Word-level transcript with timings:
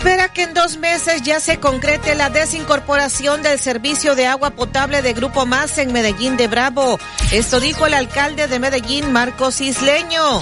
Espera 0.00 0.32
que 0.32 0.44
en 0.44 0.54
dos 0.54 0.78
meses 0.78 1.20
ya 1.20 1.40
se 1.40 1.60
concrete 1.60 2.14
la 2.14 2.30
desincorporación 2.30 3.42
del 3.42 3.58
servicio 3.58 4.14
de 4.14 4.26
agua 4.26 4.48
potable 4.48 5.02
de 5.02 5.12
Grupo 5.12 5.44
Más 5.44 5.76
en 5.76 5.92
Medellín 5.92 6.38
de 6.38 6.48
Bravo. 6.48 6.98
Esto 7.32 7.60
dijo 7.60 7.86
el 7.86 7.92
alcalde 7.92 8.48
de 8.48 8.58
Medellín, 8.58 9.12
Marcos 9.12 9.60
Isleño. 9.60 10.40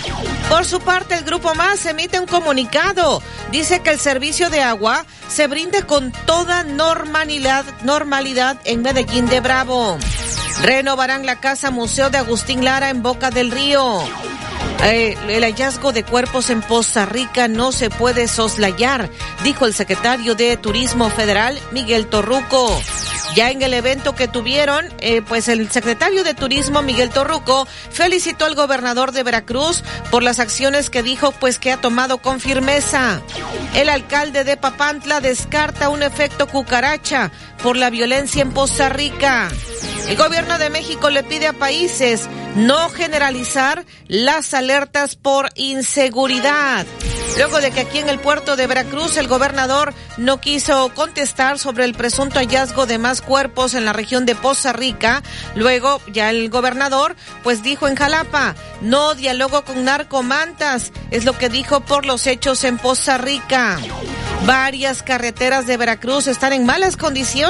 Por 0.48 0.64
su 0.64 0.78
parte, 0.78 1.16
el 1.16 1.24
Grupo 1.24 1.56
Más 1.56 1.84
emite 1.86 2.20
un 2.20 2.26
comunicado. 2.26 3.20
Dice 3.50 3.80
que 3.80 3.90
el 3.90 3.98
servicio 3.98 4.48
de 4.48 4.60
agua 4.60 5.04
se 5.28 5.48
brinde 5.48 5.82
con 5.82 6.12
toda 6.24 6.62
normalidad, 6.62 7.64
normalidad 7.82 8.58
en 8.62 8.82
Medellín 8.82 9.26
de 9.26 9.40
Bravo. 9.40 9.98
Renovarán 10.62 11.24
la 11.24 11.40
casa 11.40 11.70
Museo 11.70 12.10
de 12.10 12.18
Agustín 12.18 12.64
Lara 12.64 12.90
en 12.90 13.02
Boca 13.02 13.30
del 13.30 13.50
Río. 13.50 14.02
Eh, 14.84 15.16
el 15.28 15.42
hallazgo 15.42 15.92
de 15.92 16.04
cuerpos 16.04 16.50
en 16.50 16.62
Poza 16.62 17.04
Rica 17.04 17.48
no 17.48 17.72
se 17.72 17.90
puede 17.90 18.28
soslayar, 18.28 19.10
dijo 19.42 19.66
el 19.66 19.74
secretario 19.74 20.34
de 20.34 20.56
Turismo 20.56 21.10
Federal, 21.10 21.58
Miguel 21.72 22.06
Torruco. 22.06 22.80
Ya 23.34 23.50
en 23.50 23.62
el 23.62 23.74
evento 23.74 24.14
que 24.14 24.26
tuvieron, 24.26 24.86
eh, 24.98 25.22
pues 25.22 25.48
el 25.48 25.70
secretario 25.70 26.24
de 26.24 26.34
Turismo, 26.34 26.82
Miguel 26.82 27.10
Torruco, 27.10 27.66
felicitó 27.90 28.46
al 28.46 28.54
gobernador 28.54 29.12
de 29.12 29.22
Veracruz 29.22 29.84
por 30.10 30.22
las 30.22 30.38
acciones 30.38 30.90
que 30.90 31.02
dijo, 31.02 31.32
pues 31.32 31.58
que 31.58 31.70
ha 31.70 31.76
tomado 31.76 32.18
con 32.18 32.40
firmeza. 32.40 33.20
El 33.74 33.90
alcalde 33.90 34.44
de 34.44 34.56
Papantla 34.56 35.20
descarta 35.20 35.88
un 35.88 36.02
efecto 36.02 36.48
cucaracha 36.48 37.30
por 37.62 37.76
la 37.76 37.90
violencia 37.90 38.42
en 38.42 38.52
Poza 38.52 38.88
Rica. 38.88 39.48
El 40.08 40.16
gobierno 40.16 40.58
de 40.58 40.70
México 40.70 41.10
le 41.10 41.22
pide 41.22 41.48
a 41.48 41.52
países 41.52 42.28
no 42.56 42.88
generalizar 42.88 43.84
las 44.06 44.54
alertas 44.54 45.16
por 45.16 45.50
inseguridad. 45.54 46.86
Luego 47.36 47.60
de 47.60 47.70
que 47.70 47.80
aquí 47.80 47.98
en 47.98 48.08
el 48.08 48.18
puerto 48.18 48.56
de 48.56 48.66
Veracruz 48.66 49.16
el 49.16 49.28
gobernador 49.28 49.94
no 50.16 50.40
quiso 50.40 50.92
contestar 50.94 51.58
sobre 51.58 51.84
el 51.84 51.94
presunto 51.94 52.40
hallazgo 52.40 52.86
de 52.86 52.98
más 52.98 53.20
cuerpos 53.20 53.74
en 53.74 53.84
la 53.84 53.92
región 53.92 54.26
de 54.26 54.34
Poza 54.34 54.72
Rica, 54.72 55.22
luego 55.54 56.00
ya 56.10 56.30
el 56.30 56.50
gobernador 56.50 57.14
pues 57.44 57.62
dijo 57.62 57.86
en 57.86 57.94
Jalapa, 57.94 58.56
no 58.80 59.14
dialogo 59.14 59.64
con 59.64 59.84
narcomantas, 59.84 60.90
es 61.10 61.24
lo 61.24 61.38
que 61.38 61.48
dijo 61.48 61.80
por 61.80 62.06
los 62.06 62.26
hechos 62.26 62.64
en 62.64 62.78
Poza 62.78 63.18
Rica. 63.18 63.78
Varias 64.46 65.02
carreteras 65.02 65.66
de 65.66 65.76
Veracruz 65.76 66.26
están 66.26 66.52
en 66.52 66.64
malas 66.64 66.96
condiciones, 66.96 67.47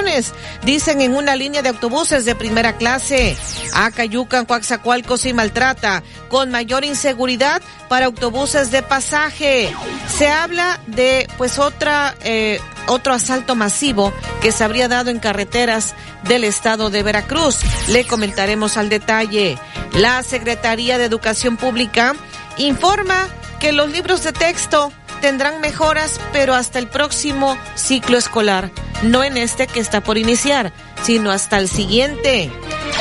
dicen 0.65 1.01
en 1.01 1.15
una 1.15 1.37
línea 1.37 1.63
de 1.63 1.71
autobuses 1.71 2.25
de 2.25 2.35
primera 2.35 2.77
clase. 2.77 3.37
Acayucan, 3.75 4.47
Coaxacualcos 4.47 5.27
y 5.27 5.33
Maltrata, 5.33 6.03
con 6.29 6.51
mayor 6.51 6.85
inseguridad 6.85 7.63
para 7.89 8.07
autobuses 8.07 8.71
de 8.71 8.83
pasaje. 8.83 9.75
Se 10.09 10.29
habla 10.29 10.81
de 10.87 11.29
pues 11.37 11.59
otra 11.59 12.15
eh, 12.23 12.61
otro 12.87 13.13
asalto 13.13 13.55
masivo 13.55 14.13
que 14.41 14.53
se 14.53 14.65
habría 14.65 14.89
dado 14.89 15.11
en 15.11 15.19
carreteras 15.19 15.95
del 16.25 16.45
estado 16.45 16.91
de 16.91 17.03
Veracruz. 17.03 17.59
Le 17.89 18.07
comentaremos 18.07 18.77
al 18.77 18.89
detalle. 18.89 19.59
La 19.93 20.23
Secretaría 20.23 20.99
de 20.99 21.05
Educación 21.05 21.57
Pública 21.57 22.15
informa 22.57 23.29
que 23.61 23.73
los 23.73 23.91
libros 23.91 24.23
de 24.23 24.33
texto 24.33 24.93
tendrán 25.21 25.61
mejoras, 25.61 26.21
pero 26.33 26.55
hasta 26.55 26.79
el 26.79 26.89
próximo 26.89 27.57
ciclo 27.75 28.17
escolar, 28.19 28.71
no 29.03 29.25
en 29.25 29.37
este 29.37 29.67
que 29.67 29.81
está 29.81 30.01
por 30.03 30.19
iniciar, 30.19 30.73
sino 31.03 31.31
hasta 31.31 31.59
el 31.59 31.69
siguiente. 31.69 32.51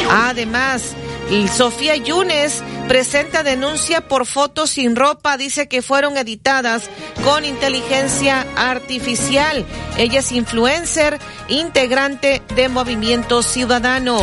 Además, 0.10 0.94
Sofía 1.56 1.96
Yunes 1.96 2.64
presenta 2.88 3.44
denuncia 3.44 4.08
por 4.08 4.26
fotos 4.26 4.70
sin 4.72 4.96
ropa, 4.96 5.38
dice 5.38 5.68
que 5.68 5.82
fueron 5.82 6.18
editadas 6.18 6.90
con 7.24 7.44
inteligencia 7.44 8.46
artificial. 8.56 9.66
Ella 9.98 10.20
es 10.20 10.32
influencer, 10.32 11.20
integrante 11.50 12.42
de 12.56 12.70
Movimiento 12.70 13.44
Ciudadano. 13.44 14.20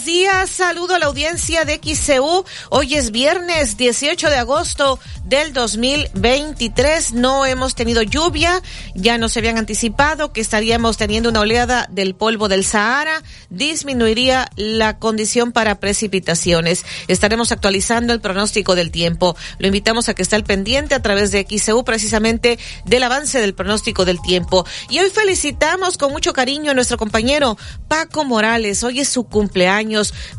Día. 0.07 0.47
Saludo 0.47 0.95
a 0.95 0.99
la 0.99 1.07
audiencia 1.07 1.65
de 1.65 1.81
XCU. 1.83 2.45
Hoy 2.69 2.95
es 2.95 3.11
viernes 3.11 3.75
18 3.75 4.29
de 4.29 4.37
agosto 4.37 4.99
del 5.25 5.51
2023. 5.51 7.11
No 7.13 7.45
hemos 7.45 7.75
tenido 7.75 8.01
lluvia. 8.01 8.61
Ya 8.95 9.17
nos 9.17 9.35
habían 9.35 9.57
anticipado 9.57 10.31
que 10.31 10.39
estaríamos 10.39 10.95
teniendo 10.95 11.29
una 11.29 11.41
oleada 11.41 11.87
del 11.91 12.15
polvo 12.15 12.47
del 12.47 12.63
Sahara. 12.63 13.21
Disminuiría 13.49 14.49
la 14.55 14.97
condición 14.99 15.51
para 15.51 15.79
precipitaciones. 15.79 16.85
Estaremos 17.09 17.51
actualizando 17.51 18.13
el 18.13 18.21
pronóstico 18.21 18.75
del 18.75 18.91
tiempo. 18.91 19.35
Lo 19.59 19.67
invitamos 19.67 20.07
a 20.07 20.13
que 20.13 20.21
esté 20.21 20.37
al 20.37 20.45
pendiente 20.45 20.95
a 20.95 21.01
través 21.01 21.31
de 21.31 21.45
XCU 21.49 21.83
precisamente 21.83 22.57
del 22.85 23.03
avance 23.03 23.41
del 23.41 23.53
pronóstico 23.53 24.05
del 24.05 24.21
tiempo. 24.21 24.65
Y 24.89 24.99
hoy 24.99 25.09
felicitamos 25.09 25.97
con 25.97 26.13
mucho 26.13 26.31
cariño 26.31 26.71
a 26.71 26.73
nuestro 26.73 26.97
compañero 26.97 27.57
Paco 27.89 28.23
Morales. 28.23 28.83
Hoy 28.83 29.01
es 29.01 29.09
su 29.09 29.25
cumpleaños. 29.25 29.56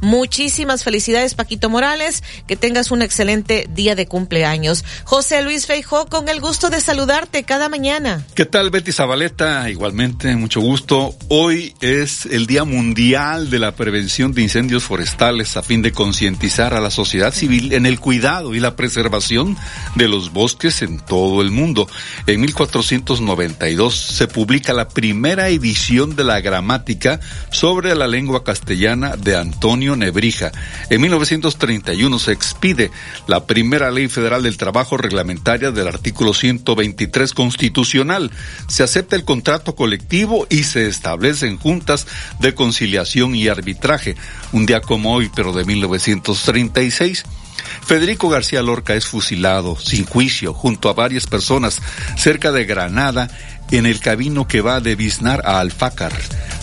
Muchísimas 0.00 0.84
felicidades, 0.84 1.34
Paquito 1.34 1.68
Morales. 1.68 2.22
Que 2.46 2.56
tengas 2.56 2.90
un 2.90 3.02
excelente 3.02 3.66
día 3.70 3.94
de 3.94 4.06
cumpleaños. 4.06 4.84
José 5.04 5.42
Luis 5.42 5.66
Feijó, 5.66 6.06
con 6.06 6.28
el 6.28 6.40
gusto 6.40 6.70
de 6.70 6.80
saludarte 6.80 7.42
cada 7.42 7.68
mañana. 7.68 8.24
¿Qué 8.34 8.44
tal, 8.44 8.70
Betty 8.70 8.92
Zabaleta? 8.92 9.68
Igualmente, 9.70 10.34
mucho 10.36 10.60
gusto. 10.60 11.16
Hoy 11.28 11.74
es 11.80 12.26
el 12.26 12.46
Día 12.46 12.64
Mundial 12.64 13.50
de 13.50 13.58
la 13.58 13.72
Prevención 13.72 14.32
de 14.32 14.42
Incendios 14.42 14.84
Forestales 14.84 15.56
a 15.56 15.62
fin 15.62 15.82
de 15.82 15.92
concientizar 15.92 16.74
a 16.74 16.80
la 16.80 16.90
sociedad 16.90 17.34
civil 17.34 17.72
en 17.72 17.86
el 17.86 17.98
cuidado 17.98 18.54
y 18.54 18.60
la 18.60 18.76
preservación 18.76 19.56
de 19.96 20.08
los 20.08 20.32
bosques 20.32 20.82
en 20.82 21.00
todo 21.00 21.42
el 21.42 21.50
mundo. 21.50 21.88
En 22.26 22.40
1492 22.40 23.94
se 23.96 24.28
publica 24.28 24.72
la 24.72 24.88
primera 24.88 25.48
edición 25.48 26.14
de 26.14 26.24
la 26.24 26.40
gramática 26.40 27.20
sobre 27.50 27.94
la 27.94 28.06
lengua 28.06 28.44
castellana 28.44 29.07
de 29.16 29.37
Antonio 29.37 29.96
Nebrija. 29.96 30.52
En 30.90 31.00
1931 31.00 32.19
se 32.19 32.32
expide 32.32 32.90
la 33.26 33.46
primera 33.46 33.90
ley 33.90 34.08
federal 34.08 34.43
del 34.43 34.56
trabajo 34.56 34.96
reglamentaria 34.96 35.70
del 35.70 35.88
artículo 35.88 36.34
123 36.34 37.32
constitucional. 37.32 38.31
Se 38.69 38.82
acepta 38.82 39.16
el 39.16 39.25
contrato 39.25 39.75
colectivo 39.75 40.46
y 40.50 40.64
se 40.64 40.88
establecen 40.88 41.58
juntas 41.58 42.06
de 42.40 42.55
conciliación 42.55 43.34
y 43.34 43.49
arbitraje. 43.49 44.16
Un 44.52 44.66
día 44.66 44.81
como 44.81 45.14
hoy, 45.14 45.31
pero 45.34 45.52
de 45.52 45.64
1936, 45.64 47.25
Federico 47.84 48.28
García 48.28 48.62
Lorca 48.62 48.94
es 48.94 49.06
fusilado 49.06 49.76
sin 49.76 50.04
juicio 50.04 50.52
junto 50.52 50.88
a 50.88 50.94
varias 50.94 51.26
personas 51.26 51.81
cerca 52.16 52.52
de 52.52 52.64
Granada 52.64 53.28
en 53.70 53.86
el 53.86 54.00
camino 54.00 54.46
que 54.46 54.60
va 54.60 54.80
de 54.80 54.96
Biznar 54.96 55.42
a 55.44 55.60
Alfácar, 55.60 56.12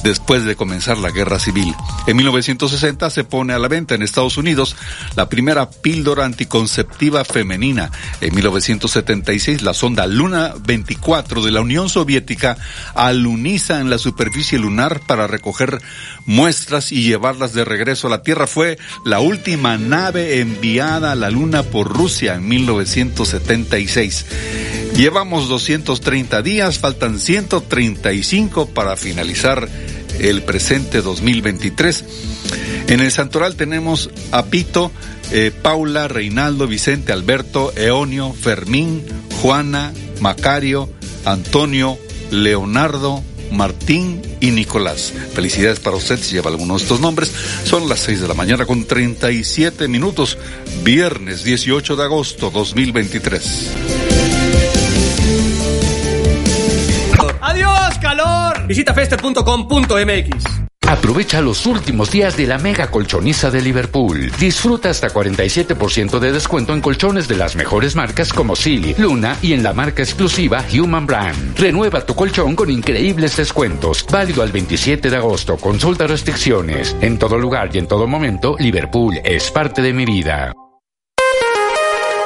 después 0.03 0.45
de 0.45 0.55
comenzar 0.55 0.97
la 0.97 1.11
guerra 1.11 1.39
civil. 1.39 1.73
En 2.07 2.17
1960 2.17 3.09
se 3.09 3.23
pone 3.23 3.53
a 3.53 3.59
la 3.59 3.67
venta 3.67 3.95
en 3.95 4.03
Estados 4.03 4.37
Unidos 4.37 4.75
la 5.15 5.29
primera 5.29 5.69
píldora 5.69 6.25
anticonceptiva 6.25 7.25
femenina. 7.25 7.91
En 8.21 8.33
1976 8.35 9.61
la 9.61 9.73
sonda 9.73 10.07
Luna 10.07 10.53
24 10.59 11.41
de 11.43 11.51
la 11.51 11.61
Unión 11.61 11.89
Soviética 11.89 12.57
aluniza 12.93 13.79
en 13.79 13.89
la 13.89 13.97
superficie 13.97 14.59
lunar 14.59 15.01
para 15.07 15.27
recoger 15.27 15.81
muestras 16.25 16.91
y 16.91 17.03
llevarlas 17.03 17.53
de 17.53 17.65
regreso 17.65 18.07
a 18.07 18.11
la 18.11 18.21
Tierra. 18.23 18.47
Fue 18.47 18.77
la 19.05 19.19
última 19.19 19.77
nave 19.77 20.39
enviada 20.39 21.11
a 21.11 21.15
la 21.15 21.29
Luna 21.29 21.63
por 21.63 21.87
Rusia 21.87 22.35
en 22.35 22.47
1976. 22.47 24.25
Llevamos 24.95 25.49
230 25.49 26.41
días, 26.41 26.79
faltan 26.95 27.19
135 27.19 28.67
para 28.67 28.95
finalizar 28.95 29.67
el 30.17 30.43
presente 30.43 31.01
2023. 31.01 32.05
En 32.87 33.01
el 33.01 33.11
Santoral 33.11 33.55
tenemos 33.55 34.09
a 34.31 34.45
Pito, 34.45 34.93
eh, 35.31 35.51
Paula, 35.61 36.07
Reinaldo, 36.07 36.67
Vicente, 36.67 37.11
Alberto, 37.11 37.73
Eonio, 37.75 38.31
Fermín, 38.31 39.03
Juana, 39.41 39.93
Macario, 40.21 40.89
Antonio, 41.25 41.97
Leonardo, 42.31 43.21
Martín 43.51 44.21
y 44.39 44.51
Nicolás. 44.51 45.11
Felicidades 45.33 45.81
para 45.81 45.97
usted 45.97 46.17
si 46.17 46.35
lleva 46.35 46.49
alguno 46.49 46.77
de 46.77 46.83
estos 46.83 47.01
nombres. 47.01 47.29
Son 47.65 47.89
las 47.89 47.99
6 47.99 48.21
de 48.21 48.27
la 48.29 48.35
mañana 48.35 48.65
con 48.65 48.85
37 48.85 49.89
minutos, 49.89 50.37
viernes 50.81 51.43
18 51.43 51.97
de 51.97 52.03
agosto 52.03 52.51
2023. 52.51 54.14
¡Adiós, 57.55 57.97
calor! 57.99 58.67
Visita 58.67 58.93
feste.com.mx. 58.93 60.43
Aprovecha 60.87 61.41
los 61.41 61.65
últimos 61.65 62.11
días 62.11 62.35
de 62.35 62.45
la 62.45 62.57
mega 62.57 62.91
colchoniza 62.91 63.49
de 63.49 63.61
Liverpool. 63.61 64.29
Disfruta 64.37 64.89
hasta 64.89 65.09
47% 65.09 66.19
de 66.19 66.33
descuento 66.33 66.73
en 66.73 66.81
colchones 66.81 67.29
de 67.29 67.37
las 67.37 67.55
mejores 67.55 67.95
marcas 67.95 68.33
como 68.33 68.57
Silly, 68.57 68.93
Luna 68.97 69.37
y 69.41 69.53
en 69.53 69.63
la 69.63 69.71
marca 69.71 70.03
exclusiva 70.03 70.63
Human 70.77 71.07
Brand. 71.07 71.57
Renueva 71.57 72.05
tu 72.05 72.13
colchón 72.13 72.57
con 72.57 72.69
increíbles 72.69 73.37
descuentos. 73.37 74.05
Válido 74.11 74.43
al 74.43 74.51
27 74.51 75.09
de 75.09 75.15
agosto. 75.15 75.55
Consulta 75.55 76.07
restricciones. 76.07 76.95
En 76.99 77.17
todo 77.17 77.37
lugar 77.37 77.69
y 77.73 77.77
en 77.77 77.87
todo 77.87 78.05
momento, 78.05 78.57
Liverpool 78.59 79.21
es 79.23 79.49
parte 79.49 79.81
de 79.81 79.93
mi 79.93 80.05
vida. 80.05 80.53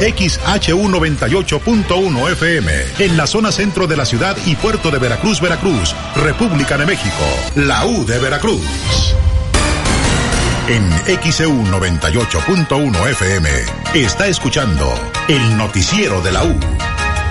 XHU98.1 0.00 2.32
FM, 2.32 2.72
en 3.00 3.16
la 3.16 3.26
zona 3.26 3.50
centro 3.50 3.88
de 3.88 3.96
la 3.96 4.04
ciudad 4.04 4.36
y 4.46 4.54
puerto 4.54 4.90
de 4.90 4.98
Veracruz, 4.98 5.40
Veracruz, 5.40 5.94
República 6.14 6.76
de 6.78 6.86
México, 6.86 7.24
la 7.56 7.84
U 7.84 8.06
de 8.06 8.18
Veracruz. 8.18 8.62
En 10.68 10.88
XEU 11.22 11.64
98.1 11.64 13.10
FM 13.10 13.48
está 13.94 14.28
escuchando 14.28 14.86
el 15.26 15.56
noticiero 15.56 16.20
de 16.20 16.32
la 16.32 16.44
U 16.44 16.54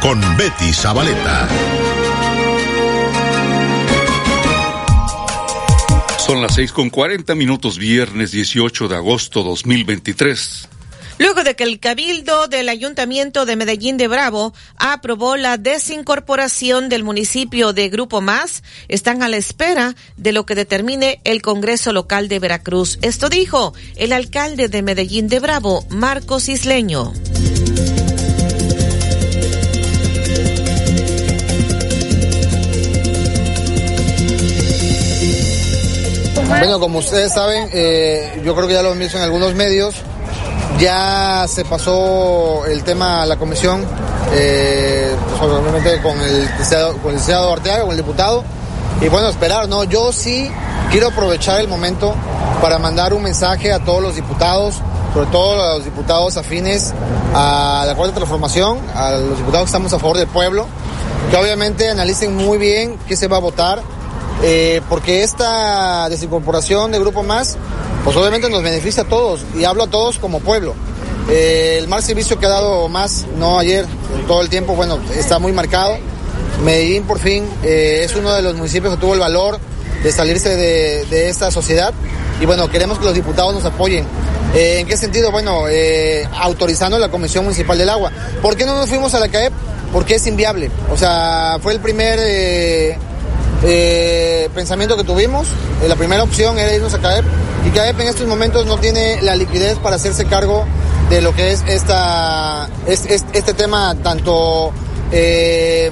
con 0.01 0.19
Betty 0.37 0.73
Zabaleta. 0.73 1.47
Son 6.17 6.41
las 6.41 6.55
seis 6.55 6.73
con 6.73 6.89
cuarenta 6.89 7.35
minutos, 7.35 7.77
viernes 7.77 8.31
18 8.31 8.89
de 8.89 8.95
agosto 8.95 9.43
2023. 9.43 10.67
Luego 11.19 11.43
de 11.43 11.55
que 11.55 11.63
el 11.63 11.79
Cabildo 11.79 12.47
del 12.47 12.69
Ayuntamiento 12.69 13.45
de 13.45 13.55
Medellín 13.55 13.97
de 13.97 14.07
Bravo 14.07 14.53
aprobó 14.77 15.35
la 15.35 15.57
desincorporación 15.57 16.89
del 16.89 17.03
municipio 17.03 17.73
de 17.73 17.89
Grupo 17.89 18.21
Más, 18.21 18.63
están 18.87 19.23
a 19.23 19.29
la 19.29 19.37
espera 19.37 19.95
de 20.15 20.31
lo 20.31 20.45
que 20.45 20.55
determine 20.55 21.19
el 21.23 21.41
Congreso 21.41 21.91
Local 21.91 22.27
de 22.27 22.39
Veracruz. 22.39 22.99
Esto 23.01 23.29
dijo 23.29 23.73
el 23.95 24.13
alcalde 24.13 24.67
de 24.67 24.81
Medellín 24.81 25.27
de 25.27 25.39
Bravo, 25.39 25.85
Marcos 25.89 26.49
Isleño. 26.49 27.13
Bueno, 36.47 36.79
como 36.79 36.99
ustedes 36.99 37.33
saben, 37.33 37.69
eh, 37.73 38.41
yo 38.43 38.55
creo 38.55 38.67
que 38.67 38.73
ya 38.73 38.81
lo 38.81 38.91
han 38.91 38.99
visto 38.99 39.17
en 39.17 39.23
algunos 39.23 39.53
medios, 39.53 39.95
ya 40.79 41.45
se 41.47 41.65
pasó 41.65 42.65
el 42.65 42.83
tema 42.83 43.23
a 43.23 43.25
la 43.25 43.37
comisión, 43.37 43.83
eh, 44.33 45.15
pues, 45.39 46.01
con 46.01 46.21
el 46.21 46.49
con 47.01 47.11
licenciado 47.13 47.53
Arteaga, 47.53 47.81
con 47.81 47.91
el 47.91 47.97
diputado. 47.97 48.43
Y 49.01 49.07
bueno, 49.09 49.29
esperar, 49.29 49.67
¿no? 49.67 49.83
Yo 49.83 50.11
sí 50.11 50.49
quiero 50.91 51.07
aprovechar 51.07 51.59
el 51.59 51.67
momento 51.67 52.13
para 52.61 52.79
mandar 52.79 53.13
un 53.13 53.23
mensaje 53.23 53.71
a 53.71 53.79
todos 53.79 54.01
los 54.01 54.15
diputados, 54.15 54.75
sobre 55.13 55.27
todo 55.27 55.63
a 55.63 55.75
los 55.75 55.85
diputados 55.85 56.37
afines 56.37 56.93
a 57.33 57.83
la 57.85 57.95
Cuarta 57.95 58.15
Transformación, 58.15 58.79
a 58.95 59.11
los 59.11 59.37
diputados 59.37 59.65
que 59.65 59.69
estamos 59.69 59.93
a 59.93 59.99
favor 59.99 60.17
del 60.17 60.27
pueblo, 60.27 60.65
que 61.29 61.37
obviamente 61.37 61.89
analicen 61.89 62.35
muy 62.35 62.57
bien 62.57 62.97
qué 63.07 63.15
se 63.15 63.27
va 63.27 63.37
a 63.37 63.41
votar, 63.41 63.81
eh, 64.43 64.81
porque 64.89 65.23
esta 65.23 66.09
desincorporación 66.09 66.91
de 66.91 66.99
Grupo 66.99 67.23
Más 67.23 67.57
pues 68.07 68.15
obviamente 68.15 68.49
nos 68.49 68.63
beneficia 68.63 69.03
a 69.03 69.05
todos 69.05 69.41
y 69.53 69.65
hablo 69.65 69.83
a 69.83 69.87
todos 69.87 70.17
como 70.17 70.39
pueblo. 70.39 70.75
Eh, 71.29 71.75
el 71.77 71.89
mal 71.89 72.01
servicio 72.01 72.39
que 72.39 72.45
ha 72.45 72.49
dado 72.49 72.87
más, 72.87 73.25
no 73.37 73.59
ayer, 73.59 73.85
todo 74.27 74.41
el 74.41 74.47
tiempo, 74.47 74.75
bueno, 74.75 74.97
está 75.13 75.39
muy 75.39 75.51
marcado. 75.51 75.97
Medellín 76.63 77.03
por 77.03 77.19
fin 77.19 77.45
eh, 77.63 78.03
es 78.03 78.15
uno 78.15 78.31
de 78.33 78.41
los 78.41 78.55
municipios 78.55 78.95
que 78.95 79.01
tuvo 79.01 79.13
el 79.13 79.19
valor 79.19 79.59
de 80.03 80.11
salirse 80.13 80.55
de, 80.55 81.05
de, 81.05 81.27
esta 81.27 81.51
sociedad 81.51 81.93
y 82.39 82.45
bueno, 82.45 82.69
queremos 82.69 82.97
que 82.97 83.05
los 83.05 83.13
diputados 83.13 83.53
nos 83.53 83.65
apoyen 83.65 84.05
Eh, 84.55 84.79
¿En 84.79 84.87
qué 84.87 84.95
sentido? 84.95 85.29
Bueno, 85.29 85.65
autorizando 86.39 86.97
la 86.97 87.09
Comisión 87.09 87.43
Municipal 87.43 87.77
del 87.77 87.89
Agua. 87.89 88.09
¿Por 88.41 88.55
qué 88.55 88.65
no 88.65 88.73
nos 88.73 88.87
fuimos 88.87 89.13
a 89.13 89.19
la 89.19 89.27
CAEP? 89.27 89.51
Porque 89.91 90.15
es 90.15 90.25
inviable. 90.27 90.71
O 90.89 90.95
sea, 90.95 91.57
fue 91.61 91.73
el 91.73 91.81
primer 91.81 92.17
eh, 93.63 94.49
pensamiento 94.53 94.97
que 94.97 95.03
tuvimos. 95.03 95.47
Eh, 95.83 95.87
la 95.87 95.95
primera 95.95 96.23
opción 96.23 96.57
era 96.59 96.73
irnos 96.73 96.93
a 96.93 96.99
CAEP. 96.99 97.25
Y 97.65 97.69
CAEP 97.71 97.99
en 98.01 98.07
estos 98.07 98.27
momentos 98.27 98.65
no 98.65 98.77
tiene 98.77 99.21
la 99.21 99.35
liquidez 99.35 99.77
para 99.79 99.95
hacerse 99.97 100.25
cargo 100.25 100.65
de 101.09 101.21
lo 101.21 101.33
que 101.35 101.51
es 101.51 101.63
esta, 101.67 102.67
es- 102.85 103.05
es- 103.05 103.25
este 103.33 103.53
tema 103.53 103.95
tanto 104.03 104.71
eh, 105.11 105.91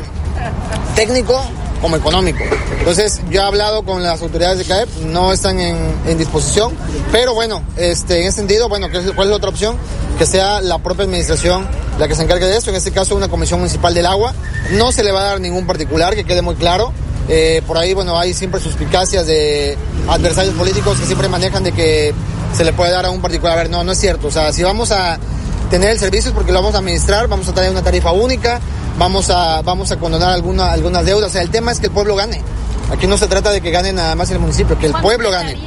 técnico 0.95 1.41
como 1.81 1.95
económico. 1.97 2.43
Entonces, 2.79 3.21
yo 3.29 3.41
he 3.41 3.43
hablado 3.43 3.83
con 3.83 4.01
las 4.03 4.21
autoridades 4.21 4.57
de 4.59 4.65
CAEP, 4.65 4.89
no 5.05 5.31
están 5.33 5.59
en, 5.59 5.77
en 6.07 6.17
disposición, 6.17 6.73
pero 7.11 7.33
bueno, 7.33 7.61
este, 7.77 8.21
en 8.21 8.27
ese 8.27 8.37
sentido, 8.37 8.69
bueno, 8.69 8.89
¿qué 8.89 8.97
es- 8.99 9.11
¿cuál 9.11 9.27
es 9.27 9.31
la 9.31 9.37
otra 9.37 9.49
opción? 9.49 9.77
Que 10.17 10.25
sea 10.25 10.61
la 10.61 10.77
propia 10.79 11.03
administración 11.05 11.67
la 11.99 12.07
que 12.07 12.15
se 12.15 12.23
encargue 12.23 12.45
de 12.45 12.57
esto, 12.57 12.69
en 12.69 12.75
este 12.75 12.91
caso 12.91 13.15
una 13.15 13.27
comisión 13.27 13.59
municipal 13.59 13.93
del 13.93 14.05
agua. 14.05 14.33
No 14.71 14.91
se 14.91 15.03
le 15.03 15.11
va 15.11 15.21
a 15.21 15.23
dar 15.25 15.41
ningún 15.41 15.65
particular, 15.67 16.15
que 16.15 16.23
quede 16.25 16.41
muy 16.41 16.55
claro. 16.55 16.91
Eh, 17.27 17.61
por 17.65 17.77
ahí, 17.77 17.93
bueno, 17.93 18.17
hay 18.17 18.33
siempre 18.33 18.59
suspicacias 18.59 19.25
de 19.25 19.77
adversarios 20.07 20.53
políticos 20.55 20.99
que 20.99 21.05
siempre 21.05 21.27
manejan 21.27 21.63
de 21.63 21.71
que 21.71 22.13
se 22.53 22.63
le 22.63 22.73
puede 22.73 22.91
dar 22.91 23.05
a 23.05 23.09
un 23.09 23.21
particular. 23.21 23.53
A 23.53 23.61
ver, 23.63 23.69
no, 23.69 23.83
no 23.83 23.91
es 23.91 23.99
cierto. 23.99 24.27
O 24.27 24.31
sea, 24.31 24.51
si 24.53 24.63
vamos 24.63 24.91
a 24.91 25.17
tener 25.69 25.89
el 25.89 25.99
servicio 25.99 26.29
es 26.29 26.35
porque 26.35 26.51
lo 26.51 26.59
vamos 26.59 26.75
a 26.75 26.79
administrar, 26.79 27.27
vamos 27.27 27.47
a 27.47 27.53
tener 27.53 27.71
una 27.71 27.81
tarifa 27.81 28.11
única, 28.11 28.59
vamos 28.97 29.29
a, 29.29 29.61
vamos 29.61 29.91
a 29.91 29.97
condonar 29.97 30.29
alguna, 30.29 30.71
algunas 30.71 31.05
deudas. 31.05 31.29
O 31.29 31.33
sea, 31.33 31.41
el 31.41 31.49
tema 31.49 31.71
es 31.71 31.79
que 31.79 31.87
el 31.87 31.91
pueblo 31.91 32.15
gane. 32.15 32.41
Aquí 32.91 33.07
no 33.07 33.17
se 33.17 33.27
trata 33.27 33.51
de 33.51 33.61
que 33.61 33.71
gane 33.71 33.91
nada 33.93 34.15
más 34.15 34.29
el 34.31 34.39
municipio, 34.39 34.77
que 34.77 34.87
el 34.87 34.93
pueblo 34.93 35.31
gane. 35.31 35.57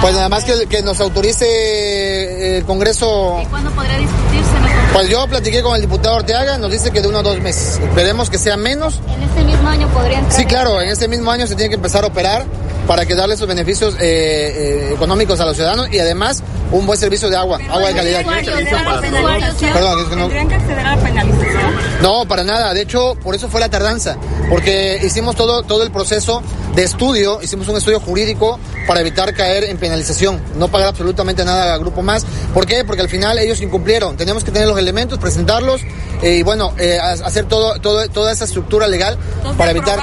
Pues 0.00 0.14
nada 0.14 0.28
más 0.28 0.44
que, 0.44 0.66
que 0.66 0.82
nos 0.82 1.00
autorice 1.00 1.46
eh, 1.46 2.58
el 2.58 2.64
Congreso. 2.64 3.40
¿Cuándo 3.48 3.70
podría 3.70 3.98
discutirse? 3.98 4.50
Congreso? 4.52 4.92
Pues 4.92 5.08
yo 5.08 5.26
platiqué 5.26 5.62
con 5.62 5.76
el 5.76 5.80
diputado 5.80 6.16
Orteaga, 6.16 6.58
nos 6.58 6.70
dice 6.70 6.90
que 6.90 7.00
de 7.00 7.08
uno 7.08 7.18
a 7.18 7.22
dos 7.22 7.40
meses. 7.40 7.80
Esperemos 7.82 8.28
que 8.28 8.38
sea 8.38 8.56
menos. 8.56 9.00
En 9.08 9.22
este 9.22 9.44
mismo 9.44 9.68
año 9.68 9.88
podría 9.88 10.18
entrar. 10.18 10.36
Sí, 10.36 10.44
claro, 10.44 10.80
en 10.80 10.88
este 10.88 11.08
mismo 11.08 11.30
año 11.30 11.46
se 11.46 11.54
tiene 11.54 11.70
que 11.70 11.76
empezar 11.76 12.04
a 12.04 12.08
operar 12.08 12.44
para 12.86 13.06
que 13.06 13.14
darle 13.14 13.36
sus 13.36 13.46
beneficios 13.46 13.94
eh, 13.94 14.00
eh, 14.00 14.92
económicos 14.94 15.38
a 15.40 15.46
los 15.46 15.54
ciudadanos 15.56 15.88
y 15.92 15.98
además 15.98 16.42
un 16.72 16.86
buen 16.86 16.98
servicio 16.98 17.28
de 17.30 17.36
agua, 17.36 17.58
agua 17.70 17.88
de 17.88 17.94
calidad. 17.94 18.24
Perdón, 18.24 20.00
es 20.00 20.08
que 20.08 20.16
no- 20.16 20.22
¿Tendrían 20.28 20.48
que 20.48 20.54
acceder 20.54 20.78
a 20.86 20.96
la 20.96 21.02
penalización? 21.02 21.72
No, 22.02 22.24
para 22.26 22.44
nada. 22.44 22.72
De 22.74 22.82
hecho, 22.82 23.14
por 23.22 23.34
eso 23.34 23.48
fue 23.48 23.60
la 23.60 23.68
tardanza. 23.68 24.16
Porque 24.48 25.00
hicimos 25.02 25.36
todo, 25.36 25.62
todo 25.62 25.82
el 25.82 25.90
proceso 25.90 26.42
de 26.74 26.82
estudio, 26.84 27.40
hicimos 27.42 27.68
un 27.68 27.76
estudio 27.76 28.00
jurídico 28.00 28.58
para 28.86 29.00
evitar 29.00 29.32
caer 29.34 29.64
en 29.64 29.76
penalización, 29.78 30.40
no 30.56 30.68
pagar 30.68 30.88
absolutamente 30.88 31.44
nada 31.44 31.74
al 31.74 31.80
grupo 31.80 32.02
más. 32.02 32.24
¿Por 32.54 32.66
qué? 32.66 32.84
Porque 32.84 33.02
al 33.02 33.08
final 33.08 33.38
ellos 33.38 33.60
incumplieron. 33.60 34.16
Tenemos 34.16 34.44
que 34.44 34.50
tener 34.50 34.68
los 34.68 34.78
elementos, 34.78 35.18
presentarlos 35.18 35.80
eh, 36.22 36.36
y 36.36 36.42
bueno, 36.42 36.72
eh, 36.78 36.98
ha- 37.00 37.12
hacer 37.26 37.46
todo, 37.46 37.78
todo, 37.80 38.06
toda 38.08 38.32
esa 38.32 38.44
estructura 38.44 38.86
legal 38.88 39.16
para 39.56 39.70
evitar. 39.72 39.98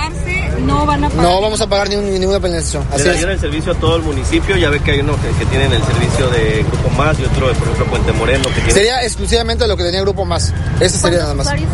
no 0.66 0.86
van 0.86 1.04
a 1.06 1.10
No 1.10 1.42
vamos 1.42 1.62
a 1.62 1.68
pagar 1.68 1.90
ningún- 1.90 2.20
ninguna 2.20 2.40
penalización. 2.40 2.84
Le 2.90 2.96
Así 2.96 3.08
es. 3.08 3.14
darían 3.14 3.30
el 3.32 3.40
servicio 3.40 3.72
a 3.72 3.76
todo 3.76 3.96
el 3.96 4.02
municipio, 4.04 4.56
ya 4.58 4.70
ve 4.70 4.80
que 4.82 4.92
hay 4.92 5.00
uno 5.00 5.16
que, 5.22 5.30
que 5.40 5.46
tienen 5.50 5.72
el 5.72 5.82
servicio 5.84 6.28
de 6.30 6.64
Grupo 6.70 6.90
Más 6.98 7.18
y 7.20 7.24
otro, 7.24 7.48
por 7.54 7.64
ejemplo, 7.68 7.86
Puente 7.86 8.12
Moreno, 8.14 8.48
que 8.50 8.56
tiene... 8.56 8.72
Sería 8.74 9.04
exclusivamente 9.04 9.68
lo 9.68 9.78
que 9.78 9.84
tenía 9.84 10.02
Grupo 10.02 10.26
Más. 10.26 10.54
Ese 10.80 10.98
sería 10.98 11.20
nada 11.20 11.34
más. 11.34 11.48
son 11.48 11.56
los 11.60 11.70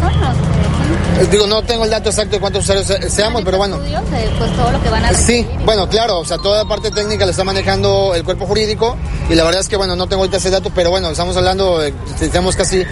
Digo, 1.31 1.47
no 1.47 1.63
tengo 1.63 1.85
el 1.85 1.89
dato 1.89 2.09
exacto 2.09 2.35
de 2.35 2.39
cuántos 2.39 2.63
usuarios 2.63 2.85
se- 2.87 3.09
seamos, 3.09 3.41
pero 3.43 3.57
bueno. 3.57 3.75
estudios? 3.77 4.01
Eh, 4.13 4.29
Pues 4.37 4.55
todo 4.55 4.71
lo 4.71 4.81
que 4.83 4.89
van 4.89 5.05
a 5.05 5.13
Sí, 5.13 5.47
bueno, 5.65 5.87
claro, 5.89 6.19
o 6.19 6.25
sea, 6.25 6.37
toda 6.37 6.63
la 6.63 6.69
parte 6.69 6.91
técnica 6.91 7.25
la 7.25 7.31
está 7.31 7.43
manejando 7.43 8.13
el 8.15 8.23
cuerpo 8.23 8.45
jurídico 8.45 8.95
y 9.29 9.35
la 9.35 9.43
verdad 9.43 9.61
es 9.61 9.69
que, 9.69 9.77
bueno, 9.77 9.95
no 9.95 10.07
tengo 10.07 10.21
ahorita 10.23 10.37
ese 10.37 10.49
dato, 10.49 10.71
pero 10.75 10.89
bueno, 10.89 11.09
estamos 11.09 11.35
hablando, 11.37 11.79
de, 11.79 11.91
tenemos 12.19 12.55
casi 12.55 12.83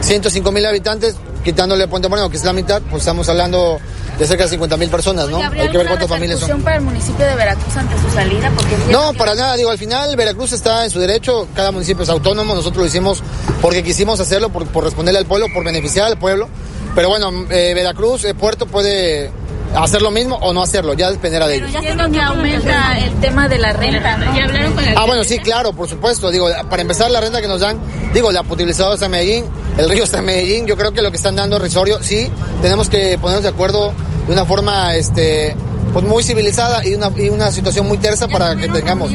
105 0.00 0.52
mil 0.52 0.64
habitantes, 0.64 1.16
quitándole 1.44 1.88
Puente 1.88 2.08
Moreno, 2.08 2.30
que 2.30 2.36
es 2.36 2.44
la 2.44 2.52
mitad, 2.52 2.80
pues 2.88 3.02
estamos 3.02 3.28
hablando 3.28 3.80
de 4.18 4.26
cerca 4.26 4.44
de 4.44 4.50
50 4.50 4.76
mil 4.76 4.88
personas, 4.88 5.28
¿no? 5.28 5.42
¿Habría 5.42 5.64
Hay 5.64 5.68
que 5.70 5.78
ver 5.78 5.86
cuántas 5.88 6.08
familias 6.08 6.38
son. 6.38 6.62
para 6.62 6.76
el 6.76 6.82
municipio 6.82 7.26
de 7.26 7.34
Veracruz 7.34 7.76
ante 7.76 7.94
su 8.00 8.10
salida? 8.14 8.50
Porque 8.54 8.76
No, 8.92 9.12
para 9.14 9.34
nada, 9.34 9.56
digo, 9.56 9.70
al 9.70 9.78
final 9.78 10.14
Veracruz 10.16 10.52
está 10.52 10.84
en 10.84 10.90
su 10.90 11.00
derecho, 11.00 11.48
cada 11.54 11.72
municipio 11.72 12.04
es 12.04 12.08
autónomo, 12.10 12.54
nosotros 12.54 12.82
lo 12.82 12.86
hicimos 12.86 13.22
porque 13.60 13.82
quisimos 13.82 14.20
hacerlo, 14.20 14.50
por, 14.50 14.66
por 14.68 14.84
responderle 14.84 15.18
al 15.18 15.26
pueblo, 15.26 15.46
por 15.52 15.64
beneficiar 15.64 16.06
al 16.06 16.18
pueblo, 16.18 16.48
pero 16.94 17.08
bueno, 17.08 17.30
eh, 17.50 17.72
Veracruz, 17.74 18.24
eh, 18.24 18.34
Puerto 18.34 18.66
puede 18.66 19.30
hacer 19.74 20.02
lo 20.02 20.10
mismo 20.10 20.36
o 20.36 20.52
no 20.52 20.62
hacerlo, 20.62 20.92
ya 20.92 21.10
dependerá 21.10 21.46
de 21.46 21.56
ellos. 21.56 21.72
ya 21.72 21.80
sé 21.80 21.96
que 22.12 22.20
aumenta 22.20 22.98
el 22.98 23.14
tema 23.20 23.48
de 23.48 23.56
la 23.58 23.72
renta, 23.72 24.18
¿no? 24.18 24.36
Ya 24.36 24.44
hablaron 24.44 24.72
con 24.74 24.84
Ah, 24.96 25.04
bueno, 25.06 25.24
sí, 25.24 25.38
claro, 25.38 25.72
por 25.72 25.88
supuesto. 25.88 26.30
Digo, 26.30 26.48
para 26.68 26.82
empezar, 26.82 27.10
la 27.10 27.20
renta 27.22 27.40
que 27.40 27.48
nos 27.48 27.60
dan, 27.60 27.78
digo, 28.12 28.30
la 28.30 28.42
potabilizadora 28.42 28.94
está 28.94 29.06
en 29.06 29.12
Medellín, 29.12 29.44
el 29.78 29.88
río 29.88 30.04
está 30.04 30.18
en 30.18 30.26
Medellín, 30.26 30.66
yo 30.66 30.76
creo 30.76 30.92
que 30.92 31.00
lo 31.00 31.10
que 31.10 31.16
están 31.16 31.36
dando 31.36 31.56
es 31.56 31.62
risorio, 31.62 32.02
sí, 32.02 32.30
tenemos 32.60 32.90
que 32.90 33.16
ponernos 33.18 33.44
de 33.44 33.48
acuerdo 33.48 33.92
de 34.26 34.32
una 34.34 34.44
forma, 34.44 34.94
este, 34.94 35.56
pues 35.94 36.04
muy 36.04 36.22
civilizada 36.22 36.86
y 36.86 36.94
una, 36.94 37.10
y 37.16 37.30
una 37.30 37.50
situación 37.50 37.88
muy 37.88 37.96
tersa 37.96 38.28
para 38.28 38.54
que 38.56 38.68
tengamos. 38.68 39.10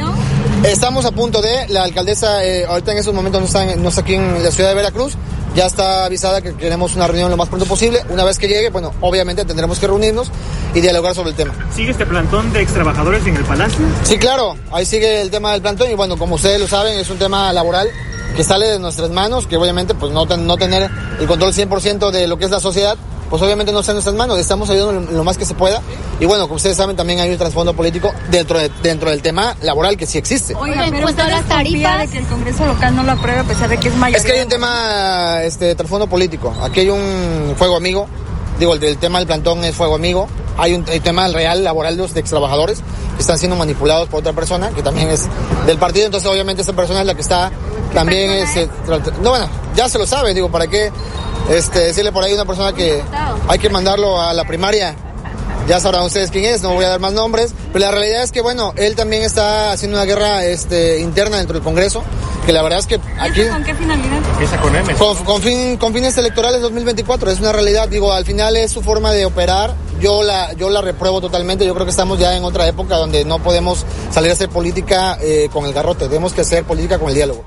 Estamos 0.63 1.05
a 1.05 1.11
punto 1.11 1.39
de, 1.39 1.67
la 1.69 1.83
alcaldesa, 1.83 2.43
eh, 2.43 2.65
ahorita 2.65 2.93
en 2.93 2.97
esos 2.97 3.13
momentos 3.13 3.39
no 3.41 3.45
está, 3.45 3.63
en- 3.71 3.83
no 3.83 3.89
está 3.89 4.01
aquí 4.01 4.15
en 4.15 4.43
la 4.43 4.49
ciudad 4.49 4.69
de 4.69 4.75
Veracruz, 4.75 5.13
ya 5.57 5.65
está 5.65 6.05
avisada 6.05 6.39
que 6.39 6.53
queremos 6.53 6.95
una 6.95 7.07
reunión 7.07 7.31
lo 7.31 7.35
más 7.35 7.49
pronto 7.49 7.65
posible. 7.65 8.03
Una 8.09 8.23
vez 8.23 8.37
que 8.37 8.47
llegue, 8.47 8.69
bueno, 8.69 8.93
obviamente 9.01 9.43
tendremos 9.43 9.79
que 9.79 9.87
reunirnos 9.87 10.31
y 10.75 10.81
dialogar 10.81 11.15
sobre 11.15 11.31
el 11.31 11.35
tema. 11.35 11.51
¿Sigue 11.75 11.89
este 11.89 12.05
plantón 12.05 12.53
de 12.53 12.61
ex 12.61 12.73
trabajadores 12.73 13.25
en 13.25 13.37
el 13.37 13.43
Palacio? 13.43 13.83
Sí, 14.03 14.19
claro, 14.19 14.55
ahí 14.71 14.85
sigue 14.85 15.19
el 15.19 15.31
tema 15.31 15.53
del 15.53 15.63
plantón 15.63 15.89
y 15.89 15.95
bueno, 15.95 16.15
como 16.15 16.35
ustedes 16.35 16.59
lo 16.61 16.67
saben, 16.67 16.99
es 16.99 17.09
un 17.09 17.17
tema 17.17 17.51
laboral 17.53 17.89
que 18.35 18.43
sale 18.43 18.67
de 18.67 18.77
nuestras 18.77 19.09
manos, 19.09 19.47
que 19.47 19.57
obviamente 19.57 19.95
pues 19.95 20.13
no, 20.13 20.27
no 20.27 20.57
tener 20.57 20.91
el 21.19 21.25
control 21.25 21.51
100% 21.51 22.11
de 22.11 22.27
lo 22.27 22.37
que 22.37 22.45
es 22.45 22.51
la 22.51 22.59
sociedad, 22.59 22.95
pues 23.29 23.41
obviamente 23.41 23.71
no 23.71 23.79
está 23.81 23.91
en 23.91 23.95
nuestras 23.97 24.15
manos, 24.15 24.39
estamos 24.39 24.69
ayudando 24.69 25.11
lo, 25.11 25.23
más 25.23 25.37
que 25.37 25.45
se 25.45 25.53
pueda 25.53 25.81
y 26.19 26.25
bueno, 26.25 26.43
como 26.43 26.55
ustedes 26.55 26.77
saben 26.77 26.95
también 26.95 27.19
hay 27.19 27.29
un 27.31 27.37
trasfondo 27.37 27.73
político 27.73 28.11
dentro, 28.31 28.57
de- 28.57 28.71
dentro 28.81 29.09
del 29.09 29.21
tema 29.21 29.55
laboral 29.61 29.97
que 29.97 30.05
sí 30.05 30.17
existe. 30.17 30.55
Oiga, 30.55 30.85
pero 30.89 31.05
usted 31.07 31.27
las 31.27 31.45
tarifas 31.45 31.99
de 31.99 32.07
que 32.07 32.17
el 32.19 32.25
Congreso 32.27 32.65
local 32.65 32.95
no 32.95 33.03
lo 33.03 33.11
apruebe 33.11 33.39
a 33.39 33.43
pesar 33.43 33.69
de 33.69 33.77
que 33.77 33.89
es 33.89 33.95
mayoría. 33.95 34.17
Es 34.17 34.25
que 34.25 34.31
hay 34.33 34.41
un 34.43 34.49
tema, 34.49 35.43
este, 35.43 35.75
trasfondo 35.75 36.07
político. 36.07 36.53
Aquí 36.63 36.81
hay 36.81 36.89
un 36.89 37.53
fuego 37.57 37.75
amigo. 37.75 38.07
Digo, 38.59 38.73
el, 38.73 38.79
del 38.79 38.97
tema 38.97 39.19
del 39.19 39.27
plantón 39.27 39.63
es 39.63 39.75
fuego 39.75 39.95
amigo. 39.95 40.27
Hay 40.57 40.73
un 40.73 40.83
el 40.87 41.01
tema 41.01 41.27
real 41.27 41.63
laboral 41.63 41.95
de 41.95 42.01
los 42.03 42.15
ex 42.15 42.29
trabajadores 42.29 42.79
que 43.15 43.21
están 43.21 43.37
siendo 43.37 43.55
manipulados 43.55 44.09
por 44.09 44.21
otra 44.21 44.33
persona 44.33 44.69
que 44.71 44.81
también 44.81 45.09
es 45.09 45.27
del 45.67 45.77
partido. 45.77 46.07
Entonces, 46.07 46.27
obviamente, 46.27 46.61
esta 46.61 46.73
persona 46.73 47.01
es 47.01 47.05
la 47.05 47.13
que 47.13 47.21
está 47.21 47.51
también. 47.93 48.31
este, 48.31 48.67
tra- 48.87 49.13
no, 49.21 49.29
bueno, 49.29 49.47
ya 49.75 49.87
se 49.87 49.99
lo 49.99 50.07
sabe. 50.07 50.33
Digo, 50.33 50.49
¿para 50.49 50.65
qué 50.65 50.91
este, 51.49 51.79
decirle 51.79 52.11
por 52.11 52.23
ahí 52.23 52.31
a 52.31 52.35
una 52.35 52.45
persona 52.45 52.73
que 52.73 53.01
hay 53.47 53.59
que 53.59 53.69
mandarlo 53.69 54.21
a 54.21 54.33
la 54.33 54.45
primaria? 54.45 54.95
Ya 55.67 55.81
sabrán 55.81 56.03
ustedes 56.03 56.31
quién 56.31 56.45
es, 56.45 56.61
no 56.61 56.73
voy 56.73 56.85
a 56.85 56.89
dar 56.89 56.99
más 57.01 57.11
nombres, 57.11 57.53
pero 57.73 57.83
la 57.85 57.91
realidad 57.91 58.23
es 58.23 58.31
que, 58.31 58.39
bueno, 58.39 58.73
él 58.77 58.95
también 58.95 59.23
está 59.23 59.71
haciendo 59.73 59.97
una 59.97 60.05
guerra 60.05 60.45
este, 60.45 60.99
interna 60.99 61.37
dentro 61.37 61.55
del 61.55 61.63
Congreso, 61.63 62.03
que 62.45 62.53
la 62.53 62.61
verdad 62.61 62.79
es 62.79 62.87
que 62.87 63.01
aquí... 63.19 63.43
¿Con 63.49 63.63
qué 63.65 63.75
finalidad? 63.75 64.17
Empieza 64.31 64.61
con 64.61 64.73
M. 64.73 64.93
Con, 64.95 65.17
con 65.25 65.41
fin- 65.41 65.75
con 65.75 65.93
fines 65.93 66.17
electorales 66.17 66.61
2024, 66.61 67.31
es 67.31 67.39
una 67.41 67.51
realidad, 67.51 67.89
digo, 67.89 68.13
al 68.13 68.23
final 68.23 68.55
es 68.55 68.71
su 68.71 68.81
forma 68.81 69.11
de 69.11 69.25
operar, 69.25 69.75
yo 69.99 70.23
la, 70.23 70.53
yo 70.53 70.69
la 70.69 70.79
repruebo 70.81 71.19
totalmente, 71.19 71.65
yo 71.65 71.73
creo 71.73 71.85
que 71.85 71.91
estamos 71.91 72.17
ya 72.17 72.37
en 72.37 72.45
otra 72.45 72.65
época 72.65 72.95
donde 72.95 73.25
no 73.25 73.39
podemos 73.39 73.85
salir 74.09 74.29
a 74.29 74.33
hacer 74.35 74.47
política 74.47 75.17
eh, 75.19 75.49
con 75.51 75.65
el 75.65 75.73
garrote, 75.73 76.07
tenemos 76.07 76.31
que 76.31 76.41
hacer 76.41 76.63
política 76.63 76.97
con 76.97 77.09
el 77.09 77.15
diálogo. 77.15 77.43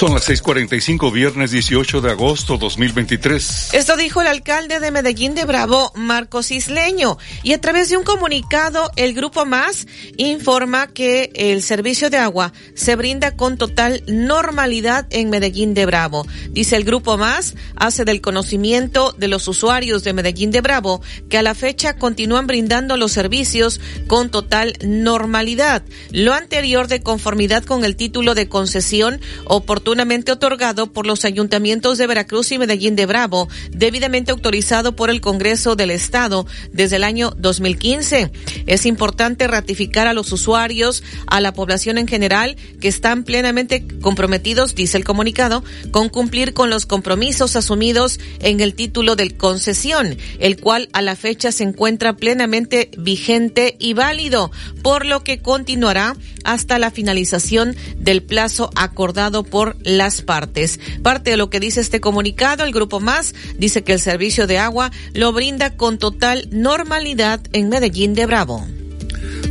Son 0.00 0.14
las 0.14 0.30
6:45, 0.30 1.12
viernes 1.12 1.50
18 1.50 2.00
de 2.00 2.10
agosto 2.10 2.56
2023. 2.56 3.74
Esto 3.74 3.98
dijo 3.98 4.22
el 4.22 4.28
alcalde 4.28 4.80
de 4.80 4.90
Medellín 4.90 5.34
de 5.34 5.44
Bravo, 5.44 5.92
Marcos 5.94 6.52
Isleño, 6.52 7.18
y 7.42 7.52
a 7.52 7.60
través 7.60 7.90
de 7.90 7.98
un 7.98 8.02
comunicado, 8.02 8.90
el 8.96 9.12
Grupo 9.12 9.44
Más 9.44 9.86
informa 10.16 10.86
que 10.86 11.30
el 11.34 11.62
servicio 11.62 12.08
de 12.08 12.16
agua 12.16 12.54
se 12.74 12.96
brinda 12.96 13.36
con 13.36 13.58
total 13.58 14.02
normalidad 14.06 15.06
en 15.10 15.28
Medellín 15.28 15.74
de 15.74 15.84
Bravo. 15.84 16.26
Dice 16.48 16.76
el 16.76 16.84
Grupo 16.84 17.18
Más, 17.18 17.54
hace 17.76 18.06
del 18.06 18.22
conocimiento 18.22 19.14
de 19.18 19.28
los 19.28 19.48
usuarios 19.48 20.02
de 20.02 20.14
Medellín 20.14 20.50
de 20.50 20.62
Bravo 20.62 21.02
que 21.28 21.36
a 21.36 21.42
la 21.42 21.54
fecha 21.54 21.98
continúan 21.98 22.46
brindando 22.46 22.96
los 22.96 23.12
servicios 23.12 23.82
con 24.06 24.30
total 24.30 24.78
normalidad. 24.82 25.82
Lo 26.10 26.32
anterior 26.32 26.88
de 26.88 27.02
conformidad 27.02 27.64
con 27.64 27.84
el 27.84 27.96
título 27.96 28.34
de 28.34 28.48
concesión 28.48 29.20
oportuna 29.44 29.89
oportunamente 29.90 30.30
otorgado 30.30 30.92
por 30.92 31.04
los 31.04 31.24
ayuntamientos 31.24 31.98
de 31.98 32.06
Veracruz 32.06 32.52
y 32.52 32.58
Medellín 32.58 32.94
de 32.94 33.06
Bravo, 33.06 33.48
debidamente 33.72 34.30
autorizado 34.30 34.94
por 34.94 35.10
el 35.10 35.20
Congreso 35.20 35.74
del 35.74 35.90
Estado 35.90 36.46
desde 36.70 36.94
el 36.94 37.02
año 37.02 37.32
2015. 37.36 38.30
Es 38.66 38.86
importante 38.86 39.48
ratificar 39.48 40.06
a 40.06 40.12
los 40.12 40.30
usuarios, 40.30 41.02
a 41.26 41.40
la 41.40 41.52
población 41.54 41.98
en 41.98 42.06
general, 42.06 42.54
que 42.80 42.86
están 42.86 43.24
plenamente 43.24 43.84
comprometidos, 44.00 44.76
dice 44.76 44.96
el 44.96 45.02
comunicado, 45.02 45.64
con 45.90 46.08
cumplir 46.08 46.54
con 46.54 46.70
los 46.70 46.86
compromisos 46.86 47.56
asumidos 47.56 48.20
en 48.38 48.60
el 48.60 48.74
título 48.74 49.16
de 49.16 49.36
concesión, 49.36 50.16
el 50.38 50.60
cual 50.60 50.88
a 50.92 51.02
la 51.02 51.16
fecha 51.16 51.50
se 51.50 51.64
encuentra 51.64 52.14
plenamente 52.14 52.92
vigente 52.96 53.74
y 53.80 53.94
válido, 53.94 54.52
por 54.84 55.04
lo 55.04 55.24
que 55.24 55.40
continuará 55.42 56.14
hasta 56.44 56.78
la 56.78 56.92
finalización 56.92 57.74
del 57.96 58.22
plazo 58.22 58.70
acordado 58.76 59.42
por 59.42 59.79
las 59.82 60.22
partes. 60.22 60.80
Parte 61.02 61.30
de 61.30 61.36
lo 61.36 61.50
que 61.50 61.60
dice 61.60 61.80
este 61.80 62.00
comunicado, 62.00 62.64
el 62.64 62.72
Grupo 62.72 63.00
Más 63.00 63.34
dice 63.58 63.82
que 63.82 63.92
el 63.92 64.00
servicio 64.00 64.46
de 64.46 64.58
agua 64.58 64.90
lo 65.14 65.32
brinda 65.32 65.76
con 65.76 65.98
total 65.98 66.48
normalidad 66.50 67.40
en 67.52 67.68
Medellín 67.68 68.14
de 68.14 68.26
Bravo. 68.26 68.66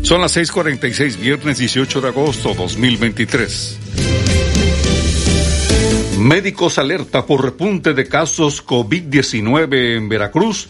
Son 0.01 0.21
las 0.21 0.35
6:46, 0.35 1.17
viernes 1.17 1.57
18 1.57 2.01
de 2.01 2.07
agosto 2.07 2.53
2023. 2.53 3.77
Médicos 6.19 6.77
alerta 6.77 7.25
por 7.25 7.43
repunte 7.43 7.93
de 7.93 8.07
casos 8.07 8.65
COVID-19 8.65 9.95
en 9.95 10.09
Veracruz. 10.09 10.67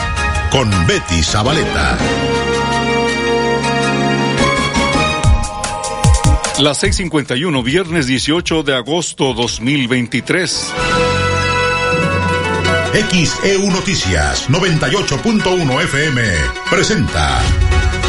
con 0.51 0.69
Betty 0.85 1.23
Zabaleta. 1.23 1.97
Las 6.59 6.83
6:51, 6.83 7.63
viernes 7.63 8.05
18 8.05 8.61
de 8.63 8.75
agosto 8.75 9.33
2023. 9.33 10.73
XEU 13.09 13.71
Noticias 13.71 14.49
98.1 14.49 15.83
FM 15.83 16.21
presenta 16.69 17.41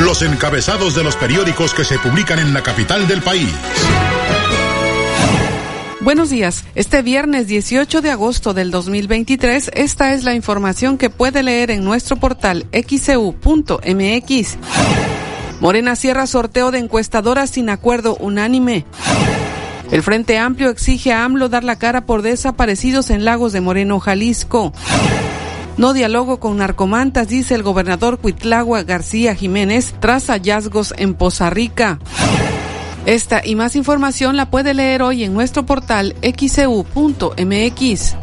los 0.01 0.23
encabezados 0.23 0.97
de 0.97 1.05
los 1.05 1.15
periódicos 1.17 1.73
que 1.73 1.85
se 1.85 1.99
publican 2.01 2.41
en 2.41 2.53
la 2.53 2.63
capital 2.63 3.07
del 3.07 3.23
país. 3.23 3.55
Buenos 6.03 6.31
días. 6.31 6.65
Este 6.75 7.01
viernes 7.01 7.47
18 7.47 8.01
de 8.01 8.11
agosto 8.11 8.55
del 8.55 8.73
2023, 8.73 9.71
esta 9.73 10.13
es 10.13 10.25
la 10.25 10.35
información 10.35 10.99
que 10.99 11.11
puede 11.11 11.45
leer 11.45 11.71
en 11.71 11.85
nuestro 11.85 12.17
portal 12.17 12.67
xcu.mx. 12.73 14.59
Morena 15.61 15.95
cierra 15.95 16.27
sorteo 16.27 16.73
de 16.73 16.81
encuestadoras 16.81 17.51
sin 17.51 17.71
acuerdo 17.71 18.17
unánime. 18.17 18.85
El 19.93 20.03
Frente 20.03 20.39
Amplio 20.39 20.71
exige 20.71 21.13
a 21.13 21.25
AMLO 21.25 21.49
dar 21.49 21.63
la 21.63 21.79
cara 21.79 22.05
por 22.05 22.23
desaparecidos 22.23 23.11
en 23.11 23.25
Lagos 23.25 23.53
de 23.53 23.61
Moreno, 23.61 24.01
Jalisco. 24.01 24.73
No 25.77 25.93
dialogo 25.93 26.41
con 26.41 26.57
narcomantas, 26.57 27.29
dice 27.29 27.55
el 27.55 27.63
gobernador 27.63 28.19
Cuitlagua 28.19 28.83
García 28.83 29.37
Jiménez, 29.37 29.95
tras 30.01 30.27
hallazgos 30.27 30.95
en 30.99 31.15
Poza 31.15 31.49
Rica. 31.49 32.01
Esta 33.07 33.43
y 33.45 33.57
más 33.57 33.75
información 33.75 34.37
la 34.37 34.51
puede 34.51 34.75
leer 34.75 35.03
hoy 35.03 35.25
en 35.25 35.35
nuestro 35.35 35.67
portal 35.67 36.15
xcu.mx. 36.23 38.15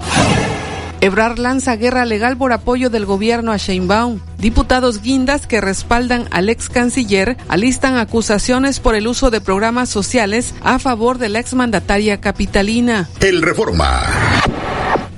Ebrar 1.02 1.40
lanza 1.40 1.78
guerra 1.78 2.06
legal 2.06 2.38
por 2.38 2.52
apoyo 2.52 2.90
del 2.90 3.06
gobierno 3.06 3.52
a 3.52 3.58
Sheinbaum. 3.58 4.20
Diputados 4.38 5.02
guindas 5.02 5.48
que 5.48 5.62
respaldan 5.62 6.28
al 6.32 6.50
ex 6.50 6.70
canciller 6.70 7.38
alistan 7.48 7.98
acusaciones 7.98 8.80
por 8.80 8.96
el 8.96 9.08
uso 9.08 9.32
de 9.32 9.40
programas 9.40 9.90
sociales 9.90 10.54
a 10.62 10.78
favor 10.78 11.18
de 11.18 11.30
la 11.30 11.40
exmandataria 11.40 12.20
capitalina. 12.20 13.10
El 13.22 13.42
Reforma 13.42 14.02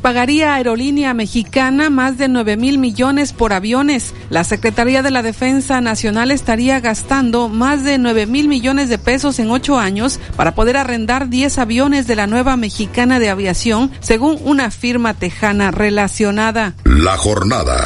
pagaría 0.01 0.55
Aerolínea 0.55 1.13
Mexicana 1.13 1.89
más 1.89 2.17
de 2.17 2.27
9 2.27 2.57
mil 2.57 2.77
millones 2.77 3.33
por 3.33 3.53
aviones. 3.53 4.13
La 4.29 4.43
Secretaría 4.43 5.01
de 5.01 5.11
la 5.11 5.21
Defensa 5.21 5.81
Nacional 5.81 6.31
estaría 6.31 6.79
gastando 6.79 7.49
más 7.49 7.83
de 7.83 7.97
9 7.97 8.25
mil 8.25 8.47
millones 8.47 8.89
de 8.89 8.97
pesos 8.97 9.39
en 9.39 9.51
ocho 9.51 9.77
años 9.77 10.19
para 10.35 10.55
poder 10.55 10.77
arrendar 10.77 11.29
10 11.29 11.57
aviones 11.59 12.07
de 12.07 12.15
la 12.15 12.27
nueva 12.27 12.57
mexicana 12.57 13.19
de 13.19 13.29
aviación, 13.29 13.91
según 13.99 14.39
una 14.43 14.71
firma 14.71 15.13
tejana 15.13 15.71
relacionada. 15.71 16.73
La 16.85 17.17
jornada. 17.17 17.77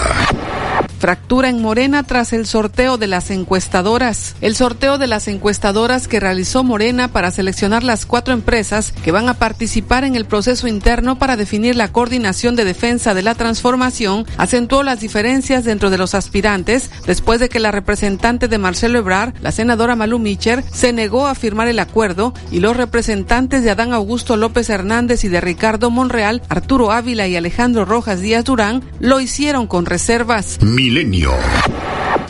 Fractura 0.99 1.49
en 1.49 1.61
Morena 1.61 2.03
tras 2.03 2.33
el 2.33 2.45
sorteo 2.45 2.97
de 2.97 3.07
las 3.07 3.31
encuestadoras. 3.31 4.35
El 4.41 4.55
sorteo 4.55 4.97
de 4.97 5.07
las 5.07 5.27
encuestadoras 5.27 6.07
que 6.07 6.19
realizó 6.19 6.63
Morena 6.63 7.09
para 7.09 7.31
seleccionar 7.31 7.83
las 7.83 8.05
cuatro 8.05 8.33
empresas 8.33 8.91
que 8.91 9.11
van 9.11 9.29
a 9.29 9.35
participar 9.35 10.03
en 10.03 10.15
el 10.15 10.25
proceso 10.25 10.67
interno 10.67 11.19
para 11.19 11.37
definir 11.37 11.75
la 11.75 11.91
coordinación 11.91 12.55
de 12.55 12.65
defensa 12.65 13.13
de 13.13 13.21
la 13.21 13.35
transformación 13.35 14.25
acentuó 14.37 14.83
las 14.83 14.99
diferencias 14.99 15.63
dentro 15.63 15.89
de 15.89 15.97
los 15.97 16.15
aspirantes 16.15 16.89
después 17.05 17.39
de 17.39 17.49
que 17.49 17.59
la 17.59 17.71
representante 17.71 18.47
de 18.47 18.57
Marcelo 18.57 18.99
Ebrar, 18.99 19.33
la 19.41 19.51
senadora 19.51 19.95
Malú 19.95 20.19
Micher, 20.19 20.63
se 20.71 20.93
negó 20.93 21.27
a 21.27 21.35
firmar 21.35 21.67
el 21.67 21.79
acuerdo 21.79 22.33
y 22.51 22.59
los 22.59 22.77
representantes 22.77 23.63
de 23.63 23.71
Adán 23.71 23.93
Augusto 23.93 24.37
López 24.37 24.69
Hernández 24.69 25.23
y 25.23 25.27
de 25.27 25.41
Ricardo 25.41 25.89
Monreal, 25.89 26.41
Arturo 26.49 26.91
Ávila 26.91 27.27
y 27.27 27.35
Alejandro 27.35 27.85
Rojas 27.85 28.21
Díaz 28.21 28.45
Durán 28.45 28.83
lo 28.99 29.19
hicieron 29.19 29.67
con 29.67 29.85
reservas. 29.85 30.57
Milenio. 30.85 31.31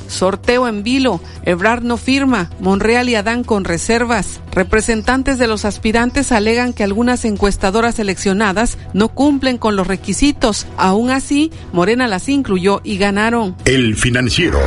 Sorteo 0.07 0.69
en 0.69 0.81
vilo. 0.81 1.19
Ebrard 1.43 1.83
no 1.83 1.97
firma. 1.97 2.49
Monreal 2.61 3.09
y 3.09 3.15
Adán 3.15 3.43
con 3.43 3.65
reservas. 3.65 4.39
Representantes 4.53 5.37
de 5.37 5.47
los 5.47 5.65
aspirantes 5.65 6.31
alegan 6.31 6.71
que 6.71 6.85
algunas 6.85 7.25
encuestadoras 7.25 7.95
seleccionadas 7.95 8.77
no 8.93 9.09
cumplen 9.09 9.57
con 9.57 9.75
los 9.75 9.87
requisitos. 9.87 10.67
Aún 10.77 11.09
así, 11.09 11.51
Morena 11.73 12.07
las 12.07 12.29
incluyó 12.29 12.79
y 12.85 12.97
ganaron. 12.97 13.57
El 13.65 13.97
financiero. 13.97 14.59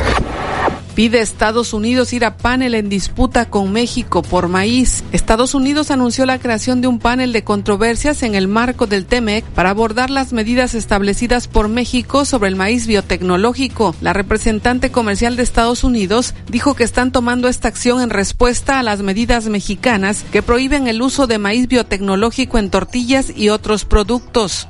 Pide 0.99 1.21
Estados 1.21 1.71
Unidos 1.71 2.11
ir 2.11 2.25
a 2.25 2.35
panel 2.35 2.75
en 2.75 2.89
disputa 2.89 3.49
con 3.49 3.71
México 3.71 4.21
por 4.21 4.49
maíz. 4.49 5.01
Estados 5.13 5.53
Unidos 5.53 5.91
anunció 5.91 6.25
la 6.25 6.39
creación 6.39 6.81
de 6.81 6.87
un 6.87 6.99
panel 6.99 7.31
de 7.31 7.45
controversias 7.45 8.21
en 8.21 8.35
el 8.35 8.49
marco 8.49 8.85
del 8.85 9.05
TEMEC 9.05 9.45
para 9.45 9.69
abordar 9.69 10.09
las 10.09 10.33
medidas 10.33 10.75
establecidas 10.75 11.47
por 11.47 11.69
México 11.69 12.25
sobre 12.25 12.49
el 12.49 12.57
maíz 12.57 12.85
biotecnológico. 12.85 13.95
La 14.01 14.11
representante 14.11 14.91
comercial 14.91 15.37
de 15.37 15.43
Estados 15.43 15.85
Unidos 15.85 16.33
dijo 16.49 16.75
que 16.75 16.83
están 16.83 17.13
tomando 17.13 17.47
esta 17.47 17.69
acción 17.69 18.01
en 18.01 18.09
respuesta 18.09 18.77
a 18.77 18.83
las 18.83 19.01
medidas 19.01 19.45
mexicanas 19.45 20.25
que 20.33 20.41
prohíben 20.41 20.89
el 20.89 21.01
uso 21.01 21.27
de 21.27 21.37
maíz 21.37 21.69
biotecnológico 21.69 22.57
en 22.57 22.69
tortillas 22.69 23.31
y 23.33 23.47
otros 23.47 23.85
productos. 23.85 24.67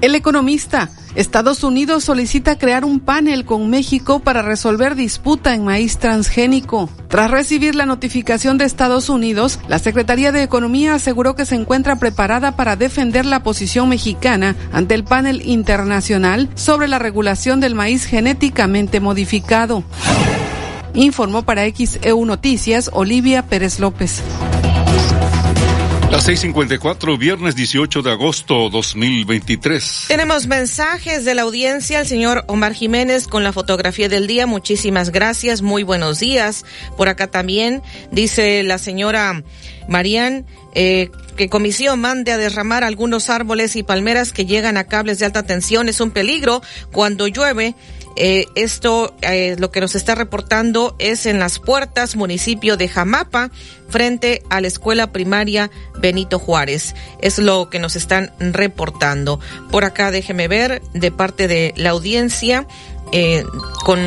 El 0.00 0.14
economista. 0.14 0.90
Estados 1.16 1.64
Unidos 1.64 2.04
solicita 2.04 2.56
crear 2.56 2.84
un 2.84 3.00
panel 3.00 3.44
con 3.44 3.68
México 3.68 4.20
para 4.20 4.42
resolver 4.42 4.94
disputa 4.94 5.54
en 5.54 5.64
maíz 5.64 5.98
transgénico. 5.98 6.88
Tras 7.08 7.32
recibir 7.32 7.74
la 7.74 7.86
notificación 7.86 8.58
de 8.58 8.64
Estados 8.64 9.08
Unidos, 9.08 9.58
la 9.66 9.80
Secretaría 9.80 10.30
de 10.30 10.44
Economía 10.44 10.94
aseguró 10.94 11.34
que 11.34 11.46
se 11.46 11.56
encuentra 11.56 11.96
preparada 11.96 12.54
para 12.54 12.76
defender 12.76 13.26
la 13.26 13.42
posición 13.42 13.88
mexicana 13.88 14.54
ante 14.72 14.94
el 14.94 15.02
panel 15.02 15.42
internacional 15.44 16.48
sobre 16.54 16.86
la 16.86 17.00
regulación 17.00 17.58
del 17.58 17.74
maíz 17.74 18.04
genéticamente 18.04 19.00
modificado. 19.00 19.82
Informó 20.94 21.42
para 21.42 21.64
XEU 21.68 22.24
Noticias 22.24 22.90
Olivia 22.92 23.42
Pérez 23.42 23.80
López. 23.80 24.22
Las 26.18 26.26
6:54, 26.26 27.16
viernes 27.16 27.54
18 27.54 28.02
de 28.02 28.10
agosto 28.10 28.70
2023. 28.70 30.06
Tenemos 30.08 30.48
mensajes 30.48 31.24
de 31.24 31.32
la 31.36 31.42
audiencia. 31.42 32.00
El 32.00 32.08
señor 32.08 32.42
Omar 32.48 32.74
Jiménez 32.74 33.28
con 33.28 33.44
la 33.44 33.52
fotografía 33.52 34.08
del 34.08 34.26
día. 34.26 34.44
Muchísimas 34.48 35.10
gracias. 35.10 35.62
Muy 35.62 35.84
buenos 35.84 36.18
días. 36.18 36.64
Por 36.96 37.08
acá 37.08 37.28
también 37.28 37.82
dice 38.10 38.64
la 38.64 38.78
señora 38.78 39.44
Marían. 39.86 40.44
Eh, 40.74 41.10
que 41.36 41.48
comisión 41.48 42.00
mande 42.00 42.32
a 42.32 42.36
derramar 42.36 42.82
algunos 42.82 43.30
árboles 43.30 43.76
y 43.76 43.84
palmeras 43.84 44.32
que 44.32 44.44
llegan 44.44 44.76
a 44.76 44.84
cables 44.84 45.20
de 45.20 45.26
alta 45.26 45.44
tensión 45.44 45.88
es 45.88 46.00
un 46.00 46.10
peligro 46.10 46.62
cuando 46.90 47.28
llueve 47.28 47.76
eh, 48.20 48.46
esto, 48.56 49.14
eh, 49.22 49.54
lo 49.58 49.70
que 49.70 49.80
nos 49.80 49.94
está 49.94 50.16
reportando 50.16 50.96
es 50.98 51.24
en 51.24 51.38
las 51.38 51.60
puertas, 51.60 52.16
municipio 52.16 52.76
de 52.76 52.88
Jamapa, 52.88 53.50
frente 53.88 54.42
a 54.50 54.60
la 54.60 54.66
escuela 54.66 55.12
primaria 55.12 55.70
Benito 56.00 56.40
Juárez. 56.40 56.96
Es 57.20 57.38
lo 57.38 57.70
que 57.70 57.78
nos 57.78 57.94
están 57.94 58.32
reportando. 58.40 59.38
Por 59.70 59.84
acá 59.84 60.10
déjeme 60.10 60.48
ver 60.48 60.82
de 60.94 61.12
parte 61.12 61.46
de 61.46 61.72
la 61.76 61.90
audiencia. 61.90 62.66
Eh, 63.10 63.42
con 63.86 63.98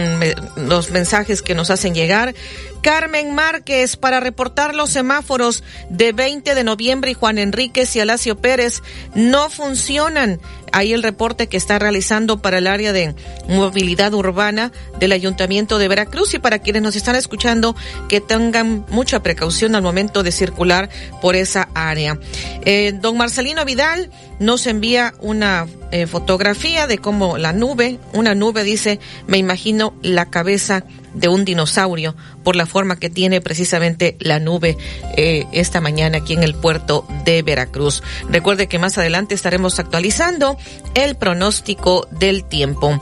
los 0.57 0.91
mensajes 0.91 1.41
que 1.41 1.55
nos 1.55 1.71
hacen 1.71 1.95
llegar. 1.95 2.35
Carmen 2.81 3.35
Márquez 3.35 3.95
para 3.95 4.19
reportar 4.19 4.75
los 4.75 4.89
semáforos 4.89 5.63
de 5.89 6.13
20 6.13 6.55
de 6.55 6.63
noviembre 6.63 7.11
y 7.11 7.13
Juan 7.13 7.37
Enríquez 7.37 7.95
y 7.95 7.99
Alacio 7.99 8.37
Pérez 8.37 8.81
no 9.13 9.49
funcionan. 9.49 10.39
Ahí 10.73 10.93
el 10.93 11.03
reporte 11.03 11.47
que 11.47 11.57
está 11.57 11.79
realizando 11.79 12.41
para 12.41 12.59
el 12.59 12.67
área 12.67 12.93
de 12.93 13.13
movilidad 13.49 14.13
urbana 14.13 14.71
del 14.99 15.11
Ayuntamiento 15.11 15.77
de 15.77 15.89
Veracruz 15.89 16.33
y 16.33 16.39
para 16.39 16.59
quienes 16.59 16.81
nos 16.81 16.95
están 16.95 17.17
escuchando 17.17 17.75
que 18.07 18.21
tengan 18.21 18.85
mucha 18.89 19.21
precaución 19.21 19.75
al 19.75 19.81
momento 19.81 20.23
de 20.23 20.31
circular 20.31 20.89
por 21.21 21.35
esa 21.35 21.67
área. 21.73 22.17
Eh, 22.63 22.93
don 23.01 23.17
Marcelino 23.17 23.65
Vidal 23.65 24.11
nos 24.39 24.65
envía 24.65 25.13
una 25.19 25.67
eh, 25.91 26.07
fotografía 26.07 26.87
de 26.87 26.99
cómo 26.99 27.37
la 27.37 27.51
nube, 27.51 27.99
una 28.13 28.33
nube 28.33 28.63
dice, 28.63 28.99
me 29.27 29.37
imagino 29.37 29.93
la 30.01 30.29
cabeza 30.29 30.85
de 31.13 31.27
un 31.27 31.45
dinosaurio 31.45 32.15
por 32.43 32.55
la 32.55 32.65
forma 32.65 32.97
que 32.97 33.09
tiene 33.09 33.41
precisamente 33.41 34.17
la 34.19 34.39
nube 34.39 34.77
eh, 35.17 35.45
esta 35.51 35.81
mañana 35.81 36.19
aquí 36.19 36.33
en 36.33 36.43
el 36.43 36.55
puerto 36.55 37.05
de 37.25 37.41
Veracruz. 37.41 38.03
Recuerde 38.29 38.67
que 38.67 38.79
más 38.79 38.97
adelante 38.97 39.35
estaremos 39.35 39.79
actualizando 39.79 40.57
el 40.95 41.15
pronóstico 41.15 42.07
del 42.11 42.43
tiempo. 42.43 42.99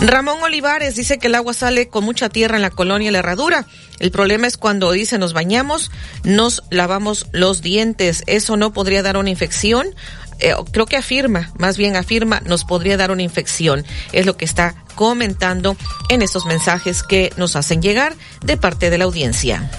Ramón 0.00 0.42
Olivares 0.42 0.96
dice 0.96 1.18
que 1.18 1.28
el 1.28 1.34
agua 1.34 1.54
sale 1.54 1.88
con 1.88 2.04
mucha 2.04 2.28
tierra 2.28 2.56
en 2.56 2.62
la 2.62 2.70
colonia 2.70 3.12
La 3.12 3.20
Herradura. 3.20 3.66
El 4.00 4.10
problema 4.10 4.46
es 4.46 4.56
cuando 4.56 4.90
dice 4.90 5.18
nos 5.18 5.32
bañamos, 5.32 5.90
nos 6.24 6.62
lavamos 6.70 7.26
los 7.32 7.62
dientes. 7.62 8.22
Eso 8.26 8.56
no 8.56 8.72
podría 8.72 9.02
dar 9.02 9.16
una 9.16 9.30
infección 9.30 9.94
eh, 10.40 10.54
creo 10.70 10.86
que 10.86 10.96
afirma, 10.96 11.50
más 11.58 11.76
bien 11.76 11.96
afirma, 11.96 12.40
nos 12.40 12.64
podría 12.64 12.96
dar 12.96 13.10
una 13.10 13.22
infección. 13.22 13.84
Es 14.12 14.26
lo 14.26 14.36
que 14.36 14.44
está 14.44 14.74
comentando 14.94 15.76
en 16.08 16.22
estos 16.22 16.46
mensajes 16.46 17.02
que 17.02 17.32
nos 17.36 17.56
hacen 17.56 17.82
llegar 17.82 18.14
de 18.44 18.56
parte 18.56 18.90
de 18.90 18.98
la 18.98 19.04
audiencia. 19.04 19.70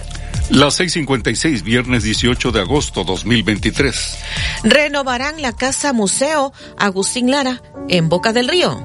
Las 0.49 0.79
6:56, 0.79 1.63
viernes 1.63 2.03
18 2.03 2.51
de 2.51 2.61
agosto 2.61 3.03
2023. 3.03 4.17
Renovarán 4.63 5.41
la 5.41 5.53
casa 5.53 5.91
museo 5.91 6.53
Agustín 6.77 7.31
Lara 7.31 7.61
en 7.89 8.09
Boca 8.09 8.31
del 8.31 8.47
Río. 8.47 8.79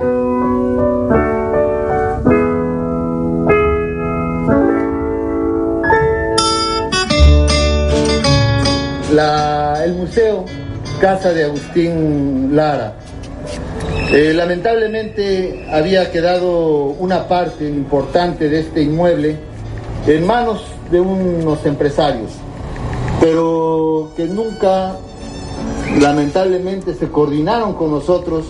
La, 9.12 9.85
el 9.85 9.94
museo 9.94 10.46
Casa 11.00 11.32
de 11.32 11.44
Agustín 11.44 12.54
Lara. 12.54 12.92
Eh, 14.12 14.32
lamentablemente 14.34 15.66
había 15.72 16.10
quedado 16.10 16.88
una 16.98 17.26
parte 17.26 17.66
importante 17.66 18.50
de 18.50 18.60
este 18.60 18.82
inmueble 18.82 19.36
en 20.06 20.26
manos 20.26 20.62
de 20.90 21.00
unos 21.00 21.64
empresarios, 21.64 22.32
pero 23.18 24.12
que 24.14 24.26
nunca 24.26 24.96
lamentablemente 25.98 26.94
se 26.94 27.08
coordinaron 27.08 27.72
con 27.74 27.92
nosotros 27.92 28.44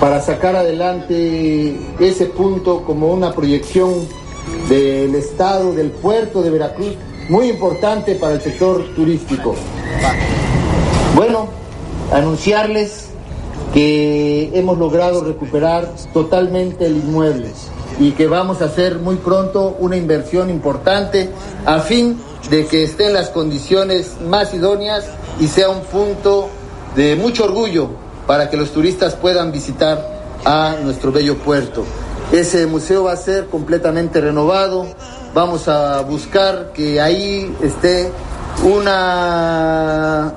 para 0.00 0.20
sacar 0.20 0.56
adelante 0.56 1.76
ese 2.00 2.26
punto 2.26 2.82
como 2.82 3.12
una 3.12 3.32
proyección 3.32 3.94
del 4.68 5.14
estado, 5.14 5.72
del 5.72 5.90
puerto 5.90 6.42
de 6.42 6.50
Veracruz, 6.50 6.94
muy 7.28 7.48
importante 7.48 8.16
para 8.16 8.34
el 8.34 8.40
sector 8.40 8.82
turístico. 8.96 9.54
Bueno, 11.14 11.62
anunciarles 12.12 13.06
que 13.72 14.50
hemos 14.54 14.78
logrado 14.78 15.24
recuperar 15.24 15.88
totalmente 16.12 16.86
el 16.86 16.98
inmueble 16.98 17.50
y 17.98 18.12
que 18.12 18.26
vamos 18.26 18.62
a 18.62 18.66
hacer 18.66 18.98
muy 18.98 19.16
pronto 19.16 19.76
una 19.78 19.96
inversión 19.96 20.50
importante 20.50 21.30
a 21.66 21.80
fin 21.80 22.18
de 22.50 22.66
que 22.66 22.84
esté 22.84 23.06
en 23.06 23.14
las 23.14 23.30
condiciones 23.30 24.16
más 24.26 24.52
idóneas 24.54 25.06
y 25.40 25.46
sea 25.46 25.68
un 25.68 25.80
punto 25.80 26.48
de 26.96 27.16
mucho 27.16 27.44
orgullo 27.44 27.90
para 28.26 28.50
que 28.50 28.56
los 28.56 28.72
turistas 28.72 29.14
puedan 29.14 29.52
visitar 29.52 30.22
a 30.44 30.76
nuestro 30.82 31.12
bello 31.12 31.36
puerto. 31.38 31.84
Ese 32.32 32.66
museo 32.66 33.04
va 33.04 33.12
a 33.12 33.16
ser 33.16 33.46
completamente 33.46 34.20
renovado. 34.20 34.86
Vamos 35.34 35.68
a 35.68 36.00
buscar 36.02 36.72
que 36.72 37.00
ahí 37.00 37.54
esté 37.62 38.10
una 38.64 40.32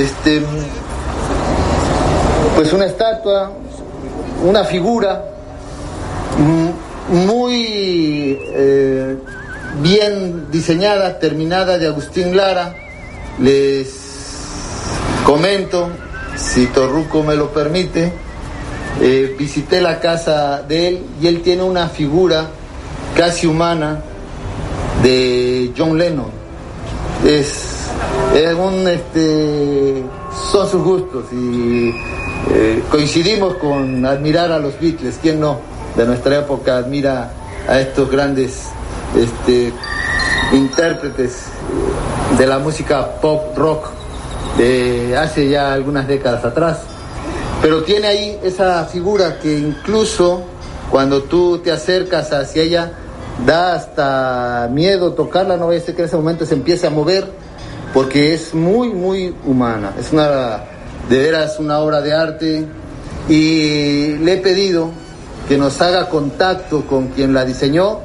este, 0.00 0.42
pues 2.56 2.72
una 2.72 2.86
estatua, 2.86 3.52
una 4.44 4.64
figura 4.64 5.24
muy 7.08 8.38
eh, 8.40 9.16
bien 9.82 10.50
diseñada, 10.50 11.18
terminada 11.18 11.78
de 11.78 11.86
Agustín 11.86 12.36
Lara. 12.36 12.74
Les 13.38 13.88
comento, 15.24 15.90
si 16.36 16.66
Torruco 16.66 17.22
me 17.22 17.36
lo 17.36 17.52
permite, 17.52 18.12
eh, 19.00 19.34
visité 19.38 19.80
la 19.80 20.00
casa 20.00 20.62
de 20.62 20.88
él 20.88 21.02
y 21.20 21.26
él 21.26 21.42
tiene 21.42 21.62
una 21.62 21.88
figura 21.88 22.46
casi 23.16 23.46
humana 23.46 24.00
de 25.02 25.72
John 25.76 25.96
Lennon. 25.96 26.30
Es 27.26 27.69
un, 28.56 28.88
este, 28.88 30.04
son 30.50 30.68
sus 30.68 30.82
gustos 30.82 31.24
y 31.32 31.90
eh, 32.50 32.82
coincidimos 32.90 33.54
con 33.54 34.04
admirar 34.04 34.52
a 34.52 34.58
los 34.58 34.78
Beatles, 34.80 35.18
¿quién 35.20 35.40
no? 35.40 35.58
De 35.96 36.04
nuestra 36.04 36.38
época 36.38 36.76
admira 36.76 37.32
a 37.68 37.80
estos 37.80 38.10
grandes 38.10 38.68
este, 39.16 39.72
intérpretes 40.52 41.44
de 42.38 42.46
la 42.46 42.58
música 42.58 43.20
pop 43.20 43.56
rock 43.56 43.88
de 44.56 45.16
hace 45.16 45.48
ya 45.48 45.72
algunas 45.72 46.06
décadas 46.06 46.44
atrás. 46.44 46.78
Pero 47.62 47.82
tiene 47.82 48.06
ahí 48.06 48.38
esa 48.42 48.84
figura 48.86 49.38
que 49.38 49.58
incluso 49.58 50.42
cuando 50.90 51.22
tú 51.22 51.58
te 51.58 51.70
acercas 51.70 52.32
hacia 52.32 52.62
ella 52.62 52.92
da 53.44 53.74
hasta 53.74 54.68
miedo 54.72 55.12
tocarla, 55.12 55.56
no 55.56 55.68
vaya 55.68 55.80
a 55.80 55.84
ser 55.84 55.94
que 55.94 56.02
en 56.02 56.08
ese 56.08 56.16
momento 56.16 56.46
se 56.46 56.54
empiece 56.54 56.86
a 56.86 56.90
mover 56.90 57.30
porque 57.92 58.34
es 58.34 58.54
muy, 58.54 58.90
muy 58.90 59.34
humana. 59.44 59.92
Es 59.98 60.12
una, 60.12 60.60
de 61.08 61.18
veras, 61.18 61.58
una 61.58 61.80
obra 61.80 62.00
de 62.00 62.12
arte 62.12 62.66
y 63.28 64.16
le 64.18 64.34
he 64.34 64.36
pedido 64.36 64.90
que 65.48 65.58
nos 65.58 65.80
haga 65.80 66.08
contacto 66.08 66.86
con 66.86 67.08
quien 67.08 67.34
la 67.34 67.44
diseñó, 67.44 67.98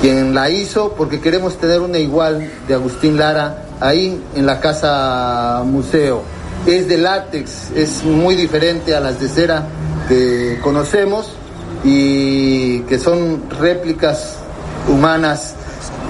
quien 0.00 0.34
la 0.34 0.48
hizo, 0.50 0.92
porque 0.92 1.20
queremos 1.20 1.56
tener 1.56 1.80
una 1.80 1.98
igual 1.98 2.48
de 2.68 2.74
Agustín 2.74 3.18
Lara 3.18 3.64
ahí 3.80 4.22
en 4.36 4.46
la 4.46 4.60
casa 4.60 5.62
museo. 5.64 6.22
Es 6.66 6.86
de 6.88 6.98
látex, 6.98 7.70
es 7.74 8.04
muy 8.04 8.36
diferente 8.36 8.94
a 8.94 9.00
las 9.00 9.18
de 9.20 9.28
cera 9.28 9.64
que 10.08 10.58
conocemos 10.62 11.30
y 11.82 12.80
que 12.80 12.98
son 12.98 13.50
réplicas 13.58 14.36
humanas 14.88 15.54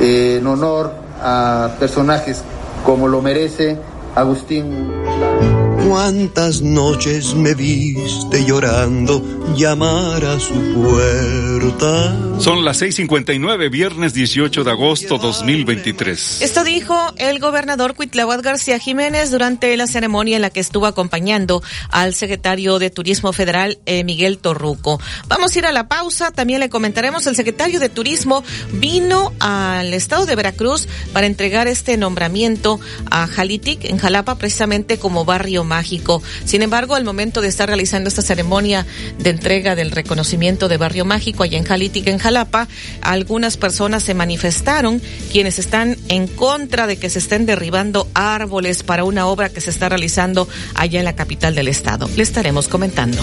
eh, 0.00 0.38
en 0.40 0.46
honor 0.46 0.92
a 1.22 1.70
personajes 1.78 2.42
como 2.84 3.08
lo 3.08 3.22
merece 3.22 3.78
Agustín. 4.14 5.59
Cuántas 5.90 6.62
noches 6.62 7.34
me 7.34 7.52
viste 7.52 8.44
llorando 8.44 9.20
llamar 9.56 10.24
a 10.24 10.38
su 10.38 10.54
puerta. 10.72 12.16
Son 12.38 12.64
las 12.64 12.80
6:59, 12.80 13.68
viernes 13.68 14.14
18 14.14 14.62
de 14.62 14.70
agosto 14.70 15.18
2023. 15.18 16.42
Esto 16.42 16.62
dijo 16.62 16.96
el 17.16 17.40
gobernador 17.40 17.96
Cuitláhuac 17.96 18.40
García 18.40 18.78
Jiménez 18.78 19.32
durante 19.32 19.76
la 19.76 19.88
ceremonia 19.88 20.36
en 20.36 20.42
la 20.42 20.50
que 20.50 20.60
estuvo 20.60 20.86
acompañando 20.86 21.60
al 21.90 22.14
secretario 22.14 22.78
de 22.78 22.90
Turismo 22.90 23.32
Federal, 23.32 23.80
eh, 23.84 24.04
Miguel 24.04 24.38
Torruco. 24.38 25.00
Vamos 25.26 25.54
a 25.54 25.58
ir 25.58 25.66
a 25.66 25.72
la 25.72 25.88
pausa. 25.88 26.30
También 26.30 26.60
le 26.60 26.70
comentaremos, 26.70 27.26
el 27.26 27.34
secretario 27.34 27.80
de 27.80 27.88
Turismo 27.88 28.44
vino 28.74 29.32
al 29.40 29.92
estado 29.92 30.24
de 30.24 30.36
Veracruz 30.36 30.86
para 31.12 31.26
entregar 31.26 31.66
este 31.66 31.96
nombramiento 31.96 32.78
a 33.10 33.26
Jalitic, 33.26 33.84
en 33.86 33.98
Jalapa, 33.98 34.36
precisamente 34.36 34.98
como 34.98 35.24
barrio 35.24 35.64
mágico. 35.80 36.22
Sin 36.44 36.60
embargo, 36.60 36.94
al 36.94 37.04
momento 37.04 37.40
de 37.40 37.48
estar 37.48 37.68
realizando 37.68 38.08
esta 38.08 38.20
ceremonia 38.20 38.86
de 39.18 39.30
entrega 39.30 39.74
del 39.74 39.92
reconocimiento 39.92 40.68
de 40.68 40.76
barrio 40.76 41.06
mágico 41.06 41.42
allá 41.42 41.56
en 41.56 41.64
Jalitic, 41.64 42.06
en 42.06 42.18
Jalapa, 42.18 42.68
algunas 43.00 43.56
personas 43.56 44.02
se 44.02 44.12
manifestaron 44.12 45.00
quienes 45.32 45.58
están 45.58 45.96
en 46.08 46.26
contra 46.26 46.86
de 46.86 46.98
que 46.98 47.08
se 47.08 47.18
estén 47.18 47.46
derribando 47.46 48.08
árboles 48.12 48.82
para 48.82 49.04
una 49.04 49.26
obra 49.26 49.48
que 49.48 49.62
se 49.62 49.70
está 49.70 49.88
realizando 49.88 50.46
allá 50.74 50.98
en 50.98 51.06
la 51.06 51.16
capital 51.16 51.54
del 51.54 51.68
estado. 51.68 52.10
Le 52.14 52.24
estaremos 52.24 52.68
comentando. 52.68 53.22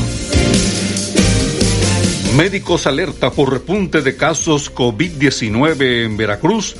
Médicos 2.36 2.88
alerta 2.88 3.30
por 3.32 3.52
repunte 3.52 4.02
de 4.02 4.16
casos 4.16 4.74
COVID-19 4.74 6.06
en 6.06 6.18
Veracruz. 6.18 6.76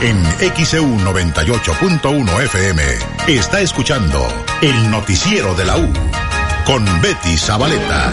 En 0.00 0.22
XEU 0.64 0.86
98.1 0.98 2.42
FM 2.44 2.82
está 3.26 3.60
escuchando 3.60 4.24
el 4.62 4.90
noticiero 4.92 5.56
de 5.56 5.64
la 5.64 5.76
U 5.76 5.92
con 6.64 6.84
Betty 7.02 7.36
Zabaleta. 7.36 8.12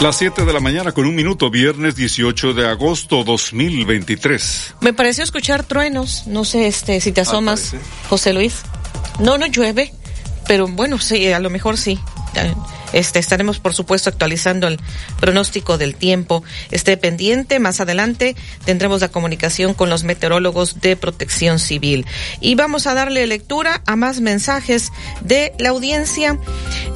Las 0.00 0.16
7 0.16 0.44
de 0.44 0.52
la 0.52 0.58
mañana 0.58 0.90
con 0.90 1.06
un 1.06 1.14
minuto, 1.14 1.50
viernes 1.50 1.94
18 1.94 2.52
de 2.52 2.66
agosto 2.66 3.22
2023. 3.22 4.74
Me 4.80 4.92
pareció 4.92 5.22
escuchar 5.22 5.62
truenos, 5.62 6.26
no 6.26 6.44
sé 6.44 6.66
este 6.66 7.00
si 7.00 7.12
te 7.12 7.20
asomas, 7.20 7.76
José 8.08 8.32
Luis. 8.32 8.62
No, 9.20 9.38
no 9.38 9.46
llueve, 9.46 9.92
pero 10.48 10.66
bueno, 10.66 10.98
sí, 10.98 11.30
a 11.30 11.38
lo 11.38 11.48
mejor 11.48 11.78
sí. 11.78 12.00
Este, 12.92 13.18
estaremos, 13.18 13.60
por 13.60 13.72
supuesto, 13.72 14.10
actualizando 14.10 14.66
el 14.66 14.80
pronóstico 15.20 15.78
del 15.78 15.94
tiempo. 15.94 16.42
Esté 16.70 16.96
pendiente. 16.96 17.58
Más 17.58 17.80
adelante 17.80 18.36
tendremos 18.64 19.00
la 19.00 19.08
comunicación 19.08 19.74
con 19.74 19.90
los 19.90 20.04
meteorólogos 20.04 20.80
de 20.80 20.96
protección 20.96 21.58
civil. 21.58 22.06
Y 22.40 22.54
vamos 22.54 22.86
a 22.86 22.94
darle 22.94 23.26
lectura 23.26 23.82
a 23.86 23.96
más 23.96 24.20
mensajes 24.20 24.90
de 25.20 25.52
la 25.58 25.70
audiencia. 25.70 26.38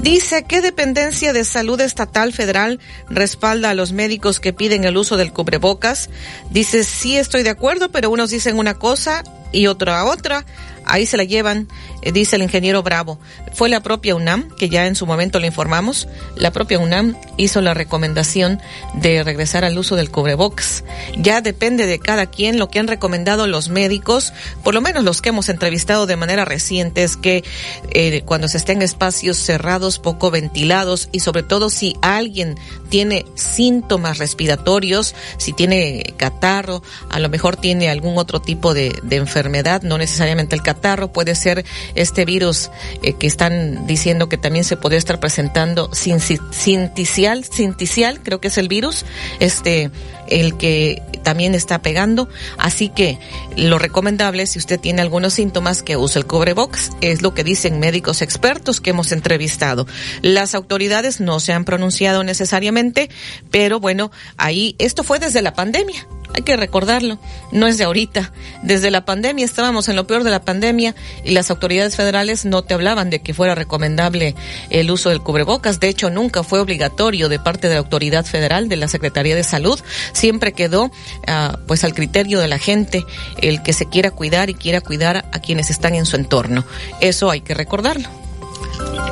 Dice, 0.00 0.44
¿qué 0.44 0.60
dependencia 0.60 1.32
de 1.32 1.44
salud 1.44 1.80
estatal 1.80 2.32
federal 2.32 2.80
respalda 3.08 3.70
a 3.70 3.74
los 3.74 3.92
médicos 3.92 4.40
que 4.40 4.52
piden 4.52 4.84
el 4.84 4.96
uso 4.96 5.16
del 5.16 5.32
cubrebocas? 5.32 6.10
Dice, 6.50 6.84
sí 6.84 7.16
estoy 7.16 7.42
de 7.42 7.50
acuerdo, 7.50 7.90
pero 7.90 8.10
unos 8.10 8.30
dicen 8.30 8.58
una 8.58 8.74
cosa 8.74 9.22
y 9.52 9.68
otra 9.68 10.04
otra 10.04 10.44
ahí 10.86 11.06
se 11.06 11.16
la 11.16 11.24
llevan, 11.24 11.68
dice 12.12 12.36
el 12.36 12.42
ingeniero 12.42 12.82
Bravo. 12.82 13.18
Fue 13.52 13.68
la 13.68 13.80
propia 13.80 14.14
UNAM, 14.14 14.50
que 14.56 14.68
ya 14.68 14.86
en 14.86 14.94
su 14.94 15.06
momento 15.06 15.38
le 15.38 15.46
informamos, 15.46 16.08
la 16.36 16.50
propia 16.52 16.78
UNAM 16.78 17.16
hizo 17.36 17.60
la 17.60 17.74
recomendación 17.74 18.60
de 18.94 19.22
regresar 19.22 19.64
al 19.64 19.78
uso 19.78 19.96
del 19.96 20.10
cubrebocas. 20.10 20.84
Ya 21.16 21.40
depende 21.40 21.86
de 21.86 21.98
cada 21.98 22.26
quien 22.26 22.58
lo 22.58 22.68
que 22.68 22.78
han 22.78 22.88
recomendado 22.88 23.46
los 23.46 23.68
médicos, 23.68 24.32
por 24.62 24.74
lo 24.74 24.80
menos 24.80 25.04
los 25.04 25.22
que 25.22 25.30
hemos 25.30 25.48
entrevistado 25.48 26.06
de 26.06 26.16
manera 26.16 26.44
reciente, 26.44 27.02
es 27.04 27.16
que 27.16 27.44
eh, 27.92 28.22
cuando 28.24 28.48
se 28.48 28.58
estén 28.58 28.78
en 28.78 28.82
espacios 28.82 29.36
cerrados, 29.36 29.98
poco 29.98 30.30
ventilados 30.30 31.08
y 31.12 31.20
sobre 31.20 31.42
todo 31.42 31.70
si 31.70 31.96
alguien 32.02 32.56
tiene 32.88 33.24
síntomas 33.34 34.18
respiratorios, 34.18 35.14
si 35.38 35.52
tiene 35.52 36.14
catarro, 36.16 36.82
a 37.10 37.18
lo 37.18 37.28
mejor 37.28 37.56
tiene 37.56 37.88
algún 37.88 38.18
otro 38.18 38.40
tipo 38.40 38.74
de 38.74 38.94
enfermedad, 39.10 39.82
no 39.82 39.98
necesariamente 39.98 40.56
el 40.56 40.62
catarro, 40.62 41.12
puede 41.12 41.34
ser 41.34 41.64
este 41.94 42.24
virus 42.24 42.70
eh, 43.02 43.14
que 43.14 43.26
están 43.26 43.86
diciendo 43.86 44.28
que 44.28 44.38
también 44.38 44.64
se 44.64 44.76
podría 44.76 44.98
estar 44.98 45.20
presentando 45.20 45.90
sin, 45.92 46.20
sinticial, 46.20 47.44
sinticial, 47.44 48.20
creo 48.22 48.40
que 48.40 48.48
es 48.48 48.58
el 48.58 48.68
virus, 48.68 49.04
este, 49.40 49.90
el 50.28 50.56
que 50.56 51.02
también 51.22 51.54
está 51.54 51.80
pegando. 51.80 52.28
Así 52.58 52.88
que 52.88 53.18
lo 53.56 53.78
recomendable, 53.78 54.46
si 54.46 54.58
usted 54.58 54.78
tiene 54.78 55.02
algunos 55.02 55.34
síntomas, 55.34 55.82
que 55.82 55.96
use 55.96 56.18
el 56.18 56.26
cubrebox. 56.26 56.90
Es 57.00 57.22
lo 57.22 57.34
que 57.34 57.44
dicen 57.44 57.80
médicos 57.80 58.22
expertos 58.22 58.80
que 58.80 58.90
hemos 58.90 59.12
entrevistado. 59.12 59.86
Las 60.22 60.54
autoridades 60.54 61.20
no 61.20 61.40
se 61.40 61.52
han 61.52 61.64
pronunciado 61.64 62.24
necesariamente, 62.24 63.10
pero 63.50 63.80
bueno, 63.80 64.10
ahí 64.36 64.76
esto 64.78 65.04
fue 65.04 65.18
desde 65.18 65.42
la 65.42 65.54
pandemia. 65.54 66.06
Hay 66.34 66.42
que 66.42 66.56
recordarlo, 66.56 67.18
no 67.52 67.68
es 67.68 67.78
de 67.78 67.84
ahorita. 67.84 68.32
Desde 68.62 68.90
la 68.90 69.04
pandemia 69.04 69.44
estábamos 69.44 69.88
en 69.88 69.94
lo 69.94 70.08
peor 70.08 70.24
de 70.24 70.30
la 70.30 70.44
pandemia 70.44 70.96
y 71.24 71.30
las 71.30 71.48
autoridades 71.48 71.94
federales 71.94 72.44
no 72.44 72.62
te 72.62 72.74
hablaban 72.74 73.08
de 73.08 73.20
que 73.20 73.34
fuera 73.34 73.54
recomendable 73.54 74.34
el 74.68 74.90
uso 74.90 75.10
del 75.10 75.20
cubrebocas. 75.20 75.78
De 75.78 75.88
hecho, 75.88 76.10
nunca 76.10 76.42
fue 76.42 76.58
obligatorio 76.58 77.28
de 77.28 77.38
parte 77.38 77.68
de 77.68 77.74
la 77.74 77.80
autoridad 77.80 78.24
federal, 78.24 78.68
de 78.68 78.76
la 78.76 78.88
Secretaría 78.88 79.36
de 79.36 79.44
Salud. 79.44 79.78
Siempre 80.12 80.52
quedó 80.52 80.86
uh, 80.86 81.56
pues 81.68 81.84
al 81.84 81.94
criterio 81.94 82.40
de 82.40 82.48
la 82.48 82.58
gente 82.58 83.04
el 83.40 83.62
que 83.62 83.72
se 83.72 83.88
quiera 83.88 84.10
cuidar 84.10 84.50
y 84.50 84.54
quiera 84.54 84.80
cuidar 84.80 85.26
a 85.32 85.38
quienes 85.38 85.70
están 85.70 85.94
en 85.94 86.04
su 86.04 86.16
entorno. 86.16 86.64
Eso 87.00 87.30
hay 87.30 87.42
que 87.42 87.54
recordarlo. 87.54 88.23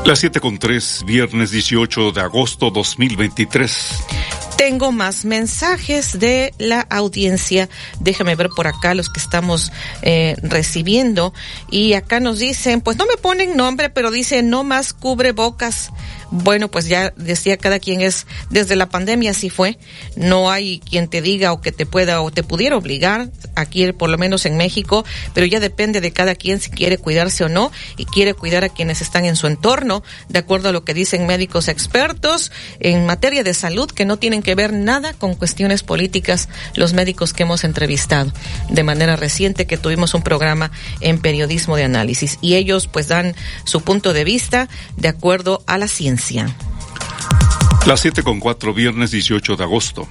Las 0.04 0.18
siete 0.18 0.40
con 0.40 0.58
tres, 0.58 1.02
viernes 1.06 1.50
18 1.50 2.12
de 2.12 2.20
agosto 2.20 2.70
2023. 2.70 4.04
Tengo 4.56 4.92
más 4.92 5.24
mensajes 5.24 6.18
de 6.18 6.54
la 6.58 6.80
audiencia. 6.80 7.68
Déjame 8.00 8.34
ver 8.34 8.48
por 8.48 8.66
acá 8.66 8.94
los 8.94 9.08
que 9.08 9.20
estamos 9.20 9.72
eh, 10.02 10.36
recibiendo. 10.42 11.32
Y 11.70 11.94
acá 11.94 12.20
nos 12.20 12.38
dicen, 12.38 12.80
pues 12.80 12.96
no 12.96 13.06
me 13.06 13.16
ponen 13.16 13.56
nombre, 13.56 13.90
pero 13.90 14.10
dice 14.10 14.42
no 14.42 14.64
más 14.64 14.92
cubre 14.92 15.32
bocas. 15.32 15.90
Bueno, 16.34 16.70
pues 16.70 16.86
ya 16.86 17.12
decía 17.14 17.58
cada 17.58 17.78
quien 17.78 18.00
es, 18.00 18.26
desde 18.48 18.74
la 18.74 18.88
pandemia 18.88 19.32
así 19.32 19.50
fue. 19.50 19.78
No 20.16 20.50
hay 20.50 20.80
quien 20.80 21.08
te 21.08 21.20
diga 21.20 21.52
o 21.52 21.60
que 21.60 21.72
te 21.72 21.84
pueda 21.84 22.22
o 22.22 22.30
te 22.30 22.42
pudiera 22.42 22.78
obligar, 22.78 23.28
aquí 23.54 23.92
por 23.92 24.08
lo 24.08 24.16
menos 24.16 24.46
en 24.46 24.56
México, 24.56 25.04
pero 25.34 25.46
ya 25.46 25.60
depende 25.60 26.00
de 26.00 26.10
cada 26.10 26.34
quien 26.34 26.58
si 26.58 26.70
quiere 26.70 26.96
cuidarse 26.96 27.44
o 27.44 27.50
no 27.50 27.70
y 27.98 28.06
quiere 28.06 28.32
cuidar 28.32 28.64
a 28.64 28.70
quienes 28.70 29.02
están 29.02 29.26
en 29.26 29.36
su 29.36 29.46
entorno, 29.46 30.02
de 30.30 30.38
acuerdo 30.38 30.70
a 30.70 30.72
lo 30.72 30.84
que 30.84 30.94
dicen 30.94 31.26
médicos 31.26 31.68
expertos 31.68 32.50
en 32.80 33.04
materia 33.04 33.44
de 33.44 33.52
salud 33.52 33.90
que 33.90 34.06
no 34.06 34.16
tienen 34.16 34.42
que 34.42 34.54
ver 34.54 34.72
nada 34.72 35.12
con 35.12 35.34
cuestiones 35.34 35.82
políticas, 35.82 36.48
los 36.76 36.94
médicos 36.94 37.34
que 37.34 37.42
hemos 37.42 37.62
entrevistado 37.62 38.32
de 38.70 38.82
manera 38.82 39.16
reciente 39.16 39.66
que 39.66 39.76
tuvimos 39.76 40.14
un 40.14 40.22
programa 40.22 40.70
en 41.00 41.20
periodismo 41.20 41.76
de 41.76 41.84
análisis 41.84 42.38
y 42.40 42.54
ellos 42.54 42.86
pues 42.86 43.08
dan 43.08 43.34
su 43.64 43.82
punto 43.82 44.14
de 44.14 44.24
vista 44.24 44.70
de 44.96 45.08
acuerdo 45.08 45.62
a 45.66 45.76
la 45.76 45.88
ciencia. 45.88 46.21
Las 47.86 48.00
siete 48.00 48.22
con 48.22 48.38
cuatro, 48.38 48.72
viernes 48.72 49.10
18 49.10 49.56
de 49.56 49.64
agosto. 49.64 50.06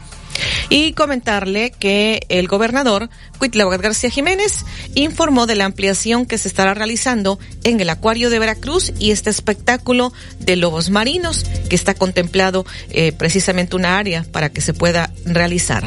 Y 0.69 0.93
comentarle 0.93 1.71
que 1.71 2.25
el 2.29 2.47
gobernador 2.47 3.09
Cuitláhuac 3.37 3.81
García 3.81 4.09
Jiménez 4.09 4.65
informó 4.95 5.45
de 5.45 5.55
la 5.55 5.65
ampliación 5.65 6.25
que 6.25 6.37
se 6.37 6.47
estará 6.47 6.73
realizando 6.73 7.39
en 7.63 7.79
el 7.79 7.89
acuario 7.89 8.29
de 8.29 8.39
Veracruz 8.39 8.91
y 8.99 9.11
este 9.11 9.29
espectáculo 9.29 10.11
de 10.39 10.55
lobos 10.55 10.89
marinos 10.89 11.45
que 11.69 11.75
está 11.75 11.93
contemplado 11.93 12.65
eh, 12.89 13.11
precisamente 13.11 13.75
una 13.75 13.97
área 13.97 14.25
para 14.31 14.49
que 14.49 14.61
se 14.61 14.73
pueda 14.73 15.11
realizar. 15.25 15.83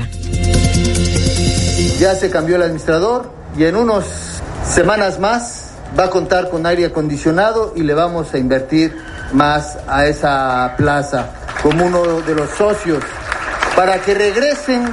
Ya 1.99 2.15
se 2.15 2.31
cambió 2.31 2.57
el 2.57 2.63
administrador 2.63 3.33
y 3.59 3.65
en 3.65 3.77
unas 3.77 4.43
semanas 4.67 5.19
más 5.19 5.71
va 5.99 6.05
a 6.05 6.11
contar 6.11 6.51
con 6.51 6.67
aire 6.67 6.87
acondicionado 6.87 7.73
y 7.77 7.83
le 7.83 7.95
vamos 7.95 8.33
a 8.35 8.39
invertir 8.39 8.97
más 9.35 9.77
a 9.87 10.07
esa 10.07 10.75
plaza 10.77 11.29
como 11.63 11.87
uno 11.87 12.21
de 12.23 12.35
los 12.35 12.51
socios 12.51 13.03
para 13.77 14.01
que 14.01 14.15
regresen 14.15 14.85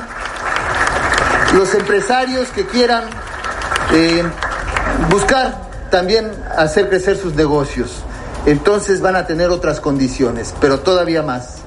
los 1.54 1.74
empresarios 1.76 2.50
que 2.50 2.66
quieran 2.66 3.04
eh, 3.94 4.24
buscar 5.10 5.70
también 5.90 6.32
hacer 6.58 6.90
crecer 6.90 7.18
sus 7.18 7.36
negocios. 7.36 8.04
Entonces 8.46 9.02
van 9.02 9.16
a 9.16 9.28
tener 9.28 9.50
otras 9.50 9.80
condiciones, 9.80 10.54
pero 10.60 10.80
todavía 10.80 11.22
más. 11.22 11.58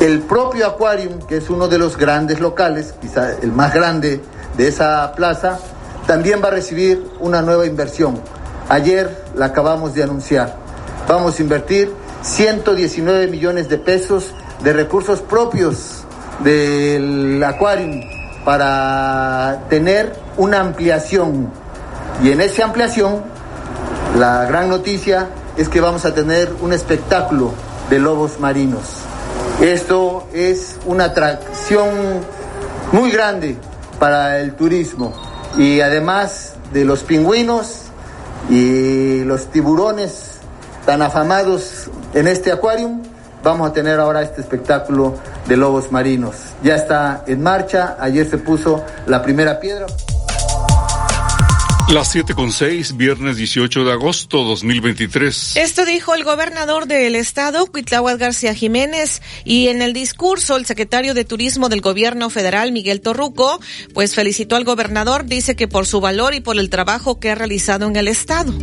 El 0.00 0.20
propio 0.20 0.66
Aquarium, 0.66 1.20
que 1.20 1.38
es 1.38 1.48
uno 1.48 1.68
de 1.68 1.78
los 1.78 1.96
grandes 1.96 2.40
locales, 2.40 2.94
quizá 3.00 3.30
el 3.40 3.52
más 3.52 3.72
grande 3.72 4.20
de 4.56 4.68
esa 4.68 5.12
plaza, 5.12 5.58
también 6.06 6.42
va 6.42 6.48
a 6.48 6.50
recibir 6.50 7.08
una 7.20 7.40
nueva 7.40 7.64
inversión. 7.64 8.20
Ayer 8.68 9.24
la 9.34 9.46
acabamos 9.46 9.94
de 9.94 10.02
anunciar. 10.02 10.63
Vamos 11.06 11.38
a 11.38 11.42
invertir 11.42 11.92
119 12.22 13.26
millones 13.26 13.68
de 13.68 13.76
pesos 13.76 14.32
de 14.62 14.72
recursos 14.72 15.20
propios 15.20 16.02
del 16.42 17.44
Aquarium 17.44 18.00
para 18.42 19.64
tener 19.68 20.14
una 20.38 20.60
ampliación. 20.60 21.50
Y 22.22 22.30
en 22.30 22.40
esa 22.40 22.64
ampliación, 22.64 23.22
la 24.18 24.46
gran 24.46 24.70
noticia 24.70 25.28
es 25.58 25.68
que 25.68 25.82
vamos 25.82 26.06
a 26.06 26.14
tener 26.14 26.50
un 26.62 26.72
espectáculo 26.72 27.52
de 27.90 27.98
lobos 27.98 28.40
marinos. 28.40 29.02
Esto 29.60 30.26
es 30.32 30.78
una 30.86 31.04
atracción 31.04 31.90
muy 32.92 33.10
grande 33.10 33.58
para 33.98 34.40
el 34.40 34.54
turismo 34.54 35.12
y 35.58 35.80
además 35.80 36.54
de 36.72 36.86
los 36.86 37.02
pingüinos 37.02 37.82
y 38.48 39.22
los 39.24 39.48
tiburones 39.48 40.33
tan 40.84 41.02
afamados 41.02 41.90
en 42.14 42.28
este 42.28 42.52
acuario, 42.52 43.00
vamos 43.42 43.70
a 43.70 43.72
tener 43.72 44.00
ahora 44.00 44.22
este 44.22 44.40
espectáculo 44.40 45.16
de 45.46 45.56
lobos 45.56 45.92
marinos. 45.92 46.34
Ya 46.62 46.76
está 46.76 47.24
en 47.26 47.42
marcha, 47.42 47.96
ayer 48.00 48.28
se 48.28 48.38
puso 48.38 48.84
la 49.06 49.22
primera 49.22 49.60
piedra. 49.60 49.86
Las 51.92 52.10
siete 52.10 52.34
con 52.34 52.50
seis, 52.50 52.96
viernes 52.96 53.36
18 53.36 53.84
de 53.84 53.92
agosto 53.92 54.42
2023. 54.42 55.56
Esto 55.56 55.84
dijo 55.84 56.14
el 56.14 56.24
gobernador 56.24 56.86
del 56.86 57.14
estado, 57.14 57.66
Cuitláhuac 57.66 58.18
García 58.18 58.54
Jiménez, 58.54 59.20
y 59.44 59.68
en 59.68 59.82
el 59.82 59.92
discurso 59.92 60.56
el 60.56 60.64
secretario 60.64 61.12
de 61.12 61.26
Turismo 61.26 61.68
del 61.68 61.82
gobierno 61.82 62.30
federal, 62.30 62.72
Miguel 62.72 63.02
Torruco, 63.02 63.60
pues 63.92 64.14
felicitó 64.14 64.56
al 64.56 64.64
gobernador, 64.64 65.26
dice 65.26 65.56
que 65.56 65.68
por 65.68 65.86
su 65.86 66.00
valor 66.00 66.34
y 66.34 66.40
por 66.40 66.58
el 66.58 66.70
trabajo 66.70 67.20
que 67.20 67.30
ha 67.30 67.34
realizado 67.34 67.86
en 67.86 67.96
el 67.96 68.08
estado. 68.08 68.54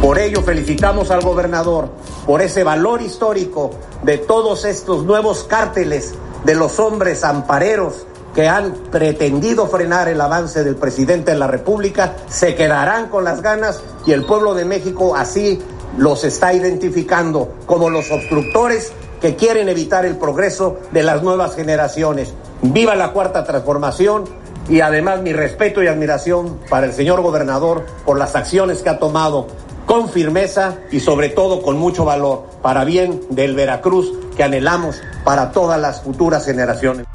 Por 0.00 0.18
ello 0.18 0.40
felicitamos 0.40 1.10
al 1.10 1.20
gobernador 1.20 1.90
por 2.24 2.40
ese 2.40 2.64
valor 2.64 3.02
histórico 3.02 3.70
de 4.02 4.16
todos 4.16 4.64
estos 4.64 5.04
nuevos 5.04 5.44
cárteles 5.44 6.14
de 6.44 6.54
los 6.54 6.80
hombres 6.80 7.22
ampareros 7.22 8.06
que 8.34 8.48
han 8.48 8.72
pretendido 8.90 9.66
frenar 9.66 10.08
el 10.08 10.20
avance 10.22 10.64
del 10.64 10.76
presidente 10.76 11.32
de 11.32 11.38
la 11.38 11.48
República 11.48 12.14
se 12.28 12.54
quedarán 12.54 13.08
con 13.08 13.24
las 13.24 13.42
ganas 13.42 13.82
y 14.06 14.12
el 14.12 14.24
pueblo 14.24 14.54
de 14.54 14.64
México 14.64 15.14
así 15.14 15.60
los 15.98 16.24
está 16.24 16.54
identificando 16.54 17.52
como 17.66 17.90
los 17.90 18.10
obstructores 18.10 18.92
que 19.20 19.36
quieren 19.36 19.68
evitar 19.68 20.06
el 20.06 20.16
progreso 20.16 20.78
de 20.92 21.02
las 21.02 21.22
nuevas 21.22 21.54
generaciones. 21.54 22.32
Viva 22.62 22.94
la 22.94 23.12
cuarta 23.12 23.44
transformación 23.44 24.24
y 24.70 24.80
además 24.80 25.20
mi 25.20 25.34
respeto 25.34 25.82
y 25.82 25.88
admiración 25.88 26.58
para 26.70 26.86
el 26.86 26.94
señor 26.94 27.20
gobernador 27.20 27.84
por 28.06 28.18
las 28.18 28.34
acciones 28.34 28.82
que 28.82 28.88
ha 28.88 28.98
tomado 28.98 29.48
con 29.90 30.08
firmeza 30.08 30.76
y 30.92 31.00
sobre 31.00 31.30
todo 31.30 31.62
con 31.62 31.76
mucho 31.76 32.04
valor 32.04 32.46
para 32.62 32.84
bien 32.84 33.22
del 33.28 33.56
Veracruz 33.56 34.08
que 34.36 34.44
anhelamos 34.44 35.02
para 35.24 35.50
todas 35.50 35.80
las 35.80 36.02
futuras 36.02 36.44
generaciones. 36.44 37.06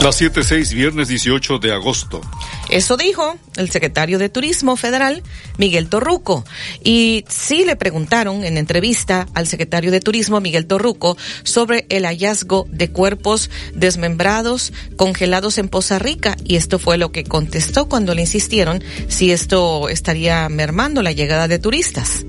Las 0.00 0.20
7-6, 0.20 0.74
viernes 0.74 1.08
18 1.08 1.58
de 1.58 1.72
agosto. 1.72 2.20
Eso 2.68 2.96
dijo 2.96 3.36
el 3.56 3.70
secretario 3.70 4.18
de 4.18 4.28
Turismo 4.28 4.76
Federal, 4.76 5.22
Miguel 5.56 5.88
Torruco. 5.88 6.44
Y 6.84 7.24
sí 7.28 7.64
le 7.64 7.76
preguntaron 7.76 8.44
en 8.44 8.58
entrevista 8.58 9.26
al 9.34 9.46
secretario 9.46 9.90
de 9.90 10.00
Turismo, 10.00 10.40
Miguel 10.40 10.66
Torruco, 10.66 11.16
sobre 11.42 11.86
el 11.88 12.04
hallazgo 12.04 12.66
de 12.70 12.90
cuerpos 12.90 13.50
desmembrados, 13.74 14.72
congelados 14.96 15.58
en 15.58 15.68
Poza 15.68 15.98
Rica. 15.98 16.36
Y 16.44 16.56
esto 16.56 16.78
fue 16.78 16.98
lo 16.98 17.10
que 17.10 17.24
contestó 17.24 17.88
cuando 17.88 18.14
le 18.14 18.20
insistieron 18.20 18.84
si 19.08 19.32
esto 19.32 19.88
estaría 19.88 20.48
mermando 20.48 21.02
la 21.02 21.12
llegada 21.12 21.48
de 21.48 21.58
turistas. 21.58 22.26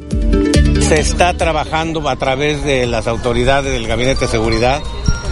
Se 0.79 0.99
está 0.99 1.35
trabajando 1.35 2.07
a 2.07 2.15
través 2.15 2.63
de 2.63 2.87
las 2.87 3.07
autoridades 3.07 3.73
del 3.73 3.87
Gabinete 3.87 4.21
de 4.21 4.31
Seguridad 4.31 4.81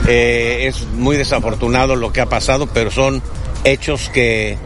eh, 0.08 0.68
es 0.68 0.86
muy 0.94 1.18
desafortunado 1.18 1.96
lo 1.96 2.14
que 2.14 2.22
ha 2.22 2.28
pasado, 2.28 2.68
pero 2.68 2.92
son 2.92 3.22
hechos 3.64 4.10
que 4.10 4.58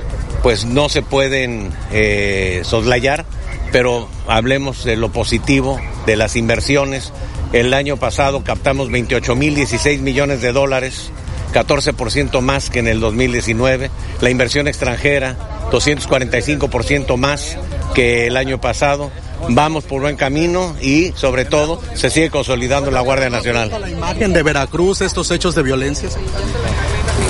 pues 0.43 0.65
no 0.65 0.89
se 0.89 1.01
pueden 1.01 1.71
eh, 1.91 2.61
soslayar, 2.63 3.25
pero 3.71 4.07
hablemos 4.27 4.83
de 4.83 4.95
lo 4.95 5.11
positivo, 5.11 5.79
de 6.05 6.15
las 6.15 6.35
inversiones. 6.35 7.11
El 7.53 7.73
año 7.73 7.97
pasado 7.97 8.43
captamos 8.43 8.91
28 8.91 9.35
mil 9.35 9.55
16 9.55 10.01
millones 10.01 10.41
de 10.41 10.51
dólares, 10.51 11.11
14% 11.53 12.41
más 12.41 12.69
que 12.69 12.79
en 12.79 12.87
el 12.87 12.99
2019. 12.99 13.89
La 14.21 14.29
inversión 14.29 14.67
extranjera, 14.67 15.37
245% 15.71 17.17
más 17.17 17.57
que 17.95 18.27
el 18.27 18.37
año 18.37 18.61
pasado 18.61 19.11
vamos 19.47 19.83
por 19.85 20.01
buen 20.01 20.15
camino 20.15 20.75
y 20.81 21.13
sobre 21.15 21.45
todo 21.45 21.81
se 21.93 22.09
sigue 22.09 22.29
consolidando 22.29 22.91
la 22.91 23.01
Guardia 23.01 23.29
Nacional. 23.29 23.69
la 23.79 23.89
imagen 23.89 24.33
de 24.33 24.43
Veracruz 24.43 25.01
estos 25.01 25.31
hechos 25.31 25.55
de 25.55 25.63
violencia? 25.63 26.09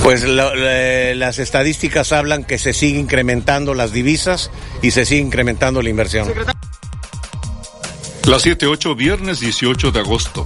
Pues 0.04 0.24
las 0.24 1.39
estadísticas 1.39 2.12
hablan 2.12 2.43
que 2.43 2.58
se 2.58 2.74
sigue 2.74 3.00
incrementando 3.00 3.74
las 3.74 3.91
divisas 3.91 4.50
y 4.82 4.91
se 4.91 5.06
sigue 5.06 5.22
incrementando 5.22 5.82
la 5.82 5.89
inversión. 5.89 6.28
Las 8.26 8.45
7-8, 8.45 8.95
viernes 8.95 9.39
18 9.39 9.91
de 9.91 10.00
agosto. 10.00 10.43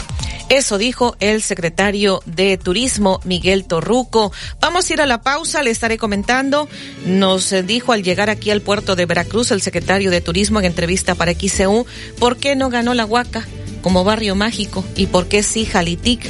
Eso 0.53 0.77
dijo 0.77 1.15
el 1.19 1.41
secretario 1.41 2.21
de 2.27 2.59
Turismo, 2.59 3.19
Miguel 3.23 3.65
Torruco. 3.65 4.31
Vamos 4.61 4.87
a 4.87 4.93
ir 4.93 5.01
a 5.01 5.07
la 5.07 5.23
pausa, 5.23 5.63
le 5.63 5.71
estaré 5.71 5.97
comentando. 5.97 6.69
Nos 7.07 7.55
dijo 7.65 7.91
al 7.91 8.03
llegar 8.03 8.29
aquí 8.29 8.51
al 8.51 8.61
puerto 8.61 8.95
de 8.95 9.07
Veracruz 9.07 9.49
el 9.49 9.63
secretario 9.63 10.11
de 10.11 10.21
Turismo 10.21 10.59
en 10.59 10.65
entrevista 10.65 11.15
para 11.15 11.33
XCU, 11.33 11.87
¿por 12.19 12.37
qué 12.37 12.55
no 12.55 12.69
ganó 12.69 12.93
la 12.93 13.05
Huaca 13.05 13.47
como 13.83 14.03
barrio 14.03 14.33
mágico 14.33 14.83
y 14.95 15.05
por 15.05 15.27
qué 15.27 15.43
sí 15.43 15.65
Jalitic? 15.65 16.27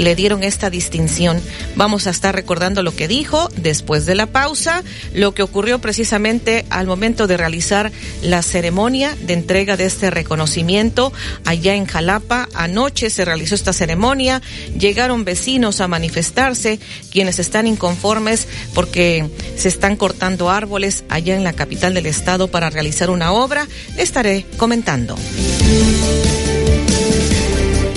le 0.00 0.14
dieron 0.14 0.42
esta 0.42 0.70
distinción. 0.70 1.40
Vamos 1.76 2.06
a 2.06 2.10
estar 2.10 2.34
recordando 2.34 2.82
lo 2.82 2.94
que 2.94 3.08
dijo 3.08 3.48
después 3.56 4.06
de 4.06 4.14
la 4.14 4.26
pausa, 4.26 4.82
lo 5.12 5.34
que 5.34 5.42
ocurrió 5.42 5.80
precisamente 5.80 6.64
al 6.70 6.86
momento 6.86 7.26
de 7.26 7.36
realizar 7.36 7.92
la 8.22 8.42
ceremonia 8.42 9.16
de 9.22 9.34
entrega 9.34 9.76
de 9.76 9.86
este 9.86 10.10
reconocimiento 10.10 11.12
allá 11.44 11.74
en 11.74 11.86
Jalapa. 11.86 12.48
Anoche 12.54 13.10
se 13.10 13.24
realizó 13.24 13.54
esta 13.54 13.72
ceremonia, 13.72 14.42
llegaron 14.78 15.24
vecinos 15.24 15.80
a 15.80 15.88
manifestarse, 15.88 16.80
quienes 17.10 17.38
están 17.38 17.66
inconformes 17.66 18.48
porque 18.74 19.28
se 19.56 19.68
están 19.68 19.96
cortando 19.96 20.50
árboles 20.50 21.04
allá 21.08 21.36
en 21.36 21.44
la 21.44 21.52
capital 21.52 21.94
del 21.94 22.06
estado 22.06 22.48
para 22.48 22.70
realizar 22.70 23.10
una 23.10 23.32
obra. 23.32 23.66
Estaré 23.96 24.46
comentando. 24.56 25.16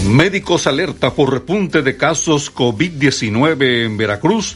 Médicos 0.07 0.67
alerta 0.67 1.13
por 1.13 1.33
repunte 1.33 1.81
de 1.81 1.97
casos 1.97 2.53
COVID-19 2.53 3.85
en 3.85 3.97
Veracruz. 3.97 4.55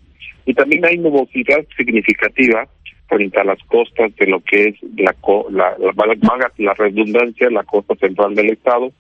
Y 0.46 0.54
también 0.54 0.86
hay 0.86 1.00
nubosidad 1.00 1.66
significativa 1.76 2.68
frente 3.08 3.40
a 3.40 3.44
las 3.44 3.62
costas 3.64 4.16
de 4.16 4.28
lo 4.28 4.42
que 4.42 4.70
es 4.70 4.76
la, 4.96 5.16
la, 5.50 5.76
la, 5.78 6.52
la 6.58 6.74
redundancia, 6.76 7.50
la 7.50 7.64
costa 7.64 7.96
central 7.96 8.36
del 8.36 8.52
estado, 8.52 8.92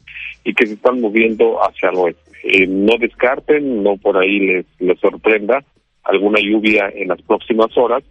y 0.43 0.55
que 0.55 0.65
se 0.65 0.73
están 0.73 0.99
moviendo 1.01 1.59
hacia 1.63 1.89
el 1.89 1.97
oeste. 1.97 2.31
Eh, 2.43 2.65
no 2.65 2.97
descarten, 2.97 3.83
no 3.83 3.97
por 3.97 4.17
ahí 4.17 4.39
les, 4.39 4.65
les 4.79 4.99
sorprenda 4.99 5.63
alguna 6.03 6.39
lluvia 6.39 6.91
en 6.95 7.09
las 7.09 7.21
próximas 7.21 7.77
horas, 7.77 8.03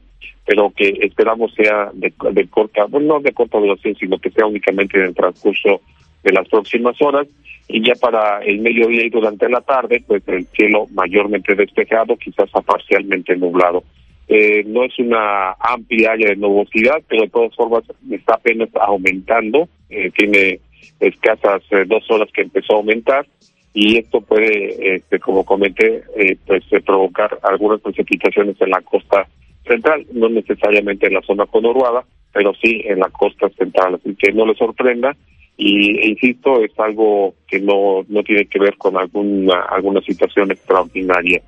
pero 0.46 0.70
que 0.70 0.88
esperamos 1.02 1.52
sea 1.54 1.90
de, 1.92 2.12
de 2.32 2.48
corta, 2.48 2.84
bueno, 2.86 3.14
no 3.14 3.20
de 3.20 3.32
corta 3.32 3.58
duración, 3.58 3.94
sino 3.96 4.18
que 4.18 4.30
sea 4.30 4.46
únicamente 4.46 4.98
en 4.98 5.06
el 5.06 5.14
transcurso 5.14 5.80
de 6.22 6.32
las 6.32 6.48
próximas 6.48 7.00
horas. 7.00 7.26
Y 7.68 7.86
ya 7.86 7.94
para 7.94 8.40
el 8.40 8.58
mediodía 8.58 9.06
y 9.06 9.10
durante 9.10 9.48
la 9.48 9.60
tarde, 9.60 10.02
pues 10.04 10.26
el 10.26 10.44
cielo 10.46 10.86
mayormente 10.92 11.54
despejado, 11.54 12.16
quizás 12.16 12.50
a 12.52 12.60
parcialmente 12.62 13.36
nublado. 13.36 13.84
Eh, 14.26 14.62
no 14.64 14.84
es 14.84 14.96
una 14.98 15.52
amplia 15.58 16.12
área 16.12 16.28
de 16.30 16.36
nubosidad, 16.36 17.02
pero 17.08 17.22
de 17.22 17.30
todas 17.30 17.54
formas 17.54 17.82
está 18.10 18.34
apenas 18.34 18.68
aumentando, 18.74 19.68
eh, 19.88 20.10
tiene 20.16 20.60
escasas 21.00 21.62
eh, 21.70 21.84
dos 21.84 22.08
horas 22.10 22.28
que 22.32 22.42
empezó 22.42 22.74
a 22.74 22.76
aumentar. 22.76 23.26
Y 23.72 23.98
esto 23.98 24.20
puede, 24.20 24.96
este, 24.96 25.20
como 25.20 25.44
comenté, 25.44 26.02
pues 26.44 26.64
provocar 26.84 27.38
algunas 27.44 27.80
precipitaciones 27.80 28.60
en 28.60 28.70
la 28.70 28.80
costa 28.80 29.28
central, 29.70 30.06
no 30.12 30.28
necesariamente 30.28 31.06
en 31.06 31.14
la 31.14 31.22
zona 31.22 31.46
conurbada, 31.46 32.04
pero 32.32 32.52
sí 32.54 32.82
en 32.84 33.00
la 33.00 33.08
costa 33.10 33.48
central, 33.50 33.94
así 33.94 34.14
que 34.16 34.32
no 34.32 34.46
le 34.46 34.54
sorprenda. 34.54 35.16
Y 35.56 35.98
e 35.98 36.08
insisto 36.08 36.64
es 36.64 36.72
algo 36.78 37.34
que 37.46 37.60
no 37.60 38.02
no 38.08 38.22
tiene 38.22 38.46
que 38.46 38.58
ver 38.58 38.76
con 38.78 38.96
alguna 38.96 39.60
alguna 39.62 40.00
situación 40.00 40.50
extraordinaria. 40.50 41.42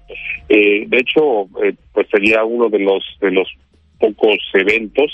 Eh, 0.49 0.85
de 0.87 0.99
hecho 0.99 1.45
eh, 1.63 1.75
pues 1.95 2.09
sería 2.11 2.45
uno 2.45 2.69
de 2.69 2.81
los 2.81 3.03
de 3.21 3.31
los 3.31 3.49
pocos 3.99 4.39
eventos 4.53 5.11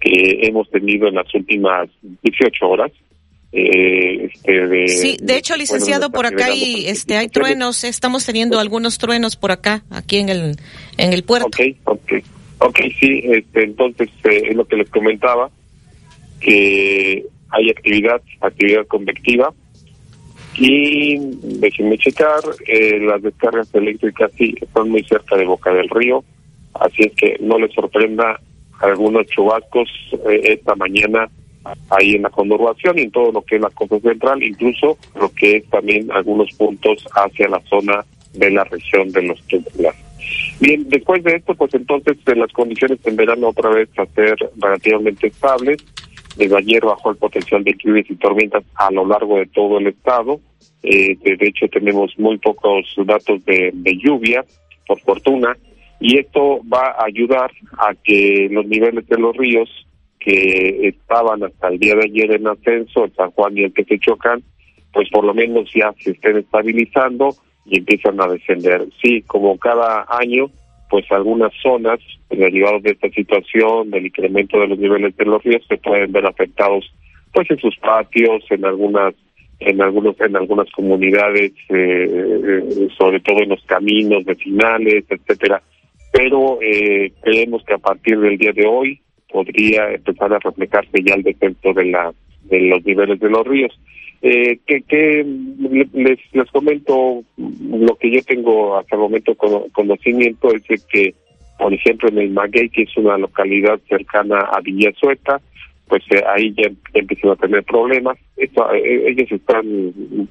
que 0.00 0.40
hemos 0.42 0.70
tenido 0.70 1.08
en 1.08 1.16
las 1.16 1.32
últimas 1.34 1.90
18 2.22 2.68
horas 2.68 2.92
eh, 3.52 4.30
este 4.32 4.66
de, 4.66 4.88
sí, 4.88 5.18
de 5.20 5.36
hecho, 5.36 5.56
licenciado, 5.56 6.10
por 6.10 6.24
acá 6.24 6.46
hay, 6.46 6.86
este, 6.86 7.16
hay 7.16 7.28
truenos, 7.28 7.84
estamos 7.84 8.24
teniendo 8.24 8.58
algunos 8.58 8.96
truenos 8.96 9.36
por 9.36 9.52
acá, 9.52 9.84
aquí 9.90 10.18
en 10.18 10.30
el, 10.30 10.56
en 10.96 11.12
el 11.12 11.22
puerto. 11.22 11.48
Ok, 11.48 11.60
ok, 11.84 12.12
ok, 12.58 12.78
sí, 12.98 13.20
este, 13.24 13.64
entonces 13.64 14.08
eh, 14.24 14.42
es 14.48 14.56
lo 14.56 14.64
que 14.64 14.76
les 14.76 14.88
comentaba, 14.88 15.50
que 16.40 17.26
hay 17.50 17.70
actividad, 17.70 18.22
actividad 18.40 18.86
convectiva, 18.86 19.52
y 20.54 21.18
déjenme 21.60 21.98
checar, 21.98 22.40
eh, 22.66 23.00
las 23.00 23.20
descargas 23.22 23.74
eléctricas 23.74 24.30
sí 24.36 24.54
están 24.60 24.88
muy 24.88 25.04
cerca 25.04 25.36
de 25.36 25.44
Boca 25.44 25.74
del 25.74 25.90
Río, 25.90 26.24
así 26.72 27.02
es 27.02 27.12
que 27.12 27.36
no 27.40 27.58
les 27.58 27.72
sorprenda 27.74 28.40
algunos 28.80 29.26
chubascos 29.26 29.88
eh, 30.30 30.40
esta 30.44 30.74
mañana 30.74 31.28
ahí 31.90 32.14
en 32.14 32.22
la 32.22 32.30
conurbación 32.30 32.98
y 32.98 33.02
en 33.02 33.10
todo 33.10 33.32
lo 33.32 33.42
que 33.42 33.56
es 33.56 33.62
la 33.62 33.70
costa 33.70 33.98
central, 34.00 34.42
incluso 34.42 34.98
lo 35.18 35.28
que 35.30 35.56
es 35.56 35.70
también 35.70 36.10
algunos 36.12 36.52
puntos 36.56 37.06
hacia 37.14 37.48
la 37.48 37.60
zona 37.68 38.04
de 38.34 38.50
la 38.50 38.64
región 38.64 39.10
de 39.12 39.22
los 39.22 39.42
tubulares. 39.42 40.00
Bien, 40.60 40.88
después 40.88 41.22
de 41.24 41.36
esto, 41.36 41.54
pues 41.54 41.74
entonces 41.74 42.16
eh, 42.26 42.36
las 42.36 42.52
condiciones 42.52 43.00
tenderán 43.00 43.42
otra 43.44 43.70
vez 43.70 43.88
a 43.98 44.06
ser 44.06 44.36
relativamente 44.56 45.26
estables. 45.26 45.84
Desde 46.36 46.56
ayer 46.56 46.84
bajó 46.84 47.10
el 47.10 47.16
potencial 47.16 47.62
de 47.64 47.76
lluvias 47.82 48.08
y 48.08 48.14
tormentas 48.14 48.64
a 48.76 48.90
lo 48.90 49.04
largo 49.04 49.38
de 49.38 49.46
todo 49.46 49.78
el 49.78 49.88
estado. 49.88 50.40
Eh, 50.82 51.16
de 51.22 51.46
hecho, 51.46 51.68
tenemos 51.68 52.16
muy 52.18 52.38
pocos 52.38 52.86
datos 53.04 53.44
de, 53.44 53.70
de 53.74 53.96
lluvia, 53.98 54.44
por 54.86 55.00
fortuna, 55.00 55.56
y 56.00 56.18
esto 56.18 56.60
va 56.72 56.92
a 56.98 57.04
ayudar 57.04 57.50
a 57.78 57.94
que 57.94 58.48
los 58.50 58.66
niveles 58.66 59.06
de 59.06 59.18
los 59.18 59.36
ríos 59.36 59.68
que 60.24 60.88
estaban 60.88 61.42
hasta 61.42 61.68
el 61.68 61.78
día 61.78 61.94
de 61.96 62.04
ayer 62.04 62.32
en 62.32 62.46
ascenso, 62.46 63.04
el 63.04 63.14
San 63.14 63.30
Juan 63.32 63.58
y 63.58 63.64
el 63.64 63.72
que 63.72 63.84
se 63.84 63.98
chocan, 63.98 64.42
pues 64.92 65.08
por 65.10 65.24
lo 65.24 65.34
menos 65.34 65.70
ya 65.74 65.92
se 65.98 66.12
estén 66.12 66.36
estabilizando 66.36 67.34
y 67.64 67.78
empiezan 67.78 68.20
a 68.20 68.28
descender. 68.28 68.86
Sí, 69.02 69.22
como 69.22 69.58
cada 69.58 70.06
año, 70.08 70.50
pues 70.90 71.10
algunas 71.10 71.52
zonas 71.62 71.98
derivadas 72.30 72.82
de 72.82 72.92
esta 72.92 73.08
situación, 73.10 73.90
del 73.90 74.06
incremento 74.06 74.60
de 74.60 74.68
los 74.68 74.78
niveles 74.78 75.16
de 75.16 75.24
los 75.24 75.42
ríos, 75.42 75.64
se 75.68 75.78
pueden 75.78 76.12
ver 76.12 76.26
afectados 76.26 76.92
pues 77.32 77.50
en 77.50 77.58
sus 77.58 77.76
patios, 77.78 78.44
en 78.50 78.64
algunas 78.64 79.14
en 79.58 79.80
algunos 79.80 80.20
en 80.20 80.36
algunas 80.36 80.70
comunidades, 80.72 81.52
eh, 81.68 82.88
sobre 82.98 83.20
todo 83.20 83.42
en 83.42 83.50
los 83.50 83.62
caminos 83.64 84.24
vecinales, 84.24 85.04
etcétera. 85.08 85.62
Pero 86.12 86.58
eh, 86.60 87.12
creemos 87.22 87.64
que 87.64 87.74
a 87.74 87.78
partir 87.78 88.18
del 88.18 88.36
día 88.36 88.52
de 88.52 88.66
hoy 88.66 89.00
podría 89.32 89.92
empezar 89.92 90.32
a 90.32 90.38
reflejarse 90.38 91.02
ya 91.02 91.14
el 91.14 91.22
defecto 91.22 91.72
de 91.72 91.86
la 91.86 92.12
de 92.44 92.60
los 92.60 92.84
niveles 92.84 93.18
de 93.20 93.30
los 93.30 93.46
ríos. 93.46 93.78
Eh, 94.20 94.58
que, 94.66 94.82
que 94.82 95.26
les, 95.94 96.18
les 96.32 96.50
comento 96.52 97.24
lo 97.36 97.96
que 97.96 98.10
yo 98.10 98.22
tengo 98.22 98.78
hasta 98.78 98.94
el 98.94 99.02
momento 99.02 99.34
con, 99.34 99.68
conocimiento 99.70 100.48
es 100.54 100.84
que, 100.86 101.14
por 101.58 101.72
ejemplo, 101.74 102.08
en 102.08 102.18
el 102.18 102.30
Maguey, 102.30 102.68
que 102.68 102.82
es 102.82 102.96
una 102.96 103.18
localidad 103.18 103.80
cercana 103.88 104.38
a 104.38 104.60
Villazueta, 104.60 105.40
pues 105.88 106.04
eh, 106.10 106.22
ahí 106.32 106.54
ya, 106.56 106.70
empiezan 106.94 107.30
a 107.30 107.36
tener 107.36 107.64
problemas. 107.64 108.16
Esto, 108.36 108.72
eh, 108.72 109.08
ellos 109.08 109.32
están, 109.32 109.64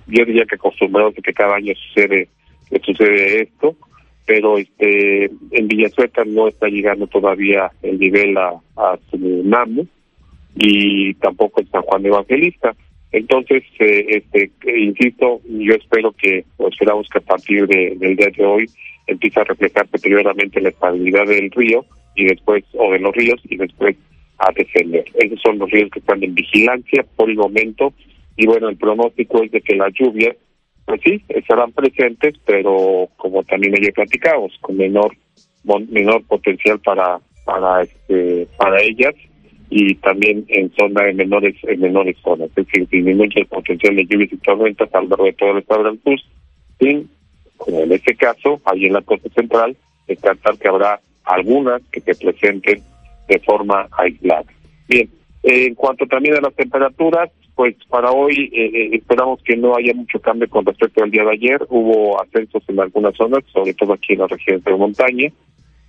yo 0.08 0.26
diría 0.26 0.46
que 0.46 0.56
acostumbrados 0.56 1.16
a 1.18 1.22
que 1.22 1.34
cada 1.34 1.56
año 1.56 1.74
sucede, 1.76 2.30
sucede 2.84 3.44
esto 3.44 3.76
pero 4.26 4.58
este 4.58 5.26
en 5.26 5.68
Villazueta 5.68 6.24
no 6.26 6.48
está 6.48 6.68
llegando 6.68 7.08
todavía 7.08 7.72
el 7.82 8.00
nivel 8.00 8.38
a, 8.38 8.60
su 9.10 9.18
NAMU 9.18 9.88
y 10.56 11.14
tampoco 11.16 11.62
en 11.62 11.68
San 11.68 11.82
Juan 11.84 12.06
Evangelista. 12.06 12.76
Entonces, 13.12 13.64
eh, 13.80 14.06
este, 14.32 14.52
insisto, 14.80 15.42
yo 15.46 15.74
espero 15.74 16.14
que, 16.14 16.46
o 16.58 16.70
esperamos 16.70 17.08
que 17.10 17.18
a 17.18 17.22
partir 17.22 17.68
de, 17.68 17.96
del 17.98 18.16
día 18.16 18.30
de 18.36 18.46
hoy 18.46 18.66
empiece 19.08 19.40
a 19.40 19.44
reflejarse 19.44 20.00
primeramente 20.00 20.62
la 20.62 20.70
estabilidad 20.70 21.26
del 21.26 21.52
río 21.52 21.86
y 22.16 22.26
después, 22.26 22.64
o 22.74 22.92
de 22.92 23.00
los 23.00 23.14
ríos, 23.14 23.40
y 23.50 23.58
después 23.58 23.96
a 24.38 24.52
descender. 24.54 25.06
Esos 25.16 25.42
son 25.42 25.60
los 25.60 25.70
ríos 25.70 25.90
que 25.92 26.00
están 26.00 26.24
en 26.24 26.34
vigilancia 26.34 27.06
por 27.16 27.30
el 27.30 27.36
momento, 27.36 27.94
y 28.38 28.46
bueno, 28.46 28.70
el 28.70 28.78
pronóstico 28.78 29.44
es 29.44 29.52
de 29.52 29.62
que 29.62 29.76
las 29.76 29.94
lluvias 29.94 30.36
pues 30.86 31.02
sí, 31.04 31.24
estarán 31.30 31.72
presentes, 31.72 32.36
pero 32.46 33.08
como 33.18 33.44
también 33.44 33.76
ayer 33.76 33.94
platicamos, 33.94 34.58
con 34.62 34.78
menor 34.78 35.16
menor 35.90 36.24
potencial 36.26 36.80
para 36.80 37.20
para 37.46 37.84
este 37.84 38.48
para 38.58 38.82
ellas 38.82 39.14
y 39.70 39.96
también 39.96 40.44
en 40.48 40.72
zona 40.74 41.08
en 41.08 41.18
menores 41.18 41.56
en 41.64 41.80
menores 41.80 42.18
zonas, 42.24 42.50
es 42.50 42.66
decir, 42.66 42.88
disminuye 42.90 43.42
el 43.42 43.48
potencial 43.48 43.96
de 43.96 44.06
lluvias 44.06 44.34
y 44.34 44.38
tormentas 44.38 44.94
a 44.94 45.02
lo 45.02 45.10
largo 45.10 45.26
de 45.26 45.34
todo 45.34 45.52
el 45.52 45.58
estado 45.60 45.84
del 45.84 46.02
sur, 46.04 46.20
sin, 46.80 47.10
como 47.58 47.82
en 47.82 47.92
este 47.92 48.16
caso, 48.16 48.60
ahí 48.66 48.86
en 48.86 48.94
la 48.94 49.02
costa 49.02 49.30
central, 49.30 49.78
descartar 50.08 50.58
que 50.58 50.68
habrá 50.68 51.00
algunas 51.24 51.82
que 51.92 52.02
se 52.02 52.16
presenten 52.16 52.82
de 53.28 53.40
forma 53.40 53.88
aislada. 53.92 54.44
Bien, 54.90 55.10
en 55.44 55.76
cuanto 55.76 56.06
también 56.06 56.36
a 56.36 56.42
las 56.42 56.56
temperaturas, 56.56 57.30
pues 57.62 57.76
para 57.90 58.10
hoy 58.12 58.50
eh, 58.56 58.72
eh, 58.74 58.90
esperamos 58.94 59.40
que 59.44 59.56
no 59.56 59.76
haya 59.76 59.94
mucho 59.94 60.20
cambio 60.20 60.50
con 60.50 60.66
respecto 60.66 61.04
al 61.04 61.12
día 61.12 61.24
de 61.24 61.34
ayer. 61.34 61.64
Hubo 61.70 62.20
ascensos 62.20 62.64
en 62.68 62.80
algunas 62.80 63.16
zonas, 63.16 63.44
sobre 63.54 63.76
todo 63.76 63.94
aquí 63.94 64.14
en 64.14 64.20
la 64.22 64.26
región 64.26 64.64
de 64.66 64.76
montaña. 64.76 65.32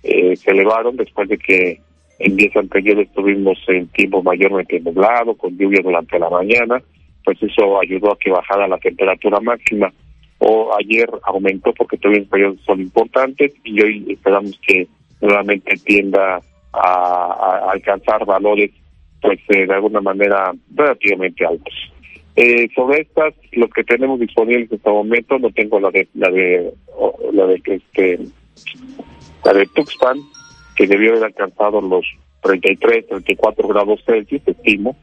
Eh, 0.03 0.35
se 0.35 0.51
elevaron 0.51 0.95
después 0.97 1.27
de 1.29 1.39
que 1.39 1.81
En 2.19 2.35
días 2.35 2.55
anteriores 2.55 3.07
estuvimos 3.07 3.57
en 3.69 3.87
tiempo 3.87 4.21
mayormente 4.21 4.79
nublado, 4.81 5.33
con 5.33 5.57
lluvia 5.57 5.81
durante 5.81 6.19
la 6.19 6.29
mañana, 6.29 6.79
pues 7.25 7.41
eso 7.41 7.81
ayudó 7.81 8.11
a 8.11 8.19
que 8.19 8.29
bajara 8.29 8.67
la 8.67 8.77
temperatura 8.77 9.39
máxima. 9.39 9.91
O 10.37 10.75
ayer 10.77 11.09
aumentó 11.23 11.73
porque 11.73 11.97
tuvimos 11.97 12.27
periodos 12.27 12.61
sol 12.67 12.81
importantes 12.81 13.51
y 13.63 13.81
hoy 13.81 14.05
esperamos 14.09 14.59
que 14.67 14.87
nuevamente 15.21 15.75
tienda 15.77 16.39
a 16.71 17.71
alcanzar 17.71 18.23
valores 18.27 18.69
pues 19.23 19.39
eh, 19.49 19.65
de 19.65 19.73
alguna 19.73 20.01
manera 20.01 20.53
relativamente 20.75 21.45
altos. 21.45 21.73
Eh, 22.35 22.67
sobre 22.75 23.01
estas, 23.01 23.33
los 23.53 23.69
que 23.69 23.83
tenemos 23.83 24.19
disponibles 24.19 24.69
en 24.69 24.77
este 24.77 24.89
momento, 24.89 25.39
no 25.39 25.49
tengo 25.51 25.79
la 25.79 25.89
de 25.91 26.07
la 26.13 26.29
de 26.29 26.73
la 27.31 27.45
de 27.47 27.61
este 27.65 28.19
la 29.45 29.53
de 29.53 29.65
Tuxpan, 29.67 30.17
que 30.75 30.87
debió 30.87 31.11
haber 31.11 31.25
alcanzado 31.25 31.81
los 31.81 32.05
33, 32.41 33.07
34 33.07 33.67
grados 33.67 34.03
Celsius, 34.05 34.41
estimo. 34.45 34.95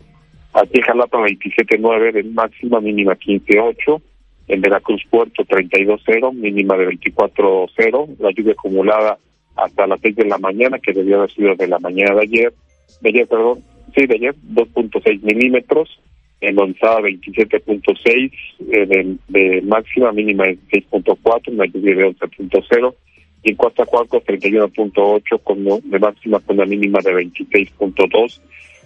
Aquí 0.52 0.78
en 0.78 0.82
Jalapa 0.82 1.18
27.9 1.18 2.12
de 2.12 2.24
máxima, 2.24 2.80
mínima 2.80 3.14
15.8. 3.16 4.02
En 4.48 4.60
Veracruz 4.60 5.02
Puerto 5.08 5.44
32.0, 5.44 6.34
mínima 6.34 6.76
de 6.76 6.88
24.0. 6.88 8.16
La 8.18 8.30
lluvia 8.32 8.52
acumulada 8.52 9.18
hasta 9.56 9.86
las 9.86 10.00
6 10.00 10.16
de 10.16 10.24
la 10.24 10.38
mañana, 10.38 10.78
que 10.80 10.92
debió 10.92 11.18
haber 11.18 11.30
sido 11.30 11.54
de 11.54 11.68
la 11.68 11.78
mañana 11.78 12.14
de 12.16 12.22
ayer, 12.22 12.52
de 13.00 13.08
ayer, 13.08 13.28
perdón, 13.28 13.62
sí, 13.94 14.06
de 14.06 14.14
ayer, 14.16 14.34
2.6 14.52 15.22
milímetros. 15.22 16.00
En 16.40 16.58
Orizaba 16.58 17.00
27.6 17.00 18.32
eh, 18.72 18.86
de, 18.86 19.16
de 19.28 19.60
máxima, 19.62 20.10
mínima 20.12 20.44
de 20.44 20.58
6.4, 20.72 21.52
una 21.52 21.66
lluvia 21.66 21.96
de 21.96 22.08
11.0 22.14 22.94
y 23.42 23.50
en 23.50 23.56
Coatzacoalcos 23.56 24.24
31.8 24.24 25.42
con 25.42 25.64
no- 25.64 25.80
de 25.84 25.98
máxima 25.98 26.40
con 26.40 26.56
una 26.56 26.66
mínima 26.66 26.98
de 27.04 27.12
26.2 27.12 28.40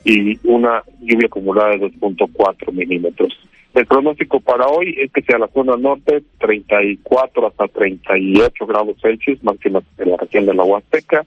y 0.04 0.38
una 0.48 0.82
lluvia 1.00 1.26
acumulada 1.26 1.70
de 1.76 1.90
2.4 1.92 2.72
milímetros. 2.72 3.32
El 3.72 3.86
pronóstico 3.86 4.40
para 4.40 4.66
hoy 4.66 4.94
es 5.00 5.10
que 5.12 5.22
sea 5.22 5.38
la 5.38 5.48
zona 5.48 5.76
norte 5.76 6.22
34 6.38 7.46
hasta 7.48 7.68
38 7.68 8.66
grados 8.66 8.96
Celsius, 9.00 9.42
máxima 9.42 9.80
en 9.98 10.10
la 10.10 10.16
región 10.16 10.46
de 10.46 10.54
la 10.54 10.62
Huasteca, 10.64 11.24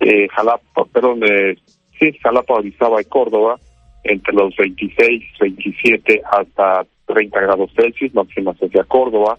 eh, 0.00 0.28
Jalapa, 0.28 0.84
perdón, 0.92 1.20
eh, 1.24 1.56
sí, 1.98 2.12
Jalapa, 2.22 2.54
Orizaba 2.54 3.00
y 3.00 3.04
Córdoba 3.04 3.58
entre 4.04 4.32
los 4.34 4.54
26, 4.56 5.24
27 5.40 6.22
hasta 6.30 6.86
30 7.06 7.40
grados 7.40 7.70
Celsius, 7.74 8.14
máxima 8.14 8.52
hacia 8.52 8.84
Córdoba, 8.84 9.38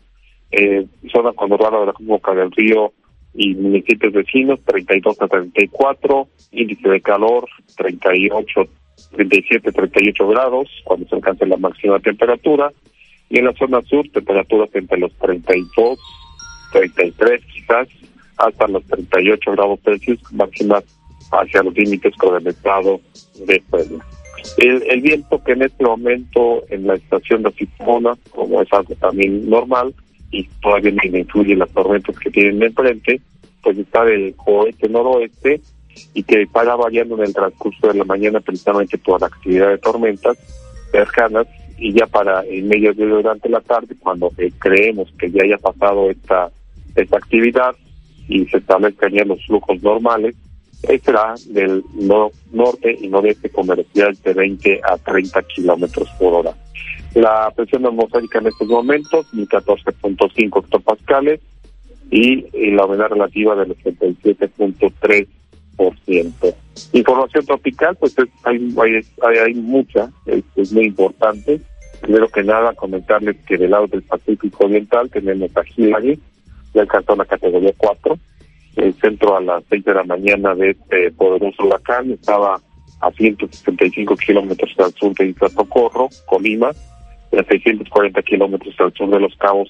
eh, 0.51 0.85
zona 1.11 1.31
conurbada 1.33 1.79
de 1.81 1.85
la 1.87 1.93
Boca 1.99 2.33
del 2.33 2.51
Río 2.51 2.93
y 3.33 3.53
municipios 3.55 4.13
vecinos 4.13 4.59
32 4.65 5.21
a 5.21 5.27
34, 5.27 6.27
índice 6.51 6.89
de 6.89 7.01
calor 7.01 7.47
38, 7.77 8.61
37, 9.11 9.71
38 9.71 10.27
grados 10.27 10.67
cuando 10.83 11.07
se 11.07 11.15
alcance 11.15 11.45
la 11.45 11.57
máxima 11.57 11.99
temperatura 11.99 12.71
y 13.29 13.39
en 13.39 13.45
la 13.45 13.53
zona 13.53 13.81
sur 13.83 14.07
temperaturas 14.09 14.69
entre 14.73 14.99
los 14.99 15.13
32, 15.19 15.99
33 16.73 17.41
quizás 17.53 17.87
hasta 18.37 18.67
los 18.67 18.83
38 18.85 19.51
grados 19.51 19.79
Celsius 19.83 20.19
máximas 20.33 20.83
hacia 21.31 21.63
los 21.63 21.73
límites 21.75 22.15
con 22.15 22.35
el 22.35 22.47
estado 22.47 22.99
de 23.45 23.61
Puebla. 23.69 24.05
El, 24.57 24.83
el 24.89 25.01
viento 25.01 25.43
que 25.43 25.51
en 25.51 25.63
este 25.63 25.83
momento 25.83 26.63
en 26.69 26.87
la 26.87 26.95
estación 26.95 27.43
de 27.43 27.51
Tifona, 27.51 28.13
como 28.31 28.61
es 28.61 28.71
algo 28.71 28.95
también 28.95 29.49
normal, 29.49 29.93
y 30.31 30.43
todavía 30.61 30.91
no 30.91 31.17
influye 31.17 31.55
las 31.55 31.69
tormentas 31.71 32.17
que 32.19 32.29
tienen 32.29 32.61
enfrente, 32.61 33.19
pues 33.61 33.77
está 33.77 34.05
del 34.05 34.35
oeste-noroeste 34.45 35.61
y 36.13 36.23
que 36.23 36.47
para 36.47 36.75
variando 36.75 37.15
en 37.17 37.23
el 37.23 37.33
transcurso 37.33 37.87
de 37.87 37.95
la 37.95 38.05
mañana 38.05 38.39
precisamente 38.39 38.97
por 38.97 39.19
la 39.19 39.27
actividad 39.27 39.69
de 39.69 39.77
tormentas 39.79 40.37
cercanas 40.91 41.47
y 41.77 41.93
ya 41.93 42.07
para 42.07 42.41
el 42.41 42.63
medio 42.63 42.93
de 42.93 43.05
durante 43.05 43.49
la 43.49 43.61
tarde, 43.61 43.95
cuando 43.99 44.31
eh, 44.37 44.51
creemos 44.59 45.11
que 45.17 45.31
ya 45.31 45.43
haya 45.43 45.57
pasado 45.57 46.09
esta, 46.09 46.51
esta 46.95 47.17
actividad 47.17 47.75
y 48.27 48.45
se 48.45 48.57
establezcan 48.57 49.13
ya 49.13 49.23
los 49.23 49.43
flujos 49.45 49.81
normales, 49.81 50.35
será 50.81 51.35
del 51.47 51.83
no- 51.93 52.31
norte 52.51 52.97
y 52.99 53.07
noreste 53.07 53.49
con 53.49 53.67
velocidades 53.67 54.21
de 54.23 54.33
20 54.33 54.81
a 54.83 54.97
30 54.97 55.41
kilómetros 55.43 56.09
por 56.17 56.33
hora. 56.33 56.53
La 57.15 57.51
presión 57.55 57.85
atmosférica 57.85 58.39
en 58.39 58.47
estos 58.47 58.67
momentos, 58.67 59.27
14.5 59.33 60.59
hectopascales, 60.63 61.39
y, 62.11 62.71
la 62.71 62.85
humedad 62.85 63.09
relativa 63.09 63.55
del 63.55 63.75
87.3%. 63.77 66.55
Información 66.93 67.45
tropical, 67.45 67.95
pues 67.99 68.17
es- 68.17 68.27
hay, 68.43 68.73
hay, 68.81 69.37
hay, 69.37 69.53
mucha, 69.53 70.09
es, 70.25 70.43
es 70.55 70.71
muy 70.73 70.85
importante. 70.85 71.61
Primero 72.01 72.27
que 72.29 72.43
nada, 72.43 72.73
comentarles 72.73 73.37
que 73.45 73.57
del 73.57 73.71
lado 73.71 73.87
del 73.87 74.01
Pacífico 74.03 74.65
Oriental 74.65 75.09
tenemos 75.09 75.51
a 75.55 75.61
Hillary, 75.75 76.19
ya 76.73 76.81
alcanzó 76.81 77.15
la 77.15 77.25
categoría 77.25 77.73
4. 77.77 78.17
El 78.79 78.93
centro 78.95 79.35
a 79.35 79.41
las 79.41 79.63
6 79.69 79.83
de 79.83 79.93
la 79.93 80.03
mañana 80.03 80.55
de 80.55 80.71
este 80.71 81.11
poderoso 81.11 81.65
huracán 81.65 82.11
estaba 82.11 82.59
a 83.01 83.11
165 83.11 84.15
kilómetros 84.15 84.73
al 84.79 84.93
sur 84.93 85.13
de 85.15 85.27
Isla 85.27 85.49
Socorro, 85.49 86.09
Colima, 86.25 86.71
y 87.31 87.37
a 87.37 87.43
640 87.43 88.21
kilómetros 88.23 88.75
al 88.79 88.93
sur 88.93 89.09
de 89.09 89.19
los 89.19 89.35
cabos 89.35 89.69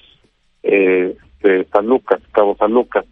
eh, 0.62 1.16
de 1.42 1.64
San 1.72 1.86
Lucas, 1.86 2.20
Cabo 2.32 2.56
San 2.56 2.72
Lucas. 2.72 3.04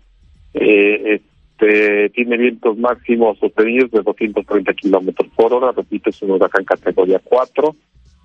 Eh, 0.54 1.20
este, 1.20 2.10
tiene 2.10 2.36
vientos 2.36 2.78
máximos 2.78 3.38
sostenidos 3.38 3.90
de 3.90 4.02
230 4.02 4.72
kilómetros 4.74 5.28
por 5.34 5.52
hora, 5.52 5.72
repito, 5.72 6.10
es 6.10 6.22
un 6.22 6.32
huracán 6.32 6.64
categoría 6.64 7.20
4, 7.24 7.74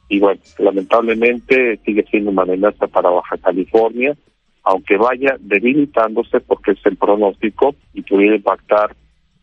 y 0.09 0.19
bueno, 0.19 0.39
lamentablemente 0.59 1.80
sigue 1.84 2.03
siendo 2.03 2.30
una 2.30 2.43
amenaza 2.43 2.88
para 2.88 3.09
Baja 3.09 3.38
California, 3.38 4.15
aunque 4.64 4.97
vaya 4.97 5.36
debilitándose 5.39 6.39
porque 6.39 6.72
es 6.72 6.86
el 6.86 6.97
pronóstico 6.97 7.76
y 7.93 8.01
pudiera 8.01 8.36
impactar 8.36 8.95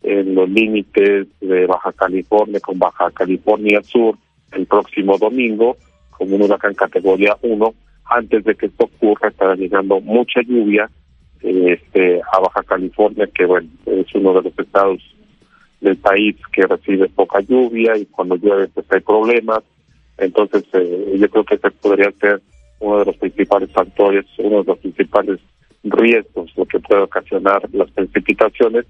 en 0.02 0.34
los 0.34 0.48
límites 0.48 1.28
de 1.40 1.66
Baja 1.66 1.92
California 1.92 2.58
con 2.60 2.78
Baja 2.78 3.10
California 3.10 3.82
Sur 3.82 4.16
el 4.52 4.66
próximo 4.66 5.18
domingo 5.18 5.76
como 6.10 6.36
un 6.36 6.42
huracán 6.42 6.74
categoría 6.74 7.36
1. 7.42 7.74
Antes 8.04 8.44
de 8.44 8.54
que 8.54 8.66
esto 8.66 8.84
ocurra 8.84 9.28
estará 9.28 9.54
llegando 9.54 10.00
mucha 10.00 10.40
lluvia 10.42 10.90
este, 11.40 12.20
a 12.32 12.40
Baja 12.40 12.62
California, 12.62 13.28
que 13.32 13.46
bueno, 13.46 13.68
es 13.86 14.14
uno 14.14 14.34
de 14.34 14.42
los 14.42 14.58
estados 14.58 15.00
del 15.80 15.96
país 15.96 16.36
que 16.52 16.66
recibe 16.66 17.08
poca 17.08 17.40
lluvia 17.40 17.96
y 17.96 18.04
cuando 18.06 18.36
llueve 18.36 18.68
pues 18.68 18.86
hay 18.90 19.00
problemas. 19.00 19.60
Entonces 20.18 20.64
eh, 20.74 21.16
yo 21.18 21.28
creo 21.30 21.44
que 21.44 21.54
ese 21.54 21.70
podría 21.70 22.10
ser 22.20 22.42
uno 22.80 22.98
de 22.98 23.04
los 23.06 23.16
principales 23.16 23.70
factores, 23.72 24.26
uno 24.38 24.58
de 24.62 24.64
los 24.64 24.78
principales 24.78 25.38
riesgos, 25.84 26.52
lo 26.56 26.66
que 26.66 26.78
puede 26.80 27.02
ocasionar 27.02 27.62
las 27.72 27.90
precipitaciones, 27.92 28.84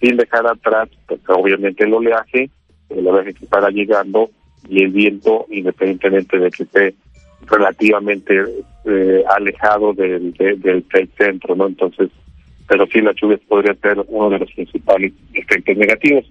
sin 0.00 0.16
dejar 0.16 0.46
atrás, 0.46 0.88
pues, 1.06 1.20
obviamente 1.28 1.84
el 1.84 1.94
oleaje, 1.94 2.48
el 2.88 3.06
oleaje 3.06 3.34
que 3.34 3.44
estará 3.44 3.68
llegando 3.70 4.30
y 4.68 4.82
el 4.84 4.90
viento, 4.90 5.46
independientemente 5.50 6.38
de 6.38 6.50
que 6.50 6.62
esté 6.62 6.94
relativamente 7.46 8.34
eh, 8.84 9.24
alejado 9.36 9.92
del, 9.92 10.32
de- 10.34 10.56
del, 10.56 10.84
del 10.88 11.08
centro, 11.18 11.54
¿no? 11.56 11.66
Entonces, 11.66 12.10
pero 12.68 12.86
sí 12.86 13.00
las 13.00 13.16
lluvias 13.16 13.40
podrían 13.48 13.78
ser 13.80 14.02
uno 14.08 14.30
de 14.30 14.38
los 14.38 14.52
principales 14.52 15.12
efectos 15.34 15.76
negativos. 15.76 16.24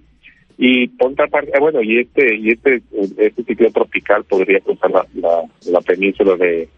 Y 0.58 0.88
por 0.88 1.12
otra 1.12 1.26
parte, 1.28 1.52
ah, 1.54 1.60
bueno, 1.60 1.82
y 1.82 1.98
este 1.98 2.36
y 2.36 2.50
este 2.50 2.82
este 3.18 3.42
ciclón 3.44 3.72
tropical 3.72 4.24
podría 4.24 4.60
cruzar 4.60 4.90
la, 4.90 5.06
la, 5.14 5.42
la 5.70 5.80
península 5.80 6.36
de, 6.36 6.68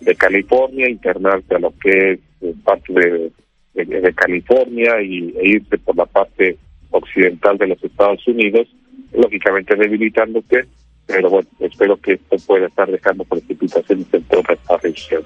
de 0.00 0.14
California, 0.14 0.88
internarse 0.88 1.54
a 1.54 1.58
lo 1.58 1.72
que 1.80 2.12
es 2.12 2.20
eh, 2.40 2.54
parte 2.64 2.92
de, 2.92 3.32
de, 3.74 4.00
de 4.00 4.14
California 4.14 5.02
y, 5.02 5.34
e 5.36 5.48
irse 5.48 5.78
por 5.78 5.96
la 5.96 6.06
parte 6.06 6.56
occidental 6.90 7.58
de 7.58 7.66
los 7.68 7.84
Estados 7.84 8.26
Unidos, 8.26 8.68
lógicamente 9.12 9.76
debilitándose, 9.76 10.66
pero 11.06 11.30
bueno, 11.30 11.48
espero 11.60 11.96
que 11.96 12.12
esto 12.14 12.36
pueda 12.46 12.66
estar 12.66 12.90
dejando 12.90 13.24
precipitaciones 13.24 14.06
en 14.12 14.22
toda 14.24 14.54
esta 14.54 14.76
región. 14.78 15.22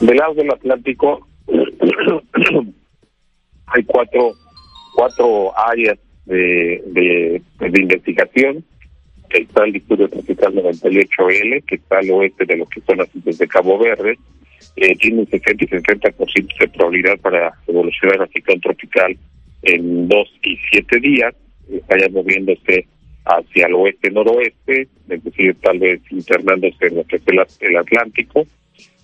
Del 0.00 0.16
lado 0.16 0.34
del 0.34 0.50
Atlántico 0.50 1.26
hay 3.66 3.82
cuatro 3.84 4.32
cuatro 4.94 5.58
áreas 5.58 5.98
de, 6.26 6.82
de, 6.86 7.42
de 7.58 7.80
investigación. 7.80 8.64
Está 9.30 9.64
el 9.64 9.72
Distrito 9.72 10.08
Tropical 10.08 10.54
98L, 10.54 11.64
que 11.64 11.76
está 11.76 11.98
al 11.98 12.10
oeste 12.10 12.44
de 12.44 12.56
lo 12.56 12.66
que 12.66 12.80
son 12.82 12.98
las 12.98 13.14
islas 13.14 13.38
de 13.38 13.48
Cabo 13.48 13.78
Verde. 13.78 14.18
Eh, 14.76 14.94
tiene 14.96 15.20
un 15.20 15.26
60 15.26 15.64
y 15.64 15.68
70% 15.68 16.58
de 16.58 16.68
probabilidad 16.68 17.18
para 17.18 17.52
evolucionar 17.66 18.22
a 18.22 18.26
ciclón 18.26 18.60
tropical 18.60 19.16
en 19.62 20.08
dos 20.08 20.28
y 20.42 20.58
siete 20.70 21.00
días. 21.00 21.34
Está 21.70 21.98
ya 21.98 22.08
moviéndose 22.10 22.86
hacia 23.24 23.66
el 23.66 23.74
oeste-noroeste, 23.74 24.88
es 25.08 25.24
decir, 25.24 25.56
tal 25.62 25.78
vez 25.78 26.00
internándose 26.10 26.86
en 26.86 26.96
lo 26.96 27.04
que 27.04 27.16
es 27.16 27.22
el, 27.60 27.76
Atlántico. 27.76 28.46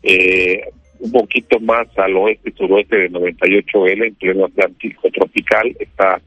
Eh, 0.03 0.63
un 1.01 1.13
poquito 1.13 1.61
más 1.61 1.87
al 1.97 2.17
oeste 2.17 2.53
suroeste 2.57 2.97
de 2.97 3.11
98L, 3.11 4.07
en 4.07 4.15
pleno 4.17 4.47
Atlántico 4.47 5.11
tropical, 5.11 5.75
está 5.79 6.21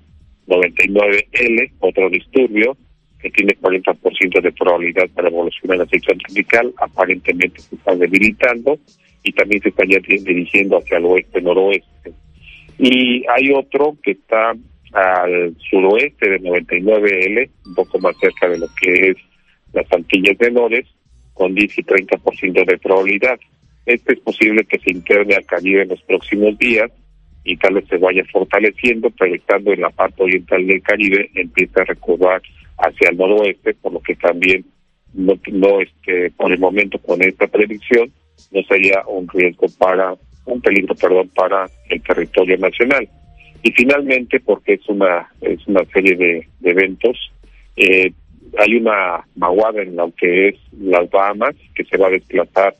99L, 0.47 1.71
otro 1.79 2.09
disturbio 2.09 2.77
que 3.21 3.29
tiene 3.29 3.55
40% 3.55 4.41
de 4.41 4.51
probabilidad 4.51 5.07
para 5.09 5.29
evolucionar 5.29 5.81
a 5.81 5.85
ciclón 5.85 6.17
tropical, 6.17 6.73
aparentemente 6.77 7.61
se 7.61 7.75
está 7.75 7.95
debilitando 7.95 8.79
y 9.23 9.31
también 9.31 9.61
se 9.61 9.69
está 9.69 9.83
ya 9.85 9.99
dirigiendo 9.99 10.77
hacia 10.77 10.97
el 10.97 11.05
oeste-noroeste. 11.05 12.13
Y 12.79 13.23
hay 13.27 13.51
otro 13.53 13.95
que 14.01 14.11
está 14.11 14.53
al 14.93 15.55
suroeste 15.69 16.29
de 16.29 16.41
99L, 16.41 17.49
un 17.67 17.75
poco 17.75 17.99
más 17.99 18.17
cerca 18.17 18.49
de 18.49 18.57
lo 18.57 18.67
que 18.81 19.11
es 19.11 19.17
las 19.73 19.85
Antillas 19.93 20.37
Menores, 20.39 20.87
con 21.33 21.53
10 21.53 21.77
y 21.77 21.83
30% 21.83 22.65
de 22.65 22.77
probabilidad. 22.79 23.39
Este 23.85 24.13
es 24.13 24.19
posible 24.19 24.65
que 24.65 24.79
se 24.79 24.91
interne 24.91 25.35
al 25.35 25.45
Caribe 25.45 25.83
en 25.83 25.89
los 25.89 26.01
próximos 26.01 26.57
días 26.57 26.91
y 27.43 27.57
tal 27.57 27.75
vez 27.75 27.85
se 27.87 27.97
vaya 27.97 28.23
fortaleciendo, 28.31 29.09
proyectando 29.09 29.73
en 29.73 29.81
la 29.81 29.89
parte 29.89 30.23
oriental 30.23 30.65
del 30.65 30.81
Caribe, 30.81 31.29
empieza 31.35 31.81
a 31.81 31.85
recurrir 31.85 32.41
hacia 32.77 33.09
el 33.09 33.17
noroeste, 33.17 33.73
por 33.75 33.93
lo 33.93 33.99
que 33.99 34.15
también 34.15 34.65
no, 35.13 35.33
no 35.51 35.81
este, 35.81 36.31
por 36.31 36.51
el 36.51 36.59
momento 36.59 36.99
con 36.99 37.21
esta 37.21 37.47
predicción 37.47 38.11
no 38.51 38.63
sería 38.63 39.03
un 39.07 39.27
riesgo 39.27 39.67
para, 39.77 40.15
un 40.45 40.61
peligro, 40.61 40.95
perdón, 40.95 41.29
para 41.35 41.69
el 41.89 42.01
territorio 42.01 42.57
nacional. 42.57 43.07
Y 43.63 43.71
finalmente, 43.71 44.39
porque 44.39 44.73
es 44.73 44.89
una, 44.89 45.29
es 45.41 45.65
una 45.67 45.85
serie 45.85 46.15
de, 46.15 46.47
eventos, 46.63 47.31
eh, 47.75 48.11
hay 48.57 48.75
una 48.75 49.25
maguada 49.35 49.81
en 49.81 49.95
lo 49.95 50.11
que 50.15 50.49
es 50.49 50.55
las 50.79 51.09
Bahamas, 51.09 51.55
que 51.75 51.85
se 51.85 51.97
va 51.97 52.07
a 52.07 52.11
desplazar 52.11 52.75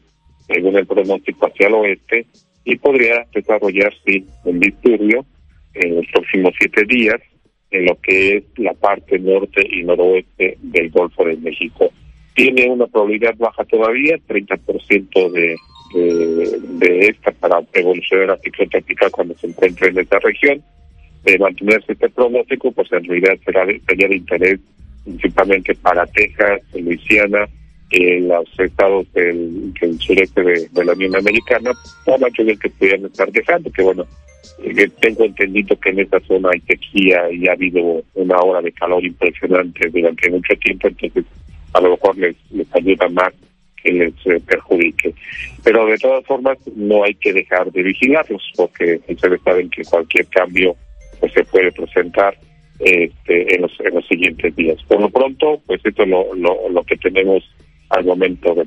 según 0.48 0.76
el 0.76 0.88
pronóstico 0.88 1.48
hacia 1.48 1.68
el 1.68 1.76
oeste, 1.76 2.26
y 2.64 2.76
podría 2.78 3.26
desarrollarse 3.34 4.24
un 4.44 4.60
disturbio 4.60 5.26
en 5.74 5.96
los 5.96 6.06
próximos 6.08 6.54
siete 6.60 6.84
días 6.86 7.22
en 7.72 7.86
lo 7.86 7.96
que 8.02 8.38
es 8.38 8.44
la 8.58 8.74
parte 8.74 9.18
norte 9.18 9.66
y 9.70 9.84
noroeste 9.84 10.58
del 10.62 10.90
Golfo 10.90 11.24
de 11.24 11.38
México. 11.38 11.90
Tiene 12.36 12.70
una 12.70 12.88
probabilidad 12.88 13.36
baja 13.38 13.64
todavía, 13.66 14.18
30% 14.28 15.32
de, 15.32 15.56
de, 15.94 16.60
de 16.60 17.08
esta 17.08 17.32
para 17.32 17.62
evolucionar 17.74 18.32
a 18.32 18.38
ciclón 18.38 18.70
tropical 18.70 19.12
cuando 19.12 19.36
se 19.36 19.48
encuentre 19.48 19.90
en 19.90 20.00
esta 20.00 20.20
región. 20.20 20.62
De 21.24 21.38
mantenerse 21.38 21.94
este 21.94 22.10
pronóstico, 22.10 22.72
pues 22.72 22.92
en 22.92 23.04
realidad 23.04 23.38
será 23.46 23.66
sería 23.88 24.08
de 24.08 24.16
interés 24.16 24.60
principalmente 25.04 25.76
para 25.76 26.06
Texas, 26.08 26.62
Luisiana, 26.74 27.48
en 27.92 28.28
los 28.30 28.48
estados 28.58 29.12
del, 29.14 29.74
sureste 30.00 30.42
de, 30.42 30.86
la 30.86 30.94
Unión 30.94 31.16
Americana, 31.16 31.72
por 32.06 32.20
más 32.20 32.32
que 32.34 32.70
pudieran 32.70 33.06
estar 33.06 33.32
dejando, 33.32 33.72
que 33.72 33.82
bueno, 33.82 34.06
eh, 34.64 34.90
tengo 35.00 35.26
entendido 35.26 35.78
que 35.80 35.90
en 35.90 36.00
esta 36.00 36.20
zona 36.22 36.50
hay 36.54 36.62
sequía 36.62 37.32
y 37.32 37.48
ha 37.48 37.54
habido 37.54 38.04
una 38.14 38.38
hora 38.40 38.62
de 38.62 38.72
calor 38.72 39.04
impresionante 39.04 39.90
durante 39.90 40.30
mucho 40.30 40.56
tiempo, 40.56 40.88
entonces 40.88 41.26
a 41.74 41.82
lo 41.82 41.92
mejor 41.92 42.18
les, 42.18 42.36
les 42.52 42.76
ayuda 42.76 43.10
más 43.10 43.34
que 43.84 43.92
les 43.92 44.14
eh, 44.26 44.40
perjudique. 44.46 45.14
Pero 45.64 45.86
de 45.86 45.98
todas 45.98 46.26
formas 46.26 46.58
no 46.76 47.04
hay 47.04 47.16
que 47.16 47.34
dejar 47.34 47.72
de 47.72 47.84
vigilarlos 47.84 48.42
porque 48.56 49.00
ustedes 49.08 49.42
saben 49.44 49.70
que 49.70 49.84
cualquier 49.84 50.28
cambio 50.28 50.76
pues 51.20 51.34
se 51.34 51.44
puede 51.46 51.72
presentar 51.72 52.38
este, 52.80 53.56
en, 53.56 53.62
los, 53.62 53.72
en 53.80 53.96
los 53.96 54.08
siguientes 54.08 54.56
días. 54.56 54.82
Por 54.88 55.02
lo 55.02 55.10
pronto, 55.10 55.62
pues 55.68 55.82
esto 55.84 56.04
es 56.04 56.10
lo, 56.10 56.34
lo, 56.36 56.70
lo 56.70 56.84
que 56.84 56.98
tenemos 56.98 57.44
al 57.92 58.06
momento 58.06 58.54
de 58.56 58.64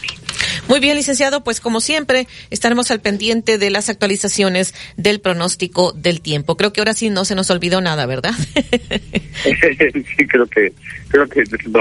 Muy 0.69 0.81
bien, 0.81 0.97
licenciado, 0.97 1.43
pues 1.43 1.61
como 1.61 1.81
siempre 1.81 2.27
estaremos 2.51 2.91
al 2.91 3.01
pendiente 3.01 3.59
de 3.59 3.71
las 3.71 3.89
actualizaciones 3.89 4.75
del 4.97 5.21
pronóstico 5.21 5.93
del 5.93 6.21
tiempo. 6.21 6.57
Creo 6.57 6.73
que 6.73 6.81
ahora 6.81 6.95
sí 6.95 7.11
no 7.11 7.25
se 7.25 7.35
nos 7.35 7.51
olvidó 7.51 7.81
nada, 7.81 8.07
¿verdad? 8.07 8.33
sí, 9.45 10.27
creo 10.27 10.47
que 10.47 10.73
creo 11.09 11.29
que 11.29 11.43
no. 11.69 11.81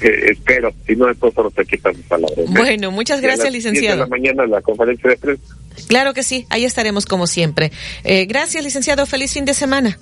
Eh, 0.00 0.32
espero, 0.32 0.74
si 0.86 0.94
no, 0.94 1.06
después 1.06 1.32
solo 1.34 1.50
te 1.50 1.64
quitan 1.64 1.94
palabras. 2.08 2.46
Bueno, 2.48 2.90
muchas 2.90 3.20
gracias, 3.20 3.50
licenciado. 3.50 4.00
la 4.00 4.06
mañana 4.06 4.46
la 4.46 4.60
conferencia 4.60 5.10
de 5.10 5.16
prensa. 5.16 5.56
Claro 5.88 6.12
que 6.12 6.22
sí, 6.22 6.46
ahí 6.50 6.64
estaremos 6.64 7.06
como 7.06 7.26
siempre. 7.26 7.72
Eh, 8.04 8.26
gracias, 8.26 8.62
licenciado. 8.62 9.06
Feliz 9.06 9.32
fin 9.32 9.44
de 9.44 9.54
semana. 9.54 9.98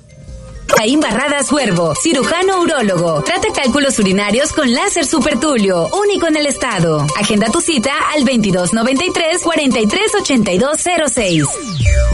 Caín 0.67 1.01
Barradas 1.01 1.51
Huervo, 1.53 1.95
cirujano 1.95 2.61
urólogo. 2.61 3.23
Trata 3.23 3.49
cálculos 3.55 3.99
urinarios 3.99 4.53
con 4.53 4.73
láser 4.73 5.07
supertulio, 5.07 5.89
único 5.89 6.27
en 6.27 6.37
el 6.37 6.47
estado. 6.47 7.07
Agenda 7.19 7.51
tu 7.51 7.61
cita 7.61 7.93
al 8.13 8.25
2293 8.25 9.43
438206. 9.43 12.14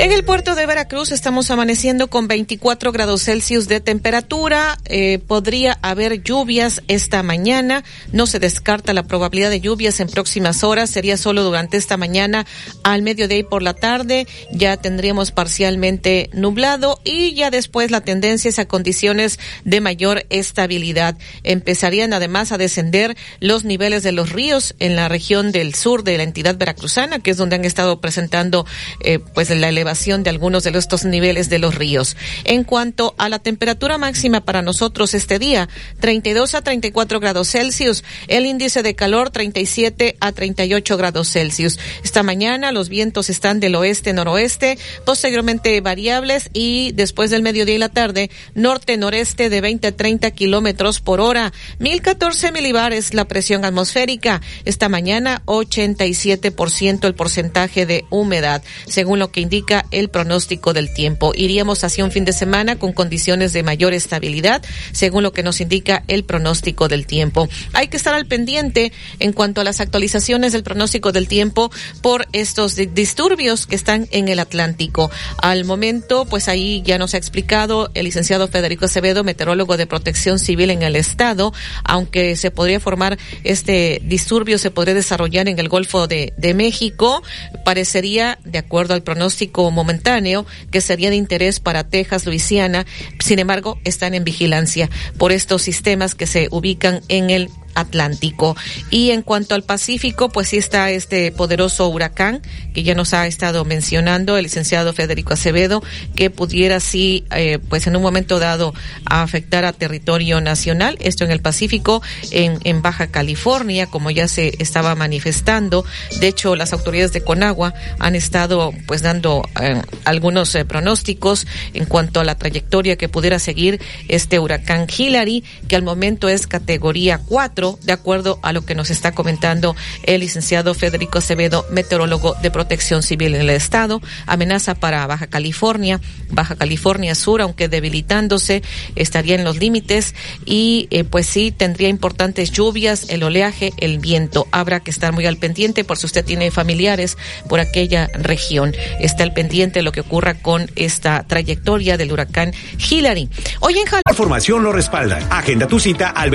En 0.00 0.12
el 0.12 0.22
puerto 0.22 0.54
de 0.54 0.64
Veracruz 0.64 1.10
estamos 1.10 1.50
amaneciendo 1.50 2.06
con 2.08 2.28
24 2.28 2.92
grados 2.92 3.24
Celsius 3.24 3.66
de 3.66 3.80
temperatura. 3.80 4.78
Eh, 4.84 5.18
podría 5.18 5.76
haber 5.82 6.22
lluvias 6.22 6.82
esta 6.86 7.24
mañana. 7.24 7.82
No 8.12 8.28
se 8.28 8.38
descarta 8.38 8.94
la 8.94 9.08
probabilidad 9.08 9.50
de 9.50 9.60
lluvias 9.60 9.98
en 9.98 10.08
próximas 10.08 10.62
horas. 10.62 10.90
Sería 10.90 11.16
solo 11.16 11.42
durante 11.42 11.76
esta 11.76 11.96
mañana 11.96 12.46
al 12.84 13.02
mediodía 13.02 13.38
y 13.38 13.42
por 13.42 13.60
la 13.64 13.74
tarde. 13.74 14.28
Ya 14.52 14.76
tendríamos 14.76 15.32
parcialmente 15.32 16.30
nublado 16.32 17.00
y 17.02 17.34
ya 17.34 17.50
después 17.50 17.90
la 17.90 18.00
tendencia 18.00 18.50
es 18.50 18.60
a 18.60 18.68
condiciones 18.68 19.40
de 19.64 19.80
mayor 19.80 20.26
estabilidad. 20.30 21.18
Empezarían 21.42 22.12
además 22.12 22.52
a 22.52 22.58
descender 22.58 23.16
los 23.40 23.64
niveles 23.64 24.04
de 24.04 24.12
los 24.12 24.30
ríos 24.30 24.76
en 24.78 24.94
la 24.94 25.08
región 25.08 25.50
del 25.50 25.74
sur 25.74 26.04
de 26.04 26.18
la 26.18 26.22
entidad 26.22 26.56
veracruzana, 26.56 27.18
que 27.18 27.32
es 27.32 27.36
donde 27.36 27.56
han 27.56 27.64
estado 27.64 28.00
presentando 28.00 28.64
eh, 29.02 29.18
pues 29.18 29.50
la 29.50 29.68
elevación 29.68 29.87
de 29.88 30.28
algunos 30.28 30.64
de 30.64 30.78
estos 30.78 31.06
niveles 31.06 31.48
de 31.48 31.58
los 31.58 31.74
ríos. 31.74 32.14
En 32.44 32.62
cuanto 32.62 33.14
a 33.16 33.30
la 33.30 33.38
temperatura 33.38 33.96
máxima 33.96 34.42
para 34.42 34.60
nosotros 34.60 35.14
este 35.14 35.38
día, 35.38 35.66
32 36.00 36.54
a 36.54 36.60
34 36.60 37.20
grados 37.20 37.50
Celsius, 37.50 38.04
el 38.26 38.44
índice 38.44 38.82
de 38.82 38.94
calor 38.94 39.30
37 39.30 40.16
a 40.20 40.32
38 40.32 40.96
grados 40.98 41.30
Celsius. 41.32 41.78
Esta 42.04 42.22
mañana 42.22 42.70
los 42.70 42.90
vientos 42.90 43.30
están 43.30 43.60
del 43.60 43.76
oeste-noroeste, 43.76 44.78
posteriormente 45.06 45.80
variables 45.80 46.50
y 46.52 46.92
después 46.92 47.30
del 47.30 47.42
mediodía 47.42 47.76
y 47.76 47.78
la 47.78 47.88
tarde, 47.88 48.30
norte-noreste 48.54 49.48
de 49.48 49.60
20 49.62 49.88
a 49.88 49.96
30 49.96 50.30
kilómetros 50.32 51.00
por 51.00 51.20
hora. 51.20 51.52
1014 51.78 52.52
milibares 52.52 53.14
la 53.14 53.24
presión 53.24 53.64
atmosférica. 53.64 54.42
Esta 54.66 54.90
mañana 54.90 55.40
87% 55.46 57.06
el 57.06 57.14
porcentaje 57.14 57.86
de 57.86 58.04
humedad, 58.10 58.62
según 58.86 59.18
lo 59.18 59.32
que 59.32 59.40
indica 59.40 59.77
el 59.90 60.08
pronóstico 60.08 60.72
del 60.72 60.92
tiempo. 60.92 61.32
Iríamos 61.34 61.84
hacia 61.84 62.04
un 62.04 62.10
fin 62.10 62.24
de 62.24 62.32
semana 62.32 62.78
con 62.78 62.92
condiciones 62.92 63.52
de 63.52 63.62
mayor 63.62 63.92
estabilidad, 63.92 64.62
según 64.92 65.22
lo 65.22 65.32
que 65.32 65.42
nos 65.42 65.60
indica 65.60 66.02
el 66.08 66.24
pronóstico 66.24 66.88
del 66.88 67.06
tiempo. 67.06 67.48
Hay 67.72 67.88
que 67.88 67.96
estar 67.96 68.14
al 68.14 68.26
pendiente 68.26 68.92
en 69.18 69.32
cuanto 69.32 69.60
a 69.60 69.64
las 69.64 69.80
actualizaciones 69.80 70.52
del 70.52 70.62
pronóstico 70.62 71.12
del 71.12 71.28
tiempo 71.28 71.70
por 72.02 72.26
estos 72.32 72.76
disturbios 72.76 73.66
que 73.66 73.76
están 73.76 74.08
en 74.10 74.28
el 74.28 74.38
Atlántico. 74.38 75.10
Al 75.40 75.64
momento, 75.64 76.24
pues 76.24 76.48
ahí 76.48 76.82
ya 76.84 76.98
nos 76.98 77.14
ha 77.14 77.18
explicado 77.18 77.90
el 77.94 78.04
licenciado 78.04 78.48
Federico 78.48 78.86
Acevedo, 78.86 79.24
meteorólogo 79.24 79.76
de 79.76 79.86
protección 79.86 80.38
civil 80.38 80.70
en 80.70 80.82
el 80.82 80.96
estado, 80.96 81.52
aunque 81.84 82.36
se 82.36 82.50
podría 82.50 82.80
formar 82.80 83.18
este 83.44 84.00
disturbio, 84.04 84.58
se 84.58 84.70
podría 84.70 84.94
desarrollar 84.94 85.48
en 85.48 85.58
el 85.58 85.68
Golfo 85.68 86.06
de, 86.06 86.32
de 86.36 86.54
México, 86.54 87.22
parecería, 87.64 88.38
de 88.44 88.58
acuerdo 88.58 88.94
al 88.94 89.02
pronóstico 89.02 89.67
momentáneo 89.70 90.46
que 90.70 90.80
sería 90.80 91.10
de 91.10 91.16
interés 91.16 91.60
para 91.60 91.84
Texas, 91.84 92.26
Luisiana. 92.26 92.86
Sin 93.18 93.38
embargo, 93.38 93.78
están 93.84 94.14
en 94.14 94.24
vigilancia 94.24 94.90
por 95.16 95.32
estos 95.32 95.62
sistemas 95.62 96.14
que 96.14 96.26
se 96.26 96.48
ubican 96.50 97.00
en 97.08 97.30
el 97.30 97.50
Atlántico. 97.74 98.56
Y 98.90 99.10
en 99.10 99.22
cuanto 99.22 99.54
al 99.54 99.62
Pacífico, 99.62 100.28
pues 100.28 100.48
sí 100.48 100.56
está 100.56 100.90
este 100.90 101.32
poderoso 101.32 101.88
huracán 101.88 102.42
que 102.74 102.82
ya 102.82 102.94
nos 102.94 103.14
ha 103.14 103.26
estado 103.26 103.64
mencionando 103.64 104.36
el 104.36 104.44
licenciado 104.44 104.92
Federico 104.92 105.34
Acevedo, 105.34 105.82
que 106.14 106.30
pudiera 106.30 106.80
sí, 106.80 107.24
eh, 107.34 107.58
pues 107.68 107.86
en 107.86 107.96
un 107.96 108.02
momento 108.02 108.38
dado 108.38 108.74
afectar 109.04 109.64
a 109.64 109.72
territorio 109.72 110.40
nacional, 110.40 110.96
esto 111.00 111.24
en 111.24 111.30
el 111.30 111.40
Pacífico, 111.40 112.02
en, 112.30 112.82
Baja 112.82 113.08
California, 113.08 113.86
como 113.86 114.10
ya 114.10 114.28
se 114.28 114.54
estaba 114.62 114.94
manifestando. 114.94 115.84
De 116.20 116.28
hecho, 116.28 116.54
las 116.54 116.72
autoridades 116.72 117.12
de 117.12 117.22
Conagua 117.22 117.74
han 117.98 118.14
estado 118.14 118.72
pues 118.86 119.02
dando 119.02 119.42
eh, 119.60 119.82
algunos 120.04 120.54
eh, 120.54 120.64
pronósticos 120.64 121.46
en 121.74 121.86
cuanto 121.86 122.20
a 122.20 122.24
la 122.24 122.36
trayectoria 122.36 122.96
que 122.96 123.08
pudiera 123.08 123.38
seguir 123.40 123.80
este 124.06 124.38
huracán 124.38 124.86
Hillary, 124.86 125.42
que 125.66 125.74
al 125.74 125.82
momento 125.82 126.28
es 126.28 126.46
categoría 126.46 127.18
4 127.26 127.57
4, 127.58 127.78
de 127.82 127.92
acuerdo 127.92 128.38
a 128.42 128.52
lo 128.52 128.64
que 128.64 128.74
nos 128.76 128.90
está 128.90 129.12
comentando 129.12 129.74
el 130.04 130.20
licenciado 130.20 130.74
Federico 130.74 131.18
Acevedo, 131.18 131.66
meteorólogo 131.70 132.36
de 132.40 132.50
protección 132.50 133.02
civil 133.02 133.34
en 133.34 133.40
el 133.40 133.50
estado. 133.50 134.00
Amenaza 134.26 134.76
para 134.76 135.06
Baja 135.06 135.26
California, 135.26 136.00
Baja 136.30 136.54
California 136.54 137.14
Sur, 137.16 137.42
aunque 137.42 137.68
debilitándose, 137.68 138.62
estaría 138.94 139.34
en 139.34 139.42
los 139.42 139.56
límites 139.56 140.14
y 140.44 140.86
eh, 140.90 141.02
pues 141.02 141.26
sí 141.26 141.50
tendría 141.50 141.88
importantes 141.88 142.52
lluvias, 142.52 143.06
el 143.08 143.24
oleaje, 143.24 143.72
el 143.78 143.98
viento. 143.98 144.46
Habrá 144.52 144.80
que 144.80 144.92
estar 144.92 145.12
muy 145.12 145.26
al 145.26 145.38
pendiente 145.38 145.82
por 145.82 145.98
si 145.98 146.06
usted 146.06 146.24
tiene 146.24 146.52
familiares 146.52 147.18
por 147.48 147.58
aquella 147.58 148.08
región. 148.14 148.72
Está 149.00 149.24
al 149.24 149.32
pendiente 149.32 149.82
lo 149.82 149.90
que 149.90 150.02
ocurra 150.02 150.34
con 150.34 150.70
esta 150.76 151.24
trayectoria 151.24 151.96
del 151.96 152.12
huracán 152.12 152.52
Hillary. 152.88 153.28
Hoy 153.60 153.78
en 153.78 153.86
Jal 153.86 154.02
La 154.06 154.58
lo 154.62 154.72
respalda. 154.72 155.18
Agenda 155.30 155.66
tu 155.66 155.80
cita 155.80 156.10
al 156.10 156.30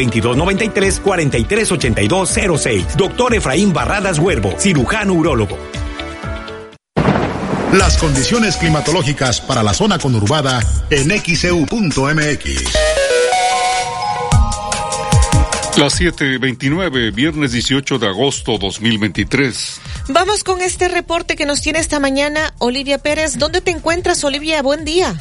2293-438206. 1.18 2.96
Doctor 2.96 3.36
Efraín 3.36 3.74
Barradas 3.74 4.20
Huervo, 4.20 4.54
cirujano 4.58 5.14
urólogo. 5.14 5.58
Las 7.74 7.98
condiciones 7.98 8.58
climatológicas 8.58 9.42
para 9.42 9.64
la 9.64 9.74
zona 9.74 9.98
conurbada 9.98 10.62
en 10.92 11.10
xeu.mx. 11.10 12.74
Las 15.78 16.00
7:29, 16.00 17.12
viernes 17.12 17.52
18 17.52 17.98
de 17.98 18.08
agosto 18.08 18.60
2023. 18.60 19.82
Vamos 20.10 20.44
con 20.44 20.62
este 20.62 20.88
reporte 20.88 21.36
que 21.36 21.48
nos 21.48 21.62
tiene 21.64 21.80
esta 21.80 22.00
mañana 22.00 22.54
Olivia 22.60 23.00
Pérez. 23.00 23.40
¿Dónde 23.40 23.60
te 23.60 23.72
encuentras, 23.72 24.24
Olivia? 24.24 24.62
Buen 24.62 24.86
día. 24.86 25.16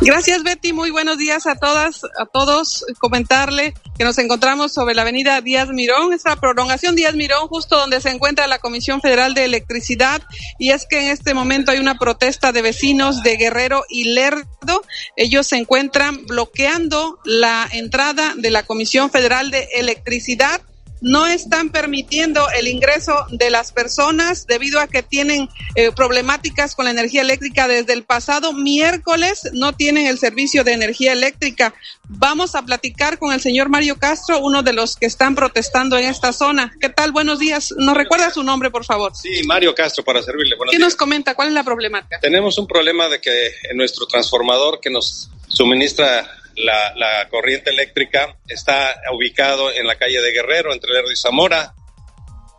Gracias, 0.00 0.44
Betty. 0.44 0.72
Muy 0.72 0.90
buenos 0.90 1.18
días 1.18 1.48
a 1.48 1.56
todas, 1.56 2.02
a 2.04 2.26
todos. 2.26 2.84
Comentarle 3.00 3.74
que 3.96 4.04
nos 4.04 4.18
encontramos 4.18 4.72
sobre 4.72 4.94
la 4.94 5.02
avenida 5.02 5.40
Díaz 5.40 5.68
Mirón, 5.68 6.12
esta 6.12 6.36
prolongación 6.36 6.94
Díaz 6.94 7.14
Mirón, 7.14 7.48
justo 7.48 7.76
donde 7.78 8.00
se 8.00 8.10
encuentra 8.10 8.46
la 8.46 8.58
Comisión 8.58 9.00
Federal 9.00 9.34
de 9.34 9.44
Electricidad. 9.44 10.22
Y 10.58 10.70
es 10.70 10.86
que 10.86 11.00
en 11.00 11.10
este 11.10 11.34
momento 11.34 11.70
hay 11.70 11.78
una 11.78 11.98
protesta 11.98 12.52
de 12.52 12.62
vecinos 12.62 13.22
de 13.22 13.36
Guerrero 13.36 13.84
y 13.88 14.04
Lerdo. 14.04 14.84
Ellos 15.16 15.46
se 15.46 15.56
encuentran 15.56 16.26
bloqueando 16.26 17.18
la 17.24 17.68
entrada 17.72 18.34
de 18.36 18.50
la 18.50 18.64
Comisión 18.64 19.10
Federal 19.10 19.50
de 19.50 19.68
Electricidad 19.74 20.60
no 21.06 21.24
están 21.24 21.70
permitiendo 21.70 22.44
el 22.58 22.66
ingreso 22.66 23.14
de 23.30 23.48
las 23.48 23.70
personas 23.70 24.44
debido 24.48 24.80
a 24.80 24.88
que 24.88 25.04
tienen 25.04 25.48
eh, 25.76 25.92
problemáticas 25.92 26.74
con 26.74 26.86
la 26.86 26.90
energía 26.90 27.22
eléctrica 27.22 27.68
desde 27.68 27.92
el 27.92 28.02
pasado 28.02 28.52
miércoles, 28.52 29.48
no 29.52 29.72
tienen 29.72 30.08
el 30.08 30.18
servicio 30.18 30.64
de 30.64 30.72
energía 30.72 31.12
eléctrica. 31.12 31.74
Vamos 32.08 32.56
a 32.56 32.62
platicar 32.62 33.20
con 33.20 33.32
el 33.32 33.40
señor 33.40 33.68
Mario 33.68 33.96
Castro, 34.00 34.40
uno 34.40 34.64
de 34.64 34.72
los 34.72 34.96
que 34.96 35.06
están 35.06 35.36
protestando 35.36 35.96
en 35.96 36.06
esta 36.06 36.32
zona. 36.32 36.72
¿Qué 36.80 36.88
tal? 36.88 37.12
Buenos 37.12 37.38
días. 37.38 37.72
¿Nos 37.76 37.96
recuerda 37.96 38.32
su 38.32 38.42
nombre, 38.42 38.72
por 38.72 38.84
favor? 38.84 39.14
Sí, 39.14 39.42
Mario 39.46 39.76
Castro, 39.76 40.02
para 40.02 40.20
servirle. 40.24 40.56
¿Qué 40.72 40.78
nos 40.80 40.96
comenta? 40.96 41.36
¿Cuál 41.36 41.48
es 41.48 41.54
la 41.54 41.62
problemática? 41.62 42.18
Tenemos 42.18 42.58
un 42.58 42.66
problema 42.66 43.08
de 43.08 43.20
que 43.20 43.52
en 43.70 43.76
nuestro 43.76 44.06
transformador 44.06 44.80
que 44.80 44.90
nos 44.90 45.30
suministra 45.46 46.28
la, 46.56 46.94
la, 46.96 47.28
corriente 47.28 47.70
eléctrica 47.70 48.36
está 48.48 49.00
ubicado 49.12 49.72
en 49.72 49.86
la 49.86 49.96
calle 49.96 50.20
de 50.20 50.32
Guerrero, 50.32 50.72
entre 50.72 50.92
Lerdo 50.92 51.12
y 51.12 51.16
Zamora, 51.16 51.74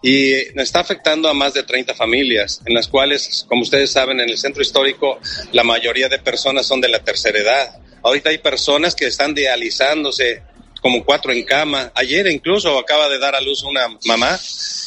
y 0.01 0.33
está 0.59 0.79
afectando 0.79 1.27
a 1.27 1.33
más 1.33 1.53
de 1.53 1.63
30 1.63 1.95
familias, 1.95 2.61
en 2.65 2.73
las 2.73 2.87
cuales, 2.87 3.45
como 3.47 3.63
ustedes 3.63 3.91
saben, 3.91 4.19
en 4.19 4.29
el 4.29 4.37
centro 4.37 4.61
histórico 4.61 5.19
la 5.51 5.63
mayoría 5.63 6.07
de 6.07 6.19
personas 6.19 6.67
son 6.67 6.81
de 6.81 6.89
la 6.89 7.03
tercera 7.03 7.39
edad. 7.39 7.79
Ahorita 8.03 8.29
hay 8.29 8.37
personas 8.37 8.95
que 8.95 9.07
están 9.07 9.33
dializándose, 9.33 10.43
como 10.81 11.03
cuatro 11.03 11.31
en 11.31 11.43
cama. 11.43 11.91
Ayer 11.95 12.27
incluso 12.27 12.77
acaba 12.77 13.09
de 13.09 13.19
dar 13.19 13.35
a 13.35 13.41
luz 13.41 13.63
una 13.63 13.87
mamá 14.05 14.39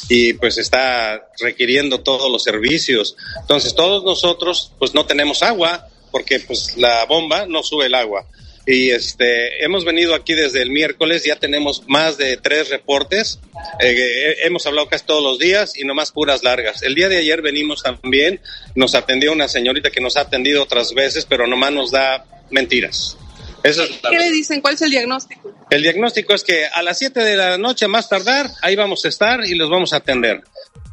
y 0.09 0.33
pues 0.33 0.57
está 0.57 1.29
requiriendo 1.39 2.01
todos 2.01 2.31
los 2.31 2.43
servicios. 2.43 3.15
Entonces 3.41 3.75
todos 3.75 4.03
nosotros 4.03 4.71
pues 4.79 4.93
no 4.93 5.05
tenemos 5.05 5.43
agua 5.43 5.87
porque 6.09 6.39
pues 6.39 6.77
la 6.77 7.05
bomba 7.05 7.45
no 7.45 7.63
sube 7.63 7.85
el 7.85 7.95
agua 7.95 8.25
y 8.65 8.91
este 8.91 9.63
hemos 9.63 9.85
venido 9.85 10.13
aquí 10.13 10.33
desde 10.33 10.61
el 10.61 10.69
miércoles, 10.69 11.23
ya 11.23 11.35
tenemos 11.35 11.83
más 11.87 12.17
de 12.17 12.37
tres 12.37 12.69
reportes, 12.69 13.39
eh, 13.79 14.37
hemos 14.43 14.65
hablado 14.65 14.87
casi 14.87 15.05
todos 15.05 15.23
los 15.23 15.39
días 15.39 15.77
y 15.77 15.83
nomás 15.83 16.11
puras 16.11 16.43
largas. 16.43 16.83
El 16.83 16.95
día 16.95 17.09
de 17.09 17.17
ayer 17.17 17.41
venimos 17.41 17.83
también, 17.83 18.39
nos 18.75 18.95
atendió 18.95 19.31
una 19.31 19.47
señorita 19.47 19.89
que 19.89 20.01
nos 20.01 20.17
ha 20.17 20.21
atendido 20.21 20.63
otras 20.63 20.93
veces, 20.93 21.25
pero 21.25 21.47
nomás 21.47 21.71
nos 21.71 21.91
da 21.91 22.25
mentiras. 22.49 23.17
Eso 23.63 23.83
es 23.83 23.91
¿Qué 24.09 24.17
le 24.17 24.31
dicen? 24.31 24.61
¿Cuál 24.61 24.73
es 24.73 24.81
el 24.81 24.89
diagnóstico? 24.89 25.53
El 25.69 25.83
diagnóstico 25.83 26.33
es 26.33 26.43
que 26.43 26.65
a 26.65 26.81
las 26.81 26.97
7 26.97 27.19
de 27.19 27.37
la 27.37 27.57
noche 27.57 27.87
más 27.87 28.09
tardar, 28.09 28.49
ahí 28.61 28.75
vamos 28.75 29.05
a 29.05 29.07
estar 29.07 29.45
y 29.45 29.53
los 29.55 29.69
vamos 29.69 29.93
a 29.93 29.97
atender. 29.97 30.41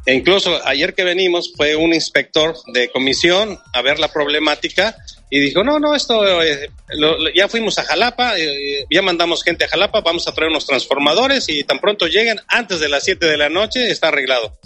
E 0.09 0.13
incluso 0.15 0.59
ayer 0.65 0.95
que 0.95 1.03
venimos 1.03 1.53
fue 1.55 1.75
un 1.75 1.93
inspector 1.93 2.55
de 2.73 2.89
comisión 2.89 3.59
a 3.73 3.83
ver 3.83 3.99
la 3.99 4.11
problemática 4.11 4.95
y 5.29 5.39
dijo, 5.39 5.63
no, 5.63 5.77
no, 5.77 5.93
esto, 5.93 6.41
eh, 6.41 6.71
lo, 6.97 7.15
ya 7.31 7.47
fuimos 7.47 7.77
a 7.77 7.83
Jalapa, 7.83 8.35
eh, 8.39 8.87
ya 8.89 9.03
mandamos 9.03 9.43
gente 9.43 9.65
a 9.65 9.67
Jalapa, 9.67 10.01
vamos 10.01 10.27
a 10.27 10.33
traer 10.33 10.49
unos 10.49 10.65
transformadores 10.65 11.47
y 11.49 11.63
tan 11.63 11.77
pronto 11.77 12.07
lleguen, 12.07 12.39
antes 12.47 12.79
de 12.79 12.89
las 12.89 13.03
7 13.03 13.23
de 13.27 13.37
la 13.37 13.49
noche, 13.49 13.91
está 13.91 14.07
arreglado. 14.07 14.57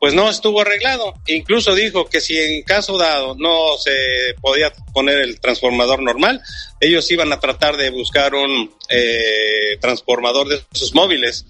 Pues 0.00 0.12
no 0.12 0.28
estuvo 0.28 0.60
arreglado. 0.62 1.14
Incluso 1.28 1.76
dijo 1.76 2.06
que 2.06 2.20
si 2.20 2.36
en 2.36 2.64
caso 2.64 2.98
dado 2.98 3.36
no 3.36 3.78
se 3.78 4.34
podía 4.40 4.72
poner 4.92 5.20
el 5.20 5.38
transformador 5.38 6.02
normal, 6.02 6.42
ellos 6.80 7.08
iban 7.12 7.32
a 7.32 7.38
tratar 7.38 7.76
de 7.76 7.90
buscar 7.90 8.34
un 8.34 8.74
eh, 8.88 9.78
transformador 9.80 10.48
de 10.48 10.60
sus 10.72 10.94
móviles, 10.94 11.46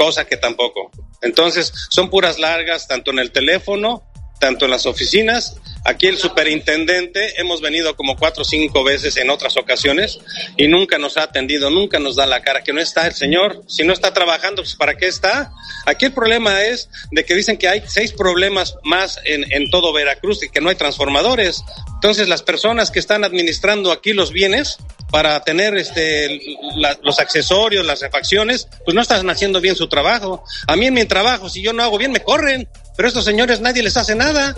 cosa 0.00 0.24
que 0.24 0.38
tampoco. 0.38 0.90
Entonces, 1.20 1.74
son 1.90 2.08
puras 2.08 2.38
largas, 2.38 2.88
tanto 2.88 3.10
en 3.10 3.18
el 3.18 3.32
teléfono, 3.32 4.02
tanto 4.40 4.64
en 4.64 4.70
las 4.70 4.86
oficinas. 4.86 5.56
Aquí 5.84 6.06
el 6.06 6.16
superintendente, 6.16 7.38
hemos 7.38 7.60
venido 7.60 7.94
como 7.96 8.16
cuatro 8.16 8.40
o 8.40 8.44
cinco 8.46 8.82
veces 8.82 9.18
en 9.18 9.28
otras 9.28 9.58
ocasiones 9.58 10.18
y 10.56 10.68
nunca 10.68 10.96
nos 10.96 11.18
ha 11.18 11.24
atendido, 11.24 11.68
nunca 11.68 11.98
nos 11.98 12.16
da 12.16 12.24
la 12.24 12.40
cara, 12.40 12.64
que 12.64 12.72
no 12.72 12.80
está 12.80 13.06
el 13.06 13.12
señor. 13.12 13.62
Si 13.68 13.84
no 13.84 13.92
está 13.92 14.14
trabajando, 14.14 14.62
pues 14.62 14.74
¿para 14.74 14.96
qué 14.96 15.06
está? 15.06 15.52
Aquí 15.84 16.06
el 16.06 16.12
problema 16.12 16.62
es 16.64 16.88
de 17.10 17.26
que 17.26 17.34
dicen 17.34 17.58
que 17.58 17.68
hay 17.68 17.82
seis 17.86 18.12
problemas 18.12 18.76
más 18.82 19.20
en, 19.24 19.52
en 19.52 19.68
todo 19.68 19.92
Veracruz 19.92 20.42
y 20.42 20.48
que 20.48 20.62
no 20.62 20.70
hay 20.70 20.76
transformadores. 20.76 21.62
Entonces 21.94 22.26
las 22.26 22.42
personas 22.42 22.90
que 22.90 23.00
están 23.00 23.22
administrando 23.22 23.92
aquí 23.92 24.14
los 24.14 24.32
bienes 24.32 24.78
para 25.10 25.42
tener 25.42 25.76
este 25.76 26.40
la, 26.76 26.98
los 27.02 27.18
accesorios, 27.18 27.84
las 27.84 28.00
refacciones, 28.00 28.68
pues 28.84 28.94
no 28.94 29.00
están 29.00 29.28
haciendo 29.30 29.60
bien 29.60 29.76
su 29.76 29.88
trabajo. 29.88 30.44
A 30.66 30.76
mí 30.76 30.86
en 30.86 30.94
mi 30.94 31.04
trabajo, 31.04 31.48
si 31.48 31.62
yo 31.62 31.72
no 31.72 31.82
hago 31.82 31.98
bien, 31.98 32.12
me 32.12 32.22
corren, 32.22 32.68
pero 32.96 33.08
estos 33.08 33.24
señores 33.24 33.60
nadie 33.60 33.82
les 33.82 33.96
hace 33.96 34.14
nada. 34.14 34.56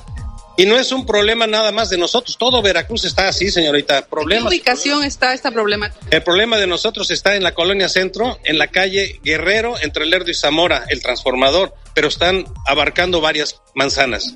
Y 0.57 0.67
no 0.67 0.79
es 0.79 0.93
un 0.93 1.07
problema 1.07 1.47
nada 1.47 1.73
más 1.73 1.89
de 1.89 1.97
nosotros, 1.97 2.37
todo 2.37 2.61
Veracruz 2.61 3.05
está 3.05 3.27
así, 3.29 3.51
señorita. 3.51 4.07
Problema. 4.07 4.43
¿En 4.43 4.49
qué 4.49 4.57
ubicación 4.57 5.03
está 5.03 5.33
esta 5.33 5.51
problemática? 5.51 6.05
El 6.11 6.23
problema 6.23 6.59
de 6.59 6.67
nosotros 6.67 7.11
está 7.11 7.37
en 7.37 7.43
la 7.43 7.55
colonia 7.55 7.89
centro, 7.89 8.39
en 8.45 8.59
la 8.59 8.67
calle 8.67 9.19
Guerrero, 9.25 9.77
entre 9.81 10.05
Lerdo 10.05 10.31
y 10.31 10.35
Zamora, 10.35 10.85
el 10.89 11.01
transformador, 11.01 11.75
pero 11.95 12.09
están 12.09 12.45
abarcando 12.67 13.23
varias 13.23 13.63
manzanas. 13.75 14.35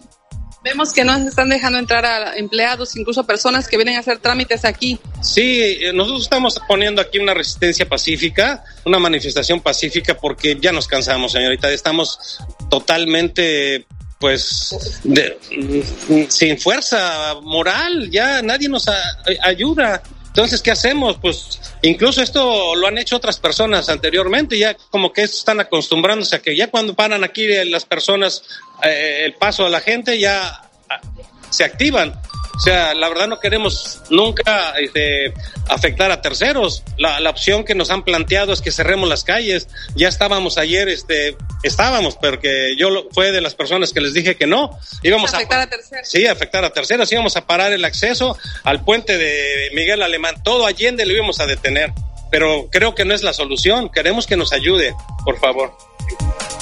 Vemos 0.67 0.93
que 0.93 1.05
no 1.05 1.15
están 1.15 1.49
dejando 1.49 1.79
entrar 1.79 2.05
a 2.05 2.37
empleados, 2.37 2.97
incluso 2.97 3.25
personas 3.25 3.69
que 3.69 3.77
vienen 3.77 3.95
a 3.95 4.01
hacer 4.01 4.19
trámites 4.19 4.65
aquí. 4.65 4.99
Sí, 5.23 5.79
nosotros 5.95 6.25
estamos 6.25 6.61
poniendo 6.67 7.01
aquí 7.01 7.21
una 7.21 7.35
resistencia 7.35 7.89
pacífica, 7.89 8.65
una 8.85 8.99
manifestación 8.99 9.61
pacífica, 9.61 10.17
porque 10.17 10.59
ya 10.61 10.73
nos 10.73 10.89
cansamos, 10.89 11.31
señorita. 11.31 11.71
Estamos 11.71 12.41
totalmente 12.69 13.87
pues 14.19 14.75
sin 16.29 16.59
fuerza 16.59 17.37
moral, 17.43 18.11
ya 18.11 18.43
nadie 18.43 18.69
nos 18.69 18.89
a, 18.89 18.97
ayuda. 19.43 20.03
Entonces, 20.27 20.61
¿qué 20.63 20.73
hacemos? 20.73 21.17
Pues 21.19 21.61
incluso 21.83 22.21
esto 22.21 22.75
lo 22.75 22.89
han 22.89 22.99
hecho 22.99 23.17
otras 23.17 23.39
personas 23.39 23.89
anteriormente, 23.89 24.59
ya 24.59 24.77
como 24.91 25.13
que 25.13 25.23
están 25.23 25.61
acostumbrándose 25.61 26.35
a 26.35 26.43
que 26.43 26.57
ya 26.57 26.73
cuando 26.73 26.95
paran 26.95 27.23
aquí 27.23 27.47
las 27.67 27.85
personas 27.85 28.43
eh, 28.83 29.23
el 29.25 29.35
paso 29.35 29.67
a 29.67 29.71
la 29.71 29.81
gente 29.81 30.19
ya 30.19 30.63
se 31.51 31.65
activan. 31.65 32.21
O 32.57 32.59
sea, 32.59 32.95
la 32.95 33.11
verdad 33.11 33.29
no 33.29 33.39
queremos 33.39 34.01
nunca 34.09 34.73
este, 34.81 35.35
afectar 35.69 36.11
a 36.11 36.23
terceros. 36.23 36.83
La, 36.97 37.21
la, 37.21 37.29
opción 37.29 37.65
que 37.65 37.75
nos 37.75 37.91
han 37.91 38.03
planteado 38.03 38.55
es 38.55 38.63
que 38.63 38.73
cerremos 38.73 39.11
las 39.11 39.25
calles. 39.25 39.69
Ya 39.95 40.09
estábamos 40.09 40.57
ayer, 40.57 40.89
este, 40.89 41.37
estábamos, 41.63 42.17
porque 42.17 42.75
yo 42.79 42.89
fue 43.13 43.31
de 43.31 43.43
las 43.43 43.55
personas 43.55 43.93
que 43.93 44.01
les 44.01 44.15
dije 44.15 44.37
que 44.37 44.47
no. 44.47 44.79
Íbamos 45.03 45.35
afectar 45.35 45.61
a, 45.61 45.63
a 45.65 45.67
terceros. 45.69 46.09
Sí, 46.09 46.27
afectar 46.27 46.65
a 46.65 46.71
terceros. 46.71 47.13
Íbamos 47.13 47.37
a 47.37 47.47
parar 47.47 47.75
el 47.75 47.85
acceso 47.85 48.39
al 48.65 48.83
puente 48.83 49.19
de 49.19 49.71
Miguel 49.75 50.01
Alemán. 50.01 50.43
Todo 50.43 50.65
Allende 50.65 51.05
lo 51.05 51.13
íbamos 51.13 51.41
a 51.41 51.47
detener. 51.47 51.93
Pero 52.31 52.69
creo 52.71 52.95
que 52.95 53.05
no 53.05 53.13
es 53.13 53.23
la 53.23 53.35
solución. 53.35 53.91
Queremos 53.91 54.27
que 54.27 54.37
nos 54.37 54.55
ayude, 54.55 54.95
por 55.27 55.39
favor. 55.39 55.77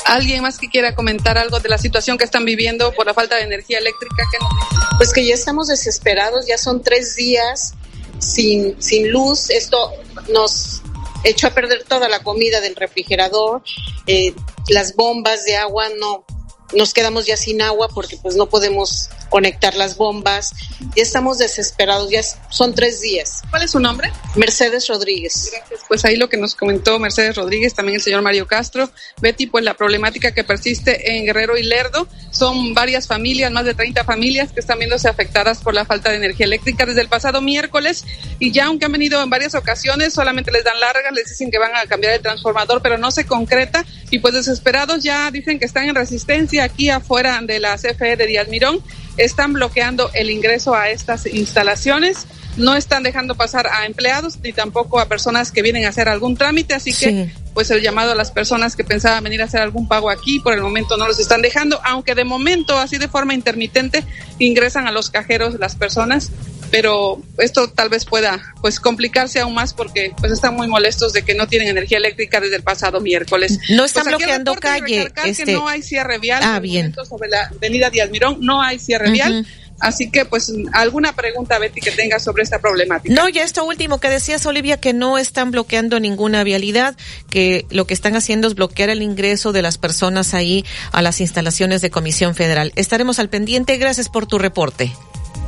¿Alguien 0.05 0.43
más 0.43 0.59
que 0.59 0.69
quiera 0.69 0.95
comentar 0.95 1.39
algo 1.39 1.61
de 1.61 1.69
la 1.69 1.79
situación 1.79 2.19
que 2.19 2.25
están 2.25 2.45
viviendo 2.45 2.93
por 2.93 3.07
la 3.07 3.15
falta 3.15 3.37
de 3.37 3.43
energía 3.43 3.79
eléctrica? 3.79 4.23
¿Qué 4.31 4.39
nos 4.39 4.75
pues 4.97 5.13
que 5.13 5.27
ya 5.27 5.35
estamos 5.35 5.69
desesperados, 5.69 6.47
ya 6.47 6.59
son 6.59 6.83
tres 6.83 7.17
días 7.17 7.75
sin, 8.19 8.81
sin 8.81 9.11
luz. 9.11 9.51
Esto 9.51 9.93
nos 10.29 10.83
echó 11.25 11.49
a 11.49 11.51
perder 11.51 11.85
toda 11.85 12.09
la 12.09 12.23
comida 12.23 12.61
del 12.61 12.77
refrigerador, 12.77 13.63
eh, 14.07 14.35
las 14.69 14.95
bombas 14.95 15.45
de 15.45 15.57
agua 15.57 15.89
no, 15.99 16.25
nos 16.73 16.95
quedamos 16.95 17.27
ya 17.27 17.37
sin 17.37 17.63
agua 17.63 17.89
porque 17.89 18.17
pues 18.17 18.37
no 18.37 18.47
podemos 18.47 19.11
conectar 19.29 19.75
las 19.75 19.97
bombas. 19.97 20.53
Ya 20.97 21.03
estamos 21.03 21.39
desesperados, 21.39 22.11
ya 22.11 22.23
son 22.51 22.75
tres 22.75 23.01
días. 23.01 23.43
¿Cuál 23.51 23.63
es 23.63 23.73
su 23.73 23.81
nombre? 23.81 24.13
Mercedes 24.37 24.89
Rodríguez. 24.89 25.51
Gracias. 25.53 25.81
Pues 25.89 26.05
ahí 26.05 26.17
lo 26.17 26.29
que 26.29 26.37
nos 26.37 26.55
comentó 26.55 26.99
Mercedes 26.99 27.37
Rodríguez, 27.37 27.75
también 27.75 27.97
el 27.97 28.03
señor 28.03 28.23
Mario 28.23 28.47
Castro. 28.47 28.91
Betty, 29.21 29.47
pues 29.47 29.65
la 29.65 29.75
problemática 29.75 30.33
que 30.33 30.45
persiste 30.45 31.17
en 31.17 31.27
Guerrero 31.27 31.57
y 31.57 31.63
Lerdo 31.63 32.09
son 32.31 32.75
varias 32.75 33.07
familias, 33.07 33.51
más 33.53 33.65
de 33.65 33.75
30 33.75 34.05
familias 34.05 34.53
que 34.53 34.61
están 34.61 34.79
viéndose 34.79 35.09
afectadas 35.09 35.59
por 35.59 35.75
la 35.75 35.85
falta 35.85 36.11
de 36.11 36.17
energía 36.17 36.47
eléctrica 36.47 36.87
desde 36.87 37.01
el 37.01 37.09
pasado 37.09 37.41
miércoles 37.41 38.05
y 38.39 38.53
ya 38.53 38.67
aunque 38.67 38.87
han 38.87 38.93
venido 38.93 39.23
en 39.23 39.31
varias 39.31 39.55
ocasiones, 39.55 40.13
solamente 40.13 40.51
les 40.51 40.65
dan 40.65 40.79
largas, 40.81 41.13
les 41.13 41.29
dicen 41.29 41.51
que 41.51 41.59
van 41.59 41.75
a 41.77 41.87
cambiar 41.87 42.15
el 42.15 42.21
transformador, 42.21 42.83
pero 42.83 42.99
no 42.99 43.11
se 43.11 43.27
concreta 43.27 43.85
y 44.11 44.19
pues 44.19 44.35
desesperados 44.35 45.03
ya 45.03 45.31
dicen 45.31 45.59
que 45.59 45.65
están 45.65 45.89
en 45.89 45.95
resistencia 45.95 46.54
aquí 46.61 46.91
afuera 46.91 47.41
de 47.43 47.61
la 47.61 47.77
CFE 47.77 48.17
de 48.17 48.27
Díaz 48.27 48.49
Mirón 48.49 48.81
están 49.17 49.53
bloqueando 49.53 50.11
el 50.15 50.31
ingreso 50.31 50.75
a 50.75 50.91
estas 50.91 51.27
instalaciones, 51.27 52.27
no 52.57 52.77
están 52.77 53.03
dejando 53.03 53.35
pasar 53.35 53.67
a 53.67 53.87
empleados 53.87 54.39
ni 54.43 54.53
tampoco 54.53 55.01
a 55.01 55.09
personas 55.09 55.51
que 55.51 55.63
vienen 55.63 55.85
a 55.85 55.89
hacer 55.89 56.09
algún 56.09 56.37
trámite, 56.37 56.75
así 56.75 56.93
que 56.93 57.31
pues 57.53 57.71
el 57.71 57.83
llamado 57.83 58.13
a 58.13 58.15
las 58.15 58.33
personas 58.33 58.75
que 58.75 58.85
pensaban 58.85 59.23
venir 59.23 59.41
a 59.41 59.45
hacer 59.45 59.61
algún 59.61 59.87
pago 59.87 60.11
aquí, 60.11 60.41
por 60.41 60.55
el 60.55 60.61
momento 60.61 60.97
no 60.97 61.07
los 61.07 61.21
están 61.21 61.43
dejando, 61.43 61.81
aunque 61.85 62.15
de 62.15 62.25
momento, 62.25 62.79
así 62.79 62.99
de 62.99 63.09
forma 63.09 63.35
intermitente, 63.35 64.05
ingresan 64.39 64.89
a 64.89 64.93
los 64.93 65.11
cajeros 65.11 65.59
las 65.61 65.77
personas, 65.77 66.33
pero 66.75 67.23
esto 67.39 67.71
tal 67.71 67.89
vez 67.89 68.05
pueda 68.05 68.43
pues 68.61 68.81
complicarse 68.81 69.39
aún 69.39 69.55
más 69.55 69.73
porque 69.73 70.13
pues 70.19 70.33
están 70.33 70.57
muy 70.57 70.67
molestos 70.67 71.13
de 71.13 71.23
que 71.23 71.33
no 71.33 71.47
tienen 71.47 71.69
energía 71.69 71.99
eléctrica 71.99 72.41
desde 72.41 72.57
el 72.57 72.65
pasado 72.65 73.01
miércoles. 73.01 73.61
No 73.69 73.85
están 73.85 74.03
pues 74.03 74.17
bloqueando 74.17 74.57
calle. 74.57 75.09
Este... 75.25 75.45
Que 75.45 75.53
no 75.53 75.69
hay 75.69 75.83
cierre 75.83 76.19
vial. 76.19 76.43
Ah, 76.45 76.59
bien. 76.59 76.93
Sobre 77.09 77.29
la 77.29 77.45
avenida 77.45 77.91
Díaz 77.91 78.11
Mirón 78.11 78.39
no 78.41 78.61
hay 78.61 78.81
cierre 78.81 79.13
vial. 79.13 79.47
Así 79.81 80.11
que, 80.11 80.25
pues, 80.25 80.53
alguna 80.73 81.15
pregunta, 81.15 81.59
Betty, 81.59 81.81
que 81.81 81.91
tenga 81.91 82.19
sobre 82.19 82.43
esta 82.43 82.61
problemática. 82.61 83.13
No, 83.13 83.29
ya 83.29 83.43
esto 83.43 83.65
último 83.65 83.99
que 83.99 84.09
decías, 84.09 84.47
Olivia, 84.47 84.81
que 84.81 84.93
no 84.93 85.19
están 85.19 85.51
bloqueando 85.51 85.99
ninguna 85.99 86.45
vialidad, 86.45 86.97
que 87.29 87.67
lo 87.71 87.85
que 87.87 87.93
están 87.93 88.15
haciendo 88.15 88.47
es 88.47 88.55
bloquear 88.55 88.89
el 88.89 89.03
ingreso 89.03 89.53
de 89.53 89.63
las 89.63 89.77
personas 89.77 90.33
ahí 90.33 90.65
a 90.93 91.03
las 91.03 91.21
instalaciones 91.21 91.83
de 91.83 91.91
Comisión 91.91 92.35
Federal. 92.37 92.73
Estaremos 92.77 93.19
al 93.19 93.29
pendiente. 93.29 93.77
Gracias 93.77 94.09
por 94.09 94.27
tu 94.27 94.39
reporte. 94.39 94.93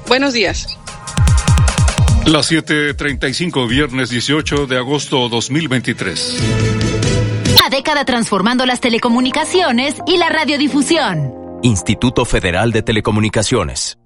Buenos 0.08 0.34
días. 0.34 0.76
Las 2.26 2.50
7:35, 2.50 3.68
viernes 3.68 4.10
18 4.10 4.66
de 4.66 4.76
agosto 4.76 5.28
2023. 5.28 6.42
Una 7.52 7.70
década 7.70 8.04
transformando 8.04 8.66
las 8.66 8.80
telecomunicaciones 8.80 9.94
y 10.08 10.16
la 10.16 10.28
radiodifusión. 10.28 11.32
Instituto 11.62 12.24
Federal 12.24 12.72
de 12.72 12.82
Telecomunicaciones. 12.82 13.96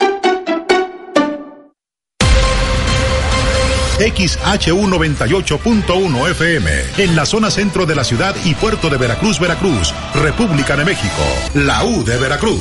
XHU98.1 3.98 6.30
FM, 6.30 6.70
en 6.98 7.16
la 7.16 7.24
zona 7.24 7.50
centro 7.50 7.86
de 7.86 7.94
la 7.94 8.04
ciudad 8.04 8.36
y 8.44 8.52
puerto 8.54 8.90
de 8.90 8.98
Veracruz, 8.98 9.40
Veracruz, 9.40 9.94
República 10.14 10.76
de 10.76 10.84
México, 10.84 11.22
la 11.54 11.84
U 11.84 12.04
de 12.04 12.18
Veracruz. 12.18 12.60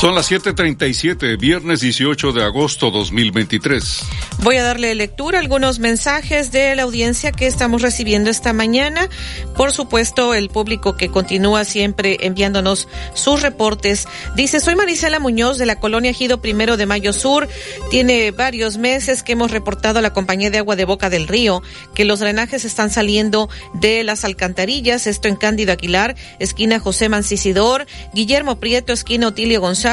Son 0.00 0.14
las 0.14 0.30
7:37, 0.30 1.36
viernes 1.36 1.80
18 1.80 2.30
de 2.30 2.44
agosto 2.44 2.92
2023. 2.92 4.04
Voy 4.44 4.54
a 4.54 4.62
darle 4.62 4.94
lectura 4.94 5.38
a 5.38 5.40
algunos 5.40 5.80
mensajes 5.80 6.52
de 6.52 6.76
la 6.76 6.84
audiencia 6.84 7.32
que 7.32 7.48
estamos 7.48 7.82
recibiendo 7.82 8.30
esta 8.30 8.52
mañana. 8.52 9.08
Por 9.56 9.72
supuesto, 9.72 10.34
el 10.34 10.50
público 10.50 10.96
que 10.96 11.08
continúa 11.08 11.64
siempre 11.64 12.16
enviándonos 12.20 12.86
sus 13.14 13.42
reportes. 13.42 14.06
Dice, 14.36 14.60
soy 14.60 14.76
Marisela 14.76 15.18
Muñoz 15.18 15.58
de 15.58 15.66
la 15.66 15.80
colonia 15.80 16.12
Ejido 16.12 16.40
Primero 16.40 16.76
de 16.76 16.86
Mayo 16.86 17.12
Sur. 17.12 17.48
Tiene 17.90 18.30
varios 18.30 18.78
meses 18.78 19.24
que 19.24 19.32
hemos 19.32 19.50
reportado 19.50 19.98
a 19.98 20.02
la 20.02 20.12
compañía 20.12 20.50
de 20.50 20.58
agua 20.58 20.76
de 20.76 20.84
Boca 20.84 21.10
del 21.10 21.26
Río 21.26 21.60
que 21.96 22.04
los 22.04 22.20
drenajes 22.20 22.64
están 22.64 22.90
saliendo 22.90 23.48
de 23.74 24.04
las 24.04 24.24
alcantarillas. 24.24 25.08
Esto 25.08 25.26
en 25.26 25.34
Cándido 25.34 25.72
Aguilar, 25.72 26.14
esquina 26.38 26.78
José 26.78 27.08
Mancisidor, 27.08 27.88
Guillermo 28.14 28.60
Prieto, 28.60 28.92
esquina 28.92 29.26
Otilio 29.26 29.60
González. 29.60 29.87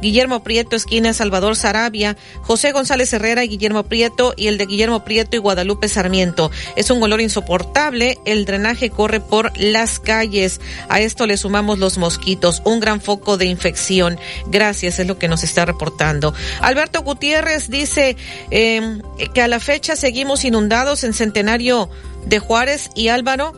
Guillermo 0.00 0.44
Prieto, 0.44 0.76
esquina 0.76 1.12
Salvador 1.12 1.56
Sarabia, 1.56 2.16
José 2.42 2.70
González 2.70 3.12
Herrera 3.12 3.42
y 3.42 3.48
Guillermo 3.48 3.82
Prieto 3.82 4.34
y 4.36 4.46
el 4.46 4.56
de 4.56 4.66
Guillermo 4.66 5.04
Prieto 5.04 5.36
y 5.36 5.40
Guadalupe 5.40 5.88
Sarmiento. 5.88 6.50
Es 6.76 6.90
un 6.90 7.02
olor 7.02 7.20
insoportable, 7.20 8.18
el 8.24 8.44
drenaje 8.44 8.90
corre 8.90 9.20
por 9.20 9.52
las 9.58 9.98
calles. 9.98 10.60
A 10.88 11.00
esto 11.00 11.26
le 11.26 11.36
sumamos 11.36 11.80
los 11.80 11.98
mosquitos, 11.98 12.62
un 12.64 12.78
gran 12.78 13.00
foco 13.00 13.36
de 13.36 13.46
infección. 13.46 14.18
Gracias, 14.46 15.00
es 15.00 15.06
lo 15.08 15.18
que 15.18 15.28
nos 15.28 15.42
está 15.42 15.64
reportando. 15.64 16.34
Alberto 16.60 17.02
Gutiérrez 17.02 17.68
dice 17.68 18.16
eh, 18.50 19.00
que 19.34 19.42
a 19.42 19.48
la 19.48 19.58
fecha 19.58 19.96
seguimos 19.96 20.44
inundados 20.44 21.02
en 21.02 21.14
Centenario 21.14 21.90
de 22.26 22.38
Juárez 22.38 22.90
y 22.94 23.08
Álvaro. 23.08 23.54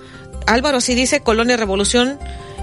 Álvaro 0.46 0.80
sí 0.80 0.94
dice 0.94 1.20
Colonia 1.20 1.56
Revolución 1.56 2.18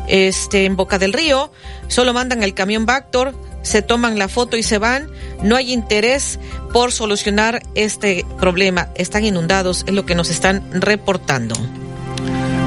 este, 0.08 0.66
en 0.66 0.76
Boca 0.76 1.00
del 1.00 1.14
Río, 1.14 1.52
solo 1.88 2.14
mandan 2.14 2.44
el 2.44 2.54
camión 2.54 2.86
Bactor, 2.86 3.34
se 3.62 3.82
toman 3.82 4.18
la 4.18 4.28
foto 4.28 4.58
y 4.58 4.64
se 4.64 4.78
van. 4.78 5.10
No 5.44 5.56
hay 5.56 5.72
interés 5.72 6.40
por 6.74 6.92
solucionar 6.92 7.62
este 7.76 8.26
problema. 8.40 8.90
Están 8.96 9.26
inundados, 9.26 9.84
es 9.88 9.94
lo 9.94 10.06
que 10.06 10.16
nos 10.16 10.30
están 10.30 10.82
reportando. 10.82 11.56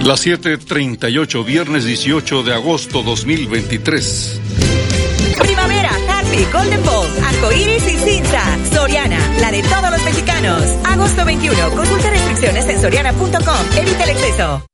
Las 0.02 0.26
7:38, 0.26 1.44
viernes 1.44 1.84
18 1.84 2.42
de 2.42 2.52
agosto 2.52 3.02
2023. 3.02 4.40
Primavera, 5.38 5.90
Happy, 6.08 6.44
Golden 6.52 6.84
Ball, 6.84 7.08
Arcoiris 7.24 7.86
y 7.88 7.96
Cinza. 7.98 8.58
Soriana, 8.72 9.18
la 9.40 9.50
de 9.50 9.62
todos 9.62 9.90
los 9.90 10.02
mexicanos. 10.04 10.62
Agosto 10.84 11.24
21. 11.24 11.70
Consulta 11.70 12.10
restricciones 12.10 12.68
en 12.68 12.80
soriana.com. 12.80 13.78
Evita 13.78 14.04
el 14.04 14.10
exceso. 14.10 14.73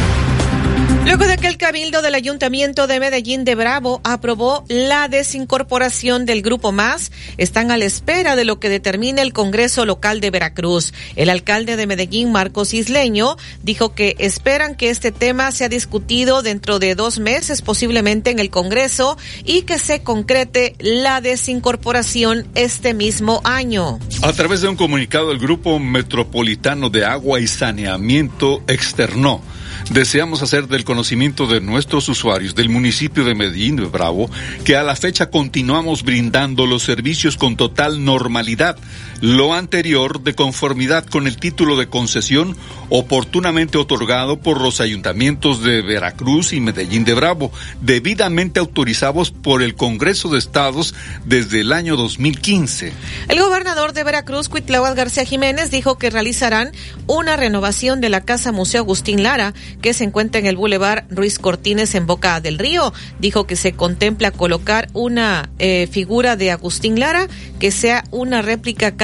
Luego 1.03 1.25
de 1.25 1.37
que 1.37 1.47
el 1.47 1.57
Cabildo 1.57 2.03
del 2.03 2.13
Ayuntamiento 2.13 2.85
de 2.85 2.99
Medellín 2.99 3.43
de 3.43 3.55
Bravo 3.55 4.01
aprobó 4.03 4.63
la 4.67 5.07
desincorporación 5.07 6.27
del 6.27 6.43
Grupo 6.43 6.71
Más, 6.71 7.11
están 7.37 7.71
a 7.71 7.77
la 7.77 7.85
espera 7.85 8.35
de 8.35 8.45
lo 8.45 8.59
que 8.59 8.69
determine 8.69 9.23
el 9.23 9.33
Congreso 9.33 9.85
Local 9.85 10.21
de 10.21 10.29
Veracruz. 10.29 10.93
El 11.15 11.31
alcalde 11.31 11.75
de 11.75 11.87
Medellín, 11.87 12.31
Marcos 12.31 12.75
Isleño, 12.75 13.35
dijo 13.63 13.95
que 13.95 14.15
esperan 14.19 14.75
que 14.75 14.91
este 14.91 15.11
tema 15.11 15.51
sea 15.51 15.69
discutido 15.69 16.43
dentro 16.43 16.77
de 16.77 16.93
dos 16.93 17.17
meses, 17.17 17.63
posiblemente 17.63 18.29
en 18.29 18.37
el 18.37 18.51
Congreso, 18.51 19.17
y 19.43 19.63
que 19.63 19.79
se 19.79 20.03
concrete 20.03 20.75
la 20.79 21.19
desincorporación 21.19 22.45
este 22.53 22.93
mismo 22.93 23.41
año. 23.43 23.97
A 24.21 24.33
través 24.33 24.61
de 24.61 24.67
un 24.67 24.75
comunicado, 24.75 25.31
el 25.31 25.39
Grupo 25.39 25.79
Metropolitano 25.79 26.91
de 26.91 27.05
Agua 27.05 27.39
y 27.39 27.47
Saneamiento 27.47 28.61
externó 28.67 29.41
Deseamos 29.89 30.41
hacer 30.41 30.67
del 30.67 30.83
conocimiento 30.83 31.47
de 31.47 31.59
nuestros 31.59 32.07
usuarios 32.07 32.55
del 32.55 32.69
municipio 32.69 33.25
de 33.25 33.35
Medellín 33.35 33.75
de 33.75 33.85
Bravo 33.85 34.29
que 34.63 34.75
a 34.75 34.83
la 34.83 34.95
fecha 34.95 35.29
continuamos 35.29 36.03
brindando 36.03 36.65
los 36.65 36.83
servicios 36.83 37.37
con 37.37 37.57
total 37.57 38.03
normalidad, 38.05 38.77
lo 39.21 39.53
anterior 39.53 40.21
de 40.21 40.35
conformidad 40.35 41.05
con 41.05 41.27
el 41.27 41.37
título 41.37 41.77
de 41.77 41.87
concesión 41.87 42.57
oportunamente 42.89 43.77
otorgado 43.77 44.39
por 44.39 44.59
los 44.59 44.81
ayuntamientos 44.81 45.63
de 45.63 45.81
Veracruz 45.81 46.51
y 46.51 46.59
Medellín 46.59 47.05
de 47.05 47.13
Bravo, 47.13 47.51
debidamente 47.79 48.59
autorizados 48.59 49.31
por 49.31 49.61
el 49.61 49.75
Congreso 49.75 50.27
de 50.27 50.39
Estados 50.39 50.93
desde 51.23 51.61
el 51.61 51.71
año 51.71 51.95
2015. 51.95 52.91
El 53.29 53.39
gobernador 53.39 53.93
de 53.93 54.03
Veracruz, 54.03 54.49
Cuitláhuac 54.49 54.95
García 54.95 55.23
Jiménez, 55.23 55.71
dijo 55.71 55.97
que 55.97 56.09
realizarán 56.09 56.71
una 57.07 57.37
renovación 57.37 58.01
de 58.01 58.09
la 58.09 58.25
Casa 58.25 58.51
Museo 58.51 58.81
Agustín 58.81 59.23
Lara 59.23 59.53
que 59.81 59.93
se 59.93 60.03
encuentra 60.03 60.39
en 60.39 60.47
el 60.47 60.57
Boulevard 60.57 61.05
Ruiz 61.09 61.39
Cortines 61.39 61.95
en 61.95 62.07
Boca 62.07 62.41
del 62.41 62.59
Río. 62.59 62.93
Dijo 63.19 63.47
que 63.47 63.55
se 63.55 63.71
contempla 63.71 64.31
colocar 64.31 64.89
una 64.91 65.49
eh, 65.59 65.87
figura 65.89 66.35
de 66.35 66.51
Agustín 66.51 66.99
Lara 66.99 67.27
que 67.59 67.71
sea 67.71 68.03
una 68.11 68.41
réplica 68.41 68.97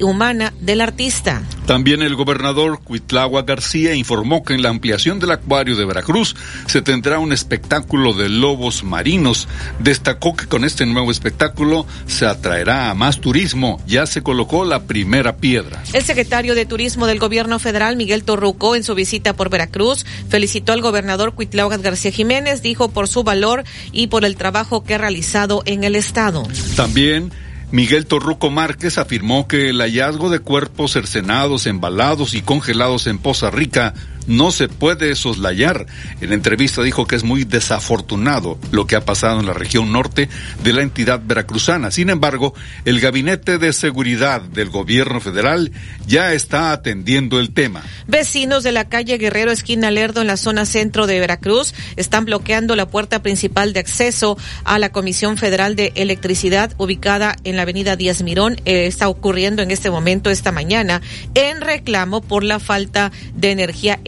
humana 0.00 0.52
del 0.60 0.80
artista. 0.80 1.42
También 1.66 2.02
el 2.02 2.16
gobernador 2.16 2.80
Cuitlagua 2.82 3.42
García 3.42 3.94
informó 3.94 4.42
que 4.42 4.54
en 4.54 4.62
la 4.62 4.68
ampliación 4.68 5.20
del 5.20 5.30
acuario 5.30 5.76
de 5.76 5.84
Veracruz 5.84 6.34
se 6.66 6.82
tendrá 6.82 7.18
un 7.18 7.32
espectáculo 7.32 8.12
de 8.12 8.28
lobos 8.28 8.82
marinos. 8.82 9.48
Destacó 9.78 10.34
que 10.34 10.46
con 10.46 10.64
este 10.64 10.86
nuevo 10.86 11.10
espectáculo 11.10 11.86
se 12.06 12.26
atraerá 12.26 12.90
a 12.90 12.94
más 12.94 13.20
turismo. 13.20 13.80
Ya 13.86 14.06
se 14.06 14.22
colocó 14.22 14.64
la 14.64 14.84
primera 14.84 15.36
piedra. 15.36 15.82
El 15.92 16.02
secretario 16.02 16.54
de 16.54 16.66
Turismo 16.66 17.06
del 17.06 17.18
Gobierno 17.18 17.58
Federal, 17.58 17.96
Miguel 17.96 18.24
Torruco, 18.24 18.74
en 18.74 18.84
su 18.84 18.94
visita 18.94 19.34
por 19.34 19.50
Veracruz, 19.50 20.04
felicitó 20.28 20.72
al 20.72 20.82
gobernador 20.82 21.34
Cuitlagua 21.34 21.76
García 21.76 22.10
Jiménez, 22.10 22.62
dijo 22.62 22.90
por 22.90 23.08
su 23.08 23.22
valor 23.22 23.64
y 23.92 24.08
por 24.08 24.24
el 24.24 24.36
trabajo 24.36 24.84
que 24.84 24.94
ha 24.94 24.98
realizado 24.98 25.62
en 25.66 25.84
el 25.84 25.96
estado. 25.96 26.46
También 26.76 27.32
Miguel 27.72 28.04
Torruco 28.04 28.50
Márquez 28.50 28.98
afirmó 28.98 29.48
que 29.48 29.70
el 29.70 29.80
hallazgo 29.80 30.28
de 30.28 30.40
cuerpos 30.40 30.92
cercenados, 30.92 31.66
embalados 31.66 32.34
y 32.34 32.42
congelados 32.42 33.06
en 33.06 33.18
Poza 33.18 33.50
Rica 33.50 33.94
no 34.26 34.50
se 34.50 34.68
puede 34.68 35.14
soslayar. 35.14 35.86
En 36.20 36.32
entrevista 36.32 36.82
dijo 36.82 37.06
que 37.06 37.16
es 37.16 37.24
muy 37.24 37.44
desafortunado 37.44 38.58
lo 38.70 38.86
que 38.86 38.96
ha 38.96 39.04
pasado 39.04 39.40
en 39.40 39.46
la 39.46 39.54
región 39.54 39.92
norte 39.92 40.28
de 40.62 40.72
la 40.72 40.82
entidad 40.82 41.20
veracruzana. 41.24 41.90
Sin 41.90 42.10
embargo, 42.10 42.54
el 42.84 43.00
Gabinete 43.00 43.58
de 43.58 43.72
Seguridad 43.72 44.42
del 44.42 44.70
Gobierno 44.70 45.20
Federal 45.20 45.72
ya 46.06 46.32
está 46.32 46.72
atendiendo 46.72 47.40
el 47.40 47.52
tema. 47.52 47.82
Vecinos 48.06 48.62
de 48.62 48.72
la 48.72 48.88
calle 48.88 49.18
Guerrero 49.18 49.50
Esquina 49.50 49.90
Lerdo 49.90 50.20
en 50.20 50.26
la 50.26 50.36
zona 50.36 50.66
centro 50.66 51.06
de 51.06 51.20
Veracruz 51.20 51.74
están 51.96 52.24
bloqueando 52.24 52.76
la 52.76 52.86
puerta 52.86 53.22
principal 53.22 53.72
de 53.72 53.80
acceso 53.80 54.36
a 54.64 54.78
la 54.78 54.90
Comisión 54.90 55.36
Federal 55.36 55.76
de 55.76 55.92
Electricidad 55.94 56.72
ubicada 56.78 57.36
en 57.44 57.56
la 57.56 57.62
avenida 57.62 57.96
Díaz 57.96 58.22
Mirón. 58.22 58.60
Eh, 58.64 58.86
está 58.86 59.08
ocurriendo 59.08 59.62
en 59.62 59.70
este 59.70 59.90
momento, 59.90 60.30
esta 60.30 60.52
mañana, 60.52 61.00
en 61.34 61.60
reclamo 61.60 62.20
por 62.20 62.44
la 62.44 62.58
falta 62.58 63.12
de 63.34 63.50
energía 63.50 64.00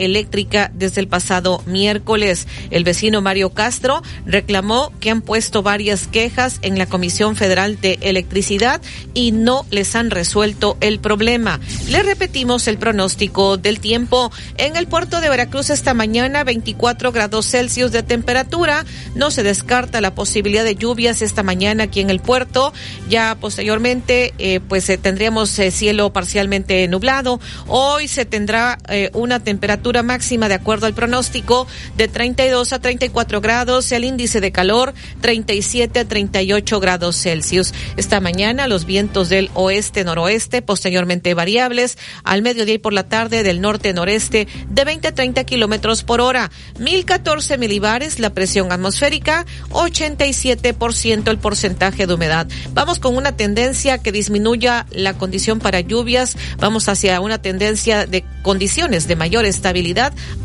desde 0.75 1.01
el 1.01 1.09
pasado 1.09 1.63
miércoles. 1.67 2.47
El 2.71 2.85
vecino 2.85 3.21
Mario 3.21 3.51
Castro 3.51 4.03
reclamó 4.27 4.93
que 5.01 5.11
han 5.11 5.23
puesto 5.23 5.63
varias 5.63 6.07
quejas 6.07 6.59
en 6.63 6.79
la 6.79 6.87
Comisión 6.87 7.37
Federal 7.37 7.81
de 7.81 7.99
Electricidad 8.03 8.81
y 9.15 9.33
no 9.33 9.67
les 9.71 9.95
han 9.97 10.11
resuelto 10.11 10.77
el 10.81 10.99
problema. 10.99 11.61
Le 11.89 12.03
repetimos 12.03 12.69
el 12.69 12.79
pronóstico 12.79 13.57
del 13.57 13.81
tiempo. 13.81 14.31
En 14.57 14.77
el 14.77 14.87
puerto 14.87 15.21
de 15.21 15.29
Veracruz 15.29 15.71
esta 15.71 15.95
mañana 15.95 16.45
24 16.45 17.13
grados 17.13 17.47
Celsius 17.47 17.93
de 17.93 18.03
temperatura. 18.03 18.85
No 19.15 19.31
se 19.31 19.43
descarta 19.43 20.01
la 20.01 20.15
posibilidad 20.15 20.65
de 20.65 20.75
lluvias 20.75 21.23
esta 21.23 21.43
mañana 21.43 21.85
aquí 21.85 22.01
en 22.01 22.11
el 22.11 22.21
puerto. 22.21 22.73
Ya 23.09 23.37
posteriormente 23.41 24.35
eh, 24.39 24.61
pues 24.61 24.89
eh, 24.89 24.99
tendríamos 24.99 25.59
eh, 25.59 25.71
cielo 25.71 26.13
parcialmente 26.13 26.87
nublado. 26.89 27.41
Hoy 27.67 28.09
se 28.09 28.25
tendrá 28.25 28.79
una 29.13 29.41
temperatura 29.41 29.94
máxima 30.03 30.49
de 30.49 30.55
acuerdo 30.55 30.87
al 30.87 30.95
pronóstico 30.95 31.67
de 31.97 32.09
32 32.09 32.73
a 32.73 32.81
34 32.81 33.41
grados, 33.41 33.93
el 33.93 34.05
índice 34.05 34.41
de 34.41 34.53
calor 34.53 34.95
37 35.21 36.01
a 36.01 36.05
38 36.05 36.81
grados 36.81 37.17
Celsius. 37.17 37.73
Esta 37.97 38.21
mañana 38.21 38.67
los 38.67 38.85
vientos 38.85 39.29
del 39.29 39.51
oeste-noroeste, 39.55 40.63
posteriormente 40.63 41.35
variables, 41.35 41.99
al 42.25 42.43
mediodía 42.43 42.75
y 42.75 42.79
por 42.79 42.93
la 42.93 43.05
tarde 43.05 43.43
del 43.43 43.61
norte-noreste 43.61 44.49
de 44.69 44.85
20 44.85 45.09
a 45.09 45.15
30 45.15 45.45
kilómetros 45.45 46.03
por 46.03 46.21
hora, 46.21 46.51
1014 46.79 47.59
milibares 47.59 48.19
la 48.19 48.35
presión 48.35 48.73
atmosférica, 48.73 49.47
87% 49.71 51.31
el 51.31 51.39
porcentaje 51.39 52.07
de 52.07 52.15
humedad. 52.15 52.47
Vamos 52.73 52.99
con 52.99 53.17
una 53.17 53.37
tendencia 53.37 53.99
que 53.99 54.13
disminuya 54.13 54.87
la 54.91 55.15
condición 55.15 55.61
para 55.61 55.81
lluvias, 55.81 56.37
vamos 56.59 56.89
hacia 56.89 57.21
una 57.21 57.41
tendencia 57.41 58.07
de 58.07 58.25
condiciones 58.43 59.07
de 59.07 59.17
mayor 59.17 59.45
estabilidad 59.45 59.84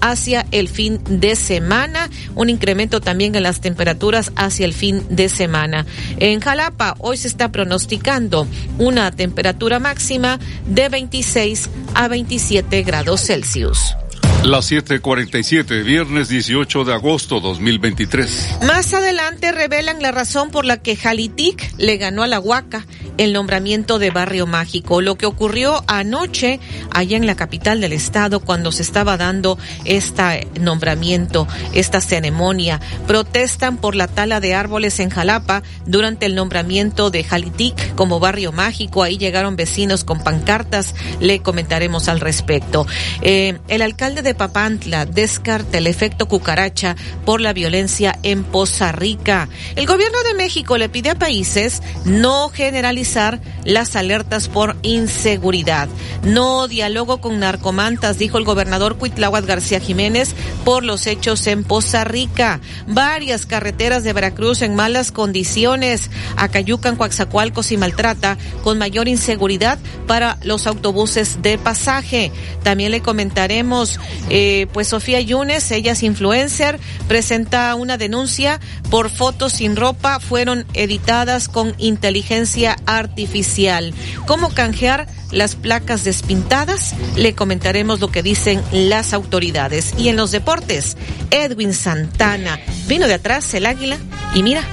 hacia 0.01 0.45
el 0.51 0.67
fin 0.67 0.99
de 1.07 1.35
semana, 1.35 2.09
un 2.35 2.49
incremento 2.49 2.99
también 2.99 3.35
en 3.35 3.43
las 3.43 3.61
temperaturas 3.61 4.31
hacia 4.35 4.65
el 4.65 4.73
fin 4.73 5.03
de 5.09 5.29
semana. 5.29 5.85
En 6.17 6.39
Jalapa 6.39 6.95
hoy 6.99 7.17
se 7.17 7.27
está 7.27 7.51
pronosticando 7.51 8.47
una 8.77 9.11
temperatura 9.11 9.79
máxima 9.79 10.39
de 10.65 10.89
26 10.89 11.69
a 11.95 12.07
27 12.07 12.83
grados 12.83 13.21
Celsius. 13.21 13.95
Las 14.43 14.71
7:47, 14.71 15.83
viernes 15.83 16.29
18 16.29 16.85
de 16.85 16.93
agosto 16.93 17.41
2023. 17.41 18.59
Más 18.65 18.93
adelante 18.93 19.51
revelan 19.51 20.01
la 20.01 20.11
razón 20.11 20.49
por 20.49 20.63
la 20.63 20.77
que 20.77 20.95
Jalitic 20.95 21.73
le 21.77 21.97
ganó 21.97 22.23
a 22.23 22.27
la 22.27 22.39
Huaca 22.39 22.85
el 23.17 23.33
nombramiento 23.33 23.99
de 23.99 24.11
Barrio 24.11 24.47
Mágico. 24.47 25.01
Lo 25.01 25.17
que 25.17 25.25
ocurrió 25.25 25.83
anoche 25.87 26.61
allá 26.89 27.17
en 27.17 27.27
la 27.27 27.35
capital 27.35 27.81
del 27.81 27.91
estado 27.91 28.39
cuando 28.39 28.71
se 28.71 28.81
estaba 28.81 29.17
dando 29.17 29.57
este 29.83 30.47
nombramiento, 30.59 31.45
esta 31.73 31.99
ceremonia. 31.99 32.79
Protestan 33.07 33.75
por 33.75 33.93
la 33.93 34.07
tala 34.07 34.39
de 34.39 34.55
árboles 34.55 35.01
en 35.01 35.09
Jalapa 35.09 35.63
durante 35.85 36.25
el 36.25 36.35
nombramiento 36.35 37.09
de 37.09 37.25
Jalitic 37.25 37.93
como 37.95 38.21
Barrio 38.21 38.53
Mágico. 38.53 39.03
Ahí 39.03 39.17
llegaron 39.17 39.57
vecinos 39.57 40.05
con 40.05 40.23
pancartas. 40.23 40.95
Le 41.19 41.41
comentaremos 41.41 42.07
al 42.07 42.21
respecto. 42.21 42.87
Eh, 43.21 43.57
el 43.67 43.81
alcalde 43.81 44.21
de 44.21 44.28
Papantla 44.35 45.05
descarta 45.05 45.77
el 45.77 45.87
efecto 45.87 46.27
cucaracha 46.27 46.95
por 47.25 47.41
la 47.41 47.53
violencia 47.53 48.17
en 48.23 48.43
Poza 48.43 48.91
Rica. 48.91 49.49
El 49.75 49.85
gobierno 49.85 50.21
de 50.23 50.33
México 50.33 50.77
le 50.77 50.89
pide 50.89 51.11
a 51.11 51.19
países 51.19 51.81
no 52.05 52.49
generalizar 52.49 53.41
las 53.63 53.95
alertas 53.95 54.47
por 54.47 54.75
inseguridad. 54.81 55.89
No 56.23 56.67
diálogo 56.67 57.21
con 57.21 57.39
narcomantas, 57.39 58.17
dijo 58.17 58.37
el 58.37 58.43
gobernador 58.43 58.97
Cuitláhuac 58.97 59.45
García 59.45 59.79
Jiménez 59.79 60.35
por 60.65 60.83
los 60.83 61.07
hechos 61.07 61.47
en 61.47 61.63
Poza 61.63 62.03
Rica. 62.03 62.59
Varias 62.87 63.45
carreteras 63.45 64.03
de 64.03 64.13
Veracruz 64.13 64.61
en 64.61 64.75
malas 64.75 65.11
condiciones. 65.11 66.09
Acayucan, 66.35 66.95
Coaxacualcos 66.95 67.71
y 67.71 67.77
Maltrata 67.77 68.37
con 68.63 68.77
mayor 68.77 69.07
inseguridad 69.07 69.79
para 70.07 70.37
los 70.43 70.67
autobuses 70.67 71.41
de 71.41 71.57
pasaje. 71.57 72.31
También 72.63 72.91
le 72.91 73.01
comentaremos, 73.01 73.99
eh, 74.29 74.67
pues 74.73 74.89
Sofía 74.89 75.21
Yunes, 75.21 75.69
ella 75.71 75.93
es 75.93 76.03
influencer, 76.03 76.79
presenta 77.07 77.73
una 77.75 77.97
denuncia 77.97 78.59
por 78.89 79.09
fotos 79.09 79.53
sin 79.53 79.75
ropa, 79.75 80.19
fueron 80.19 80.65
editadas 80.73 81.47
con 81.47 81.75
inteligencia 81.77 82.77
artificial. 82.85 83.93
¿Cómo 84.25 84.49
canjear 84.49 85.07
las 85.31 85.55
placas 85.55 86.03
despintadas? 86.03 86.93
Le 87.15 87.35
comentaremos 87.35 87.99
lo 87.99 88.11
que 88.11 88.23
dicen 88.23 88.61
las 88.71 89.13
autoridades. 89.13 89.93
Y 89.97 90.09
en 90.09 90.15
los 90.15 90.31
deportes, 90.31 90.97
Edwin 91.31 91.73
Santana 91.73 92.59
vino 92.87 93.07
de 93.07 93.15
atrás 93.15 93.53
el 93.53 93.65
águila 93.65 93.97
y 94.33 94.43
mira. 94.43 94.63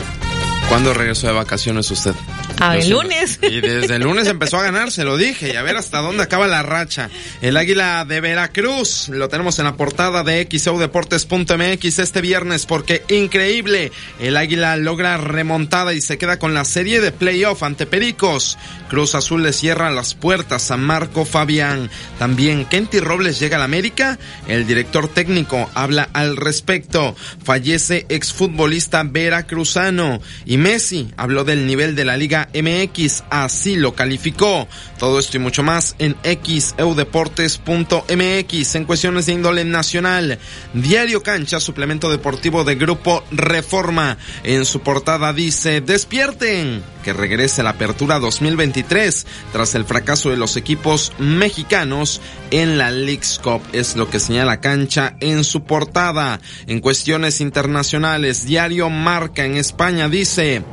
¿Cuándo 0.69 0.93
regresó 0.95 1.29
de 1.29 1.33
vacaciones 1.33 1.91
usted? 1.91 2.15
Ah, 2.59 2.77
el 2.77 2.89
lunes. 2.89 3.39
Y 3.43 3.61
desde 3.61 3.97
el 3.97 4.03
lunes 4.03 4.27
empezó 4.29 4.59
a 4.59 4.63
ganar, 4.63 4.91
se 4.91 5.05
lo 5.05 5.17
dije, 5.17 5.53
y 5.53 5.57
a 5.57 5.63
ver 5.63 5.77
hasta 5.77 6.01
dónde 6.01 6.23
acaba 6.23 6.47
la 6.47 6.63
racha. 6.63 7.11
El 7.43 7.57
Águila 7.57 8.05
de 8.07 8.21
Veracruz, 8.21 9.09
lo 9.11 9.29
tenemos 9.29 9.59
en 9.59 9.67
la 9.67 9.77
portada 9.77 10.23
de 10.23 10.49
xeudeportes.mx 10.51 11.99
este 11.99 12.21
viernes, 12.21 12.65
porque 12.65 13.05
increíble, 13.09 13.93
el 14.21 14.37
Águila 14.37 14.77
logra 14.77 15.19
remontada 15.19 15.93
y 15.93 16.01
se 16.01 16.17
queda 16.17 16.39
con 16.39 16.55
la 16.55 16.65
serie 16.65 17.01
de 17.01 17.13
playoff 17.13 17.63
ante 17.63 17.85
Pericos. 17.85 18.57
Cruz 18.89 19.15
Azul 19.15 19.43
le 19.43 19.53
cierra 19.53 19.91
las 19.91 20.15
puertas 20.15 20.71
a 20.71 20.77
Marco 20.77 21.25
Fabián. 21.25 21.91
También 22.19 22.65
Kenty 22.65 23.01
Robles 23.01 23.39
llega 23.39 23.57
al 23.57 23.63
América, 23.63 24.19
el 24.49 24.67
director 24.67 25.09
técnico 25.09 25.71
habla 25.75 26.09
al 26.13 26.37
respecto. 26.37 27.15
Fallece 27.43 28.07
exfutbolista 28.09 29.03
veracruzano 29.03 30.21
y 30.45 30.59
Messi 30.59 31.13
habló 31.17 31.45
del 31.45 31.67
nivel 31.67 31.95
de 31.95 32.05
la 32.05 32.17
Liga 32.17 32.49
MX, 32.55 33.25
así 33.31 33.77
lo 33.77 33.95
calificó. 33.95 34.69
Todo 34.99 35.19
esto 35.19 35.37
y 35.37 35.41
mucho 35.41 35.63
más 35.63 35.95
en 35.99 36.17
xeudeportes.mx 36.23 38.75
en 38.75 38.85
cuestiones 38.85 39.27
de 39.27 39.33
índole 39.33 39.65
nacional. 39.65 40.39
Diario 40.73 41.23
Cancha, 41.23 41.61
suplemento 41.61 42.11
deportivo 42.11 42.65
de 42.65 42.77
Grupo 42.77 43.25
Reforma. 43.31 44.19
En 44.45 44.65
su 44.65 44.81
portada 44.81 45.33
dice, 45.33 45.81
despierten, 45.81 46.83
que 47.07 47.13
regrese 47.13 47.63
la 47.63 47.71
apertura 47.71 48.19
2023 48.19 49.29
tras 49.53 49.77
el 49.77 49.85
fracaso 49.85 50.31
de 50.31 50.37
los 50.37 50.57
equipos 50.57 51.13
mexicanos 51.21 52.21
en 52.51 52.79
la 52.79 52.91
Leagues 52.91 53.39
Cup. 53.41 53.63
Es 53.73 53.95
lo 53.95 54.11
que 54.11 54.19
señala 54.19 54.61
Cancha 54.61 55.17
en 55.21 55.45
su 55.45 55.63
portada. 55.63 56.41
En 56.67 56.81
cuestiones 56.81 57.41
internacionales, 57.41 58.45
Diario 58.45 58.91
Marca 58.91 59.45
en 59.45 59.57
España 59.57 60.09
dice, 60.09 60.65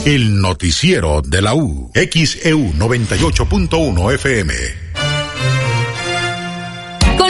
El 0.06 0.42
noticiero 0.42 1.22
de 1.22 1.42
la 1.42 1.54
U, 1.54 1.90
XEU 1.94 2.74
98.1 2.74 4.14
FM 4.16 4.79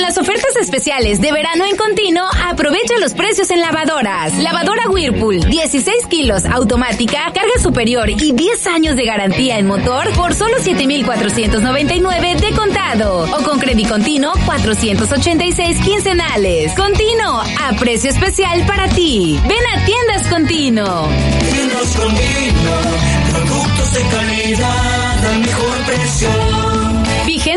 las 0.10 0.18
ofertas 0.18 0.56
especiales 0.56 1.22
de 1.22 1.32
verano 1.32 1.66
en 1.66 1.78
continuo, 1.78 2.24
aprovecha 2.48 2.98
los 3.00 3.14
precios 3.14 3.52
en 3.52 3.60
lavadoras. 3.60 4.34
Lavadora 4.40 4.90
Whirlpool, 4.90 5.40
16 5.42 6.08
kilos, 6.08 6.46
automática, 6.46 7.32
carga 7.32 7.62
superior 7.62 8.10
y 8.10 8.32
10 8.32 8.66
años 8.66 8.96
de 8.96 9.06
garantía 9.06 9.60
en 9.60 9.68
motor 9.68 10.12
por 10.14 10.34
solo 10.34 10.56
7,499 10.60 12.36
de 12.42 12.52
contado. 12.56 13.28
O 13.38 13.44
con 13.44 13.60
crédito 13.60 13.90
continuo, 13.90 14.34
486 14.48 15.78
quincenales. 15.82 16.74
Continuo, 16.74 17.44
a 17.62 17.74
precio 17.80 18.10
especial 18.10 18.66
para 18.66 18.90
ti. 18.90 19.40
Ven 19.44 19.64
a 19.76 19.86
Tiendas 19.86 20.28
Continuo. 20.28 21.08
Tiendas 21.52 21.96
Continuo, 21.96 22.82
productos 23.30 23.94
de 23.94 24.02
calidad 24.02 25.26
al 25.28 25.40
mejor 25.40 25.78
precio. 25.86 26.69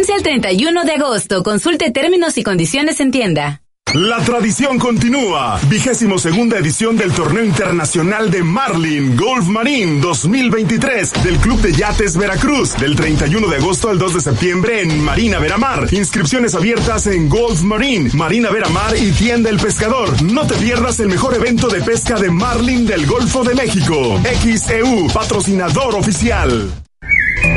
Vigencia 0.02 0.16
el 0.16 0.22
31 0.24 0.84
de 0.84 0.92
agosto. 0.94 1.44
Consulte 1.44 1.92
términos 1.92 2.36
y 2.36 2.42
condiciones 2.42 2.98
en 2.98 3.12
tienda. 3.12 3.62
La 3.94 4.18
tradición 4.24 4.80
continúa. 4.80 5.60
Vigésimo 5.68 6.18
segunda 6.18 6.58
edición 6.58 6.96
del 6.96 7.12
Torneo 7.12 7.44
Internacional 7.44 8.28
de 8.28 8.42
Marlin 8.42 9.16
Golf 9.16 9.46
Marine 9.46 10.00
2023 10.00 11.22
del 11.22 11.36
Club 11.36 11.60
de 11.60 11.72
Yates 11.72 12.16
Veracruz 12.16 12.76
del 12.78 12.96
31 12.96 13.46
de 13.46 13.56
agosto 13.58 13.90
al 13.90 13.98
2 14.00 14.14
de 14.14 14.20
septiembre 14.22 14.82
en 14.82 15.04
Marina 15.04 15.38
Veramar. 15.38 15.86
Inscripciones 15.92 16.56
abiertas 16.56 17.06
en 17.06 17.28
Golf 17.28 17.62
Marine, 17.62 18.10
Marina 18.12 18.50
Veramar 18.50 18.96
y 18.96 19.12
Tienda 19.12 19.50
El 19.50 19.58
Pescador. 19.58 20.20
No 20.20 20.48
te 20.48 20.56
pierdas 20.56 20.98
el 20.98 21.10
mejor 21.10 21.34
evento 21.34 21.68
de 21.68 21.80
pesca 21.80 22.18
de 22.18 22.28
Marlin 22.28 22.86
del 22.86 23.06
Golfo 23.06 23.44
de 23.44 23.54
México. 23.54 24.20
XEU, 24.24 25.06
patrocinador 25.12 25.94
oficial. 25.94 26.72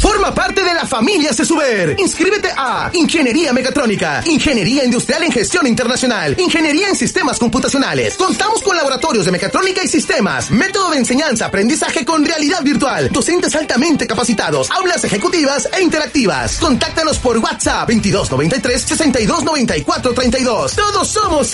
Forma 0.00 0.32
parte 0.32 0.62
de 0.62 0.72
la 0.72 0.86
familia 0.86 1.34
Cesuber. 1.34 1.96
Inscríbete 1.98 2.48
a 2.56 2.90
Ingeniería 2.94 3.52
Mecatrónica, 3.52 4.22
Ingeniería 4.24 4.84
Industrial 4.84 5.22
en 5.24 5.32
Gestión 5.32 5.66
Internacional, 5.66 6.36
Ingeniería 6.38 6.88
en 6.88 6.94
Sistemas 6.96 7.38
Computacionales. 7.38 8.14
Contamos 8.14 8.62
con 8.62 8.76
laboratorios 8.76 9.26
de 9.26 9.32
mecatrónica 9.32 9.82
y 9.82 9.88
sistemas, 9.88 10.50
método 10.50 10.90
de 10.90 10.98
enseñanza, 10.98 11.46
aprendizaje 11.46 12.04
con 12.04 12.24
realidad 12.24 12.62
virtual, 12.62 13.10
docentes 13.10 13.54
altamente 13.56 14.06
capacitados, 14.06 14.70
aulas 14.70 15.02
ejecutivas 15.04 15.68
e 15.76 15.82
interactivas. 15.82 16.58
Contáctanos 16.58 17.18
por 17.18 17.38
WhatsApp 17.38 17.88
2293 17.88 18.82
6294 18.82 20.14
32. 20.14 20.76
Todos 20.76 21.08
somos 21.08 21.48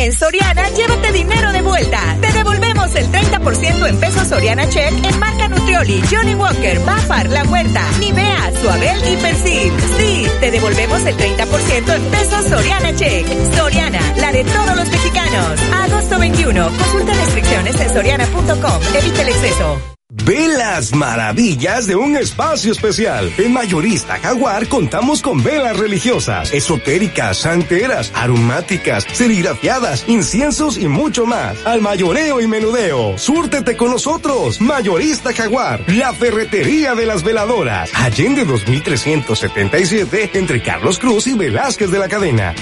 En 0.00 0.12
Soriana, 0.12 0.70
llévate 0.70 1.10
dinero 1.10 1.50
de 1.50 1.60
vuelta. 1.60 2.16
Te 2.20 2.32
devolvemos 2.32 2.94
el 2.94 3.10
30% 3.10 3.88
en 3.88 3.98
pesos 3.98 4.28
Soriana 4.28 4.68
Check 4.68 4.92
en 5.04 5.18
marca 5.18 5.48
Nutrioli, 5.48 6.00
Johnny 6.08 6.36
Walker, 6.36 6.78
Bafar, 6.84 7.28
La 7.28 7.42
Huerta, 7.42 7.84
Nivea, 7.98 8.52
Suabel 8.62 9.12
y 9.12 9.16
Persil. 9.16 9.72
Sí, 9.98 10.26
te 10.38 10.52
devolvemos 10.52 11.04
el 11.04 11.16
30% 11.16 11.96
en 11.96 12.02
pesos 12.12 12.44
Soriana 12.44 12.94
Check. 12.94 13.26
Soriana, 13.56 14.00
la 14.18 14.30
de 14.30 14.44
todos 14.44 14.76
los 14.76 14.88
mexicanos. 14.88 15.60
Agosto 15.74 16.16
21. 16.20 16.70
Consulta 16.78 17.14
restricciones 17.14 17.80
en 17.80 17.92
soriana.com. 17.92 18.80
Evita 18.94 19.22
el 19.22 19.28
exceso. 19.30 19.97
Ve 20.24 20.48
las 20.48 20.94
maravillas 20.94 21.86
de 21.86 21.96
un 21.96 22.16
espacio 22.16 22.72
especial. 22.72 23.32
En 23.38 23.52
Mayorista 23.52 24.18
Jaguar 24.18 24.68
contamos 24.68 25.22
con 25.22 25.42
velas 25.42 25.76
religiosas, 25.76 26.52
esotéricas, 26.52 27.38
santeras, 27.38 28.12
aromáticas, 28.14 29.06
serigrafiadas, 29.12 30.04
inciensos 30.08 30.76
y 30.76 30.88
mucho 30.88 31.24
más. 31.26 31.64
Al 31.64 31.80
mayoreo 31.80 32.40
y 32.40 32.46
menudeo. 32.46 33.16
Súrtete 33.16 33.76
con 33.76 33.90
nosotros. 33.90 34.60
Mayorista 34.60 35.32
Jaguar, 35.32 35.84
la 35.88 36.12
ferretería 36.12 36.94
de 36.94 37.06
las 37.06 37.22
veladoras. 37.22 37.90
Allende 37.94 38.44
2377 38.44 40.30
entre 40.34 40.62
Carlos 40.62 40.98
Cruz 40.98 41.26
y 41.26 41.34
Velázquez 41.34 41.90
de 41.90 41.98
la 41.98 42.08
Cadena. 42.08 42.54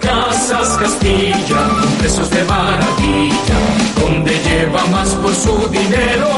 Casas 0.00 0.78
Castilla, 0.78 1.70
precios 1.98 2.30
de 2.30 2.44
maravilla, 2.44 3.58
donde 4.12 4.38
lleva 4.40 4.84
más 4.86 5.08
por 5.14 5.34
su 5.34 5.68
dinero. 5.68 6.28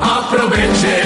Aproveche. 0.00 1.02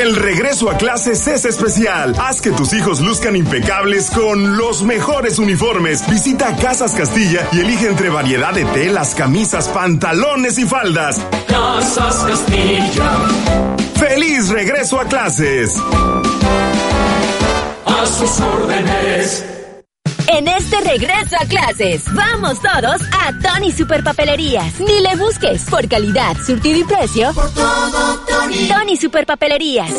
El 0.00 0.16
regreso 0.16 0.68
a 0.70 0.76
clases 0.76 1.26
es 1.28 1.44
especial. 1.44 2.14
Haz 2.18 2.40
que 2.40 2.50
tus 2.50 2.72
hijos 2.72 3.00
luzcan 3.00 3.36
impecables 3.36 4.10
con 4.10 4.56
los 4.56 4.82
mejores 4.82 5.38
uniformes. 5.38 6.04
Visita 6.10 6.56
Casas 6.56 6.92
Castilla 6.92 7.48
y 7.52 7.60
elige 7.60 7.86
entre 7.86 8.10
variedad 8.10 8.52
de 8.52 8.64
telas, 8.64 9.14
camisas, 9.14 9.68
pantalones 9.68 10.58
y 10.58 10.64
faldas. 10.64 11.20
Casas 11.46 12.16
Castilla. 12.24 13.12
¡Feliz 13.94 14.48
regreso 14.48 14.98
a 15.00 15.04
clases! 15.04 15.76
A 17.86 18.06
sus 18.06 18.40
órdenes. 18.40 19.53
En 20.36 20.48
este 20.48 20.80
regreso 20.80 21.36
a 21.38 21.46
clases. 21.46 22.04
Vamos 22.12 22.60
todos 22.60 23.00
a 23.12 23.32
Tony 23.40 23.70
Superpapelerías. 23.70 24.80
Ni 24.80 25.00
le 25.00 25.16
busques 25.16 25.64
por 25.70 25.88
calidad, 25.88 26.36
surtido 26.44 26.80
y 26.80 26.84
precio. 26.84 27.32
Por 27.32 27.52
todo, 27.54 28.20
Tony. 28.26 28.68
Tony 28.68 28.96
Superpapelerías. 28.96 29.92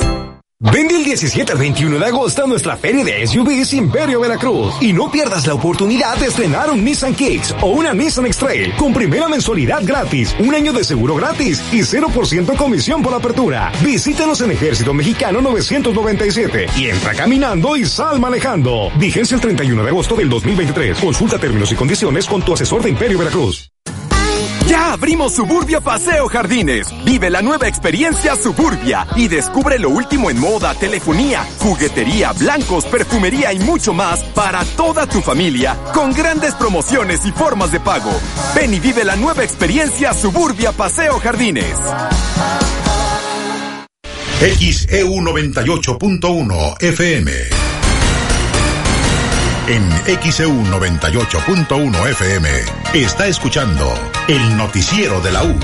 Vende 0.62 0.96
el 0.96 1.04
17 1.04 1.52
al 1.52 1.58
21 1.58 2.00
de 2.00 2.06
agosto 2.06 2.48
nuestra 2.48 2.78
feria 2.78 3.04
de 3.04 3.28
SUVs 3.28 3.74
Imperio 3.74 4.22
Veracruz 4.22 4.74
y 4.80 4.94
no 4.94 5.12
pierdas 5.12 5.46
la 5.46 5.54
oportunidad 5.54 6.16
de 6.16 6.28
estrenar 6.28 6.72
un 6.72 6.82
Nissan 6.82 7.14
Kicks 7.14 7.54
o 7.62 7.72
una 7.72 7.94
Nissan 7.94 8.26
X-Trail 8.28 8.74
con 8.78 8.94
primera 8.94 9.28
mensualidad 9.28 9.82
gratis, 9.84 10.34
un 10.40 10.56
año 10.56 10.72
de 10.72 10.86
seguro 10.86 11.16
gratis 11.16 11.62
y 11.74 11.80
0% 11.80 12.56
comisión 12.56 13.04
por 13.04 13.14
apertura. 13.14 13.70
Visítanos 13.84 14.40
en 14.40 14.52
Ejército 14.52 14.94
Mexicano 14.94 15.42
997 15.42 16.68
y 16.78 16.88
entra 16.88 17.14
caminando 17.14 17.76
y 17.76 17.84
sal 17.84 18.22
manejando. 18.22 18.92
Vigencia 18.98 19.36
el 19.36 19.42
31 19.42 19.84
de 19.84 19.90
agosto 19.90 20.16
del 20.16 20.30
2023. 20.30 21.00
Consulta 21.00 21.38
términos 21.38 21.70
y 21.74 21.76
condiciones 21.76 22.28
con 22.28 22.42
tu 22.42 22.54
asesor 22.54 22.82
de 22.82 22.92
Imperio 22.92 23.20
Veracruz. 23.20 23.75
Ya 24.68 24.94
abrimos 24.94 25.34
Suburbia 25.34 25.80
Paseo 25.80 26.28
Jardines. 26.28 26.88
Vive 27.04 27.30
la 27.30 27.42
nueva 27.42 27.68
experiencia 27.68 28.36
Suburbia 28.36 29.06
y 29.16 29.28
descubre 29.28 29.78
lo 29.78 29.90
último 29.90 30.32
en 30.32 30.40
moda, 30.40 30.74
telefonía, 30.74 31.46
juguetería, 31.60 32.32
blancos, 32.34 32.86
perfumería 32.86 33.54
y 33.54 33.60
mucho 33.60 33.94
más 33.94 34.24
para 34.24 34.66
toda 34.76 35.06
tu 35.06 35.22
familia 35.22 35.78
con 35.94 36.14
grandes 36.14 36.56
promociones 36.56 37.26
y 37.26 37.32
formas 37.32 37.72
de 37.72 37.80
pago. 37.80 38.12
Ven 38.56 38.74
y 38.74 38.80
vive 38.80 39.04
la 39.04 39.16
nueva 39.16 39.44
experiencia 39.44 40.14
Suburbia 40.14 40.72
Paseo 40.72 41.20
Jardines. 41.20 41.78
XEU 44.40 45.22
98.1 45.22 46.82
FM. 46.82 47.85
En 49.68 49.90
XEU 50.32 50.52
98.1 50.66 52.10
FM 52.12 52.50
está 52.94 53.26
escuchando 53.26 53.92
el 54.28 54.56
noticiero 54.58 55.20
de 55.22 55.32
la 55.32 55.44
U 55.44 55.56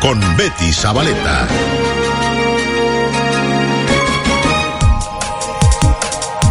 con 0.00 0.20
Betty 0.36 0.72
Zabaleta. 0.72 1.48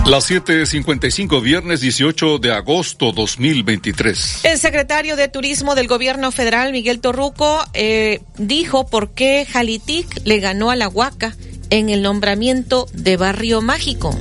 Las 0.05 0.29
7:55, 0.29 1.41
viernes 1.41 1.79
18 1.79 2.37
de 2.39 2.51
agosto 2.51 3.13
2023. 3.13 4.43
El 4.43 4.57
secretario 4.57 5.15
de 5.15 5.29
Turismo 5.29 5.75
del 5.75 5.87
Gobierno 5.87 6.33
Federal, 6.33 6.73
Miguel 6.73 6.99
Torruco, 6.99 7.63
eh, 7.73 8.19
dijo 8.37 8.87
por 8.87 9.11
qué 9.11 9.47
Jalitic 9.49 10.19
le 10.25 10.41
ganó 10.41 10.69
a 10.69 10.75
la 10.75 10.89
Huaca 10.89 11.33
en 11.69 11.87
el 11.87 12.01
nombramiento 12.01 12.87
de 12.91 13.15
Barrio 13.15 13.61
Mágico. 13.61 14.13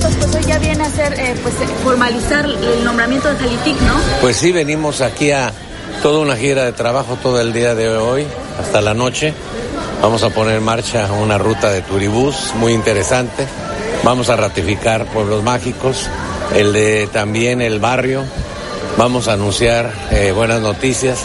Pues 0.00 0.34
hoy 0.34 0.44
ya 0.44 0.58
viene 0.58 0.84
a 0.84 0.90
ser, 0.90 1.12
eh, 1.18 1.34
pues 1.42 1.54
formalizar 1.84 2.46
el 2.46 2.84
nombramiento 2.84 3.28
de 3.28 3.36
Jalitic, 3.36 3.80
¿no? 3.82 3.94
Pues 4.20 4.36
sí, 4.36 4.50
venimos 4.50 5.00
aquí 5.00 5.30
a 5.30 5.52
toda 6.02 6.20
una 6.20 6.36
gira 6.36 6.64
de 6.64 6.72
trabajo 6.72 7.16
todo 7.22 7.40
el 7.40 7.52
día 7.52 7.74
de 7.74 7.88
hoy, 7.88 8.26
hasta 8.58 8.80
la 8.80 8.94
noche. 8.94 9.34
Vamos 10.00 10.22
a 10.22 10.30
poner 10.30 10.56
en 10.56 10.62
marcha 10.62 11.06
una 11.12 11.36
ruta 11.36 11.70
de 11.70 11.82
turibús 11.82 12.54
muy 12.54 12.72
interesante. 12.72 13.46
Vamos 14.02 14.30
a 14.30 14.36
ratificar 14.36 15.04
pueblos 15.06 15.42
mágicos, 15.42 16.08
el 16.56 16.72
de 16.72 17.06
también 17.12 17.60
el 17.60 17.78
barrio. 17.78 18.24
Vamos 18.96 19.28
a 19.28 19.34
anunciar 19.34 19.92
eh, 20.10 20.32
buenas 20.32 20.62
noticias, 20.62 21.18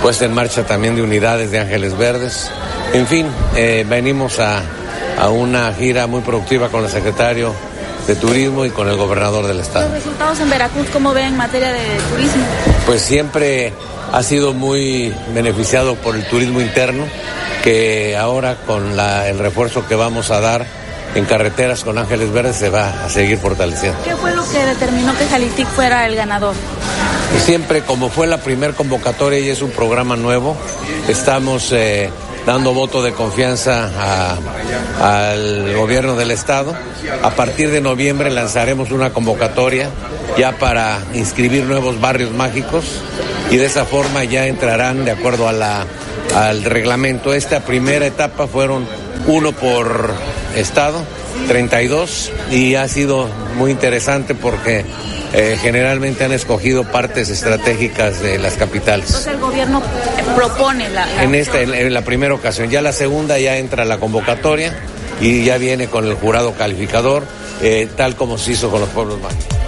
puesta 0.00 0.24
en 0.24 0.32
marcha 0.32 0.64
también 0.64 0.94
de 0.94 1.02
unidades 1.02 1.50
de 1.50 1.58
Ángeles 1.58 1.98
Verdes. 1.98 2.50
En 2.92 3.06
fin, 3.08 3.26
eh, 3.56 3.84
venimos 3.88 4.38
a, 4.38 4.62
a 5.20 5.28
una 5.28 5.72
gira 5.74 6.06
muy 6.06 6.20
productiva 6.20 6.68
con 6.68 6.84
el 6.84 6.90
secretario 6.90 7.52
de 8.06 8.16
Turismo 8.16 8.64
y 8.64 8.70
con 8.70 8.88
el 8.88 8.96
gobernador 8.96 9.46
del 9.46 9.60
estado. 9.60 9.86
¿Los 9.86 9.98
resultados 9.98 10.40
en 10.40 10.50
Veracruz 10.50 10.88
cómo 10.92 11.12
ven 11.12 11.26
en 11.26 11.36
materia 11.36 11.72
de 11.72 11.98
turismo? 12.10 12.44
Pues 12.86 13.02
siempre 13.02 13.72
ha 14.12 14.22
sido 14.22 14.52
muy 14.52 15.14
beneficiado 15.34 15.94
por 15.96 16.16
el 16.16 16.26
turismo 16.26 16.60
interno, 16.60 17.04
que 17.62 18.16
ahora 18.16 18.56
con 18.66 18.96
la, 18.96 19.28
el 19.28 19.38
refuerzo 19.38 19.86
que 19.86 19.94
vamos 19.94 20.30
a 20.30 20.40
dar 20.40 20.66
en 21.14 21.24
carreteras 21.24 21.84
con 21.84 21.98
Ángeles 21.98 22.32
Verdes 22.32 22.56
se 22.56 22.70
va 22.70 23.04
a 23.04 23.08
seguir 23.08 23.38
fortaleciendo. 23.38 23.98
¿Qué 24.02 24.16
fue 24.16 24.34
lo 24.34 24.48
que 24.48 24.64
determinó 24.64 25.16
que 25.16 25.26
Jalitic 25.26 25.68
fuera 25.68 26.06
el 26.06 26.16
ganador? 26.16 26.54
Siempre, 27.44 27.82
como 27.82 28.08
fue 28.08 28.26
la 28.26 28.38
primer 28.38 28.74
convocatoria 28.74 29.38
y 29.38 29.50
es 29.50 29.62
un 29.62 29.70
programa 29.70 30.16
nuevo, 30.16 30.56
estamos 31.08 31.72
eh, 31.72 32.10
dando 32.46 32.74
voto 32.74 33.02
de 33.02 33.12
confianza 33.12 33.90
al 35.00 35.74
gobierno 35.74 36.16
del 36.16 36.30
estado. 36.30 36.74
A 37.22 37.30
partir 37.30 37.70
de 37.70 37.80
noviembre 37.80 38.30
lanzaremos 38.30 38.90
una 38.90 39.12
convocatoria 39.12 39.90
ya 40.36 40.52
para 40.52 40.98
inscribir 41.14 41.64
nuevos 41.64 42.00
barrios 42.00 42.32
mágicos 42.32 42.84
y 43.50 43.56
de 43.56 43.66
esa 43.66 43.84
forma 43.84 44.24
ya 44.24 44.46
entrarán 44.46 45.04
de 45.04 45.12
acuerdo 45.12 45.48
al 45.48 46.64
reglamento. 46.64 47.34
Esta 47.34 47.60
primera 47.60 48.06
etapa 48.06 48.46
fueron 48.46 48.86
uno 49.26 49.52
por 49.52 50.12
estado, 50.56 51.02
32, 51.48 52.32
y 52.50 52.74
ha 52.74 52.88
sido 52.88 53.28
muy 53.56 53.70
interesante 53.70 54.34
porque 54.34 54.84
eh, 55.32 55.56
generalmente 55.60 56.24
han 56.24 56.32
escogido 56.32 56.84
partes 56.84 57.28
estratégicas 57.30 58.20
de 58.20 58.38
las 58.38 58.54
capitales. 58.54 59.06
Entonces 59.06 59.32
el 59.32 59.40
gobierno 59.40 59.82
propone 60.36 60.88
la... 60.90 61.06
la 61.06 61.22
en, 61.22 61.34
esta, 61.34 61.60
en, 61.60 61.74
en 61.74 61.94
la 61.94 62.02
primera 62.02 62.34
ocasión, 62.34 62.70
ya 62.70 62.82
la 62.82 62.92
segunda 62.92 63.38
ya 63.38 63.56
entra 63.56 63.84
la 63.84 63.98
convocatoria 63.98 64.74
y 65.20 65.44
ya 65.44 65.58
viene 65.58 65.86
con 65.88 66.06
el 66.06 66.14
jurado 66.14 66.52
calificador, 66.54 67.24
eh, 67.62 67.88
tal 67.96 68.16
como 68.16 68.38
se 68.38 68.52
hizo 68.52 68.70
con 68.70 68.80
los 68.80 68.88
pueblos 68.90 69.20
mágicos. 69.20 69.61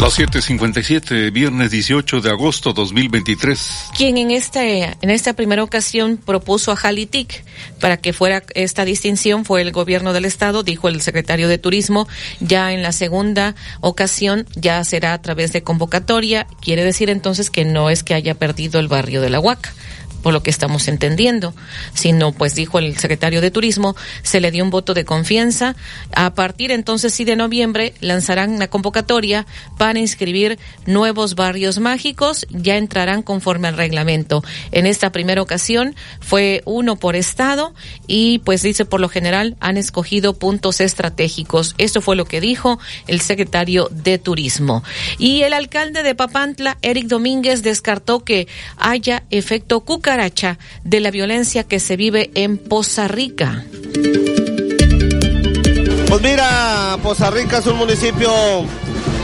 Las 0.00 0.16
7:57, 0.16 1.32
viernes 1.32 1.72
18 1.72 2.20
de 2.20 2.30
agosto 2.30 2.72
2023. 2.72 3.88
Quien 3.96 4.16
en 4.16 4.30
esta, 4.30 4.64
en 4.64 5.10
esta 5.10 5.32
primera 5.32 5.64
ocasión 5.64 6.18
propuso 6.18 6.70
a 6.70 6.76
Jalitic 6.76 7.42
para 7.80 7.96
que 7.96 8.12
fuera 8.12 8.44
esta 8.54 8.84
distinción 8.84 9.44
fue 9.44 9.60
el 9.60 9.72
gobierno 9.72 10.12
del 10.12 10.24
estado, 10.24 10.62
dijo 10.62 10.88
el 10.88 11.00
secretario 11.00 11.48
de 11.48 11.58
Turismo. 11.58 12.06
Ya 12.38 12.72
en 12.72 12.84
la 12.84 12.92
segunda 12.92 13.56
ocasión 13.80 14.46
ya 14.54 14.84
será 14.84 15.14
a 15.14 15.20
través 15.20 15.52
de 15.52 15.64
convocatoria. 15.64 16.46
Quiere 16.60 16.84
decir 16.84 17.10
entonces 17.10 17.50
que 17.50 17.64
no 17.64 17.90
es 17.90 18.04
que 18.04 18.14
haya 18.14 18.34
perdido 18.34 18.78
el 18.78 18.86
barrio 18.86 19.20
de 19.20 19.30
la 19.30 19.40
Huaca 19.40 19.74
por 20.22 20.32
lo 20.32 20.42
que 20.42 20.50
estamos 20.50 20.88
entendiendo, 20.88 21.54
sino 21.94 22.32
pues 22.32 22.54
dijo 22.54 22.78
el 22.78 22.96
secretario 22.98 23.40
de 23.40 23.50
Turismo, 23.50 23.96
se 24.22 24.40
le 24.40 24.50
dio 24.50 24.64
un 24.64 24.70
voto 24.70 24.94
de 24.94 25.04
confianza. 25.04 25.76
A 26.14 26.34
partir 26.34 26.70
entonces 26.70 27.14
sí 27.14 27.24
de 27.24 27.36
noviembre 27.36 27.94
lanzarán 28.00 28.50
una 28.52 28.68
convocatoria 28.68 29.46
para 29.76 29.98
inscribir 29.98 30.58
nuevos 30.86 31.34
barrios 31.34 31.78
mágicos, 31.78 32.46
ya 32.50 32.76
entrarán 32.76 33.22
conforme 33.22 33.68
al 33.68 33.76
reglamento. 33.76 34.42
En 34.72 34.86
esta 34.86 35.12
primera 35.12 35.42
ocasión 35.42 35.94
fue 36.20 36.62
uno 36.64 36.96
por 36.96 37.16
estado 37.16 37.74
y 38.06 38.40
pues 38.40 38.62
dice 38.62 38.84
por 38.84 39.00
lo 39.00 39.08
general 39.08 39.56
han 39.60 39.76
escogido 39.76 40.34
puntos 40.34 40.80
estratégicos. 40.80 41.74
Esto 41.78 42.00
fue 42.00 42.16
lo 42.16 42.24
que 42.24 42.40
dijo 42.40 42.78
el 43.06 43.20
secretario 43.20 43.88
de 43.90 44.18
Turismo. 44.18 44.82
Y 45.18 45.42
el 45.42 45.52
alcalde 45.52 46.02
de 46.02 46.14
Papantla, 46.14 46.78
Eric 46.82 47.06
Domínguez, 47.06 47.62
descartó 47.62 48.24
que 48.24 48.48
haya 48.76 49.24
efecto 49.30 49.80
cuca 49.80 50.07
cucaracha 50.08 50.58
de 50.84 51.00
la 51.00 51.10
violencia 51.10 51.64
que 51.64 51.78
se 51.78 51.98
vive 51.98 52.30
en 52.32 52.56
Poza 52.56 53.08
Rica. 53.08 53.66
Pues 56.08 56.22
mira, 56.22 56.96
Poza 57.02 57.30
Rica 57.30 57.58
es 57.58 57.66
un 57.66 57.76
municipio 57.76 58.30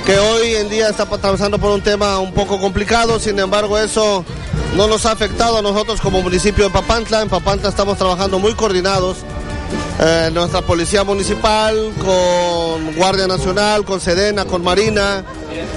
que 0.05 0.19
hoy 0.19 0.57
en 0.57 0.69
día 0.69 0.91
está 0.91 1.05
atravesando 1.05 1.59
por 1.59 1.71
un 1.71 1.81
tema 1.81 2.19
un 2.19 2.35
poco 2.35 2.61
complicado, 2.61 3.19
sin 3.19 3.39
embargo 3.39 3.79
eso 3.79 4.27
no 4.77 4.87
nos 4.87 5.07
ha 5.07 5.13
afectado 5.13 5.57
a 5.57 5.63
nosotros 5.63 6.03
como 6.03 6.21
municipio 6.21 6.65
de 6.65 6.71
Papantla. 6.71 7.23
En 7.23 7.31
Papantla 7.31 7.71
estamos 7.71 7.97
trabajando 7.97 8.39
muy 8.39 8.53
coordinados. 8.53 9.25
Eh, 10.01 10.31
nuestra 10.33 10.61
policía 10.61 11.05
municipal, 11.05 11.93
con 11.99 12.95
Guardia 12.97 13.27
Nacional, 13.27 13.85
con 13.85 14.01
Sedena, 14.01 14.45
con 14.45 14.63
Marina, 14.63 15.25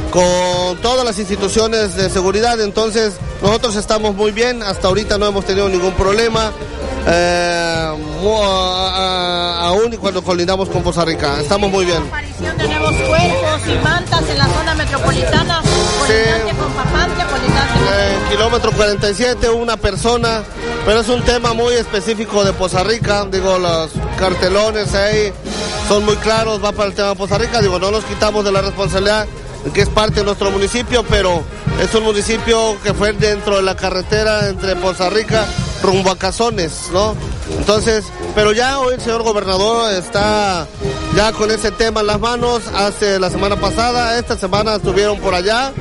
con 0.10 0.78
todas 0.82 1.06
las 1.06 1.20
instituciones 1.20 1.96
de 1.96 2.10
seguridad. 2.10 2.60
Entonces, 2.60 3.14
nosotros 3.42 3.76
estamos 3.76 4.16
muy 4.16 4.32
bien, 4.32 4.64
hasta 4.64 4.88
ahorita 4.88 5.18
no 5.18 5.28
hemos 5.28 5.46
tenido 5.46 5.70
ningún 5.70 5.94
problema. 5.94 6.52
Eh, 7.10 7.88
aún 9.60 9.94
y 9.94 9.98
cuando 9.98 10.24
colindamos 10.24 10.68
con 10.70 10.84
Poza 10.84 11.06
Rica, 11.06 11.40
estamos 11.40 11.72
muy 11.72 11.86
bien. 11.86 12.04
cuerpos 12.10 13.62
y 13.68 13.84
mantas 13.84 14.30
en 14.30 14.38
la 14.38 14.48
zona 14.48 14.76
metropolitana, 14.76 15.62
colindante 17.30 18.14
En 18.14 18.30
kilómetro 18.30 18.72
47, 18.72 19.50
una 19.50 19.78
persona, 19.78 20.44
pero 20.86 21.02
es 21.02 21.10
un 21.10 21.22
tema 21.24 21.54
muy 21.54 21.74
específico 21.74 22.44
de 22.44 22.54
Poza 22.54 22.84
Rica, 22.84 23.26
digo, 23.30 23.58
los 23.60 23.92
cartelones 24.18 24.94
ahí 24.96 25.34
son 25.88 26.06
muy 26.06 26.16
claros, 26.18 26.64
va 26.64 26.72
para 26.72 26.90
el 26.90 26.96
tema 26.96 27.10
de 27.10 27.16
Poza 27.16 27.38
Rica, 27.38 27.62
digo, 27.62 27.80
no 27.80 27.92
nos 27.92 28.04
quitamos 28.06 28.44
de 28.46 28.52
la 28.52 28.62
responsabilidad 28.62 29.28
que 29.74 29.82
es 29.82 29.90
parte 29.90 30.22
de 30.22 30.24
nuestro 30.24 30.50
municipio, 30.52 31.04
pero 31.10 31.44
es 31.82 31.94
un 31.94 32.04
municipio 32.04 32.78
que 32.84 32.94
fue 32.94 33.12
dentro 33.14 33.58
de 33.58 33.64
la 33.64 33.76
carretera 33.76 34.48
entre 34.48 34.76
Poza 34.76 35.10
Rica 35.10 35.46
rumbo 35.84 36.12
a 36.12 36.18
Cazones, 36.18 36.90
¿no? 36.94 37.16
Entonces, 37.52 38.06
pero 38.36 38.52
ya 38.52 38.80
hoy 38.80 38.96
el 38.96 39.02
señor 39.02 39.24
gobernador 39.24 39.92
está 39.94 40.68
ya 41.16 41.32
con 41.32 41.52
ese 41.52 41.72
tema 41.72 42.02
en 42.02 42.08
las 42.08 42.20
manos. 42.20 42.64
Hace 42.74 43.20
la 43.20 43.30
semana 43.30 43.56
pasada, 43.56 44.18
esta 44.18 44.38
semana 44.38 44.76
estuvieron 44.76 45.20
por 45.20 45.34
allá 45.34 45.74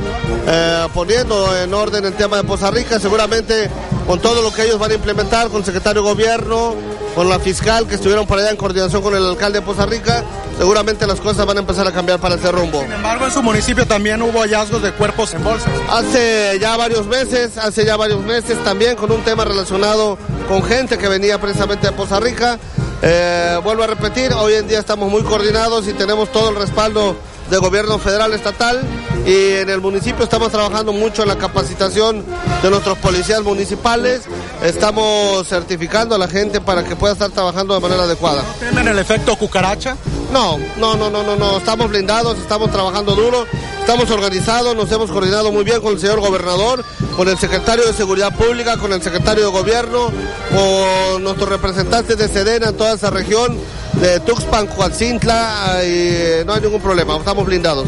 eh, 0.46 0.86
poniendo 0.94 1.56
en 1.56 1.72
orden 1.74 2.04
el 2.04 2.14
tema 2.14 2.38
de 2.38 2.44
Poza 2.44 2.70
Rica. 2.70 2.98
Seguramente 2.98 3.70
con 4.06 4.20
todo 4.20 4.42
lo 4.42 4.52
que 4.52 4.64
ellos 4.64 4.78
van 4.78 4.92
a 4.92 4.94
implementar, 4.94 5.48
con 5.48 5.58
el 5.58 5.64
secretario 5.64 6.02
de 6.02 6.08
gobierno, 6.08 6.74
con 7.16 7.30
la 7.30 7.40
fiscal 7.40 7.88
que 7.88 7.94
estuvieron 7.94 8.26
por 8.26 8.38
allá 8.38 8.50
en 8.50 8.58
coordinación 8.58 9.00
con 9.00 9.16
el 9.16 9.24
alcalde 9.24 9.60
de 9.60 9.64
Poza 9.64 9.86
Rica, 9.86 10.22
seguramente 10.58 11.06
las 11.06 11.18
cosas 11.18 11.46
van 11.46 11.56
a 11.56 11.60
empezar 11.60 11.86
a 11.86 11.90
cambiar 11.90 12.20
para 12.20 12.34
ese 12.34 12.52
rumbo. 12.52 12.82
Sin 12.82 12.92
embargo, 12.92 13.24
en 13.24 13.30
su 13.30 13.42
municipio 13.42 13.86
también 13.86 14.20
hubo 14.20 14.40
hallazgos 14.40 14.82
de 14.82 14.92
cuerpos 14.92 15.32
en 15.32 15.42
bolsas. 15.42 15.72
Hace 15.88 16.58
ya 16.60 16.76
varios 16.76 17.06
meses, 17.06 17.56
hace 17.56 17.86
ya 17.86 17.96
varios 17.96 18.22
meses 18.22 18.62
también 18.64 18.96
con 18.96 19.10
un 19.10 19.22
tema 19.22 19.46
relacionado 19.46 20.18
con 20.46 20.62
gente 20.62 20.98
que 20.98 21.08
venía 21.08 21.40
precisamente 21.40 21.86
de 21.86 21.94
Poza 21.94 22.20
Rica. 22.20 22.58
Eh, 23.00 23.58
vuelvo 23.64 23.84
a 23.84 23.86
repetir, 23.86 24.34
hoy 24.34 24.52
en 24.52 24.68
día 24.68 24.78
estamos 24.78 25.10
muy 25.10 25.22
coordinados 25.22 25.88
y 25.88 25.94
tenemos 25.94 26.30
todo 26.30 26.50
el 26.50 26.56
respaldo 26.56 27.16
del 27.50 27.60
gobierno 27.60 27.98
federal, 27.98 28.32
estatal 28.32 28.80
y 29.24 29.54
en 29.54 29.70
el 29.70 29.80
municipio 29.80 30.24
estamos 30.24 30.50
trabajando 30.52 30.92
mucho 30.92 31.22
en 31.22 31.28
la 31.28 31.36
capacitación 31.36 32.24
de 32.62 32.70
nuestros 32.70 32.98
policías 32.98 33.42
municipales. 33.42 34.22
Estamos 34.62 35.46
certificando 35.48 36.14
a 36.14 36.18
la 36.18 36.28
gente 36.28 36.60
para 36.60 36.84
que 36.84 36.96
pueda 36.96 37.12
estar 37.12 37.30
trabajando 37.30 37.74
de 37.74 37.80
manera 37.80 38.04
adecuada. 38.04 38.42
¿No 38.42 38.68
temen 38.68 38.88
el 38.88 38.98
efecto 38.98 39.36
cucaracha? 39.36 39.96
No, 40.32 40.58
no, 40.76 40.96
no, 40.96 41.10
no, 41.10 41.22
no, 41.22 41.36
no. 41.36 41.58
Estamos 41.58 41.88
blindados, 41.88 42.38
estamos 42.38 42.70
trabajando 42.70 43.14
duro, 43.14 43.46
estamos 43.80 44.10
organizados, 44.10 44.76
nos 44.76 44.90
hemos 44.92 45.10
coordinado 45.10 45.52
muy 45.52 45.64
bien 45.64 45.80
con 45.80 45.94
el 45.94 46.00
señor 46.00 46.20
gobernador, 46.20 46.84
con 47.16 47.28
el 47.28 47.38
secretario 47.38 47.84
de 47.86 47.92
Seguridad 47.92 48.34
Pública, 48.36 48.76
con 48.76 48.92
el 48.92 49.02
secretario 49.02 49.46
de 49.46 49.50
Gobierno, 49.50 50.10
con 50.50 51.22
nuestros 51.22 51.48
representantes 51.48 52.16
de 52.16 52.28
Sedena 52.28 52.68
en 52.68 52.76
toda 52.76 52.94
esa 52.94 53.10
región, 53.10 53.58
de 54.00 54.20
Tuxpan, 54.20 54.66
Coatzintla, 54.66 55.82
y 55.84 56.44
no 56.44 56.54
hay 56.54 56.60
ningún 56.60 56.80
problema, 56.80 57.16
estamos 57.16 57.46
blindados. 57.46 57.86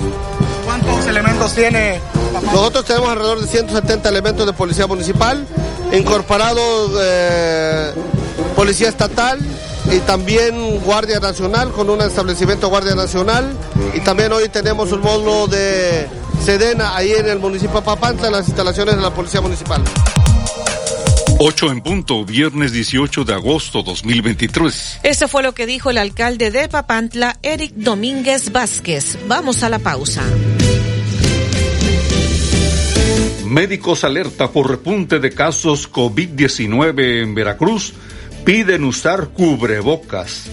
¿Cuántos 0.65 1.07
elementos 1.07 1.55
tiene? 1.55 2.01
Nosotros 2.53 2.85
tenemos 2.85 3.09
alrededor 3.09 3.41
de 3.41 3.47
170 3.47 4.09
elementos 4.09 4.47
de 4.47 4.53
policía 4.53 4.87
municipal, 4.87 5.47
incorporados 5.93 6.93
eh, 7.01 7.93
policía 8.55 8.89
estatal 8.89 9.39
y 9.91 9.99
también 10.01 10.81
Guardia 10.81 11.21
Nacional, 11.21 11.71
con 11.73 11.89
un 11.89 12.01
establecimiento 12.01 12.69
Guardia 12.69 12.95
Nacional. 12.95 13.57
Y 13.95 14.01
también 14.01 14.33
hoy 14.33 14.49
tenemos 14.49 14.93
un 14.93 15.01
módulo 15.01 15.47
de 15.47 16.09
Sedena 16.45 16.97
ahí 16.97 17.13
en 17.13 17.29
el 17.29 17.39
municipio 17.39 17.81
de 17.81 17.87
Papantla, 17.87 18.27
en 18.27 18.33
las 18.35 18.47
instalaciones 18.49 18.97
de 18.97 19.03
la 19.03 19.11
Policía 19.11 19.41
Municipal. 19.41 19.83
8 21.41 21.71
en 21.71 21.81
punto, 21.83 22.25
viernes 22.25 22.73
18 22.73 23.25
de 23.25 23.33
agosto 23.33 23.85
2023. 23.85 24.99
Esto 25.05 25.29
fue 25.29 25.45
lo 25.45 25.55
que 25.55 25.67
dijo 25.67 25.91
el 25.91 25.99
alcalde 25.99 26.51
de 26.51 26.69
Papantla, 26.69 27.39
Eric 27.43 27.75
Domínguez 27.77 28.51
Vázquez. 28.51 29.17
Vamos 29.29 29.63
a 29.63 29.69
la 29.69 29.79
pausa. 29.79 30.25
Médicos 33.47 34.03
alerta 34.03 34.51
por 34.51 34.69
repunte 34.69 35.21
de 35.21 35.31
casos 35.31 35.89
COVID-19 35.89 37.23
en 37.23 37.37
Veracruz. 37.37 37.95
Piden 38.45 38.83
usar 38.83 39.29
cubrebocas. 39.29 40.47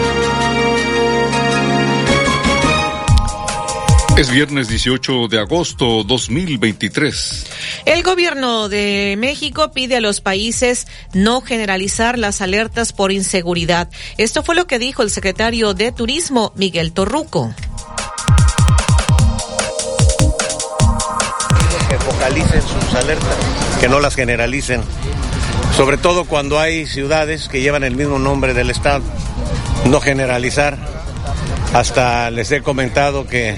Es 4.21 4.29
viernes 4.29 4.67
18 4.67 5.29
de 5.29 5.39
agosto 5.39 6.03
2023. 6.03 7.45
El 7.85 8.03
gobierno 8.03 8.69
de 8.69 9.15
México 9.17 9.71
pide 9.71 9.95
a 9.95 9.99
los 9.99 10.21
países 10.21 10.85
no 11.15 11.41
generalizar 11.41 12.19
las 12.19 12.39
alertas 12.39 12.93
por 12.93 13.11
inseguridad. 13.11 13.89
Esto 14.19 14.43
fue 14.43 14.53
lo 14.53 14.67
que 14.67 14.77
dijo 14.77 15.01
el 15.01 15.09
secretario 15.09 15.73
de 15.73 15.91
Turismo, 15.91 16.53
Miguel 16.55 16.93
Torruco. 16.93 17.51
Que 21.89 21.97
focalicen 21.97 22.61
sus 22.61 22.93
alertas, 22.93 23.37
que 23.79 23.89
no 23.89 23.99
las 23.99 24.13
generalicen. 24.13 24.83
Sobre 25.75 25.97
todo 25.97 26.25
cuando 26.25 26.59
hay 26.59 26.85
ciudades 26.85 27.49
que 27.49 27.61
llevan 27.61 27.83
el 27.83 27.95
mismo 27.95 28.19
nombre 28.19 28.53
del 28.53 28.69
Estado. 28.69 29.03
No 29.85 29.99
generalizar. 29.99 30.77
Hasta 31.73 32.29
les 32.31 32.51
he 32.51 32.61
comentado 32.61 33.25
que 33.25 33.57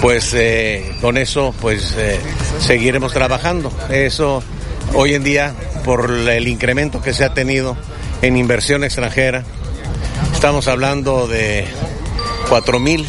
pues 0.00 0.32
eh, 0.34 0.92
con 1.00 1.16
eso 1.16 1.54
pues 1.60 1.94
eh, 1.98 2.18
seguiremos 2.58 3.12
trabajando. 3.12 3.72
Eso 3.90 4.42
hoy 4.94 5.14
en 5.14 5.24
día 5.24 5.54
por 5.84 6.10
el 6.10 6.48
incremento 6.48 7.00
que 7.02 7.12
se 7.12 7.24
ha 7.24 7.34
tenido 7.34 7.76
en 8.22 8.36
inversión 8.36 8.84
extranjera, 8.84 9.44
estamos 10.32 10.68
hablando 10.68 11.26
de 11.26 11.66
4 12.48 12.78
mil 12.78 13.06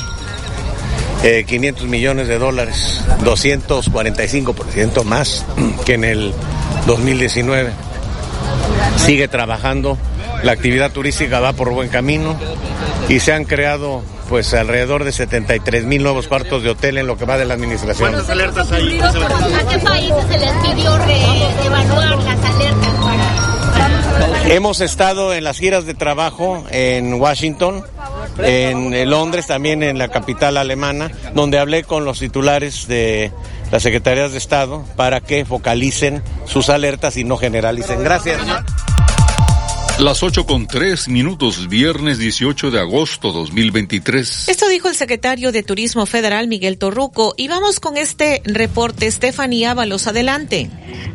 500 1.21 1.85
millones 1.85 2.27
de 2.27 2.39
dólares, 2.39 2.99
245% 3.23 5.03
más 5.03 5.45
que 5.85 5.93
en 5.93 6.03
el 6.03 6.33
2019. 6.87 7.71
Sigue 8.97 9.27
trabajando, 9.27 9.97
la 10.43 10.51
actividad 10.51 10.91
turística 10.91 11.39
va 11.39 11.53
por 11.53 11.71
buen 11.71 11.89
camino 11.89 12.35
y 13.07 13.19
se 13.19 13.33
han 13.33 13.45
creado 13.45 14.01
pues 14.31 14.53
alrededor 14.53 15.03
de 15.03 15.11
73 15.11 15.83
mil 15.83 16.03
nuevos 16.03 16.29
cuartos 16.29 16.63
de 16.63 16.69
hotel 16.69 16.97
en 16.97 17.05
lo 17.05 17.17
que 17.17 17.25
va 17.25 17.37
de 17.37 17.43
la 17.43 17.53
administración. 17.53 18.11
¿Cuántas 18.11 18.29
alertas 18.29 18.71
hay? 18.71 18.97
¿A 18.97 19.67
qué 19.67 19.77
países 19.79 20.23
se 20.29 20.37
les 20.37 20.51
pidió 20.51 20.97
reevaluar 20.99 22.17
las 22.23 22.45
alertas 22.45 22.93
para... 23.03 24.47
Hemos 24.49 24.79
estado 24.79 25.33
en 25.33 25.43
las 25.43 25.59
giras 25.59 25.85
de 25.85 25.95
trabajo 25.95 26.63
en 26.71 27.15
Washington, 27.15 27.83
en 28.37 29.09
Londres, 29.09 29.47
también 29.47 29.83
en 29.83 29.97
la 29.97 30.07
capital 30.07 30.55
alemana, 30.55 31.11
donde 31.33 31.59
hablé 31.59 31.83
con 31.83 32.05
los 32.05 32.19
titulares 32.19 32.87
de 32.87 33.33
las 33.69 33.83
secretarías 33.83 34.31
de 34.31 34.37
Estado 34.37 34.85
para 34.95 35.19
que 35.19 35.43
focalicen 35.43 36.23
sus 36.45 36.69
alertas 36.69 37.17
y 37.17 37.25
no 37.25 37.35
generalicen. 37.35 38.01
Gracias. 38.01 38.39
Las 40.01 40.23
8 40.23 40.47
con 40.47 40.65
3 40.65 41.09
minutos, 41.09 41.69
viernes 41.69 42.17
18 42.17 42.71
de 42.71 42.79
agosto 42.79 43.31
2023. 43.31 44.49
Esto 44.49 44.67
dijo 44.67 44.87
el 44.87 44.95
secretario 44.95 45.51
de 45.51 45.61
Turismo 45.61 46.07
Federal, 46.07 46.47
Miguel 46.47 46.79
Torruco. 46.79 47.35
Y 47.37 47.47
vamos 47.47 47.79
con 47.79 47.97
este 47.97 48.41
reporte. 48.43 49.11
Stephanie 49.11 49.67
Ábalos, 49.67 50.07
adelante. 50.07 50.71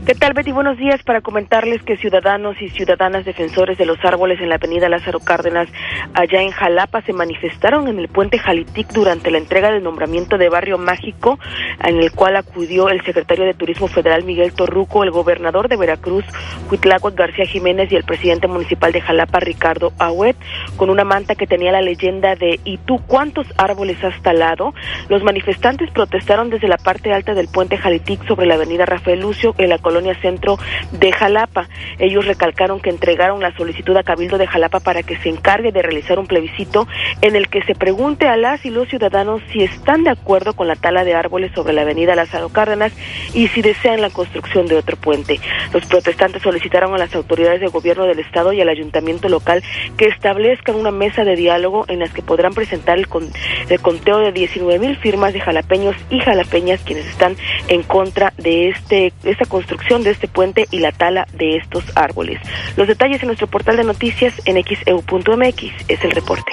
¿Qué 0.07 0.15
tal, 0.15 0.35
Betty? 0.35 0.53
Buenos 0.53 0.79
días 0.79 1.03
para 1.03 1.21
comentarles 1.21 1.83
que 1.83 1.97
ciudadanos 1.97 2.55
y 2.63 2.69
ciudadanas 2.69 3.25
defensores 3.25 3.77
de 3.77 3.87
los 3.87 3.99
árboles 4.05 4.41
en 4.41 4.51
la 4.51 4.55
avenida 4.55 4.89
Lázaro 4.89 5.19
Cárdenas, 5.19 5.69
allá 6.15 6.43
en 6.43 6.53
Jalapa, 6.53 7.03
se 7.03 7.13
manifestaron 7.13 7.89
en 7.89 7.99
el 7.99 8.07
puente 8.07 8.39
Jalitic 8.39 8.93
durante 8.93 9.33
la 9.33 9.39
entrega 9.39 9.73
del 9.73 9.83
nombramiento 9.83 10.39
de 10.39 10.49
Barrio 10.49 10.79
Mágico, 10.79 11.41
en 11.83 11.97
el 11.97 12.13
cual 12.13 12.37
acudió 12.37 12.89
el 12.89 13.05
secretario 13.05 13.47
de 13.47 13.55
Turismo 13.55 13.89
Federal, 13.89 14.23
Miguel 14.23 14.53
Torruco, 14.53 15.03
el 15.03 15.11
gobernador 15.11 15.69
de 15.69 15.77
Veracruz, 15.77 16.25
Huitláhuac 16.71 17.17
García 17.17 17.47
Jiménez 17.47 17.91
y 17.91 17.97
el 17.97 18.05
presidente 18.05 18.47
municipal 18.47 18.76
de 18.81 19.01
Jalapa, 19.01 19.41
Ricardo 19.41 19.93
Ahuet, 19.99 20.37
con 20.77 20.91
una 20.91 21.05
manta 21.05 21.35
que 21.35 21.47
tenía 21.47 21.73
la 21.73 21.81
leyenda 21.81 22.37
de 22.37 22.61
¿Y 22.65 22.79
tú 22.79 23.01
cuántos 23.07 23.47
árboles 23.57 24.03
has 24.05 24.21
talado? 24.23 24.75
Los 25.09 25.23
manifestantes 25.23 25.91
protestaron 25.91 26.51
desde 26.51 26.69
la 26.69 26.77
parte 26.77 27.13
alta 27.13 27.35
del 27.35 27.49
puente 27.49 27.77
Jalitic 27.77 28.27
sobre 28.27 28.47
la 28.47 28.55
avenida 28.55 28.87
Rafael 28.87 29.21
Lucio 29.21 29.55
en 29.59 29.71
la 29.71 29.79
colonia 29.79 30.15
centro 30.21 30.59
de 30.93 31.13
Jalapa. 31.13 31.69
Ellos 31.99 32.27
recalcaron 32.27 32.81
que 32.81 32.91
entregaron 32.91 33.41
la 33.41 33.57
solicitud 33.57 33.97
a 33.97 34.03
Cabildo 34.03 34.39
de 34.39 34.47
Jalapa 34.47 34.81
para 34.81 35.03
que 35.03 35.17
se 35.19 35.29
encargue 35.29 35.73
de 35.73 35.83
realizar 35.83 36.19
un 36.19 36.27
plebiscito 36.27 36.87
en 37.23 37.35
el 37.35 37.49
que 37.49 37.63
se 37.63 37.75
pregunte 37.75 38.29
a 38.29 38.37
las 38.37 38.65
y 38.65 38.71
los 38.71 38.89
ciudadanos 38.89 39.43
si 39.53 39.63
están 39.63 40.05
de 40.05 40.11
acuerdo 40.11 40.55
con 40.55 40.69
la 40.69 40.77
tala 40.77 41.05
de 41.05 41.15
árboles 41.15 41.53
sobre 41.55 41.73
la 41.73 41.83
avenida 41.83 42.15
Lázaro 42.15 42.49
Cárdenas 42.51 42.93
y 43.35 43.49
si 43.49 43.63
desean 43.63 44.01
la 44.01 44.11
construcción 44.11 44.67
de 44.67 44.77
otro 44.77 44.97
puente. 44.97 45.41
Los 45.73 45.85
protestantes 45.87 46.43
solicitaron 46.43 46.95
a 46.95 46.99
las 46.99 47.15
autoridades 47.15 47.61
de 47.61 47.69
gobierno 47.69 48.05
del 48.05 48.19
Estado 48.19 48.53
y 48.53 48.61
al 48.67 48.77
ayuntamiento 48.77 49.29
local 49.29 49.63
que 49.97 50.07
establezcan 50.07 50.77
una 50.77 50.91
mesa 50.91 51.25
de 51.25 51.37
diálogo 51.37 51.85
en 51.89 52.01
las 52.01 52.13
que 52.13 52.23
podrán 52.23 52.55
presentar 52.55 52.99
el, 52.99 53.07
conteo 53.09 54.19
de 54.19 54.33
19 54.33 54.79
mil 54.79 54.97
firmas 54.97 55.33
de 55.33 55.41
jalapeños 55.41 55.97
y 56.11 56.19
jalapeñas 56.21 56.81
quienes 56.83 57.07
están 57.07 57.37
en 57.69 57.83
contra 57.83 58.33
de 58.39 58.71
este 58.71 59.13
esta 59.25 59.45
construcción 59.47 60.03
de 60.03 60.11
este 60.11 60.29
puente 60.29 60.67
y 60.71 60.79
la 60.79 60.93
tala 60.93 61.27
de 61.33 61.57
estos 61.57 61.85
árboles. 61.95 62.41
Los 62.77 62.89
detalles 62.89 63.23
en 63.23 63.29
nuestro 63.29 63.47
portal 63.47 63.77
de 63.77 63.85
noticias 63.85 64.35
en 64.45 64.63
xeu.mx 64.63 65.73
es 65.89 66.05
el 66.05 66.11
reporte. 66.11 66.53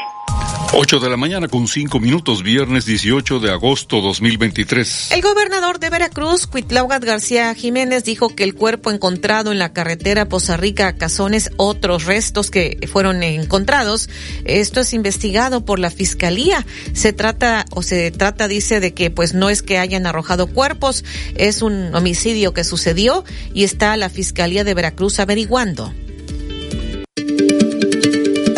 8 0.76 1.00
de 1.00 1.10
la 1.10 1.18
mañana 1.18 1.48
con 1.48 1.68
5 1.68 2.00
minutos, 2.00 2.42
viernes 2.42 2.86
18 2.86 3.40
de 3.40 3.52
agosto 3.52 4.02
2023. 4.02 5.12
El 5.12 5.22
gobernador 5.22 5.80
de 5.80 5.92
Veracruz, 5.92 6.48
Cuitlaugat 6.48 7.04
García 7.04 7.54
Jiménez, 7.54 8.04
dijo 8.06 8.30
que 8.36 8.44
el 8.44 8.56
cuerpo 8.56 8.90
encontrado 8.90 9.52
en 9.52 9.60
la 9.60 9.72
carretera 9.72 10.28
Poza 10.28 10.58
Rica 10.58 10.88
a 10.88 10.96
Cazones, 10.96 11.52
otros 11.94 12.08
restos 12.08 12.50
que 12.50 12.80
fueron 12.92 13.22
encontrados, 13.22 14.10
esto 14.46 14.80
es 14.80 14.94
investigado 14.94 15.64
por 15.64 15.78
la 15.78 15.92
fiscalía. 15.92 16.66
Se 16.94 17.14
trata, 17.14 17.66
o 17.72 17.84
se 17.84 18.10
trata, 18.10 18.48
dice, 18.48 18.80
de 18.80 18.96
que 18.96 19.12
pues 19.12 19.36
no 19.36 19.52
es 19.52 19.62
que 19.62 19.78
hayan 19.78 20.08
arrojado 20.08 20.48
cuerpos, 20.48 21.06
es 21.36 21.62
un 21.62 21.94
homicidio 21.94 22.54
que 22.54 22.64
sucedió 22.64 23.24
y 23.54 23.64
está 23.64 23.96
la 23.96 24.10
fiscalía 24.10 24.64
de 24.64 24.74
Veracruz 24.74 25.20
averiguando 25.20 25.94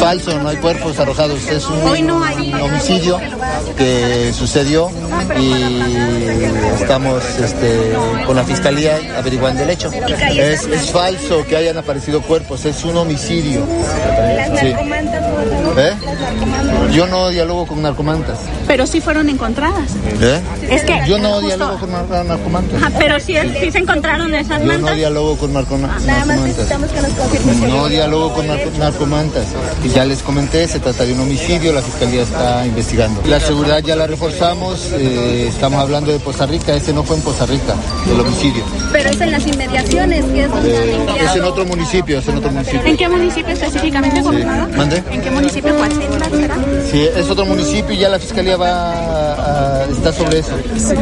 falso, 0.05 0.39
no 0.39 0.49
hay 0.49 0.57
cuerpos 0.57 0.99
arrojados. 0.99 1.47
Es 1.47 1.65
un, 1.65 2.11
homicidio 2.61 3.19
que 3.75 4.31
sucedió 4.33 4.91
y 5.39 5.51
estamos 6.79 7.23
este, 7.39 7.91
con 8.27 8.35
la 8.35 8.43
fiscalía 8.43 8.99
averiguando 9.17 9.63
el 9.63 9.71
hecho. 9.71 9.89
Es, 9.91 10.91
falso 10.91 11.43
que 11.47 11.57
hayan 11.57 11.79
aparecido 11.79 12.21
cuerpos, 12.21 12.65
es 12.65 12.83
un 12.83 12.97
homicidio. 12.97 13.61
¿Eh? 15.75 15.93
Yo 16.91 17.07
no 17.07 17.29
dialogo 17.29 17.65
con 17.65 17.81
narcomantas. 17.81 18.39
Pero 18.67 18.87
sí 18.87 19.01
fueron 19.01 19.29
encontradas. 19.29 19.91
¿Eh? 20.21 20.41
Es 20.69 20.83
que 20.83 21.01
yo 21.07 21.17
no 21.17 21.41
dialogo 21.41 21.79
con 21.79 21.91
narcomantas. 21.91 22.91
pero 22.97 23.19
sí, 23.19 23.35
se 23.71 23.77
encontraron 23.77 24.33
esas 24.33 24.63
mantas. 24.63 24.79
Yo 24.79 24.89
no 24.89 24.95
dialogo 24.95 25.37
con 25.37 25.53
narcomantas. 25.53 26.03
No 27.67 27.89
dialogo 27.89 28.33
con 28.33 28.47
narcomantas 28.47 29.45
ya 29.93 30.05
les 30.05 30.21
comenté, 30.21 30.67
se 30.67 30.79
trata 30.79 31.05
de 31.05 31.13
un 31.13 31.21
homicidio, 31.21 31.71
la 31.71 31.81
fiscalía 31.81 32.23
está 32.23 32.65
investigando. 32.65 33.21
La 33.27 33.39
seguridad 33.39 33.79
ya 33.79 33.95
la 33.95 34.07
reforzamos, 34.07 34.91
eh, 34.93 35.47
estamos 35.47 35.79
hablando 35.79 36.11
de 36.11 36.19
Poza 36.19 36.45
Rica, 36.45 36.73
ese 36.73 36.93
no 36.93 37.03
fue 37.03 37.15
en 37.15 37.21
Poza 37.21 37.45
Rica, 37.45 37.75
el 38.09 38.19
homicidio. 38.19 38.63
Pero 38.91 39.09
es 39.09 39.21
en 39.21 39.31
las 39.31 39.47
inmediaciones, 39.47 40.25
que 40.25 40.43
es 40.43 40.49
donde 40.49 40.95
eh, 40.95 41.05
Es 41.21 41.35
en 41.35 41.43
otro 41.43 41.65
municipio, 41.65 42.19
es 42.19 42.27
en 42.27 42.37
otro 42.37 42.51
municipio. 42.51 42.81
¿En 42.83 42.97
qué 42.97 43.07
municipio 43.07 43.53
específicamente, 43.53 44.21
sí. 44.21 44.77
¿Mande? 44.77 45.03
¿En 45.11 45.21
qué 45.21 45.31
municipio? 45.31 45.75
¿Cuál 45.75 45.91
será? 45.93 46.55
Sí, 46.89 47.07
es 47.15 47.29
otro 47.29 47.45
municipio 47.45 47.93
y 47.93 47.97
ya 47.97 48.09
la 48.09 48.19
fiscalía 48.19 48.57
va 48.57 49.81
a, 49.81 49.85
está 49.85 50.11
sobre 50.13 50.39
eso. 50.39 50.51
Sí. 50.77 50.95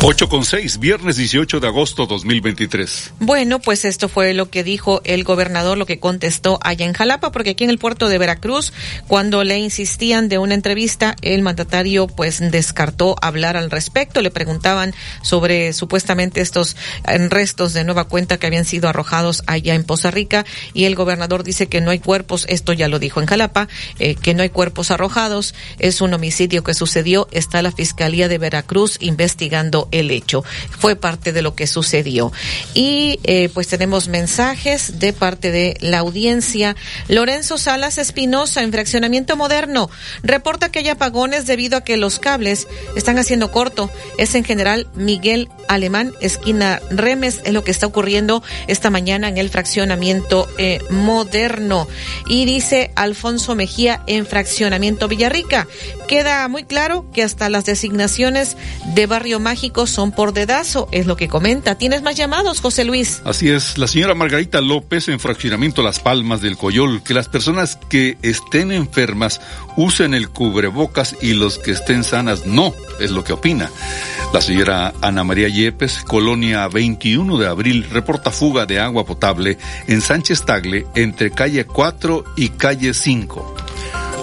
8 0.00 0.28
con 0.28 0.44
6, 0.44 0.78
viernes 0.78 1.16
18 1.16 1.58
de 1.58 1.66
agosto 1.66 2.06
2023. 2.06 3.14
Bueno, 3.18 3.58
pues 3.58 3.84
esto 3.84 4.08
fue 4.08 4.32
lo 4.32 4.48
que 4.48 4.62
dijo 4.62 5.00
el 5.02 5.24
gobernador, 5.24 5.76
lo 5.76 5.86
que 5.86 5.98
contestó 5.98 6.60
allá 6.62 6.86
en 6.86 6.92
Jalapa, 6.92 7.32
porque 7.32 7.50
aquí 7.50 7.64
en 7.64 7.70
el 7.70 7.78
puerto 7.78 8.08
de 8.08 8.16
Veracruz, 8.16 8.72
cuando 9.08 9.42
le 9.42 9.58
insistían 9.58 10.28
de 10.28 10.38
una 10.38 10.54
entrevista, 10.54 11.16
el 11.20 11.42
mandatario 11.42 12.06
pues 12.06 12.38
descartó 12.38 13.16
hablar 13.20 13.56
al 13.56 13.72
respecto. 13.72 14.22
Le 14.22 14.30
preguntaban 14.30 14.94
sobre 15.22 15.72
supuestamente 15.72 16.42
estos 16.42 16.76
eh, 17.08 17.18
restos 17.28 17.72
de 17.72 17.82
nueva 17.82 18.04
cuenta 18.04 18.38
que 18.38 18.46
habían 18.46 18.64
sido 18.64 18.88
arrojados 18.88 19.42
allá 19.48 19.74
en 19.74 19.82
Poza 19.82 20.12
Rica 20.12 20.46
y 20.74 20.84
el 20.84 20.94
gobernador 20.94 21.42
dice 21.42 21.66
que 21.66 21.80
no 21.80 21.90
hay 21.90 21.98
cuerpos, 21.98 22.46
esto 22.48 22.72
ya 22.72 22.86
lo 22.86 23.00
dijo 23.00 23.20
en 23.20 23.26
Jalapa, 23.26 23.66
eh, 23.98 24.14
que 24.14 24.34
no 24.34 24.44
hay 24.44 24.50
cuerpos 24.50 24.92
arrojados, 24.92 25.56
es 25.80 26.00
un 26.00 26.14
homicidio 26.14 26.62
que 26.62 26.74
sucedió, 26.74 27.26
está 27.32 27.62
la 27.62 27.72
Fiscalía 27.72 28.28
de 28.28 28.38
Veracruz 28.38 28.96
investigando 29.00 29.87
el 29.90 30.10
hecho. 30.10 30.44
Fue 30.78 30.96
parte 30.96 31.32
de 31.32 31.42
lo 31.42 31.54
que 31.54 31.66
sucedió. 31.66 32.32
Y 32.74 33.20
eh, 33.24 33.48
pues 33.52 33.68
tenemos 33.68 34.08
mensajes 34.08 34.98
de 34.98 35.12
parte 35.12 35.50
de 35.50 35.76
la 35.80 35.98
audiencia. 35.98 36.76
Lorenzo 37.08 37.58
Salas 37.58 37.98
Espinosa, 37.98 38.62
en 38.62 38.72
fraccionamiento 38.72 39.36
moderno, 39.36 39.90
reporta 40.22 40.70
que 40.70 40.80
hay 40.80 40.88
apagones 40.88 41.46
debido 41.46 41.78
a 41.78 41.84
que 41.84 41.96
los 41.96 42.18
cables 42.18 42.66
están 42.96 43.18
haciendo 43.18 43.50
corto. 43.50 43.90
Es 44.18 44.34
en 44.34 44.44
general 44.44 44.88
Miguel 44.94 45.48
Alemán, 45.68 46.12
esquina 46.20 46.80
Remes, 46.90 47.40
es 47.44 47.52
lo 47.52 47.64
que 47.64 47.70
está 47.70 47.86
ocurriendo 47.86 48.42
esta 48.66 48.90
mañana 48.90 49.28
en 49.28 49.38
el 49.38 49.50
fraccionamiento 49.50 50.48
eh, 50.58 50.80
moderno. 50.90 51.88
Y 52.28 52.44
dice 52.44 52.90
Alfonso 52.94 53.54
Mejía 53.54 54.02
en 54.06 54.26
fraccionamiento 54.26 55.08
Villarrica. 55.08 55.66
Queda 56.06 56.48
muy 56.48 56.64
claro 56.64 57.10
que 57.12 57.22
hasta 57.22 57.48
las 57.48 57.64
designaciones 57.64 58.56
de 58.94 59.06
Barrio 59.06 59.40
Mágico 59.40 59.77
son 59.86 60.12
por 60.12 60.32
dedazo, 60.32 60.88
es 60.92 61.06
lo 61.06 61.16
que 61.16 61.28
comenta. 61.28 61.76
¿Tienes 61.76 62.02
más 62.02 62.16
llamados, 62.16 62.60
José 62.60 62.84
Luis? 62.84 63.22
Así 63.24 63.48
es, 63.48 63.78
la 63.78 63.86
señora 63.86 64.14
Margarita 64.14 64.60
López 64.60 65.08
en 65.08 65.20
fraccionamiento 65.20 65.82
Las 65.82 66.00
Palmas 66.00 66.40
del 66.40 66.56
Coyol, 66.56 67.02
que 67.02 67.14
las 67.14 67.28
personas 67.28 67.78
que 67.88 68.18
estén 68.22 68.72
enfermas 68.72 69.40
usen 69.76 70.14
el 70.14 70.28
cubrebocas 70.28 71.16
y 71.20 71.34
los 71.34 71.58
que 71.58 71.72
estén 71.72 72.04
sanas 72.04 72.46
no, 72.46 72.74
es 73.00 73.10
lo 73.10 73.24
que 73.24 73.32
opina. 73.32 73.70
La 74.32 74.40
señora 74.40 74.92
Ana 75.00 75.24
María 75.24 75.48
Yepes, 75.48 76.02
Colonia 76.04 76.68
21 76.68 77.38
de 77.38 77.46
Abril, 77.46 77.86
reporta 77.90 78.30
fuga 78.30 78.66
de 78.66 78.78
agua 78.80 79.06
potable 79.06 79.58
en 79.86 80.00
Sánchez 80.00 80.44
Tagle 80.44 80.86
entre 80.94 81.30
calle 81.30 81.64
4 81.64 82.24
y 82.36 82.50
calle 82.50 82.92
5. 82.92 83.67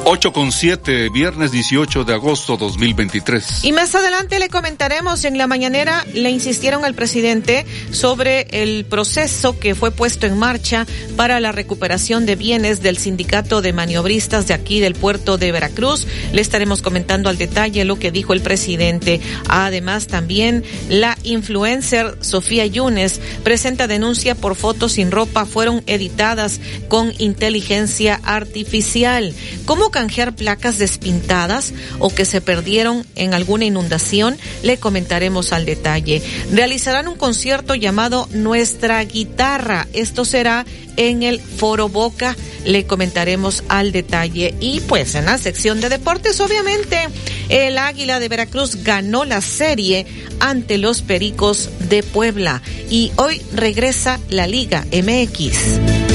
8 0.08 0.34
con 0.34 0.52
7, 0.52 1.10
viernes 1.10 1.52
18 1.52 2.04
de 2.04 2.14
agosto 2.14 2.58
2023. 2.58 3.64
Y 3.64 3.72
más 3.72 3.96
adelante 3.96 4.38
le 4.38 4.50
comentaremos, 4.50 5.26
en 5.26 5.40
la 5.40 5.48
mañanera 5.48 6.06
le 6.14 6.30
insistieron 6.30 6.86
al 6.86 6.94
presidente 6.94 7.66
sobre 7.90 8.42
el 8.52 8.86
proceso 8.86 9.58
que 9.58 9.74
fue 9.74 9.90
puesto 9.90 10.28
en 10.28 10.38
marcha 10.38 10.86
para 11.18 11.40
la 11.40 11.52
recuperación 11.52 12.28
de 12.28 12.36
bienes 12.36 12.84
del 12.84 13.00
sindicato 13.00 13.64
de 13.64 13.74
maniobristas 13.74 14.46
de 14.48 14.54
aquí 14.54 14.80
del 14.80 14.94
puerto 14.94 15.40
de 15.40 15.52
Veracruz. 15.52 16.06
Le 16.34 16.42
estaremos 16.42 16.84
comentando 16.84 17.28
al 17.28 17.40
detalle 17.40 17.84
lo 17.84 17.98
que 17.98 18.12
dijo 18.12 18.34
el 18.34 18.42
presidente. 18.42 19.22
Además, 19.50 20.06
también 20.06 20.64
la 20.88 21.18
influencer 21.24 22.16
Sofía 22.22 22.68
Yunes 22.68 23.20
presenta 23.44 23.88
denuncia 23.88 24.36
por 24.36 24.56
fotos 24.56 24.92
sin 24.92 25.10
ropa 25.10 25.48
fueron 25.48 25.82
editadas 25.88 26.60
con 26.90 27.12
inteligencia 27.18 28.22
artificial. 28.24 29.34
¿Cómo 29.66 29.90
canjear 29.96 30.36
placas 30.36 30.78
despintadas 30.78 31.72
o 32.00 32.14
que 32.14 32.26
se 32.26 32.42
perdieron 32.42 33.06
en 33.16 33.34
alguna 33.34 33.64
inundación, 33.64 34.38
le 34.62 34.78
comentaremos 34.78 35.54
al 35.54 35.64
detalle. 35.66 36.22
Realizarán 36.52 37.08
un 37.08 37.16
concierto 37.16 37.76
llamado 37.76 38.28
Nuestra 38.34 39.02
Guitarra. 39.06 39.88
Esto 39.94 40.26
será 40.26 40.66
en 40.98 41.24
el 41.24 41.40
Foro 41.40 41.88
Boca. 41.88 42.36
Le 42.66 42.86
comentaremos 42.86 43.64
al 43.70 43.94
detalle. 43.94 44.54
Y 44.60 44.82
pues 44.82 45.16
en 45.16 45.28
la 45.28 45.38
sección 45.38 45.80
de 45.80 45.88
deportes, 45.88 46.42
obviamente, 46.42 46.98
el 47.48 47.78
Águila 47.78 48.20
de 48.20 48.28
Veracruz 48.28 48.84
ganó 48.84 49.24
la 49.24 49.40
serie 49.40 50.06
ante 50.42 50.78
los 50.78 51.04
Pericos 51.04 51.70
de 51.88 52.04
Puebla. 52.04 52.62
Y 52.90 53.14
hoy 53.16 53.42
regresa 53.54 54.20
la 54.28 54.46
Liga 54.46 54.86
MX. 54.92 56.15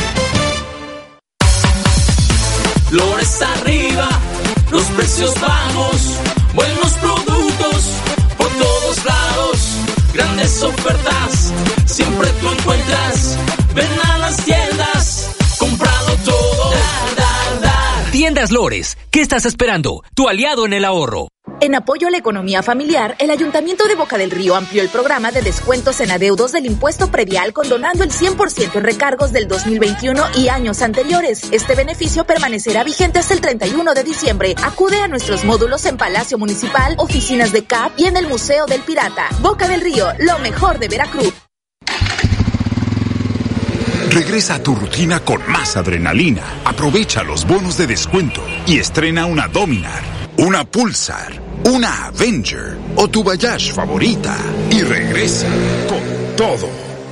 Flores 2.91 3.41
arriba, 3.41 4.09
los 4.69 4.83
precios 4.87 5.33
bajos, 5.39 6.17
buenos 6.53 6.91
productos 6.95 7.85
por 8.37 8.49
todos 8.49 9.05
lados, 9.05 9.77
grandes 10.13 10.61
ofertas, 10.61 11.53
siempre 11.85 12.27
tú 12.41 12.49
encuentras. 12.49 13.37
Ven 13.73 13.87
a 14.03 14.17
las 14.17 14.43
tiendas, 14.43 15.35
comprado 15.57 16.17
todo. 16.25 16.71
Dar, 16.71 17.15
dar, 17.15 17.61
dar. 17.61 18.11
Tiendas 18.11 18.51
Lores, 18.51 18.97
¿qué 19.09 19.21
estás 19.21 19.45
esperando? 19.45 20.03
Tu 20.13 20.27
aliado 20.27 20.65
en 20.65 20.73
el 20.73 20.83
ahorro. 20.83 21.29
En 21.61 21.75
apoyo 21.75 22.07
a 22.07 22.11
la 22.11 22.17
economía 22.17 22.63
familiar, 22.63 23.15
el 23.19 23.29
Ayuntamiento 23.29 23.87
de 23.87 23.93
Boca 23.93 24.17
del 24.17 24.31
Río 24.31 24.55
amplió 24.55 24.81
el 24.81 24.89
programa 24.89 25.31
de 25.31 25.43
descuentos 25.43 26.01
en 26.01 26.09
adeudos 26.09 26.53
del 26.53 26.65
impuesto 26.65 27.11
predial 27.11 27.53
condonando 27.53 28.03
el 28.03 28.09
100% 28.09 28.77
en 28.77 28.83
recargos 28.83 29.31
del 29.31 29.47
2021 29.47 30.23
y 30.37 30.49
años 30.49 30.81
anteriores. 30.81 31.43
Este 31.51 31.75
beneficio 31.75 32.25
permanecerá 32.25 32.83
vigente 32.83 33.19
hasta 33.19 33.35
el 33.35 33.41
31 33.41 33.93
de 33.93 34.03
diciembre. 34.03 34.55
Acude 34.63 35.03
a 35.03 35.07
nuestros 35.07 35.45
módulos 35.45 35.85
en 35.85 35.97
Palacio 35.97 36.39
Municipal, 36.39 36.95
oficinas 36.97 37.51
de 37.51 37.63
CAP 37.63 37.91
y 37.95 38.05
en 38.05 38.17
el 38.17 38.25
Museo 38.25 38.65
del 38.65 38.81
Pirata. 38.81 39.29
Boca 39.39 39.67
del 39.67 39.81
Río, 39.81 40.07
lo 40.17 40.39
mejor 40.39 40.79
de 40.79 40.87
Veracruz. 40.87 41.31
Regresa 44.11 44.55
a 44.55 44.63
tu 44.63 44.75
rutina 44.75 45.21
con 45.21 45.41
más 45.49 45.77
adrenalina. 45.77 46.43
Aprovecha 46.65 47.23
los 47.23 47.47
bonos 47.47 47.77
de 47.77 47.87
descuento 47.87 48.41
y 48.67 48.77
estrena 48.77 49.25
una 49.25 49.47
Dominar, 49.47 50.03
una 50.37 50.63
Pulsar, 50.63 51.41
una 51.65 52.05
Avenger 52.05 52.77
o 52.95 53.07
tu 53.07 53.23
Bayash 53.23 53.73
favorita. 53.73 54.37
Y 54.69 54.81
regresa 54.81 55.47
con 55.87 56.35
todo. 56.35 56.69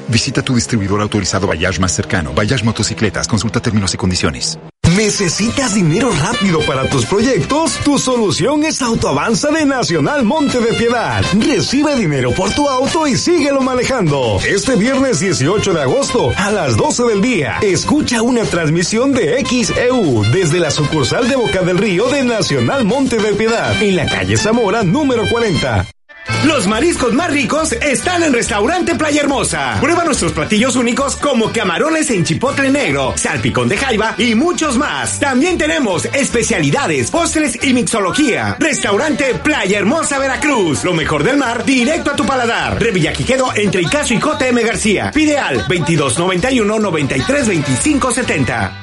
Visita 0.07 0.41
tu 0.41 0.55
distribuidor 0.55 1.01
autorizado 1.01 1.47
Bayash 1.47 1.79
más 1.79 1.93
cercano. 1.93 2.33
Bayash 2.33 2.63
Motocicletas. 2.63 3.27
Consulta 3.27 3.59
términos 3.61 3.93
y 3.93 3.97
condiciones. 3.97 4.57
¿Necesitas 4.97 5.75
dinero 5.75 6.09
rápido 6.11 6.59
para 6.61 6.89
tus 6.89 7.05
proyectos? 7.05 7.77
Tu 7.83 7.97
solución 7.99 8.63
es 8.63 8.81
Autoavanza 8.81 9.49
de 9.49 9.65
Nacional 9.65 10.23
Monte 10.23 10.59
de 10.59 10.73
Piedad. 10.73 11.23
Recibe 11.37 11.95
dinero 11.95 12.31
por 12.31 12.51
tu 12.53 12.67
auto 12.67 13.05
y 13.05 13.17
síguelo 13.17 13.61
manejando. 13.61 14.39
Este 14.47 14.75
viernes 14.75 15.19
18 15.19 15.73
de 15.73 15.81
agosto 15.81 16.31
a 16.37 16.51
las 16.51 16.77
12 16.77 17.03
del 17.03 17.21
día, 17.21 17.59
escucha 17.61 18.21
una 18.21 18.43
transmisión 18.43 19.11
de 19.11 19.43
XEU 19.45 20.23
desde 20.31 20.59
la 20.59 20.71
sucursal 20.71 21.27
de 21.27 21.35
Boca 21.35 21.61
del 21.61 21.77
Río 21.77 22.07
de 22.07 22.23
Nacional 22.23 22.85
Monte 22.85 23.17
de 23.17 23.33
Piedad, 23.33 23.81
en 23.81 23.95
la 23.95 24.05
calle 24.05 24.37
Zamora 24.37 24.83
número 24.83 25.23
40. 25.29 25.98
Los 26.45 26.67
mariscos 26.67 27.13
más 27.13 27.31
ricos 27.31 27.73
están 27.73 28.23
en 28.23 28.31
Restaurante 28.31 28.95
Playa 28.95 29.21
Hermosa. 29.21 29.77
Prueba 29.81 30.05
nuestros 30.05 30.31
platillos 30.31 30.77
únicos 30.77 31.17
como 31.17 31.51
camarones 31.51 32.09
en 32.11 32.23
chipotle 32.23 32.69
negro, 32.69 33.13
salpicón 33.17 33.67
de 33.67 33.77
jaiba 33.77 34.15
y 34.17 34.35
muchos 34.35 34.77
más. 34.77 35.19
También 35.19 35.57
tenemos 35.57 36.05
especialidades, 36.05 37.11
postres 37.11 37.61
y 37.61 37.73
mixología. 37.73 38.55
Restaurante 38.57 39.35
Playa 39.35 39.79
Hermosa 39.79 40.17
Veracruz. 40.17 40.85
Lo 40.85 40.93
mejor 40.93 41.23
del 41.23 41.37
mar 41.37 41.65
directo 41.65 42.11
a 42.11 42.15
tu 42.15 42.25
paladar. 42.25 42.81
Revillaquiquedo 42.81 43.53
entre 43.55 43.81
Icaso 43.81 44.13
y 44.13 44.19
JM 44.19 44.65
García. 44.65 45.11
Pide 45.13 45.37
al 45.37 45.57
2291 45.67 46.79
93 46.79 47.47
25 47.47 48.11
70. 48.11 48.78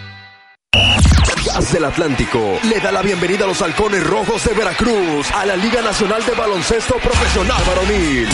Gas 1.66 1.72
del 1.72 1.84
Atlántico 1.84 2.60
le 2.62 2.78
da 2.78 2.92
la 2.92 3.02
bienvenida 3.02 3.44
a 3.44 3.48
los 3.48 3.60
halcones 3.60 4.06
rojos 4.06 4.44
de 4.44 4.54
Veracruz 4.54 5.28
a 5.32 5.44
la 5.46 5.56
Liga 5.56 5.82
Nacional 5.82 6.24
de 6.24 6.30
Baloncesto 6.32 6.94
Profesional 6.94 7.60
Varonil. 7.66 8.28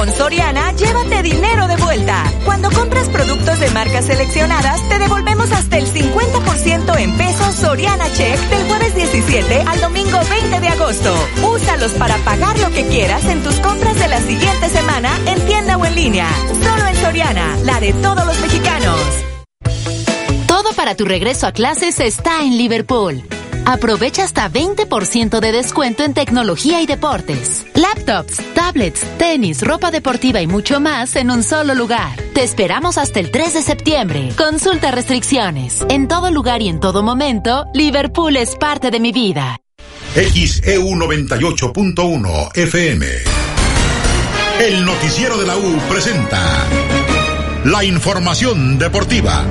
Con 0.00 0.10
Soriana, 0.14 0.72
llévate 0.72 1.22
dinero 1.22 1.68
de 1.68 1.76
vuelta. 1.76 2.24
Cuando 2.46 2.70
compras 2.70 3.06
productos 3.10 3.60
de 3.60 3.68
marcas 3.68 4.06
seleccionadas, 4.06 4.88
te 4.88 4.98
devolvemos 4.98 5.52
hasta 5.52 5.76
el 5.76 5.84
50% 5.84 6.98
en 7.00 7.18
pesos 7.18 7.54
Soriana 7.56 8.10
Check 8.14 8.38
del 8.48 8.66
jueves 8.66 8.94
17 8.94 9.60
al 9.60 9.78
domingo 9.78 10.18
20 10.30 10.58
de 10.58 10.68
agosto. 10.68 11.14
Úsalos 11.52 11.92
para 11.98 12.16
pagar 12.24 12.58
lo 12.60 12.70
que 12.70 12.86
quieras 12.86 13.26
en 13.26 13.42
tus 13.42 13.56
compras 13.56 13.98
de 13.98 14.08
la 14.08 14.22
siguiente 14.22 14.70
semana 14.70 15.10
en 15.26 15.38
tienda 15.44 15.76
o 15.76 15.84
en 15.84 15.94
línea. 15.94 16.30
Solo 16.62 16.86
en 16.86 16.96
Soriana, 16.96 17.58
la 17.64 17.78
de 17.78 17.92
todos 17.92 18.24
los 18.24 18.40
mexicanos. 18.40 18.98
Todo 20.46 20.72
para 20.72 20.94
tu 20.94 21.04
regreso 21.04 21.46
a 21.46 21.52
clases 21.52 22.00
está 22.00 22.40
en 22.40 22.56
Liverpool. 22.56 23.22
Aprovecha 23.66 24.24
hasta 24.24 24.50
20% 24.50 25.40
de 25.40 25.52
descuento 25.52 26.02
en 26.04 26.14
tecnología 26.14 26.80
y 26.82 26.86
deportes. 26.86 27.66
Laptops, 27.74 28.40
tablets, 28.54 29.00
tenis, 29.18 29.62
ropa 29.62 29.90
deportiva 29.90 30.40
y 30.40 30.46
mucho 30.46 30.80
más 30.80 31.16
en 31.16 31.30
un 31.30 31.42
solo 31.42 31.74
lugar. 31.74 32.20
Te 32.34 32.42
esperamos 32.42 32.98
hasta 32.98 33.20
el 33.20 33.30
3 33.30 33.54
de 33.54 33.62
septiembre. 33.62 34.28
Consulta 34.36 34.90
restricciones. 34.90 35.84
En 35.88 36.08
todo 36.08 36.30
lugar 36.30 36.62
y 36.62 36.68
en 36.68 36.80
todo 36.80 37.02
momento, 37.02 37.66
Liverpool 37.74 38.36
es 38.36 38.56
parte 38.56 38.90
de 38.90 39.00
mi 39.00 39.12
vida. 39.12 39.58
XEU 40.14 40.88
98.1 40.96 42.56
FM. 42.56 43.06
El 44.60 44.84
noticiero 44.84 45.38
de 45.38 45.46
la 45.46 45.56
U 45.56 45.78
presenta 45.88 46.66
la 47.64 47.84
información 47.84 48.78
deportiva. 48.78 49.44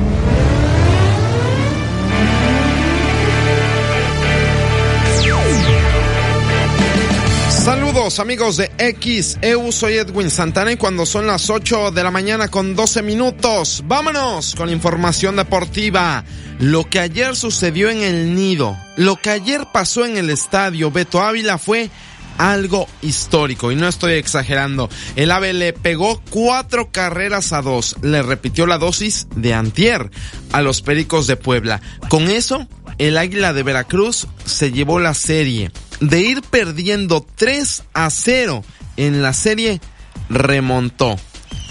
Saludos 7.59 8.19
amigos 8.19 8.55
de 8.55 8.71
XEU, 8.77 9.71
soy 9.73 9.95
Edwin 9.95 10.31
Santana 10.31 10.71
y 10.71 10.77
cuando 10.77 11.05
son 11.05 11.27
las 11.27 11.49
8 11.49 11.91
de 11.91 12.03
la 12.03 12.09
mañana 12.09 12.47
con 12.47 12.73
12 12.73 13.01
minutos, 13.01 13.83
vámonos 13.85 14.55
con 14.55 14.69
información 14.69 15.35
deportiva. 15.35 16.23
Lo 16.59 16.89
que 16.89 16.99
ayer 16.99 17.35
sucedió 17.35 17.89
en 17.89 18.01
el 18.01 18.33
nido, 18.33 18.77
lo 18.95 19.17
que 19.17 19.31
ayer 19.31 19.67
pasó 19.73 20.05
en 20.05 20.15
el 20.15 20.29
estadio 20.29 20.89
Beto 20.89 21.21
Ávila 21.21 21.57
fue 21.57 21.89
algo 22.37 22.87
histórico 23.01 23.71
y 23.71 23.75
no 23.75 23.89
estoy 23.89 24.13
exagerando. 24.13 24.89
El 25.17 25.29
AVE 25.29 25.51
le 25.51 25.73
pegó 25.73 26.21
cuatro 26.29 26.91
carreras 26.91 27.51
a 27.51 27.61
dos, 27.61 27.97
le 28.01 28.23
repitió 28.23 28.65
la 28.65 28.77
dosis 28.77 29.27
de 29.35 29.53
antier 29.53 30.09
a 30.53 30.61
los 30.61 30.81
Pericos 30.81 31.27
de 31.27 31.35
Puebla. 31.35 31.81
Con 32.07 32.29
eso, 32.29 32.65
el 32.97 33.17
Águila 33.17 33.51
de 33.51 33.63
Veracruz 33.63 34.27
se 34.45 34.71
llevó 34.71 34.99
la 34.99 35.13
serie. 35.13 35.71
De 35.99 36.21
ir 36.21 36.41
perdiendo 36.41 37.25
3 37.35 37.83
a 37.93 38.09
0 38.09 38.63
en 38.97 39.21
la 39.21 39.33
serie, 39.33 39.81
remontó. 40.29 41.17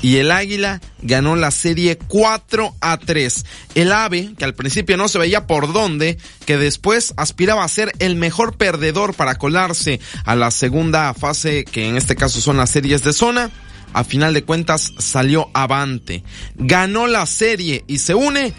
Y 0.01 0.19
el 0.19 0.31
Águila 0.31 0.81
ganó 1.03 1.35
la 1.35 1.51
serie 1.51 1.99
4 1.99 2.75
a 2.81 2.99
3. 2.99 3.45
El 3.75 3.93
AVE, 3.93 4.35
que 4.39 4.45
al 4.45 4.55
principio 4.55 4.97
no 4.97 5.09
se 5.09 5.19
veía 5.19 5.47
por 5.47 5.73
dónde, 5.73 6.19
que 6.47 6.57
después 6.57 7.15
aspiraba 7.17 7.65
a 7.65 7.69
ser 7.69 7.93
el 7.99 8.15
mejor 8.15 8.57
perdedor 8.57 9.15
para 9.15 9.37
colarse 9.37 9.99
a 10.25 10.37
la 10.37 10.51
segunda 10.51 11.13
fase, 11.15 11.65
que 11.65 11.89
en 11.89 11.97
este 11.97 12.15
caso 12.15 12.41
son 12.41 12.59
las 12.59 12.71
series 12.71 13.03
de 13.03 13.13
zona, 13.13 13.51
a 13.93 14.05
final 14.05 14.35
de 14.35 14.45
cuentas 14.45 14.93
salió 14.99 15.51
avante. 15.53 16.23
Ganó 16.57 17.07
la 17.07 17.27
serie 17.27 17.85
y 17.89 17.99
se 17.99 18.15
une 18.15 18.53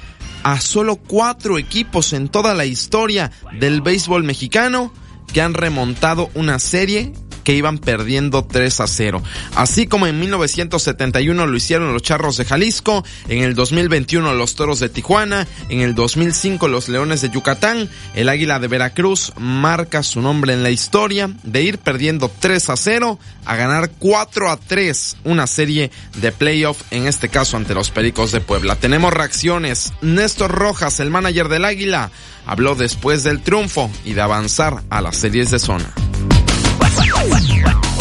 a 0.44 0.60
solo 0.60 0.98
cuatro 0.98 1.58
equipos 1.58 2.14
en 2.14 2.28
toda 2.28 2.54
la 2.54 2.66
historia 2.66 3.32
del 3.60 3.82
béisbol 3.82 4.24
mexicano 4.24 4.92
que 5.34 5.42
han 5.42 5.54
remontado 5.54 6.30
una 6.34 6.60
serie 6.60 7.14
que 7.44 7.56
iban 7.56 7.78
perdiendo 7.78 8.44
3 8.44 8.80
a 8.80 8.88
0. 8.88 9.24
Así 9.56 9.88
como 9.88 10.08
en 10.08 10.20
1971 10.20 11.46
lo 11.46 11.58
hicieron 11.58 11.94
los 11.94 12.02
Charros 12.02 12.38
de 12.38 12.46
Jalisco, 12.46 13.04
en 13.28 13.44
el 13.44 13.56
2021 13.56 14.34
los 14.34 14.56
Toros 14.56 14.80
de 14.80 14.90
Tijuana, 14.90 15.48
en 15.70 15.82
el 15.82 15.96
2005 15.96 16.68
los 16.68 16.90
Leones 16.90 17.22
de 17.22 17.30
Yucatán, 17.30 17.90
el 18.16 18.30
Águila 18.30 18.60
de 18.60 18.68
Veracruz 18.68 19.34
marca 19.38 20.04
su 20.04 20.22
nombre 20.22 20.54
en 20.54 20.64
la 20.64 20.72
historia 20.72 21.30
de 21.44 21.64
ir 21.64 21.78
perdiendo 21.78 22.32
3 22.40 22.70
a 22.70 22.78
0 22.78 23.20
a 23.46 23.56
ganar 23.56 23.92
4 23.98 24.50
a 24.50 24.58
3 24.58 25.18
una 25.24 25.48
serie 25.48 25.92
de 26.18 26.32
playoff, 26.32 26.82
en 26.92 27.08
este 27.08 27.30
caso 27.30 27.58
ante 27.58 27.74
los 27.74 27.92
Pericos 27.92 28.32
de 28.32 28.42
Puebla. 28.42 28.76
Tenemos 28.76 29.14
reacciones. 29.14 29.94
Néstor 30.02 30.52
Rojas, 30.52 31.00
el 31.00 31.10
manager 31.10 31.50
del 31.50 31.66
Águila, 31.66 32.12
habló 32.46 32.76
después 32.76 33.24
del 33.24 33.42
triunfo 33.42 33.90
y 34.06 34.14
de 34.14 34.22
avanzar 34.22 34.84
a 34.90 35.02
las 35.02 35.18
series 35.18 35.52
de 35.52 35.60
zona. 35.60 35.94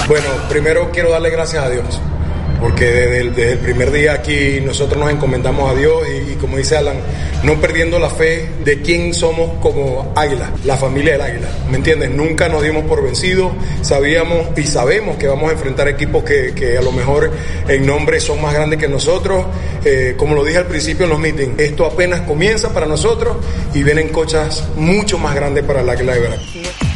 Bueno, 0.09 0.27
primero 0.49 0.91
quiero 0.93 1.11
darle 1.11 1.31
gracias 1.31 1.65
a 1.65 1.69
Dios, 1.69 2.01
porque 2.61 2.87
desde 2.87 3.53
el, 3.53 3.59
primer 3.59 3.91
día 3.91 4.15
aquí 4.15 4.61
nosotros 4.65 4.99
nos 4.99 5.11
encomendamos 5.11 5.71
a 5.71 5.75
Dios 5.75 6.03
y, 6.09 6.35
como 6.37 6.57
dice 6.57 6.77
Alan, 6.77 6.97
no 7.43 7.61
perdiendo 7.61 7.99
la 7.99 8.09
fe 8.09 8.49
de 8.65 8.81
quién 8.81 9.13
somos 9.13 9.59
como 9.61 10.13
águila, 10.17 10.53
la 10.65 10.77
familia 10.77 11.13
del 11.13 11.21
águila, 11.21 11.49
¿me 11.71 11.77
entiendes? 11.77 12.11
Nunca 12.11 12.49
nos 12.49 12.63
dimos 12.63 12.85
por 12.85 13.03
vencidos, 13.03 13.53
sabíamos 13.83 14.57
y 14.57 14.63
sabemos 14.63 15.17
que 15.17 15.27
vamos 15.27 15.51
a 15.51 15.53
enfrentar 15.53 15.89
equipos 15.89 16.25
que, 16.25 16.55
que 16.55 16.79
a 16.79 16.83
lo 16.83 16.93
mejor 16.93 17.31
en 17.69 17.87
nombre 17.87 18.21
son 18.21 18.41
más 18.41 18.55
grandes 18.55 18.79
que 18.79 18.89
nosotros, 18.89 19.45
eh, 19.85 20.15
como 20.17 20.37
lo 20.37 20.45
dije 20.45 20.59
al 20.59 20.67
principio 20.67 21.05
en 21.05 21.11
los 21.11 21.19
meetings, 21.19 21.59
esto 21.59 21.85
apenas 21.85 22.23
comienza 22.23 22.73
para 22.73 22.87
nosotros 22.87 23.37
y 23.75 23.83
vienen 23.83 24.09
cochas 24.09 24.65
mucho 24.77 25.19
más 25.19 25.35
grandes 25.35 25.65
para 25.65 25.83
el 25.83 25.91
águila 25.91 26.15
de 26.15 26.21
Veracruz. 26.21 26.88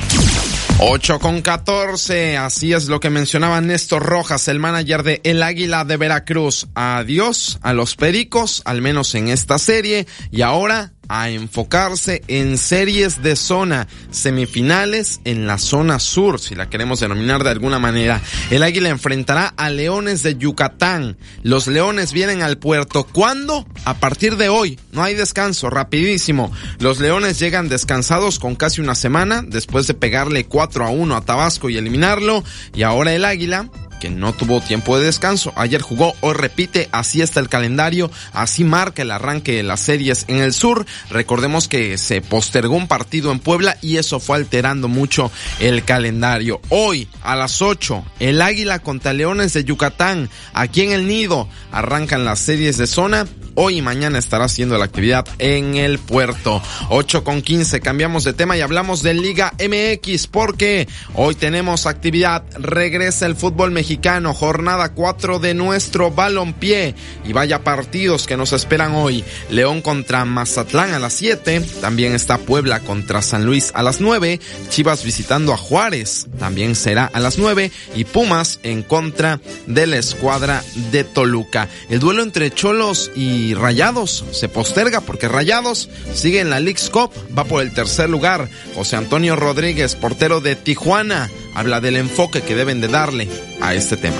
8 0.84 1.20
con 1.20 1.42
14, 1.42 2.36
así 2.36 2.72
es 2.72 2.88
lo 2.88 2.98
que 2.98 3.08
mencionaba 3.08 3.60
Néstor 3.60 4.02
Rojas, 4.02 4.48
el 4.48 4.58
manager 4.58 5.04
de 5.04 5.20
El 5.22 5.44
Águila 5.44 5.84
de 5.84 5.96
Veracruz. 5.96 6.66
Adiós 6.74 7.60
a 7.62 7.72
los 7.72 7.94
Pericos, 7.94 8.62
al 8.64 8.82
menos 8.82 9.14
en 9.14 9.28
esta 9.28 9.58
serie, 9.58 10.08
y 10.32 10.42
ahora 10.42 10.92
a 11.08 11.30
enfocarse 11.30 12.22
en 12.28 12.58
series 12.58 13.22
de 13.22 13.36
zona, 13.36 13.88
semifinales 14.10 15.20
en 15.24 15.46
la 15.46 15.58
zona 15.58 15.98
sur, 15.98 16.40
si 16.40 16.54
la 16.54 16.70
queremos 16.70 17.00
denominar 17.00 17.44
de 17.44 17.50
alguna 17.50 17.78
manera. 17.78 18.20
El 18.50 18.62
Águila 18.62 18.88
enfrentará 18.88 19.52
a 19.56 19.70
Leones 19.70 20.22
de 20.22 20.36
Yucatán. 20.36 21.16
Los 21.42 21.66
Leones 21.66 22.12
vienen 22.12 22.42
al 22.42 22.58
puerto. 22.58 23.04
¿Cuándo? 23.04 23.66
A 23.84 23.94
partir 23.94 24.36
de 24.36 24.48
hoy. 24.48 24.78
No 24.92 25.02
hay 25.02 25.14
descanso, 25.14 25.70
rapidísimo. 25.70 26.52
Los 26.78 27.00
Leones 27.00 27.38
llegan 27.38 27.68
descansados 27.68 28.38
con 28.38 28.54
casi 28.54 28.80
una 28.80 28.94
semana 28.94 29.42
después 29.46 29.86
de 29.86 29.94
pegarle 29.94 30.46
4 30.46 30.86
a 30.86 30.90
1 30.90 31.16
a 31.16 31.24
Tabasco 31.24 31.70
y 31.70 31.76
eliminarlo. 31.76 32.44
Y 32.74 32.82
ahora 32.82 33.12
el 33.12 33.24
Águila 33.24 33.68
que 34.02 34.10
no 34.10 34.32
tuvo 34.32 34.60
tiempo 34.60 34.98
de 34.98 35.06
descanso. 35.06 35.52
Ayer 35.54 35.80
jugó, 35.80 36.16
hoy 36.22 36.34
repite, 36.34 36.88
así 36.90 37.22
está 37.22 37.38
el 37.38 37.48
calendario, 37.48 38.10
así 38.32 38.64
marca 38.64 39.02
el 39.02 39.12
arranque 39.12 39.52
de 39.52 39.62
las 39.62 39.78
series 39.78 40.24
en 40.26 40.38
el 40.38 40.52
sur. 40.52 40.84
Recordemos 41.08 41.68
que 41.68 41.96
se 41.98 42.20
postergó 42.20 42.74
un 42.74 42.88
partido 42.88 43.30
en 43.30 43.38
Puebla 43.38 43.76
y 43.80 43.98
eso 43.98 44.18
fue 44.18 44.38
alterando 44.38 44.88
mucho 44.88 45.30
el 45.60 45.84
calendario. 45.84 46.60
Hoy 46.68 47.06
a 47.22 47.36
las 47.36 47.62
8, 47.62 48.04
el 48.18 48.42
Águila 48.42 48.80
contra 48.80 49.12
Leones 49.12 49.52
de 49.52 49.62
Yucatán, 49.62 50.28
aquí 50.52 50.80
en 50.82 50.90
el 50.90 51.06
Nido, 51.06 51.48
arrancan 51.70 52.24
las 52.24 52.40
series 52.40 52.78
de 52.78 52.88
zona 52.88 53.28
hoy 53.54 53.78
y 53.78 53.82
mañana 53.82 54.18
estará 54.18 54.44
haciendo 54.44 54.78
la 54.78 54.84
actividad 54.84 55.26
en 55.38 55.76
el 55.76 55.98
puerto. 55.98 56.62
8 56.88 57.24
con 57.24 57.42
15, 57.42 57.80
cambiamos 57.80 58.24
de 58.24 58.32
tema 58.32 58.56
y 58.56 58.60
hablamos 58.60 59.02
de 59.02 59.14
Liga 59.14 59.52
MX 59.58 60.26
porque 60.26 60.88
hoy 61.14 61.34
tenemos 61.34 61.86
actividad, 61.86 62.44
regresa 62.58 63.26
el 63.26 63.36
fútbol 63.36 63.70
mexicano, 63.70 63.91
jornada 64.34 64.90
4 64.94 65.38
de 65.38 65.54
nuestro 65.54 66.10
balompié 66.10 66.94
y 67.24 67.32
vaya 67.32 67.64
partidos 67.64 68.26
que 68.26 68.36
nos 68.36 68.52
esperan 68.52 68.94
hoy. 68.94 69.24
León 69.50 69.82
contra 69.82 70.24
Mazatlán 70.24 70.94
a 70.94 70.98
las 70.98 71.12
7, 71.14 71.60
también 71.80 72.14
está 72.14 72.38
Puebla 72.38 72.80
contra 72.80 73.22
San 73.22 73.44
Luis 73.44 73.70
a 73.74 73.82
las 73.82 74.00
9, 74.00 74.40
Chivas 74.68 75.04
visitando 75.04 75.52
a 75.52 75.56
Juárez, 75.56 76.26
también 76.38 76.74
será 76.74 77.06
a 77.06 77.20
las 77.20 77.38
9 77.38 77.70
y 77.94 78.04
Pumas 78.04 78.58
en 78.62 78.82
contra 78.82 79.40
de 79.66 79.86
la 79.86 79.96
escuadra 79.96 80.62
de 80.90 81.04
Toluca. 81.04 81.68
El 81.88 82.00
duelo 82.00 82.22
entre 82.22 82.50
Cholos 82.50 83.10
y 83.14 83.54
Rayados 83.54 84.24
se 84.32 84.48
posterga 84.48 85.00
porque 85.00 85.28
Rayados 85.28 85.88
sigue 86.14 86.40
en 86.40 86.50
la 86.50 86.60
League's 86.60 86.90
Cup, 86.90 87.10
va 87.36 87.44
por 87.44 87.62
el 87.62 87.72
tercer 87.72 88.08
lugar. 88.10 88.48
José 88.74 88.96
Antonio 88.96 89.36
Rodríguez, 89.36 89.94
portero 89.96 90.40
de 90.40 90.56
Tijuana, 90.56 91.30
habla 91.54 91.80
del 91.80 91.96
enfoque 91.96 92.42
que 92.42 92.54
deben 92.54 92.80
de 92.80 92.88
darle 92.88 93.28
a 93.60 93.74
este 93.74 93.96
tema. 93.96 94.16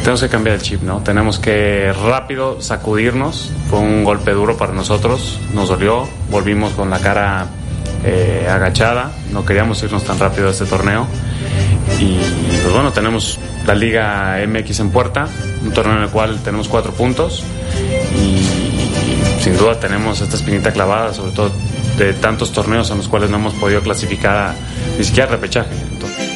Tenemos 0.00 0.22
que 0.22 0.28
cambiar 0.28 0.56
el 0.56 0.62
chip, 0.62 0.82
¿no? 0.82 1.02
Tenemos 1.02 1.38
que 1.38 1.92
rápido 1.92 2.60
sacudirnos. 2.62 3.52
Fue 3.68 3.78
un 3.78 4.04
golpe 4.04 4.32
duro 4.32 4.56
para 4.56 4.72
nosotros, 4.72 5.38
nos 5.52 5.68
dolió, 5.68 6.08
volvimos 6.30 6.72
con 6.72 6.88
la 6.88 6.98
cara 6.98 7.46
eh, 8.04 8.46
agachada, 8.48 9.12
no 9.32 9.44
queríamos 9.44 9.82
irnos 9.82 10.04
tan 10.04 10.18
rápido 10.18 10.48
a 10.48 10.50
este 10.52 10.64
torneo. 10.64 11.06
Y 12.00 12.16
pues 12.62 12.72
bueno, 12.72 12.92
tenemos 12.92 13.38
la 13.66 13.74
Liga 13.74 14.38
MX 14.46 14.80
en 14.80 14.90
puerta, 14.90 15.28
un 15.62 15.72
torneo 15.72 15.96
en 15.96 16.04
el 16.04 16.10
cual 16.10 16.40
tenemos 16.42 16.68
cuatro 16.68 16.92
puntos 16.92 17.42
y 18.16 19.42
sin 19.42 19.56
duda 19.56 19.78
tenemos 19.78 20.20
esta 20.20 20.36
espinita 20.36 20.72
clavada, 20.72 21.12
sobre 21.12 21.32
todo 21.32 21.52
de 21.98 22.14
tantos 22.14 22.52
torneos 22.52 22.90
en 22.90 22.98
los 22.98 23.08
cuales 23.08 23.28
no 23.28 23.36
hemos 23.36 23.54
podido 23.54 23.80
clasificar 23.82 24.54
ni 24.96 25.04
siquiera 25.04 25.30
repechaje. 25.30 25.74
Entonces, 25.90 26.28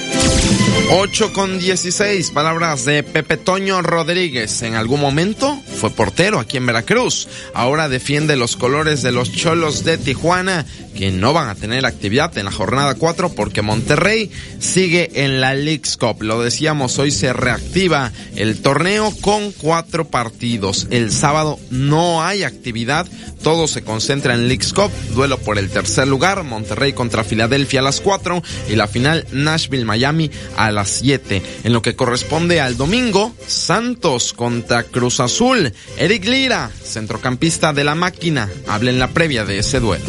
8 0.90 1.32
con 1.32 1.58
16, 1.58 2.32
palabras 2.32 2.84
de 2.84 3.02
Pepe 3.02 3.36
Toño 3.36 3.80
Rodríguez. 3.80 4.62
En 4.62 4.74
algún 4.74 5.00
momento 5.00 5.58
fue 5.80 5.90
portero 5.90 6.38
aquí 6.38 6.56
en 6.56 6.66
Veracruz. 6.66 7.28
Ahora 7.54 7.88
defiende 7.88 8.36
los 8.36 8.56
colores 8.56 9.02
de 9.02 9.12
los 9.12 9.32
Cholos 9.32 9.84
de 9.84 9.98
Tijuana, 9.98 10.66
que 10.96 11.10
no 11.10 11.32
van 11.32 11.48
a 11.48 11.54
tener 11.54 11.86
actividad 11.86 12.36
en 12.38 12.44
la 12.44 12.52
jornada 12.52 12.94
4 12.94 13.30
porque 13.30 13.62
Monterrey 13.62 14.30
sigue 14.58 15.24
en 15.24 15.40
la 15.40 15.54
League's 15.54 15.96
Cup. 15.96 16.22
Lo 16.22 16.42
decíamos, 16.42 16.98
hoy 16.98 17.10
se 17.10 17.32
reactiva 17.32 18.12
el 18.36 18.60
torneo 18.60 19.12
con 19.20 19.52
cuatro 19.52 20.08
partidos. 20.08 20.86
El 20.90 21.12
sábado 21.12 21.58
no 21.70 22.22
hay 22.22 22.44
actividad, 22.44 23.06
todo 23.42 23.66
se 23.66 23.82
concentra 23.82 24.34
en 24.34 24.48
League's 24.48 24.72
Cup. 24.72 24.90
Duelo 25.14 25.38
por 25.38 25.58
el 25.58 25.70
tercer 25.70 26.08
lugar, 26.08 26.44
Monterrey 26.44 26.92
contra 26.92 27.24
Filadelfia 27.24 27.80
a 27.80 27.84
las 27.84 28.00
4 28.00 28.42
y 28.68 28.76
la 28.76 28.86
final 28.86 29.26
Nashville-Miami 29.32 30.30
a 30.56 30.70
las 30.70 30.90
7. 30.90 31.42
En 31.64 31.72
lo 31.72 31.82
que 31.82 31.96
corresponde 31.96 32.60
al 32.60 32.76
domingo, 32.76 33.34
Santos 33.46 34.32
contra 34.32 34.84
Cruz 34.84 35.20
Azul. 35.20 35.72
Eric 35.96 36.24
Lira, 36.26 36.70
centrocampista 36.82 37.72
de 37.72 37.84
la 37.84 37.94
máquina, 37.94 38.48
habla 38.66 38.90
en 38.90 38.98
la 38.98 39.08
previa 39.08 39.44
de 39.44 39.58
ese 39.58 39.80
duelo. 39.80 40.04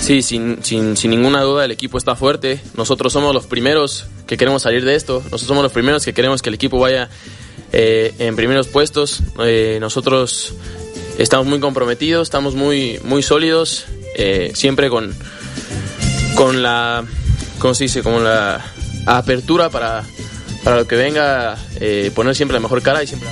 Sí, 0.00 0.22
sin, 0.22 0.64
sin, 0.64 0.96
sin, 0.96 1.10
ninguna 1.10 1.42
duda 1.42 1.64
el 1.64 1.70
equipo 1.70 1.98
está 1.98 2.16
fuerte. 2.16 2.60
Nosotros 2.76 3.12
somos 3.12 3.34
los 3.34 3.46
primeros 3.46 4.06
que 4.26 4.36
queremos 4.36 4.62
salir 4.62 4.84
de 4.84 4.94
esto. 4.94 5.20
Nosotros 5.24 5.42
somos 5.42 5.62
los 5.62 5.72
primeros 5.72 6.04
que 6.04 6.14
queremos 6.14 6.40
que 6.40 6.48
el 6.48 6.54
equipo 6.54 6.78
vaya 6.78 7.10
eh, 7.72 8.14
en 8.18 8.36
primeros 8.36 8.68
puestos. 8.68 9.20
Eh, 9.40 9.78
nosotros 9.80 10.54
estamos 11.18 11.46
muy 11.46 11.60
comprometidos, 11.60 12.28
estamos 12.28 12.54
muy, 12.54 12.98
muy 13.04 13.22
sólidos, 13.22 13.84
eh, 14.16 14.52
siempre 14.54 14.88
con, 14.88 15.14
con 16.34 16.62
la, 16.62 17.04
¿cómo 17.58 17.74
se 17.74 17.84
dice? 17.84 18.02
Como 18.02 18.20
la 18.20 18.64
apertura 19.04 19.68
para, 19.68 20.04
para 20.64 20.76
lo 20.76 20.88
que 20.88 20.96
venga, 20.96 21.58
poner 22.14 22.34
siempre 22.34 22.54
la 22.54 22.60
mejor 22.60 22.80
cara 22.80 23.02
y 23.02 23.06
siempre... 23.06 23.28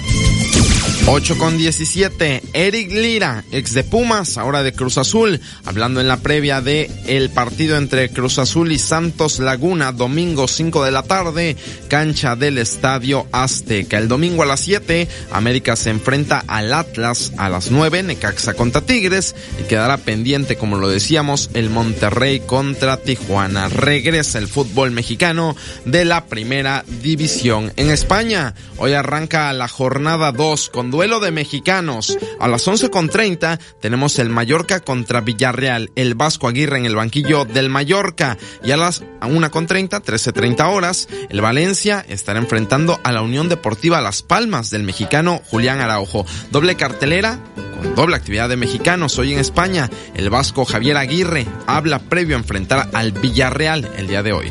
8 1.08 1.38
con 1.38 1.56
17, 1.56 2.42
Eric 2.52 2.90
Lira, 2.90 3.44
ex 3.52 3.74
de 3.74 3.84
Pumas, 3.84 4.38
ahora 4.38 4.64
de 4.64 4.72
Cruz 4.72 4.98
Azul, 4.98 5.40
hablando 5.64 6.00
en 6.00 6.08
la 6.08 6.16
previa 6.16 6.60
de 6.60 6.90
el 7.06 7.30
partido 7.30 7.76
entre 7.76 8.10
Cruz 8.10 8.40
Azul 8.40 8.72
y 8.72 8.80
Santos 8.80 9.38
Laguna, 9.38 9.92
domingo 9.92 10.48
5 10.48 10.84
de 10.84 10.90
la 10.90 11.04
tarde, 11.04 11.56
cancha 11.88 12.34
del 12.34 12.58
Estadio 12.58 13.28
Azteca. 13.30 13.98
El 13.98 14.08
domingo 14.08 14.42
a 14.42 14.46
las 14.46 14.60
7, 14.60 15.06
América 15.30 15.76
se 15.76 15.90
enfrenta 15.90 16.42
al 16.48 16.74
Atlas 16.74 17.32
a 17.38 17.48
las 17.48 17.70
9, 17.70 18.02
Necaxa 18.02 18.54
contra 18.54 18.80
Tigres, 18.80 19.36
y 19.60 19.68
quedará 19.68 19.98
pendiente, 19.98 20.56
como 20.56 20.76
lo 20.76 20.88
decíamos, 20.88 21.50
el 21.54 21.70
Monterrey 21.70 22.40
contra 22.40 22.96
Tijuana. 22.96 23.68
Regresa 23.68 24.38
el 24.38 24.48
fútbol 24.48 24.90
mexicano 24.90 25.54
de 25.84 26.04
la 26.04 26.26
primera 26.26 26.84
división. 27.00 27.72
En 27.76 27.90
España, 27.90 28.56
hoy 28.78 28.94
arranca 28.94 29.52
la 29.52 29.68
jornada 29.68 30.32
2 30.32 30.68
con 30.70 30.95
duelo 30.96 31.20
de 31.20 31.30
mexicanos. 31.30 32.16
A 32.40 32.48
las 32.48 32.66
11.30 32.66 33.60
tenemos 33.80 34.18
el 34.18 34.30
Mallorca 34.30 34.80
contra 34.80 35.20
Villarreal, 35.20 35.90
el 35.94 36.14
Vasco 36.14 36.48
Aguirre 36.48 36.78
en 36.78 36.86
el 36.86 36.96
banquillo 36.96 37.44
del 37.44 37.68
Mallorca. 37.68 38.38
Y 38.64 38.70
a 38.70 38.78
las 38.78 39.02
1.30, 39.20 39.90
13.30 39.90 40.72
horas, 40.72 41.06
el 41.28 41.42
Valencia 41.42 42.02
estará 42.08 42.38
enfrentando 42.38 42.98
a 43.04 43.12
la 43.12 43.20
Unión 43.20 43.50
Deportiva 43.50 44.00
Las 44.00 44.22
Palmas 44.22 44.70
del 44.70 44.84
mexicano 44.84 45.42
Julián 45.50 45.80
Araujo. 45.80 46.24
Doble 46.50 46.76
cartelera 46.76 47.40
con 47.76 47.94
doble 47.94 48.16
actividad 48.16 48.48
de 48.48 48.56
mexicanos. 48.56 49.18
Hoy 49.18 49.34
en 49.34 49.38
España, 49.38 49.90
el 50.14 50.30
vasco 50.30 50.64
Javier 50.64 50.96
Aguirre 50.96 51.46
habla 51.66 51.98
previo 51.98 52.36
a 52.36 52.38
enfrentar 52.38 52.88
al 52.94 53.12
Villarreal 53.12 53.86
el 53.98 54.06
día 54.06 54.22
de 54.22 54.32
hoy. 54.32 54.50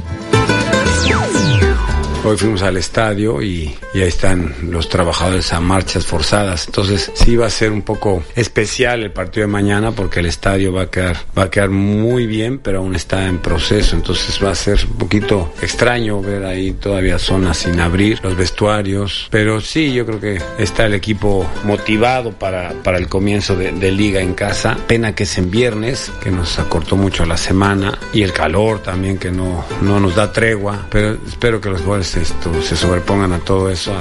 Hoy 2.28 2.38
fuimos 2.38 2.64
al 2.64 2.76
estadio 2.76 3.40
y, 3.40 3.72
y, 3.94 4.02
ahí 4.02 4.08
están 4.08 4.56
los 4.64 4.90
trabajadores 4.90 5.54
a 5.54 5.60
marchas 5.60 6.08
forzadas. 6.08 6.66
Entonces 6.66 7.12
sí 7.14 7.36
va 7.36 7.46
a 7.46 7.52
ser 7.52 7.72
un 7.72 7.84
poco 7.84 8.24
especial 8.36 9.04
el 9.04 9.12
partido 9.12 9.46
de 9.46 9.54
mañana 9.54 9.92
porque 9.92 10.22
el 10.22 10.26
estadio 10.26 10.74
va 10.74 10.84
a 10.84 10.90
quedar, 10.90 11.18
va 11.38 11.44
a 11.44 11.50
quedar 11.52 11.70
muy 11.70 12.26
bien, 12.26 12.58
pero 12.58 12.80
aún 12.80 12.96
está 12.96 13.28
en 13.28 13.38
proceso. 13.38 13.96
Entonces 13.96 14.44
va 14.44 14.50
a 14.50 14.56
ser 14.56 14.84
un 14.90 14.98
poquito 14.98 15.54
extraño 15.62 16.20
ver 16.20 16.46
ahí 16.46 16.74
todavía 16.74 17.20
zonas 17.20 17.58
sin 17.58 17.80
abrir, 17.80 18.20
los 18.24 18.36
vestuarios. 18.36 19.28
Pero 19.30 19.62
sí, 19.62 19.94
yo 19.94 20.04
creo 20.08 20.20
que 20.20 20.42
está 20.58 20.88
el 20.88 20.96
equipo 20.96 21.48
motivado 21.64 22.32
para, 22.32 22.72
para 22.82 22.98
el 22.98 23.08
comienzo 23.08 23.56
de, 23.56 23.72
de 23.72 23.92
liga 23.92 24.20
en 24.20 24.34
casa. 24.34 24.76
Pena 24.88 25.14
que 25.14 25.24
es 25.24 25.38
en 25.38 25.52
viernes, 25.52 26.12
que 26.24 26.32
nos 26.32 26.58
acortó 26.58 26.96
mucho 26.96 27.24
la 27.24 27.38
semana 27.38 28.00
y 28.14 28.24
el 28.24 28.34
calor 28.34 28.82
también 28.82 29.20
que 29.20 29.30
no, 29.30 29.64
no 29.84 30.00
nos 30.00 30.16
da 30.16 30.32
tregua. 30.32 30.88
Pero 30.90 31.20
espero 31.28 31.62
que 31.62 31.70
los 31.70 31.82
jugadores 31.82 32.15
esto, 32.18 32.62
se 32.62 32.76
sobrepongan 32.76 33.34
a 33.34 33.40
todo 33.40 33.70
eso. 33.70 33.94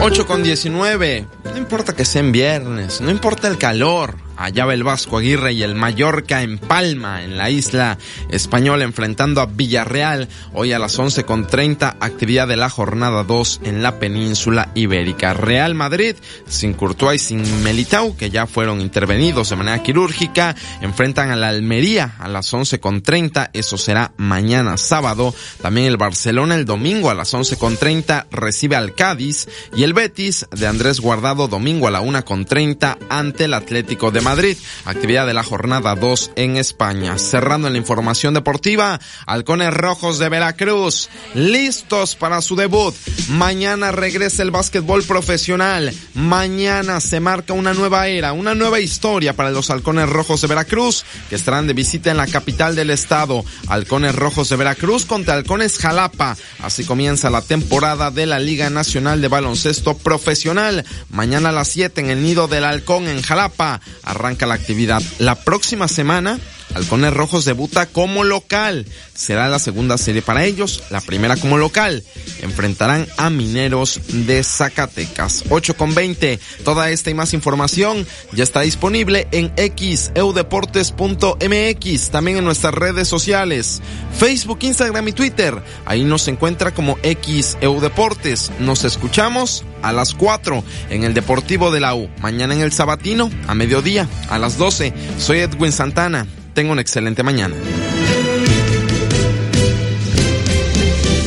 8 0.00 0.26
con 0.26 0.42
19. 0.42 1.26
No 1.44 1.56
importa 1.56 1.94
que 1.94 2.04
sea 2.04 2.20
en 2.20 2.32
viernes, 2.32 3.00
no 3.00 3.10
importa 3.10 3.48
el 3.48 3.58
calor. 3.58 4.16
Allá 4.36 4.64
el 4.72 4.82
Vasco 4.82 5.18
Aguirre 5.18 5.52
y 5.52 5.62
el 5.62 5.74
Mallorca 5.74 6.42
en 6.42 6.58
Palma, 6.58 7.22
en 7.22 7.36
la 7.36 7.50
isla 7.50 7.98
española, 8.30 8.84
enfrentando 8.84 9.40
a 9.40 9.46
Villarreal. 9.46 10.28
Hoy 10.52 10.72
a 10.72 10.78
las 10.78 10.98
11.30, 10.98 11.96
actividad 12.00 12.48
de 12.48 12.56
la 12.56 12.70
jornada 12.70 13.22
2 13.22 13.60
en 13.64 13.82
la 13.82 13.98
península 13.98 14.70
ibérica. 14.74 15.34
Real 15.34 15.74
Madrid, 15.74 16.16
sin 16.48 16.74
Courtois 16.74 17.22
y 17.22 17.24
sin 17.24 17.62
Melitau, 17.62 18.16
que 18.16 18.30
ya 18.30 18.46
fueron 18.46 18.80
intervenidos 18.80 19.50
de 19.50 19.56
manera 19.56 19.82
quirúrgica, 19.82 20.56
enfrentan 20.80 21.30
a 21.30 21.36
la 21.36 21.48
Almería 21.48 22.16
a 22.18 22.28
las 22.28 22.52
11.30. 22.52 23.50
Eso 23.52 23.78
será 23.78 24.12
mañana 24.16 24.76
sábado. 24.76 25.34
También 25.62 25.86
el 25.86 25.96
Barcelona 25.96 26.54
el 26.54 26.64
domingo 26.64 27.10
a 27.10 27.14
las 27.14 27.34
11.30 27.34 28.26
recibe 28.30 28.76
al 28.76 28.94
Cádiz. 28.94 29.48
Y 29.76 29.84
el 29.84 29.92
Betis 29.92 30.46
de 30.50 30.66
Andrés 30.66 31.00
Guardado 31.00 31.48
domingo 31.48 31.86
a 31.86 31.90
la 31.90 32.02
1.30 32.02 32.98
ante 33.08 33.44
el 33.44 33.54
Atlético 33.54 34.10
de 34.10 34.23
Madrid. 34.24 34.56
Actividad 34.86 35.26
de 35.26 35.34
la 35.34 35.44
jornada 35.44 35.94
2 35.94 36.32
en 36.36 36.56
España. 36.56 37.18
Cerrando 37.18 37.68
en 37.68 37.74
la 37.74 37.78
información 37.78 38.34
deportiva, 38.34 38.98
Halcones 39.26 39.72
Rojos 39.72 40.18
de 40.18 40.30
Veracruz, 40.30 41.10
listos 41.34 42.16
para 42.16 42.40
su 42.40 42.56
debut. 42.56 42.94
Mañana 43.28 43.92
regresa 43.92 44.42
el 44.42 44.50
básquetbol 44.50 45.04
profesional. 45.04 45.94
Mañana 46.14 47.00
se 47.00 47.20
marca 47.20 47.52
una 47.52 47.74
nueva 47.74 48.08
era, 48.08 48.32
una 48.32 48.54
nueva 48.54 48.80
historia 48.80 49.34
para 49.34 49.50
los 49.50 49.70
Halcones 49.70 50.08
Rojos 50.08 50.40
de 50.40 50.48
Veracruz, 50.48 51.04
que 51.28 51.36
estarán 51.36 51.66
de 51.66 51.74
visita 51.74 52.10
en 52.10 52.16
la 52.16 52.26
capital 52.26 52.74
del 52.74 52.90
estado. 52.90 53.44
Halcones 53.68 54.14
Rojos 54.14 54.48
de 54.48 54.56
Veracruz 54.56 55.04
contra 55.04 55.34
Halcones 55.34 55.78
Jalapa. 55.78 56.36
Así 56.60 56.84
comienza 56.84 57.28
la 57.28 57.42
temporada 57.42 58.10
de 58.10 58.24
la 58.24 58.38
Liga 58.38 58.70
Nacional 58.70 59.20
de 59.20 59.28
Baloncesto 59.28 59.98
Profesional. 59.98 60.84
Mañana 61.10 61.50
a 61.50 61.52
las 61.52 61.68
7 61.68 62.00
en 62.00 62.10
el 62.10 62.22
Nido 62.22 62.48
del 62.48 62.64
Halcón 62.64 63.06
en 63.06 63.20
Jalapa 63.20 63.82
arranca 64.14 64.46
la 64.46 64.54
actividad. 64.54 65.02
La 65.18 65.34
próxima 65.34 65.88
semana, 65.88 66.38
Halcones 66.74 67.12
Rojos 67.12 67.44
debuta 67.44 67.86
como 67.86 68.24
local. 68.24 68.86
Será 69.14 69.48
la 69.48 69.58
segunda 69.58 69.98
serie 69.98 70.22
para 70.22 70.44
ellos, 70.44 70.84
la 70.90 71.00
primera 71.00 71.36
como 71.36 71.58
local. 71.58 72.04
Enfrentarán 72.40 73.06
a 73.16 73.30
Mineros 73.30 74.00
de 74.08 74.42
Zacatecas. 74.42 75.44
8 75.50 75.76
con 75.76 75.94
20. 75.94 76.40
Toda 76.64 76.90
esta 76.90 77.10
y 77.10 77.14
más 77.14 77.32
información 77.34 78.06
ya 78.32 78.42
está 78.42 78.62
disponible 78.62 79.28
en 79.30 79.52
xeudeportes.mx, 79.56 82.10
también 82.10 82.38
en 82.38 82.44
nuestras 82.44 82.74
redes 82.74 83.06
sociales, 83.08 83.80
Facebook, 84.18 84.58
Instagram 84.62 85.06
y 85.08 85.12
Twitter. 85.12 85.62
Ahí 85.84 86.04
nos 86.04 86.28
encuentra 86.28 86.74
como 86.74 86.98
xeudeportes. 87.02 88.50
Nos 88.58 88.84
escuchamos 88.84 89.64
a 89.82 89.92
las 89.92 90.14
4 90.14 90.64
en 90.90 91.04
el 91.04 91.14
Deportivo 91.14 91.70
de 91.70 91.80
la 91.80 91.94
U. 91.94 92.10
Mañana 92.20 92.54
en 92.54 92.60
el 92.60 92.72
Sabatino 92.72 93.30
a 93.46 93.54
mediodía 93.54 94.08
a 94.28 94.38
las 94.38 94.58
12. 94.58 94.92
Soy 95.18 95.38
Edwin 95.38 95.72
Santana. 95.72 96.26
Tengo 96.54 96.72
una 96.72 96.80
excelente 96.82 97.24
mañana. 97.24 97.56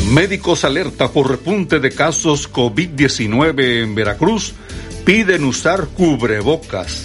Médicos 0.09 0.63
alerta 0.63 1.11
por 1.11 1.29
repunte 1.29 1.79
de 1.79 1.91
casos 1.91 2.49
COVID-19 2.51 3.83
en 3.83 3.93
Veracruz. 3.93 4.53
Piden 5.03 5.43
usar 5.43 5.87
cubrebocas. 5.87 7.03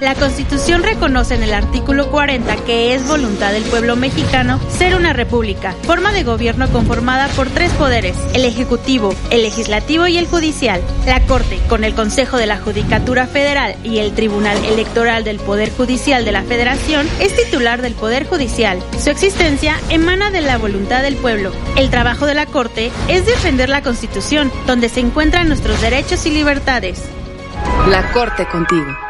La 0.00 0.14
Constitución 0.14 0.82
reconoce 0.82 1.34
en 1.34 1.42
el 1.42 1.52
artículo 1.52 2.10
40 2.10 2.56
que 2.64 2.94
es 2.94 3.06
voluntad 3.06 3.52
del 3.52 3.64
pueblo 3.64 3.96
mexicano 3.96 4.58
ser 4.70 4.94
una 4.94 5.12
república, 5.12 5.74
forma 5.82 6.10
de 6.10 6.24
gobierno 6.24 6.70
conformada 6.72 7.28
por 7.28 7.50
tres 7.50 7.70
poderes, 7.72 8.16
el 8.32 8.46
Ejecutivo, 8.46 9.14
el 9.30 9.42
Legislativo 9.42 10.06
y 10.06 10.16
el 10.16 10.26
Judicial. 10.26 10.80
La 11.04 11.20
Corte, 11.26 11.60
con 11.68 11.84
el 11.84 11.94
Consejo 11.94 12.38
de 12.38 12.46
la 12.46 12.56
Judicatura 12.56 13.26
Federal 13.26 13.76
y 13.84 13.98
el 13.98 14.14
Tribunal 14.14 14.56
Electoral 14.64 15.22
del 15.22 15.38
Poder 15.38 15.70
Judicial 15.70 16.24
de 16.24 16.32
la 16.32 16.44
Federación, 16.44 17.06
es 17.20 17.36
titular 17.36 17.82
del 17.82 17.92
Poder 17.92 18.26
Judicial. 18.26 18.82
Su 18.98 19.10
existencia 19.10 19.76
emana 19.90 20.30
de 20.30 20.40
la 20.40 20.56
voluntad 20.56 21.02
del 21.02 21.16
pueblo. 21.16 21.52
El 21.76 21.90
trabajo 21.90 22.24
de 22.24 22.34
la 22.34 22.46
Corte 22.46 22.90
es 23.08 23.26
defender 23.26 23.68
la 23.68 23.82
Constitución, 23.82 24.50
donde 24.66 24.88
se 24.88 25.00
encuentran 25.00 25.48
nuestros 25.48 25.78
derechos 25.82 26.24
y 26.24 26.30
libertades. 26.30 27.02
La 27.90 28.10
Corte 28.12 28.46
contigo. 28.46 29.09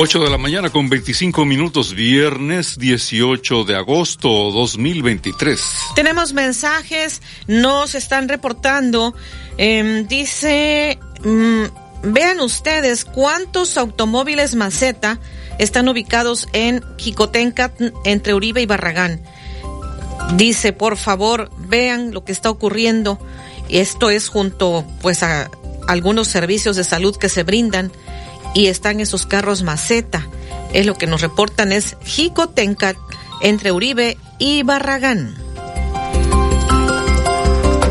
8 0.00 0.20
de 0.20 0.30
la 0.30 0.38
mañana 0.38 0.70
con 0.70 0.88
25 0.88 1.44
minutos, 1.44 1.92
viernes 1.92 2.78
18 2.78 3.64
de 3.64 3.74
agosto 3.74 4.28
2023. 4.52 5.60
Tenemos 5.96 6.32
mensajes, 6.32 7.20
nos 7.48 7.96
están 7.96 8.28
reportando. 8.28 9.12
Eh, 9.56 10.04
dice, 10.08 11.00
mm, 11.24 11.64
vean 12.12 12.38
ustedes 12.38 13.04
cuántos 13.04 13.76
automóviles 13.76 14.54
maceta 14.54 15.18
están 15.58 15.88
ubicados 15.88 16.46
en 16.52 16.84
Jicotenca, 16.96 17.72
entre 18.04 18.34
Uribe 18.34 18.62
y 18.62 18.66
Barragán. 18.66 19.20
Dice, 20.36 20.72
por 20.72 20.96
favor, 20.96 21.50
vean 21.58 22.12
lo 22.12 22.24
que 22.24 22.30
está 22.30 22.50
ocurriendo. 22.50 23.18
Esto 23.68 24.10
es 24.10 24.28
junto, 24.28 24.84
pues, 25.02 25.24
a 25.24 25.50
algunos 25.88 26.28
servicios 26.28 26.76
de 26.76 26.84
salud 26.84 27.16
que 27.16 27.28
se 27.28 27.42
brindan 27.42 27.90
y 28.54 28.66
están 28.66 29.00
esos 29.00 29.26
carros 29.26 29.62
maceta. 29.62 30.26
Es 30.72 30.86
lo 30.86 30.94
que 30.94 31.06
nos 31.06 31.22
reportan 31.22 31.72
es 31.72 31.96
Jicotencat 32.04 32.96
entre 33.40 33.72
Uribe 33.72 34.18
y 34.38 34.62
Barragán. 34.62 35.48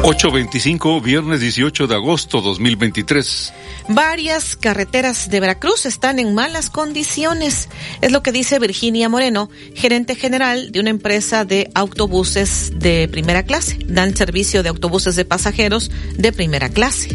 825, 0.03 1.01
viernes 1.01 1.41
18 1.41 1.87
de 1.87 1.95
agosto 1.95 2.39
2023. 2.39 3.53
Varias 3.89 4.55
carreteras 4.55 5.29
de 5.29 5.41
Veracruz 5.41 5.85
están 5.85 6.19
en 6.19 6.33
malas 6.33 6.69
condiciones, 6.69 7.67
es 7.99 8.11
lo 8.13 8.23
que 8.23 8.31
dice 8.31 8.57
Virginia 8.57 9.09
Moreno, 9.09 9.49
gerente 9.75 10.15
general 10.15 10.71
de 10.71 10.79
una 10.79 10.91
empresa 10.91 11.43
de 11.43 11.69
autobuses 11.73 12.71
de 12.75 13.09
primera 13.09 13.43
clase. 13.43 13.79
Dan 13.85 14.15
servicio 14.15 14.63
de 14.63 14.69
autobuses 14.69 15.17
de 15.17 15.25
pasajeros 15.25 15.91
de 16.15 16.31
primera 16.31 16.69
clase. 16.69 17.09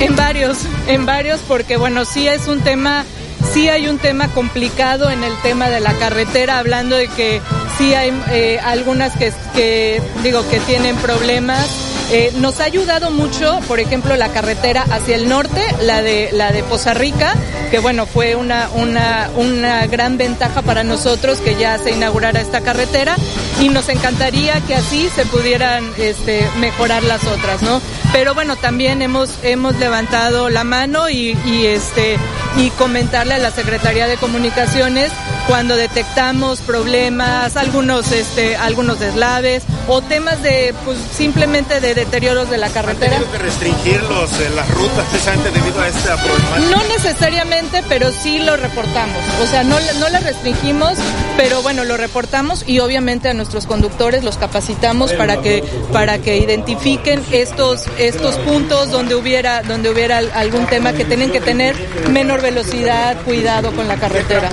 En 0.00 0.14
varios, 0.14 0.58
en 0.88 1.06
varios, 1.06 1.40
porque 1.48 1.76
bueno, 1.76 2.04
sí 2.04 2.28
es 2.28 2.48
un 2.48 2.60
tema, 2.60 3.04
sí 3.52 3.68
hay 3.68 3.88
un 3.88 3.98
tema 3.98 4.28
complicado 4.28 5.10
en 5.10 5.24
el 5.24 5.34
tema 5.42 5.68
de 5.68 5.80
la 5.80 5.94
carretera, 5.94 6.58
hablando 6.58 6.96
de 6.96 7.08
que 7.08 7.40
sí 7.78 7.94
hay 7.94 8.12
eh, 8.30 8.58
algunas 8.62 9.16
que, 9.16 9.32
que, 9.54 10.02
digo, 10.22 10.46
que 10.50 10.60
tienen 10.60 10.96
problemas. 10.96 11.85
Eh, 12.10 12.32
nos 12.36 12.60
ha 12.60 12.64
ayudado 12.64 13.10
mucho, 13.10 13.58
por 13.66 13.80
ejemplo, 13.80 14.14
la 14.16 14.28
carretera 14.28 14.84
hacia 14.90 15.16
el 15.16 15.28
norte, 15.28 15.60
la 15.82 16.02
de 16.02 16.30
la 16.32 16.52
de 16.52 16.62
Poza 16.62 16.94
Rica, 16.94 17.34
que 17.70 17.80
bueno, 17.80 18.06
fue 18.06 18.36
una, 18.36 18.68
una, 18.74 19.28
una 19.34 19.86
gran 19.88 20.16
ventaja 20.16 20.62
para 20.62 20.84
nosotros 20.84 21.38
que 21.40 21.56
ya 21.56 21.78
se 21.78 21.90
inaugurara 21.90 22.40
esta 22.40 22.60
carretera 22.60 23.16
y 23.60 23.70
nos 23.70 23.88
encantaría 23.88 24.60
que 24.60 24.76
así 24.76 25.08
se 25.14 25.26
pudieran 25.26 25.92
este, 25.98 26.48
mejorar 26.60 27.02
las 27.02 27.24
otras, 27.24 27.62
¿no? 27.62 27.80
Pero 28.12 28.34
bueno, 28.34 28.56
también 28.56 29.02
hemos, 29.02 29.30
hemos 29.42 29.76
levantado 29.76 30.48
la 30.48 30.64
mano 30.64 31.10
y, 31.10 31.36
este, 31.66 32.18
y 32.56 32.70
comentarle 32.70 33.34
a 33.34 33.38
la 33.38 33.50
Secretaría 33.50 34.06
de 34.06 34.16
Comunicaciones 34.16 35.10
cuando 35.48 35.76
detectamos 35.76 36.60
problemas, 36.60 37.56
algunos, 37.56 38.12
este, 38.12 38.56
algunos 38.56 39.00
deslaves 39.00 39.64
o 39.88 40.02
temas 40.02 40.42
de, 40.42 40.74
pues, 40.84 40.98
simplemente 41.12 41.80
de 41.80 41.94
deterioros 41.96 42.48
de 42.48 42.58
la 42.58 42.68
carretera. 42.68 43.16
¿Han 43.16 43.22
tenido 43.24 43.32
que 43.32 43.38
restringir 43.38 44.02
los, 44.04 44.30
eh, 44.40 44.50
las 44.54 44.70
rutas 44.70 45.04
precisamente 45.10 45.50
debido 45.50 45.80
a 45.80 45.88
esta 45.88 46.16
problemática? 46.16 46.70
No 46.70 46.84
necesariamente, 46.84 47.82
pero 47.88 48.12
sí 48.12 48.38
lo 48.38 48.56
reportamos. 48.56 49.18
O 49.42 49.46
sea, 49.46 49.64
no, 49.64 49.76
no 49.98 50.08
le 50.08 50.20
restringimos, 50.20 50.98
pero 51.36 51.62
bueno, 51.62 51.82
lo 51.82 51.96
reportamos 51.96 52.62
y 52.68 52.78
obviamente 52.78 53.28
a 53.28 53.34
nuestros 53.34 53.66
conductores 53.66 54.22
los 54.22 54.36
capacitamos 54.36 55.12
para 55.14 55.42
que, 55.42 55.64
para 55.92 56.18
que 56.18 56.36
identifiquen 56.36 57.24
estos, 57.32 57.84
estos 57.98 58.36
puntos 58.36 58.90
donde 58.90 59.16
hubiera, 59.16 59.62
donde 59.62 59.90
hubiera 59.90 60.18
algún 60.18 60.66
tema 60.66 60.92
que 60.92 61.04
tienen 61.04 61.32
que 61.32 61.40
tener 61.40 61.74
menor 62.10 62.42
velocidad, 62.42 63.16
cuidado 63.24 63.74
con 63.74 63.88
la 63.88 63.96
carretera. 63.96 64.50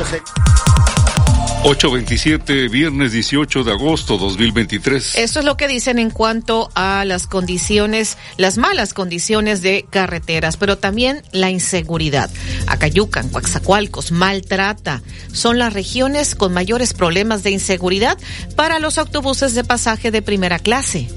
827, 1.66 2.68
viernes 2.68 3.14
18 3.14 3.64
de 3.64 3.72
agosto 3.72 4.18
2023. 4.18 5.16
Esto 5.16 5.40
es 5.40 5.46
lo 5.46 5.56
que 5.56 5.70
dicen 5.70 5.98
en 5.98 6.10
cuanto 6.10 6.70
a 6.76 7.06
las 7.06 7.26
condiciones, 7.26 8.18
las 8.36 8.58
malas 8.58 8.94
condiciones 8.94 9.62
de 9.62 9.86
carreteras, 9.90 10.58
pero 10.58 10.78
también 10.78 11.24
la 11.32 11.52
inseguridad. 11.52 12.30
Acayucan, 12.68 13.30
Coaxacualcos, 13.30 14.12
Maltrata 14.12 15.02
son 15.32 15.58
las 15.58 15.72
regiones 15.72 16.36
con 16.36 16.54
mayores 16.54 16.94
problemas 16.94 17.44
de 17.44 17.52
inseguridad 17.52 18.18
para 18.58 18.80
los 18.80 18.98
autobuses 18.98 19.56
de 19.56 19.64
pasaje 19.64 20.12
de 20.12 20.22
primera 20.22 20.60
clase. 20.60 21.08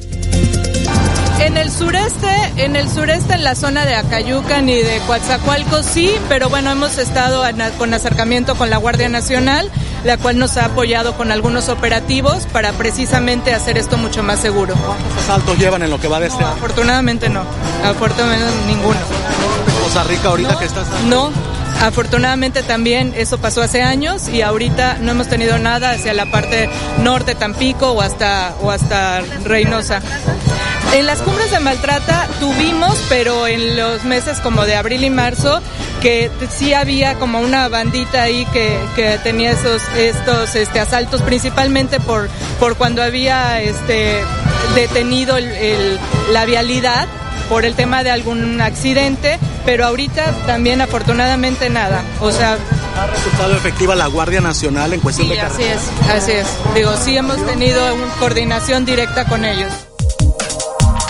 En 1.38 1.56
el 1.56 1.70
sureste, 1.70 2.28
en 2.56 2.76
el 2.76 2.88
sureste, 2.88 3.34
en 3.34 3.44
la 3.44 3.54
zona 3.54 3.84
de 3.84 3.94
Acayucan 3.94 4.68
y 4.68 4.76
de 4.76 4.98
Coatzacoalcos, 5.06 5.84
sí, 5.84 6.14
pero 6.28 6.48
bueno, 6.48 6.70
hemos 6.70 6.98
estado 6.98 7.44
con 7.78 7.92
acercamiento 7.92 8.54
con 8.56 8.70
la 8.70 8.78
Guardia 8.78 9.08
Nacional, 9.08 9.70
la 10.04 10.16
cual 10.16 10.38
nos 10.38 10.56
ha 10.56 10.64
apoyado 10.66 11.16
con 11.16 11.30
algunos 11.30 11.68
operativos 11.68 12.46
para 12.46 12.72
precisamente 12.72 13.52
hacer 13.52 13.76
esto 13.76 13.98
mucho 13.98 14.22
más 14.22 14.40
seguro. 14.40 14.74
¿Cuántos 14.74 15.24
asaltos 15.24 15.58
llevan 15.58 15.82
en 15.82 15.90
lo 15.90 16.00
que 16.00 16.08
va 16.08 16.20
de 16.20 16.28
este 16.28 16.40
no, 16.40 16.48
año? 16.48 16.56
Afortunadamente 16.56 17.28
no, 17.28 17.42
afortunadamente 17.84 18.66
ninguno. 18.66 18.98
Costa 19.82 20.04
Rica 20.04 20.28
ahorita 20.28 20.52
no, 20.52 20.58
que 20.58 20.64
estás... 20.64 20.86
No, 21.04 21.32
Afortunadamente 21.82 22.62
también 22.62 23.12
eso 23.16 23.38
pasó 23.38 23.62
hace 23.62 23.82
años 23.82 24.28
y 24.28 24.40
ahorita 24.40 24.96
no 25.02 25.12
hemos 25.12 25.28
tenido 25.28 25.58
nada 25.58 25.90
hacia 25.90 26.14
la 26.14 26.24
parte 26.30 26.70
norte 27.02 27.34
Tampico 27.34 27.92
o 27.92 28.00
hasta 28.00 28.54
o 28.62 28.70
hasta 28.70 29.20
Reynosa. 29.44 30.00
En 30.96 31.04
las 31.04 31.20
cumbres 31.20 31.50
de 31.50 31.60
maltrata 31.60 32.26
tuvimos, 32.40 32.96
pero 33.10 33.46
en 33.46 33.76
los 33.76 34.04
meses 34.04 34.40
como 34.40 34.64
de 34.64 34.76
abril 34.76 35.04
y 35.04 35.10
marzo, 35.10 35.60
que 36.00 36.30
sí 36.50 36.72
había 36.72 37.18
como 37.18 37.38
una 37.40 37.68
bandita 37.68 38.22
ahí 38.22 38.46
que, 38.46 38.80
que 38.94 39.18
tenía 39.18 39.50
esos 39.50 39.82
estos 39.94 40.54
este 40.54 40.80
asaltos 40.80 41.20
principalmente 41.20 42.00
por 42.00 42.30
por 42.58 42.76
cuando 42.76 43.02
había 43.02 43.60
este 43.60 44.24
detenido 44.74 45.36
el, 45.36 45.44
el, 45.44 46.00
la 46.32 46.46
vialidad 46.46 47.06
por 47.50 47.66
el 47.66 47.74
tema 47.74 48.02
de 48.02 48.10
algún 48.10 48.62
accidente, 48.62 49.38
pero 49.66 49.84
ahorita 49.84 50.32
también 50.46 50.80
afortunadamente 50.80 51.68
nada. 51.68 52.02
O 52.22 52.32
sea, 52.32 52.56
¿Ha 52.98 53.06
resultado 53.08 53.54
efectiva 53.54 53.94
la 53.94 54.06
Guardia 54.06 54.40
Nacional 54.40 54.94
en 54.94 55.00
cuestión 55.00 55.28
sí, 55.28 55.34
de 55.34 55.40
así 55.42 55.62
es, 55.62 56.08
así 56.08 56.32
es. 56.32 56.46
Digo, 56.74 56.96
sí 56.96 57.18
hemos 57.18 57.36
tenido 57.44 57.94
una 57.94 58.14
coordinación 58.14 58.86
directa 58.86 59.26
con 59.26 59.44
ellos. 59.44 59.85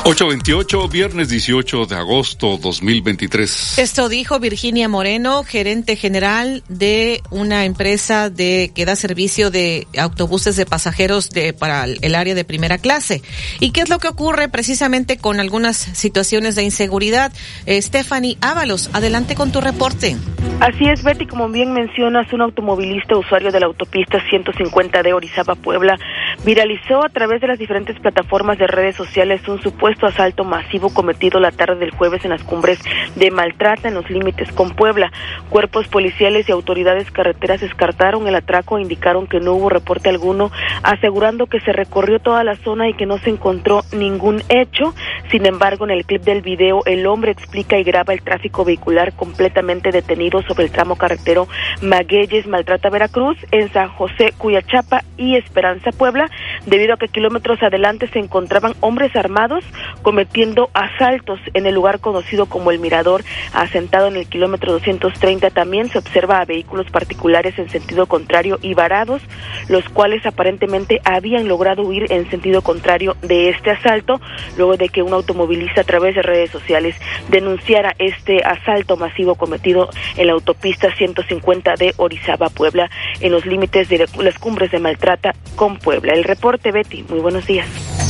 828, 0.08 0.88
viernes 0.88 1.30
18 1.30 1.86
de 1.86 1.96
agosto 1.96 2.58
2023. 2.58 3.76
Esto 3.80 4.08
dijo 4.08 4.38
Virginia 4.38 4.88
Moreno, 4.88 5.42
gerente 5.42 5.96
general 5.96 6.62
de 6.68 7.22
una 7.30 7.64
empresa 7.64 8.30
de 8.30 8.70
que 8.72 8.84
da 8.84 8.94
servicio 8.94 9.50
de 9.50 9.88
autobuses 9.98 10.54
de 10.54 10.64
pasajeros 10.64 11.30
de 11.30 11.52
para 11.54 11.86
el 11.86 12.14
área 12.14 12.36
de 12.36 12.44
primera 12.44 12.78
clase. 12.78 13.20
¿Y 13.58 13.72
qué 13.72 13.80
es 13.80 13.88
lo 13.88 13.98
que 13.98 14.06
ocurre 14.06 14.48
precisamente 14.48 15.16
con 15.16 15.40
algunas 15.40 15.76
situaciones 15.76 16.54
de 16.54 16.62
inseguridad? 16.62 17.32
Eh, 17.66 17.82
Stephanie 17.82 18.38
Ábalos, 18.40 18.90
adelante 18.92 19.34
con 19.34 19.50
tu 19.50 19.60
reporte. 19.60 20.16
Así 20.60 20.84
es, 20.88 21.02
Betty, 21.02 21.26
como 21.26 21.48
bien 21.48 21.72
mencionas, 21.72 22.32
un 22.32 22.42
automovilista 22.42 23.18
usuario 23.18 23.50
de 23.50 23.58
la 23.58 23.66
autopista 23.66 24.20
150 24.30 25.02
de 25.02 25.12
Orizaba, 25.12 25.56
Puebla, 25.56 25.98
viralizó 26.44 27.04
a 27.04 27.08
través 27.08 27.40
de 27.40 27.48
las 27.48 27.58
diferentes 27.58 27.98
plataformas 27.98 28.56
de 28.56 28.68
redes 28.68 28.94
sociales 28.94 29.40
un 29.48 29.60
supuesto 29.60 29.95
asalto 30.04 30.44
masivo 30.44 30.92
cometido 30.92 31.40
la 31.40 31.52
tarde 31.52 31.76
del 31.76 31.92
jueves 31.92 32.24
en 32.24 32.30
las 32.32 32.42
cumbres 32.42 32.78
de 33.14 33.30
Maltrata 33.30 33.88
en 33.88 33.94
los 33.94 34.10
límites 34.10 34.52
con 34.52 34.74
Puebla. 34.74 35.10
Cuerpos 35.48 35.88
policiales 35.88 36.48
y 36.48 36.52
autoridades 36.52 37.10
carreteras 37.10 37.60
descartaron 37.60 38.26
el 38.26 38.34
atraco 38.34 38.76
e 38.76 38.82
indicaron 38.82 39.26
que 39.26 39.40
no 39.40 39.54
hubo 39.54 39.68
reporte 39.68 40.08
alguno, 40.08 40.50
asegurando 40.82 41.46
que 41.46 41.60
se 41.60 41.72
recorrió 41.72 42.18
toda 42.18 42.44
la 42.44 42.56
zona 42.56 42.88
y 42.88 42.94
que 42.94 43.06
no 43.06 43.18
se 43.18 43.30
encontró 43.30 43.82
ningún 43.92 44.42
hecho. 44.48 44.94
Sin 45.30 45.46
embargo, 45.46 45.84
en 45.84 45.92
el 45.92 46.04
clip 46.04 46.22
del 46.22 46.42
video, 46.42 46.82
el 46.84 47.06
hombre 47.06 47.30
explica 47.30 47.78
y 47.78 47.84
graba 47.84 48.12
el 48.12 48.22
tráfico 48.22 48.64
vehicular 48.64 49.12
completamente 49.14 49.92
detenido 49.92 50.42
sobre 50.42 50.64
el 50.64 50.70
tramo 50.70 50.96
carretero 50.96 51.46
Magueyes, 51.82 52.46
Maltrata, 52.46 52.90
Veracruz, 52.90 53.36
en 53.50 53.72
San 53.72 53.88
José, 53.88 54.32
Cuyachapa 54.36 55.02
y 55.16 55.36
Esperanza, 55.36 55.90
Puebla, 55.92 56.30
debido 56.66 56.94
a 56.94 56.96
que 56.96 57.08
kilómetros 57.08 57.62
adelante 57.62 58.08
se 58.08 58.18
encontraban 58.18 58.74
hombres 58.80 59.14
armados 59.16 59.64
cometiendo 60.02 60.70
asaltos 60.74 61.40
en 61.54 61.66
el 61.66 61.74
lugar 61.74 62.00
conocido 62.00 62.46
como 62.46 62.70
El 62.70 62.78
Mirador, 62.78 63.24
asentado 63.52 64.08
en 64.08 64.16
el 64.16 64.26
kilómetro 64.26 64.72
230. 64.72 65.50
También 65.50 65.88
se 65.88 65.98
observa 65.98 66.38
a 66.38 66.44
vehículos 66.44 66.90
particulares 66.90 67.58
en 67.58 67.68
sentido 67.68 68.06
contrario 68.06 68.58
y 68.62 68.74
varados, 68.74 69.22
los 69.68 69.88
cuales 69.88 70.24
aparentemente 70.26 71.00
habían 71.04 71.48
logrado 71.48 71.82
huir 71.82 72.10
en 72.10 72.28
sentido 72.30 72.62
contrario 72.62 73.16
de 73.22 73.48
este 73.50 73.70
asalto, 73.70 74.20
luego 74.56 74.76
de 74.76 74.88
que 74.88 75.02
un 75.02 75.12
automovilista 75.12 75.82
a 75.82 75.84
través 75.84 76.14
de 76.14 76.22
redes 76.22 76.50
sociales 76.50 76.94
denunciara 77.28 77.94
este 77.98 78.42
asalto 78.44 78.96
masivo 78.96 79.34
cometido 79.34 79.88
en 80.16 80.28
la 80.28 80.32
autopista 80.32 80.94
150 80.94 81.74
de 81.74 81.94
Orizaba, 81.96 82.48
Puebla, 82.48 82.90
en 83.20 83.32
los 83.32 83.46
límites 83.46 83.88
de 83.88 84.06
las 84.18 84.38
cumbres 84.38 84.70
de 84.70 84.78
Maltrata 84.78 85.34
con 85.54 85.78
Puebla. 85.78 86.12
El 86.12 86.24
reporte, 86.24 86.72
Betty. 86.72 87.04
Muy 87.08 87.20
buenos 87.20 87.46
días. 87.46 88.05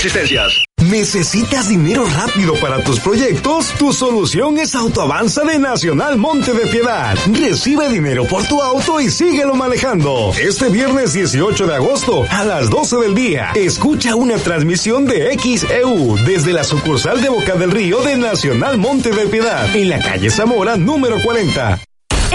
¿Necesitas 0.90 1.68
dinero 1.68 2.04
rápido 2.04 2.54
para 2.54 2.82
tus 2.82 2.98
proyectos? 2.98 3.72
Tu 3.78 3.92
solución 3.92 4.58
es 4.58 4.74
Autoavanza 4.74 5.44
de 5.44 5.58
Nacional 5.58 6.16
Monte 6.16 6.52
de 6.52 6.66
Piedad. 6.66 7.16
Recibe 7.32 7.88
dinero 7.88 8.24
por 8.26 8.44
tu 8.44 8.60
auto 8.60 9.00
y 9.00 9.08
síguelo 9.08 9.54
manejando. 9.54 10.32
Este 10.40 10.68
viernes 10.68 11.12
18 11.12 11.66
de 11.68 11.74
agosto 11.76 12.26
a 12.28 12.44
las 12.44 12.70
12 12.70 12.96
del 12.96 13.14
día, 13.14 13.52
escucha 13.54 14.16
una 14.16 14.36
transmisión 14.36 15.06
de 15.06 15.38
XEU 15.38 16.16
desde 16.24 16.52
la 16.52 16.64
sucursal 16.64 17.20
de 17.22 17.28
Boca 17.28 17.54
del 17.54 17.70
Río 17.70 18.02
de 18.02 18.16
Nacional 18.16 18.78
Monte 18.78 19.10
de 19.10 19.26
Piedad 19.26 19.74
en 19.76 19.90
la 19.90 20.00
calle 20.00 20.30
Zamora 20.30 20.76
número 20.76 21.22
40. 21.22 21.85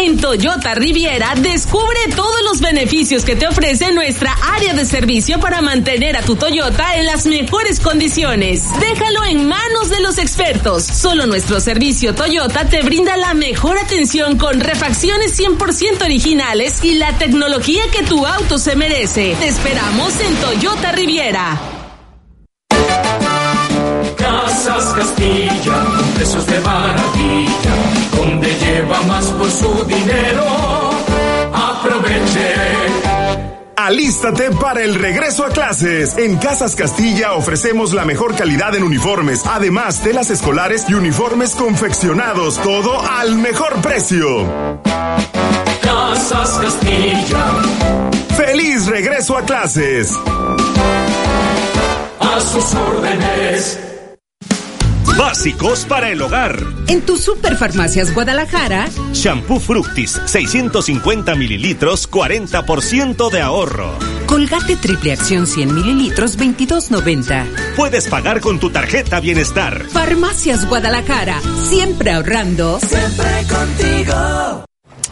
En 0.02 0.18
Toyota 0.18 0.74
Riviera 0.74 1.36
descubre 1.38 2.00
todos 2.16 2.42
los 2.50 2.60
beneficios 2.60 3.24
que 3.24 3.36
te 3.36 3.48
ofrece 3.48 3.92
nuestra 3.92 4.36
área 4.56 4.74
de 4.74 4.84
servicio 4.84 5.40
para 5.40 5.62
mantener 5.62 6.18
a 6.18 6.24
tu 6.24 6.36
Toyota 6.36 6.96
en 6.96 7.06
las 7.06 7.28
mejores 7.28 7.80
condiciones. 7.80 8.64
Déjalo 8.80 9.24
en 9.26 9.48
manos 9.48 9.92
de 9.92 10.02
los 10.02 10.18
expertos. 10.18 10.86
Solo 10.86 11.28
nuestro 11.28 11.60
servicio 11.60 12.16
Toyota 12.16 12.66
te 12.66 12.82
brinda 12.82 13.16
la 13.16 13.36
mejor 13.36 13.78
atención 13.78 14.40
con 14.40 14.60
refacciones 14.60 15.40
100% 15.40 16.04
originales 16.04 16.84
y 16.84 16.96
la 16.96 17.16
tecnología 17.20 17.84
que 17.92 18.02
tu 18.02 18.26
auto 18.26 18.58
se 18.58 18.76
merece. 18.76 19.36
Te 19.40 19.50
esperamos 19.50 20.20
en 20.20 20.36
Toyota 20.38 20.94
Riviera. 20.94 21.62
Casas 24.18 24.94
Castilla, 24.96 25.86
precios 26.16 26.48
de 26.48 26.60
maravilla, 26.62 27.91
donde 28.16 28.48
lleva 28.60 29.02
más 29.04 29.26
por 29.26 29.50
su 29.50 29.84
dinero. 29.86 30.46
Aproveche. 31.54 32.56
Alístate 33.76 34.52
para 34.52 34.84
el 34.84 34.94
regreso 34.94 35.44
a 35.44 35.50
clases. 35.50 36.16
En 36.18 36.38
Casas 36.38 36.76
Castilla 36.76 37.34
ofrecemos 37.34 37.94
la 37.94 38.06
mejor 38.06 38.36
calidad 38.36 38.76
en 38.76 38.84
uniformes, 38.84 39.44
además 39.46 40.02
telas 40.02 40.30
escolares 40.30 40.86
y 40.88 40.94
uniformes 40.94 41.56
confeccionados, 41.56 42.62
todo 42.62 43.02
al 43.02 43.38
mejor 43.38 43.82
precio. 43.82 44.82
Casas 45.82 46.60
Castilla. 46.62 47.46
¡Feliz 48.38 48.86
regreso 48.86 49.36
a 49.36 49.42
clases! 49.42 50.16
A 52.20 52.40
sus 52.40 52.76
órdenes. 52.76 53.91
Básicos 55.18 55.86
para 55.86 56.10
el 56.10 56.22
hogar. 56.22 56.58
En 56.88 57.02
tu 57.02 57.18
Superfarmacias 57.18 58.14
Guadalajara, 58.14 58.90
Shampoo 59.14 59.60
Fructis, 59.60 60.20
650 60.26 61.36
mililitros, 61.36 62.10
40% 62.10 63.30
de 63.30 63.42
ahorro. 63.42 63.98
Colgate 64.26 64.76
Triple 64.78 65.12
Acción 65.14 65.46
100 65.46 65.74
mililitros, 65.76 66.38
22.90. 66.38 67.46
Puedes 67.76 68.08
pagar 68.08 68.40
con 68.42 68.60
tu 68.60 68.70
tarjeta 68.70 69.20
Bienestar. 69.20 69.86
Farmacias 69.90 70.68
Guadalajara, 70.68 71.40
siempre 71.62 72.12
ahorrando. 72.12 72.80
Siempre 72.80 73.46
contigo. 73.50 74.71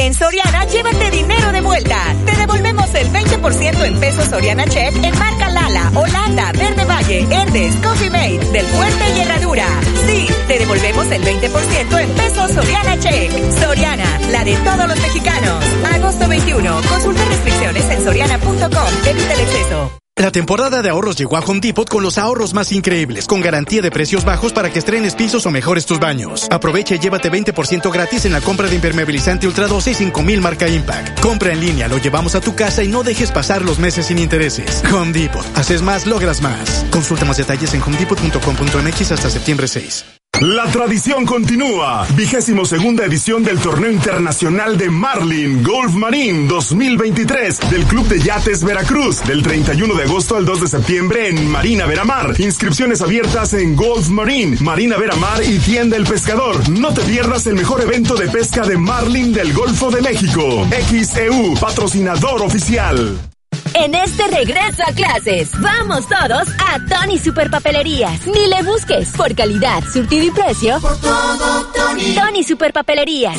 En 0.00 0.14
Soriana, 0.14 0.64
llévate 0.64 1.10
dinero 1.10 1.52
de 1.52 1.60
vuelta. 1.60 2.14
Te 2.24 2.34
devolvemos 2.34 2.94
el 2.94 3.12
20% 3.12 3.84
en 3.84 4.00
pesos 4.00 4.28
Soriana 4.28 4.64
Check 4.64 4.96
en 4.96 5.18
marca 5.18 5.50
Lala, 5.50 5.92
Holanda, 5.94 6.52
Verde 6.52 6.86
Valle, 6.86 7.26
Herdes, 7.30 7.76
Coffee 7.84 8.08
Mate, 8.08 8.38
Del 8.50 8.64
Fuerte 8.64 9.04
y 9.14 9.20
Herradura. 9.20 9.66
Sí, 10.06 10.26
te 10.48 10.58
devolvemos 10.58 11.06
el 11.10 11.22
20% 11.22 12.00
en 12.00 12.10
pesos 12.12 12.50
Soriana 12.50 12.98
Check. 12.98 13.30
Soriana, 13.60 14.20
la 14.30 14.42
de 14.42 14.56
todos 14.56 14.88
los 14.88 14.98
mexicanos. 15.00 15.64
Agosto 15.92 16.26
21. 16.26 16.80
Consulta 16.88 17.22
restricciones 17.26 17.84
en 17.90 18.02
soriana.com. 18.02 19.06
Evita 19.06 19.34
el 19.34 19.40
exceso. 19.40 20.00
La 20.20 20.30
temporada 20.30 20.82
de 20.82 20.90
ahorros 20.90 21.16
llegó 21.16 21.38
a 21.38 21.40
Home 21.40 21.60
Depot 21.60 21.88
con 21.88 22.02
los 22.02 22.18
ahorros 22.18 22.52
más 22.52 22.72
increíbles, 22.72 23.26
con 23.26 23.40
garantía 23.40 23.80
de 23.80 23.90
precios 23.90 24.22
bajos 24.22 24.52
para 24.52 24.70
que 24.70 24.78
estrenes 24.78 25.14
pisos 25.14 25.46
o 25.46 25.50
mejores 25.50 25.86
tus 25.86 25.98
baños. 25.98 26.46
Aprovecha 26.50 26.94
y 26.94 26.98
llévate 26.98 27.32
20% 27.32 27.90
gratis 27.90 28.26
en 28.26 28.32
la 28.32 28.42
compra 28.42 28.68
de 28.68 28.74
impermeabilizante 28.74 29.46
Ultra 29.46 29.66
12 29.66 29.92
y 29.92 29.94
5000 29.94 30.40
marca 30.42 30.68
Impact. 30.68 31.20
Compra 31.20 31.52
en 31.54 31.60
línea, 31.60 31.88
lo 31.88 31.96
llevamos 31.96 32.34
a 32.34 32.42
tu 32.42 32.54
casa 32.54 32.84
y 32.84 32.88
no 32.88 33.02
dejes 33.02 33.32
pasar 33.32 33.62
los 33.62 33.78
meses 33.78 34.08
sin 34.08 34.18
intereses. 34.18 34.82
Home 34.92 35.12
Depot. 35.12 35.46
Haces 35.54 35.80
más, 35.80 36.06
logras 36.06 36.42
más. 36.42 36.84
Consulta 36.90 37.24
más 37.24 37.38
detalles 37.38 37.72
en 37.72 37.80
homedepot.com.mx 37.80 39.12
hasta 39.12 39.30
septiembre 39.30 39.68
6. 39.68 40.19
La 40.40 40.64
tradición 40.70 41.26
continúa. 41.26 42.06
Vigésimo 42.16 42.64
segunda 42.64 43.04
edición 43.04 43.44
del 43.44 43.58
Torneo 43.58 43.90
Internacional 43.90 44.78
de 44.78 44.88
Marlin 44.88 45.62
Golf 45.62 45.92
Marine 45.92 46.48
2023 46.48 47.70
del 47.70 47.84
Club 47.84 48.08
de 48.08 48.20
Yates 48.20 48.64
Veracruz 48.64 49.22
del 49.24 49.42
31 49.42 49.94
de 49.94 50.04
agosto 50.04 50.36
al 50.36 50.46
2 50.46 50.62
de 50.62 50.66
septiembre 50.68 51.28
en 51.28 51.50
Marina 51.50 51.84
Veramar. 51.84 52.40
Inscripciones 52.40 53.02
abiertas 53.02 53.52
en 53.52 53.76
Golf 53.76 54.08
Marine, 54.08 54.56
Marina 54.62 54.96
Veramar 54.96 55.44
y 55.44 55.58
Tienda 55.58 55.98
El 55.98 56.04
Pescador. 56.04 56.66
No 56.70 56.94
te 56.94 57.02
pierdas 57.02 57.46
el 57.46 57.54
mejor 57.54 57.82
evento 57.82 58.14
de 58.14 58.28
pesca 58.28 58.66
de 58.66 58.78
Marlin 58.78 59.34
del 59.34 59.52
Golfo 59.52 59.90
de 59.90 60.00
México. 60.00 60.66
XEU, 60.70 61.54
patrocinador 61.60 62.40
oficial. 62.40 63.29
En 63.74 63.94
este 63.94 64.26
regreso 64.28 64.82
a 64.86 64.92
clases, 64.92 65.50
vamos 65.60 66.06
todos 66.08 66.48
a 66.58 66.78
Tony 66.88 67.18
Superpapelerías. 67.18 68.26
Ni 68.26 68.46
le 68.46 68.62
busques 68.62 69.10
por 69.16 69.34
calidad, 69.34 69.82
surtido 69.92 70.24
y 70.24 70.30
precio. 70.30 70.80
Por 70.80 71.00
todo, 71.00 71.66
Tony. 71.74 72.14
Tony 72.14 72.44
Superpapelerías. 72.44 73.38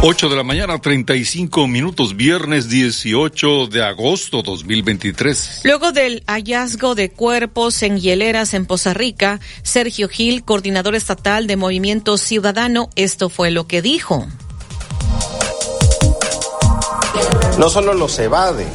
8 0.00 0.28
de 0.28 0.36
la 0.36 0.44
mañana, 0.44 0.78
35 0.78 1.66
minutos, 1.66 2.16
viernes 2.16 2.68
18 2.68 3.66
de 3.66 3.82
agosto 3.82 4.42
2023. 4.42 5.62
Luego 5.64 5.90
del 5.90 6.22
hallazgo 6.28 6.94
de 6.94 7.10
cuerpos 7.10 7.82
en 7.82 7.98
hieleras 7.98 8.54
en 8.54 8.64
Poza 8.64 8.94
Rica, 8.94 9.40
Sergio 9.64 10.08
Gil, 10.08 10.44
coordinador 10.44 10.94
estatal 10.94 11.48
de 11.48 11.56
Movimiento 11.56 12.16
Ciudadano, 12.16 12.90
esto 12.94 13.28
fue 13.28 13.50
lo 13.50 13.66
que 13.66 13.82
dijo. 13.82 14.28
No 17.58 17.68
solo 17.68 17.92
los 17.92 18.16
evade, 18.20 18.66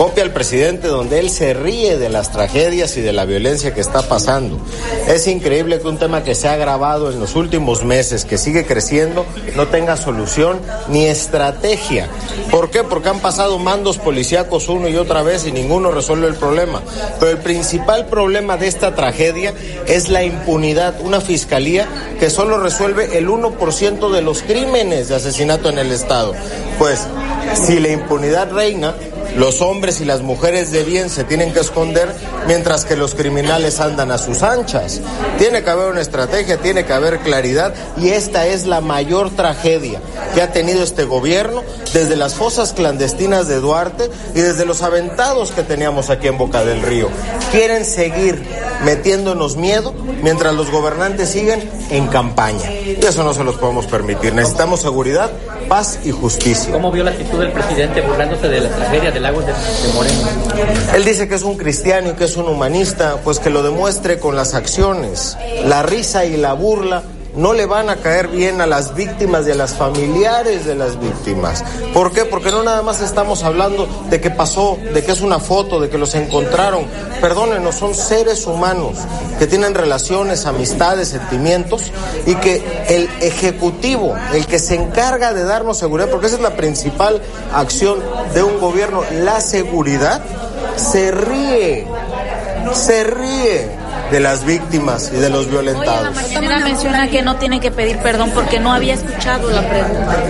copia 0.00 0.24
al 0.24 0.32
presidente 0.32 0.88
donde 0.88 1.18
él 1.18 1.28
se 1.28 1.52
ríe 1.52 1.98
de 1.98 2.08
las 2.08 2.32
tragedias 2.32 2.96
y 2.96 3.02
de 3.02 3.12
la 3.12 3.26
violencia 3.26 3.74
que 3.74 3.82
está 3.82 4.00
pasando. 4.00 4.58
Es 5.06 5.26
increíble 5.26 5.78
que 5.78 5.88
un 5.88 5.98
tema 5.98 6.24
que 6.24 6.34
se 6.34 6.48
ha 6.48 6.54
agravado 6.54 7.10
en 7.10 7.20
los 7.20 7.36
últimos 7.36 7.84
meses, 7.84 8.24
que 8.24 8.38
sigue 8.38 8.64
creciendo, 8.64 9.26
no 9.56 9.68
tenga 9.68 9.98
solución 9.98 10.58
ni 10.88 11.04
estrategia. 11.04 12.08
¿Por 12.50 12.70
qué? 12.70 12.82
Porque 12.82 13.10
han 13.10 13.20
pasado 13.20 13.58
mandos 13.58 13.98
policíacos 13.98 14.70
uno 14.70 14.88
y 14.88 14.96
otra 14.96 15.22
vez 15.22 15.46
y 15.46 15.52
ninguno 15.52 15.90
resuelve 15.90 16.28
el 16.28 16.34
problema. 16.34 16.80
Pero 17.18 17.32
el 17.32 17.38
principal 17.38 18.06
problema 18.06 18.56
de 18.56 18.68
esta 18.68 18.94
tragedia 18.94 19.52
es 19.86 20.08
la 20.08 20.24
impunidad, 20.24 20.98
una 21.02 21.20
fiscalía 21.20 21.86
que 22.18 22.30
solo 22.30 22.56
resuelve 22.56 23.18
el 23.18 23.28
1% 23.28 24.10
de 24.10 24.22
los 24.22 24.40
crímenes 24.44 25.10
de 25.10 25.16
asesinato 25.16 25.68
en 25.68 25.76
el 25.76 25.92
Estado. 25.92 26.32
Pues 26.78 27.06
si 27.54 27.80
la 27.80 27.88
impunidad 27.88 28.50
reina, 28.50 28.94
los 29.36 29.60
hombres 29.60 30.00
y 30.00 30.04
las 30.04 30.22
mujeres 30.22 30.70
de 30.70 30.84
bien 30.84 31.10
se 31.10 31.24
tienen 31.24 31.52
que 31.52 31.60
esconder 31.60 32.14
mientras 32.46 32.84
que 32.84 32.96
los 32.96 33.14
criminales 33.14 33.80
andan 33.80 34.10
a 34.10 34.18
sus 34.18 34.42
anchas. 34.42 35.00
Tiene 35.38 35.62
que 35.62 35.70
haber 35.70 35.90
una 35.90 36.00
estrategia, 36.00 36.58
tiene 36.58 36.84
que 36.84 36.92
haber 36.92 37.18
claridad 37.20 37.74
y 37.96 38.08
esta 38.08 38.46
es 38.46 38.66
la 38.66 38.80
mayor 38.80 39.30
tragedia 39.30 40.00
que 40.34 40.42
ha 40.42 40.52
tenido 40.52 40.82
este 40.82 41.04
gobierno 41.04 41.62
desde 41.92 42.16
las 42.16 42.34
fosas 42.34 42.72
clandestinas 42.72 43.48
de 43.48 43.60
Duarte 43.60 44.10
y 44.34 44.40
desde 44.40 44.64
los 44.64 44.82
aventados 44.82 45.50
que 45.52 45.62
teníamos 45.62 46.10
aquí 46.10 46.28
en 46.28 46.38
Boca 46.38 46.64
del 46.64 46.82
Río. 46.82 47.08
Quieren 47.52 47.84
seguir 47.84 48.42
metiéndonos 48.84 49.56
miedo 49.56 49.94
mientras 50.22 50.54
los 50.54 50.70
gobernantes 50.70 51.30
siguen 51.30 51.68
en 51.90 52.06
campaña. 52.08 52.70
Y 52.70 52.98
eso 53.04 53.22
no 53.24 53.34
se 53.34 53.44
los 53.44 53.56
podemos 53.56 53.86
permitir. 53.86 54.34
Necesitamos 54.34 54.80
seguridad, 54.80 55.30
paz 55.68 56.00
y 56.04 56.10
justicia. 56.10 56.72
¿Cómo 56.72 56.90
vio 56.90 57.04
la 57.04 57.10
actitud 57.10 57.40
del 57.40 57.52
presidente 57.52 58.00
burlándose 58.00 58.48
de 58.48 58.60
la 58.60 58.68
tragedia 58.68 59.10
del 59.20 59.22
lago 59.22 59.40
de, 59.40 59.52
de 59.52 59.92
Moreno? 59.94 60.94
Él 60.94 61.04
dice 61.04 61.28
que 61.28 61.34
es 61.34 61.42
un 61.42 61.56
cristiano 61.56 62.10
y 62.10 62.12
que 62.14 62.24
es 62.24 62.36
un 62.36 62.48
humanista, 62.48 63.18
pues 63.22 63.38
que 63.38 63.50
lo 63.50 63.62
demuestre 63.62 64.18
con 64.18 64.36
las 64.36 64.54
acciones. 64.54 65.36
La 65.64 65.82
risa 65.82 66.24
y 66.24 66.36
la 66.36 66.54
burla 66.54 67.02
no 67.36 67.52
le 67.52 67.66
van 67.66 67.90
a 67.90 67.96
caer 67.96 68.28
bien 68.28 68.60
a 68.60 68.66
las 68.66 68.94
víctimas 68.94 69.46
y 69.46 69.52
a 69.52 69.54
las 69.54 69.74
familiares 69.74 70.64
de 70.66 70.74
las 70.74 70.98
víctimas. 71.00 71.64
¿Por 71.92 72.12
qué? 72.12 72.24
Porque 72.24 72.50
no 72.50 72.62
nada 72.62 72.82
más 72.82 73.00
estamos 73.00 73.42
hablando 73.42 73.88
de 74.08 74.20
que 74.20 74.30
pasó, 74.30 74.78
de 74.92 75.04
que 75.04 75.12
es 75.12 75.20
una 75.20 75.38
foto, 75.38 75.80
de 75.80 75.88
que 75.88 75.98
los 75.98 76.14
encontraron. 76.14 76.84
Perdónenos, 77.20 77.74
son 77.74 77.94
seres 77.94 78.46
humanos 78.46 78.96
que 79.38 79.46
tienen 79.46 79.74
relaciones, 79.74 80.46
amistades, 80.46 81.08
sentimientos 81.08 81.92
y 82.26 82.34
que 82.36 82.62
el 82.88 83.08
Ejecutivo, 83.20 84.14
el 84.34 84.46
que 84.46 84.58
se 84.58 84.74
encarga 84.74 85.32
de 85.32 85.44
darnos 85.44 85.78
seguridad, 85.78 86.08
porque 86.08 86.26
esa 86.26 86.36
es 86.36 86.42
la 86.42 86.56
principal 86.56 87.20
acción 87.52 87.98
de 88.34 88.42
un 88.42 88.58
gobierno, 88.60 89.02
la 89.22 89.40
seguridad, 89.40 90.22
se 90.76 91.10
ríe, 91.10 91.86
se 92.74 93.04
ríe 93.04 93.79
de 94.10 94.20
las 94.20 94.44
víctimas 94.44 95.10
y 95.12 95.16
de 95.16 95.30
los 95.30 95.48
violentados. 95.48 96.16
Oye, 96.24 96.48
la 96.48 96.58
menciona 96.60 97.08
que 97.08 97.22
no 97.22 97.36
tiene 97.36 97.60
que 97.60 97.70
pedir 97.70 97.98
perdón 97.98 98.30
porque 98.34 98.58
no 98.58 98.72
había 98.72 98.94
escuchado 98.94 99.50
la 99.50 99.68
pregunta. 99.68 100.24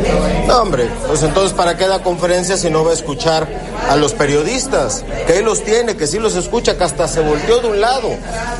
No, 0.46 0.62
hombre, 0.62 0.88
pues 1.06 1.22
entonces 1.22 1.52
¿para 1.52 1.76
qué 1.76 1.86
da 1.86 2.02
conferencia 2.02 2.56
si 2.56 2.70
no 2.70 2.84
va 2.84 2.90
a 2.90 2.94
escuchar 2.94 3.48
a 3.88 3.96
los 3.96 4.12
periodistas? 4.12 5.04
Que 5.26 5.38
él 5.38 5.44
los 5.44 5.64
tiene, 5.64 5.96
que 5.96 6.06
sí 6.06 6.18
los 6.18 6.36
escucha, 6.36 6.76
que 6.76 6.84
hasta 6.84 7.08
se 7.08 7.20
volteó 7.20 7.60
de 7.60 7.68
un 7.68 7.80
lado. 7.80 8.08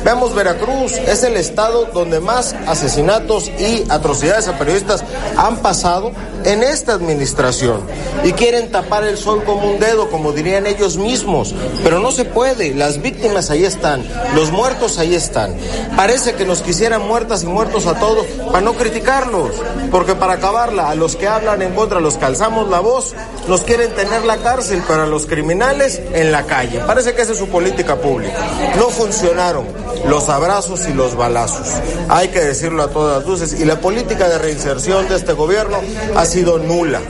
Veamos 0.03 0.33
Veracruz, 0.33 0.93
es 0.93 1.23
el 1.23 1.37
estado 1.37 1.85
donde 1.85 2.19
más 2.19 2.55
asesinatos 2.67 3.49
y 3.59 3.83
atrocidades 3.89 4.47
a 4.47 4.57
periodistas 4.57 5.03
han 5.37 5.57
pasado 5.57 6.11
en 6.45 6.63
esta 6.63 6.93
administración 6.93 7.81
y 8.23 8.33
quieren 8.33 8.71
tapar 8.71 9.03
el 9.03 9.17
sol 9.17 9.43
como 9.43 9.71
un 9.71 9.79
dedo, 9.79 10.09
como 10.09 10.31
dirían 10.31 10.67
ellos 10.67 10.97
mismos, 10.97 11.53
pero 11.83 11.99
no 11.99 12.11
se 12.11 12.25
puede, 12.25 12.73
las 12.73 13.01
víctimas 13.01 13.49
ahí 13.49 13.65
están, 13.65 14.03
los 14.35 14.51
muertos 14.51 14.97
ahí 14.97 15.15
están. 15.15 15.55
Parece 15.95 16.33
que 16.33 16.45
nos 16.45 16.61
quisieran 16.61 17.07
muertas 17.07 17.43
y 17.43 17.47
muertos 17.47 17.87
a 17.87 17.99
todos 17.99 18.25
para 18.47 18.61
no 18.61 18.73
criticarlos, 18.73 19.51
porque 19.91 20.15
para 20.15 20.33
acabarla, 20.33 20.89
a 20.89 20.95
los 20.95 21.15
que 21.15 21.27
hablan 21.27 21.61
en 21.61 21.73
contra, 21.73 21.99
los 21.99 22.17
que 22.17 22.25
alzamos 22.25 22.69
la 22.69 22.79
voz, 22.79 23.13
nos 23.47 23.61
quieren 23.61 23.91
tener 23.93 24.23
la 24.25 24.37
cárcel, 24.37 24.81
para 24.87 25.05
los 25.05 25.25
criminales 25.25 26.01
en 26.13 26.31
la 26.31 26.43
calle. 26.45 26.81
Parece 26.85 27.13
que 27.13 27.21
esa 27.21 27.33
es 27.33 27.37
su 27.37 27.47
política 27.47 27.95
pública. 27.97 28.37
No 28.77 28.89
funcionaron 28.89 29.65
los 30.07 30.29
abrazos 30.29 30.87
y 30.87 30.93
los 30.93 31.15
balazos. 31.15 31.67
Hay 32.09 32.29
que 32.29 32.39
decirlo 32.39 32.83
a 32.83 32.89
todas 32.89 33.25
luces. 33.25 33.59
Y 33.59 33.65
la 33.65 33.79
política 33.79 34.29
de 34.29 34.37
reinserción 34.37 35.07
de 35.07 35.15
este 35.15 35.33
gobierno 35.33 35.77
ha 36.15 36.25
sido 36.31 36.57
nula. 36.59 37.01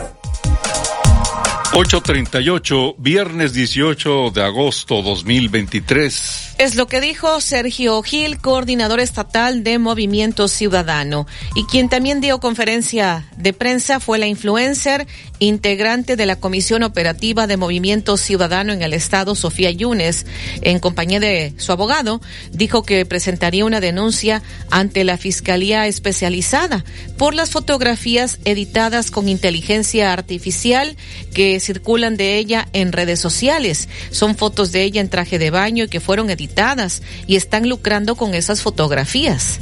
838, 1.73 2.95
viernes 2.97 3.53
18 3.53 4.31
de 4.31 4.41
agosto 4.43 5.03
2023. 5.03 6.50
Es 6.61 6.75
lo 6.75 6.85
que 6.85 7.01
dijo 7.01 7.41
Sergio 7.41 8.03
Gil, 8.03 8.37
coordinador 8.37 8.99
estatal 8.99 9.63
de 9.63 9.79
Movimiento 9.79 10.47
Ciudadano. 10.47 11.25
Y 11.55 11.63
quien 11.63 11.89
también 11.89 12.21
dio 12.21 12.39
conferencia 12.39 13.25
de 13.35 13.51
prensa 13.51 13.99
fue 13.99 14.19
la 14.19 14.27
influencer, 14.27 15.07
integrante 15.39 16.15
de 16.15 16.27
la 16.27 16.35
Comisión 16.35 16.83
Operativa 16.83 17.47
de 17.47 17.57
Movimiento 17.57 18.15
Ciudadano 18.15 18.73
en 18.73 18.83
el 18.83 18.93
Estado, 18.93 19.33
Sofía 19.33 19.71
Yunes, 19.71 20.27
en 20.61 20.77
compañía 20.77 21.19
de 21.19 21.55
su 21.57 21.71
abogado, 21.71 22.21
dijo 22.51 22.83
que 22.83 23.07
presentaría 23.07 23.65
una 23.65 23.81
denuncia 23.81 24.43
ante 24.69 25.03
la 25.03 25.17
Fiscalía 25.17 25.87
Especializada 25.87 26.85
por 27.17 27.33
las 27.33 27.49
fotografías 27.49 28.37
editadas 28.45 29.09
con 29.09 29.29
inteligencia 29.29 30.13
artificial 30.13 30.95
que 31.33 31.59
circulan 31.59 32.17
de 32.17 32.37
ella 32.37 32.67
en 32.73 32.91
redes 32.91 33.19
sociales. 33.19 33.89
Son 34.11 34.35
fotos 34.35 34.71
de 34.71 34.83
ella 34.83 35.01
en 35.01 35.09
traje 35.09 35.39
de 35.39 35.49
baño 35.49 35.85
y 35.85 35.87
que 35.87 35.99
fueron 35.99 36.29
editadas 36.29 36.50
y 37.27 37.35
están 37.35 37.67
lucrando 37.67 38.15
con 38.15 38.33
esas 38.33 38.61
fotografías. 38.61 39.59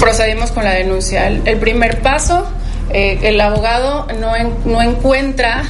Procedimos 0.00 0.50
con 0.50 0.64
la 0.64 0.72
denuncia. 0.72 1.26
El 1.28 1.58
primer 1.58 2.02
paso 2.02 2.46
eh, 2.90 3.18
el 3.22 3.40
abogado 3.40 4.06
no, 4.20 4.32
no 4.64 4.82
encuentra 4.82 5.64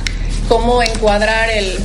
cómo 0.49 0.83
encuadrar 0.83 1.49
el, 1.51 1.79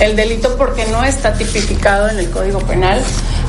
el 0.00 0.16
delito 0.16 0.56
porque 0.56 0.86
no 0.86 1.04
está 1.04 1.34
tipificado 1.34 2.08
en 2.08 2.18
el 2.18 2.30
Código 2.30 2.58
Penal, 2.60 3.00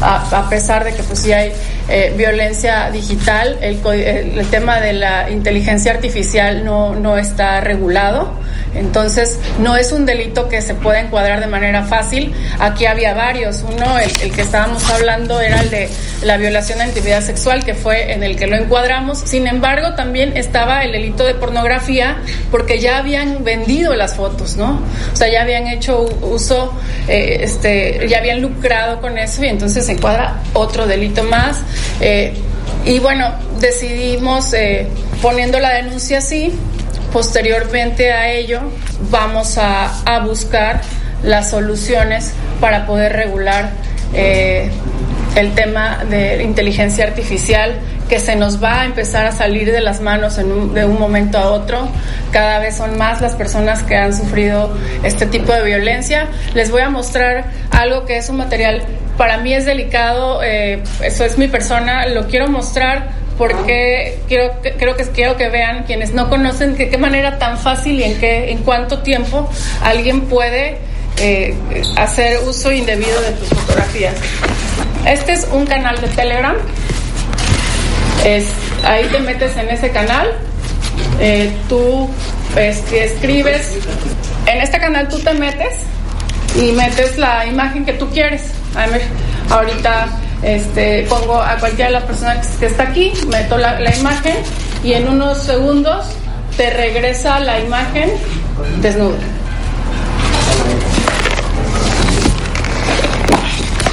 a, 0.02 0.48
pesar 0.50 0.84
de 0.84 0.94
que 0.94 1.04
pues 1.04 1.20
sí 1.20 1.32
hay 1.32 1.54
eh, 1.90 2.14
violencia 2.18 2.92
digital, 2.92 3.58
el, 3.62 3.80
el, 3.86 4.48
tema 4.48 4.82
de 4.82 4.94
la 4.94 5.30
inteligencia 5.30 5.94
artificial 5.94 6.66
no, 6.66 6.96
no 6.96 7.18
está 7.18 7.62
regulado. 7.62 8.34
Entonces, 8.76 9.40
no 9.60 9.76
es 9.76 9.92
un 9.92 10.06
delito 10.06 10.50
que 10.50 10.62
se 10.62 10.76
pueda 10.76 11.00
encuadrar 11.00 11.40
de 11.40 11.48
manera 11.48 11.84
fácil. 11.84 12.34
Aquí 12.60 12.86
había 12.86 13.14
varios. 13.14 13.64
Uno, 13.64 13.98
el, 13.98 14.32
que 14.32 14.42
estábamos 14.42 14.88
hablando, 14.90 15.40
era 15.42 15.62
el 15.62 15.70
de 15.70 15.90
la 16.24 16.38
violación 16.38 16.80
de 16.80 16.86
intimidad 16.86 17.22
sexual, 17.22 17.64
que 17.64 17.74
fue 17.74 18.12
en 18.12 18.24
el 18.24 18.36
que 18.36 18.48
lo 18.48 18.56
encuadramos. 18.56 19.20
Sin 19.20 19.48
embargo, 19.48 19.96
también 19.96 20.36
estaba 20.38 20.84
el 20.84 20.92
delito 20.92 21.26
de 21.26 21.34
pornografía, 21.34 22.18
porque 22.52 22.80
ya 22.80 22.98
habían 22.98 23.44
vendido 23.44 23.96
las 23.96 24.16
fotos, 24.16 24.58
¿no? 24.58 24.82
O 25.14 25.16
sea, 25.16 25.30
ya 25.32 25.42
habían 25.42 25.68
hecho 25.68 26.04
uso, 26.22 26.74
eh, 27.08 27.40
este, 27.42 28.08
ya 28.08 28.20
habían 28.20 28.42
lucrado 28.42 29.02
con 29.02 29.18
eso 29.18 29.44
y 29.44 29.48
entonces 29.48 29.86
se 29.86 29.94
encuadra 29.94 30.42
otro 30.54 30.86
delito 30.86 31.24
más. 31.24 31.64
Eh, 32.02 32.34
y 32.86 33.00
bueno, 33.00 33.34
decidimos, 33.60 34.54
eh, 34.54 34.88
poniendo 35.22 35.60
la 35.60 35.74
denuncia 35.74 36.20
así, 36.20 36.54
Posteriormente 37.12 38.12
a 38.12 38.32
ello, 38.32 38.60
vamos 39.10 39.58
a, 39.58 40.02
a 40.04 40.20
buscar 40.20 40.82
las 41.24 41.50
soluciones 41.50 42.34
para 42.60 42.86
poder 42.86 43.14
regular 43.14 43.72
eh, 44.14 44.70
el 45.36 45.54
tema 45.54 46.04
de 46.10 46.44
inteligencia 46.44 47.06
artificial 47.06 47.80
que 48.10 48.20
se 48.20 48.36
nos 48.36 48.64
va 48.64 48.82
a 48.82 48.86
empezar 48.86 49.26
a 49.26 49.32
salir 49.32 49.72
de 49.72 49.82
las 49.82 50.02
manos 50.02 50.38
en 50.38 50.74
de 50.74 50.86
un 50.86 51.00
momento 51.00 51.38
a 51.38 51.50
otro. 51.52 51.88
Cada 52.32 52.60
vez 52.60 52.78
son 52.78 52.98
más 52.98 53.22
las 53.22 53.36
personas 53.36 53.84
que 53.84 53.96
han 53.96 54.16
sufrido 54.16 54.76
este 55.04 55.26
tipo 55.26 55.54
de 55.54 55.64
violencia. 55.64 56.28
Les 56.54 56.72
voy 56.72 56.82
a 56.82 56.90
mostrar 56.90 57.46
algo 57.72 58.06
que 58.06 58.18
es 58.18 58.30
un 58.30 58.38
material, 58.38 58.84
para 59.18 59.38
mí 59.38 59.54
es 59.54 59.66
delicado, 59.66 60.42
eh, 60.44 60.82
eso 61.02 61.26
es 61.26 61.38
mi 61.38 61.48
persona, 61.48 62.06
lo 62.08 62.28
quiero 62.28 62.48
mostrar 62.48 63.10
porque 63.38 64.20
quiero, 64.28 64.54
creo 64.78 64.96
que 64.96 65.04
quiero 65.06 65.38
que 65.38 65.50
vean 65.50 65.84
quienes 65.84 66.14
no 66.14 66.30
conocen 66.30 66.76
de 66.76 66.90
qué 66.90 66.98
manera 66.98 67.38
tan 67.38 67.58
fácil 67.58 68.00
y 68.00 68.04
en 68.04 68.20
qué, 68.20 68.52
en 68.52 68.60
cuánto 68.60 69.00
tiempo 69.00 69.50
alguien 69.84 70.22
puede 70.22 70.78
eh, 71.20 71.56
hacer 71.98 72.40
uso 72.48 72.72
indebido 72.72 73.22
de 73.22 73.32
tus 73.32 73.50
fotografías. 73.50 74.16
Este 75.06 75.34
es 75.34 75.48
un 75.52 75.66
canal 75.66 76.00
de 76.02 76.08
Telegram. 76.10 76.56
Es, 78.26 78.46
ahí 78.84 79.06
te 79.06 79.20
metes 79.20 79.56
en 79.56 79.70
ese 79.70 79.92
canal. 79.92 80.28
Eh, 81.20 81.52
tú 81.70 82.10
escribes. 82.56 83.78
En 84.48 84.62
este 84.62 84.80
canal 84.80 85.08
tú 85.10 85.20
te 85.20 85.34
metes 85.34 85.76
y 86.56 86.72
metes 86.72 87.18
la 87.18 87.46
imagen 87.46 87.86
que 87.86 87.94
tú 87.94 88.10
quieres. 88.10 88.44
A 88.76 88.88
ver, 88.88 89.02
ahorita 89.50 90.08
este, 90.42 91.04
pongo 91.10 91.42
a 91.42 91.58
cualquiera 91.58 91.90
de 91.90 91.94
las 91.94 92.04
personas 92.04 92.48
que 92.58 92.68
está 92.68 92.84
aquí, 92.84 93.12
meto 93.28 93.58
la, 93.58 93.96
imagen 93.96 94.36
y 94.84 94.94
en 94.94 95.08
unos 95.08 95.42
segundos 95.44 96.06
te 96.56 96.70
regresa 96.70 97.40
la 97.40 97.60
imagen 97.60 98.12
desnuda. 98.82 99.18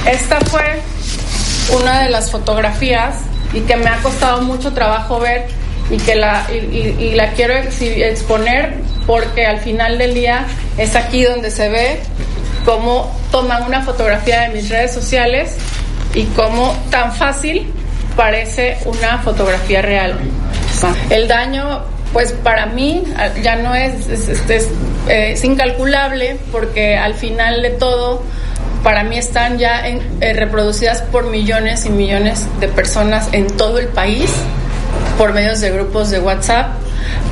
Esta 0.05 0.39
fue 0.41 0.81
una 1.75 2.03
de 2.03 2.09
las 2.09 2.29
fotografías 2.29 3.15
y 3.53 3.61
que 3.61 3.75
me 3.75 3.89
ha 3.89 3.97
costado 3.97 4.41
mucho 4.41 4.71
trabajo 4.73 5.19
ver 5.19 5.47
y 5.89 5.97
que 5.97 6.13
y 6.71 7.11
la 7.15 7.31
quiero 7.31 7.55
exponer 7.55 8.75
porque 9.07 9.45
al 9.45 9.59
final 9.59 9.97
del 9.97 10.13
día 10.13 10.45
es 10.77 10.95
aquí 10.95 11.23
donde 11.23 11.51
se 11.51 11.69
ve 11.69 11.99
cómo 12.65 13.15
toman 13.31 13.63
una 13.63 13.81
fotografía 13.83 14.41
de 14.41 14.49
mis 14.49 14.69
redes 14.69 14.93
sociales 14.93 15.55
y 16.13 16.25
cómo 16.25 16.75
tan 16.89 17.13
fácil 17.13 17.71
parece 18.15 18.77
una 18.85 19.19
fotografía 19.19 19.81
real. 19.81 20.17
El 21.09 21.27
daño, 21.27 21.83
pues 22.11 22.31
para 22.31 22.65
mí 22.65 23.03
ya 23.41 23.55
no 23.57 23.75
es, 23.75 24.07
es, 24.07 24.69
eh, 25.07 25.39
incalculable 25.43 26.37
porque 26.51 26.97
al 26.97 27.13
final 27.13 27.61
de 27.61 27.71
todo, 27.71 28.23
para 28.83 29.03
mí 29.03 29.17
están 29.17 29.57
ya 29.57 29.87
en, 29.87 30.01
eh, 30.21 30.33
reproducidas 30.33 31.01
por 31.03 31.29
millones 31.29 31.85
y 31.85 31.89
millones 31.89 32.45
de 32.59 32.67
personas 32.67 33.29
en 33.31 33.47
todo 33.47 33.79
el 33.79 33.87
país 33.87 34.31
por 35.17 35.33
medios 35.33 35.61
de 35.61 35.71
grupos 35.71 36.09
de 36.09 36.19
WhatsApp. 36.19 36.71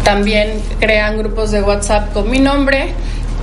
También 0.03 0.61
crean 0.79 1.17
grupos 1.17 1.51
de 1.51 1.61
WhatsApp 1.61 2.13
con 2.13 2.29
mi 2.29 2.39
nombre 2.39 2.93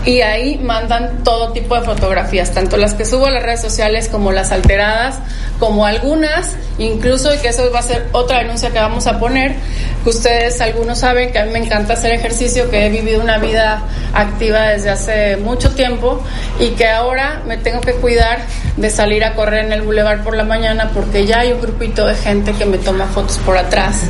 y 0.05 0.23
ahí 0.23 0.59
mandan 0.59 1.23
todo 1.25 1.53
tipo 1.53 1.75
de 1.75 1.83
fotografías, 1.83 2.53
tanto 2.53 2.77
las 2.77 2.95
que 2.95 3.05
subo 3.05 3.27
a 3.27 3.31
las 3.31 3.43
redes 3.43 3.61
sociales 3.61 4.09
como 4.09 4.33
las 4.33 4.51
alteradas, 4.51 5.19
como 5.59 5.85
algunas, 5.85 6.57
incluso, 6.79 7.35
y 7.35 7.39
que 7.39 7.49
eso 7.49 7.71
va 7.71 7.81
a 7.81 7.83
ser 7.83 8.09
otra 8.13 8.39
denuncia 8.39 8.71
que 8.71 8.79
vamos 8.79 9.07
a 9.07 9.19
poner, 9.19 9.57
que 10.03 10.11
ustedes 10.11 10.61
algunos 10.63 11.01
saben 11.01 11.33
que 11.33 11.39
a 11.39 11.45
mí 11.45 11.53
me 11.53 11.59
encanta 11.59 11.93
hacer 11.93 12.13
ejercicio, 12.13 12.71
que 12.71 12.87
he 12.87 12.89
vivido 12.89 13.21
una 13.21 13.39
vida 13.39 13.83
activa 14.15 14.69
desde 14.69 14.89
hace 14.89 15.37
mucho 15.37 15.75
tiempo 15.75 16.23
y 16.59 16.71
que 16.71 16.89
ahora 16.89 17.43
me 17.47 17.59
tengo 17.59 17.83
que 17.83 17.93
cuidar 17.93 18.39
de 18.79 18.89
salir 18.89 19.23
a 19.25 19.35
correr 19.35 19.67
en 19.67 19.73
el 19.73 19.83
bulevar 19.83 20.25
por 20.25 20.35
la 20.35 20.45
mañana 20.45 20.91
porque 20.95 21.27
ya 21.27 21.41
hay 21.41 21.53
un 21.53 21.61
grupito 21.61 22.07
de 22.07 22.15
gente 22.15 22.55
que 22.55 22.65
me 22.65 22.79
toma 22.79 23.07
fotos 23.07 23.39
por 23.45 23.59
atrás 23.59 24.05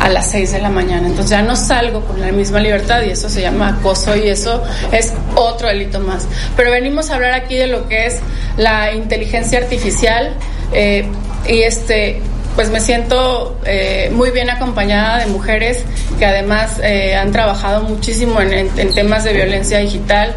a 0.00 0.08
las 0.08 0.30
6 0.30 0.52
de 0.52 0.60
la 0.60 0.68
mañana. 0.68 1.06
Entonces 1.06 1.30
ya 1.30 1.42
no 1.42 1.54
salgo 1.54 2.04
con 2.04 2.20
la 2.20 2.32
misma 2.32 2.60
libertad 2.60 3.02
y 3.02 3.10
eso 3.10 3.28
se 3.28 3.40
llama 3.40 3.68
acoso 3.68 4.16
y 4.16 4.28
eso 4.28 4.62
es 4.90 5.12
otro 5.34 5.68
delito 5.68 6.00
más. 6.00 6.26
Pero 6.56 6.70
venimos 6.70 7.10
a 7.10 7.16
hablar 7.16 7.32
aquí 7.32 7.56
de 7.56 7.66
lo 7.66 7.88
que 7.88 8.06
es 8.06 8.18
la 8.56 8.92
inteligencia 8.92 9.58
artificial 9.58 10.34
eh, 10.72 11.06
y 11.46 11.62
este 11.62 12.20
pues 12.54 12.68
me 12.68 12.80
siento 12.80 13.58
eh, 13.64 14.10
muy 14.12 14.30
bien 14.30 14.50
acompañada 14.50 15.20
de 15.20 15.26
mujeres 15.26 15.84
que 16.18 16.26
además 16.26 16.78
eh, 16.82 17.16
han 17.16 17.32
trabajado 17.32 17.82
muchísimo 17.84 18.42
en, 18.42 18.68
temas 18.94 19.24
de 19.24 19.32
violencia 19.32 19.78
digital. 19.78 20.36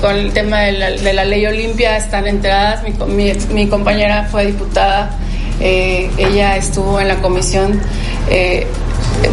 con 0.00 0.16
el 0.16 0.32
tema 0.32 0.60
de 0.60 1.12
la, 1.12 1.24
ley 1.24 1.44
Olimpia 1.46 1.96
están 1.96 2.28
enteradas. 2.28 2.84
Mi, 3.08 3.66
compañera 3.66 4.28
fue 4.30 4.46
diputada, 4.46 5.10
ella 5.60 6.56
estuvo 6.56 7.00
en 7.00 7.08
la 7.08 7.16
comisión 7.16 7.80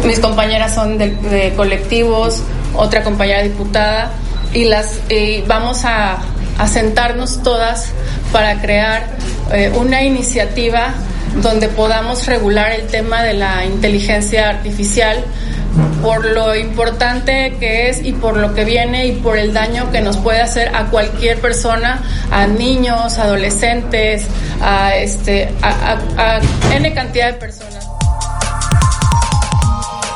mis 0.04 0.20
compañeras 0.20 0.74
son 0.74 0.98
de, 0.98 1.52
colectivos, 1.56 2.42
otra 2.74 3.02
compañera 3.02 3.42
diputada, 3.42 4.12
y 4.52 4.64
las 4.64 5.00
vamos 5.46 5.84
a, 5.84 6.18
sentarnos 6.66 7.40
todas 7.44 7.92
para 8.32 8.60
crear 8.60 9.06
eh, 9.52 9.70
una 9.76 10.02
iniciativa 10.02 10.92
donde 11.40 11.68
podamos 11.68 12.26
regular 12.26 12.72
el 12.72 12.88
tema 12.88 13.22
de 13.22 13.34
la 13.34 13.64
inteligencia 13.64 14.48
artificial 14.48 15.24
por 16.02 16.24
lo 16.24 16.54
importante 16.54 17.54
que 17.58 17.88
es 17.88 18.04
y 18.04 18.12
por 18.12 18.36
lo 18.36 18.54
que 18.54 18.64
viene 18.64 19.06
y 19.06 19.12
por 19.12 19.36
el 19.36 19.52
daño 19.52 19.90
que 19.90 20.00
nos 20.00 20.16
puede 20.16 20.40
hacer 20.40 20.74
a 20.74 20.86
cualquier 20.86 21.40
persona, 21.40 22.00
a 22.30 22.46
niños, 22.46 23.18
adolescentes, 23.18 24.26
a 24.60 24.96
este, 24.96 25.48
a, 25.62 26.40
n 26.74 26.94
cantidad 26.94 27.32
de 27.32 27.38
personas. 27.38 27.77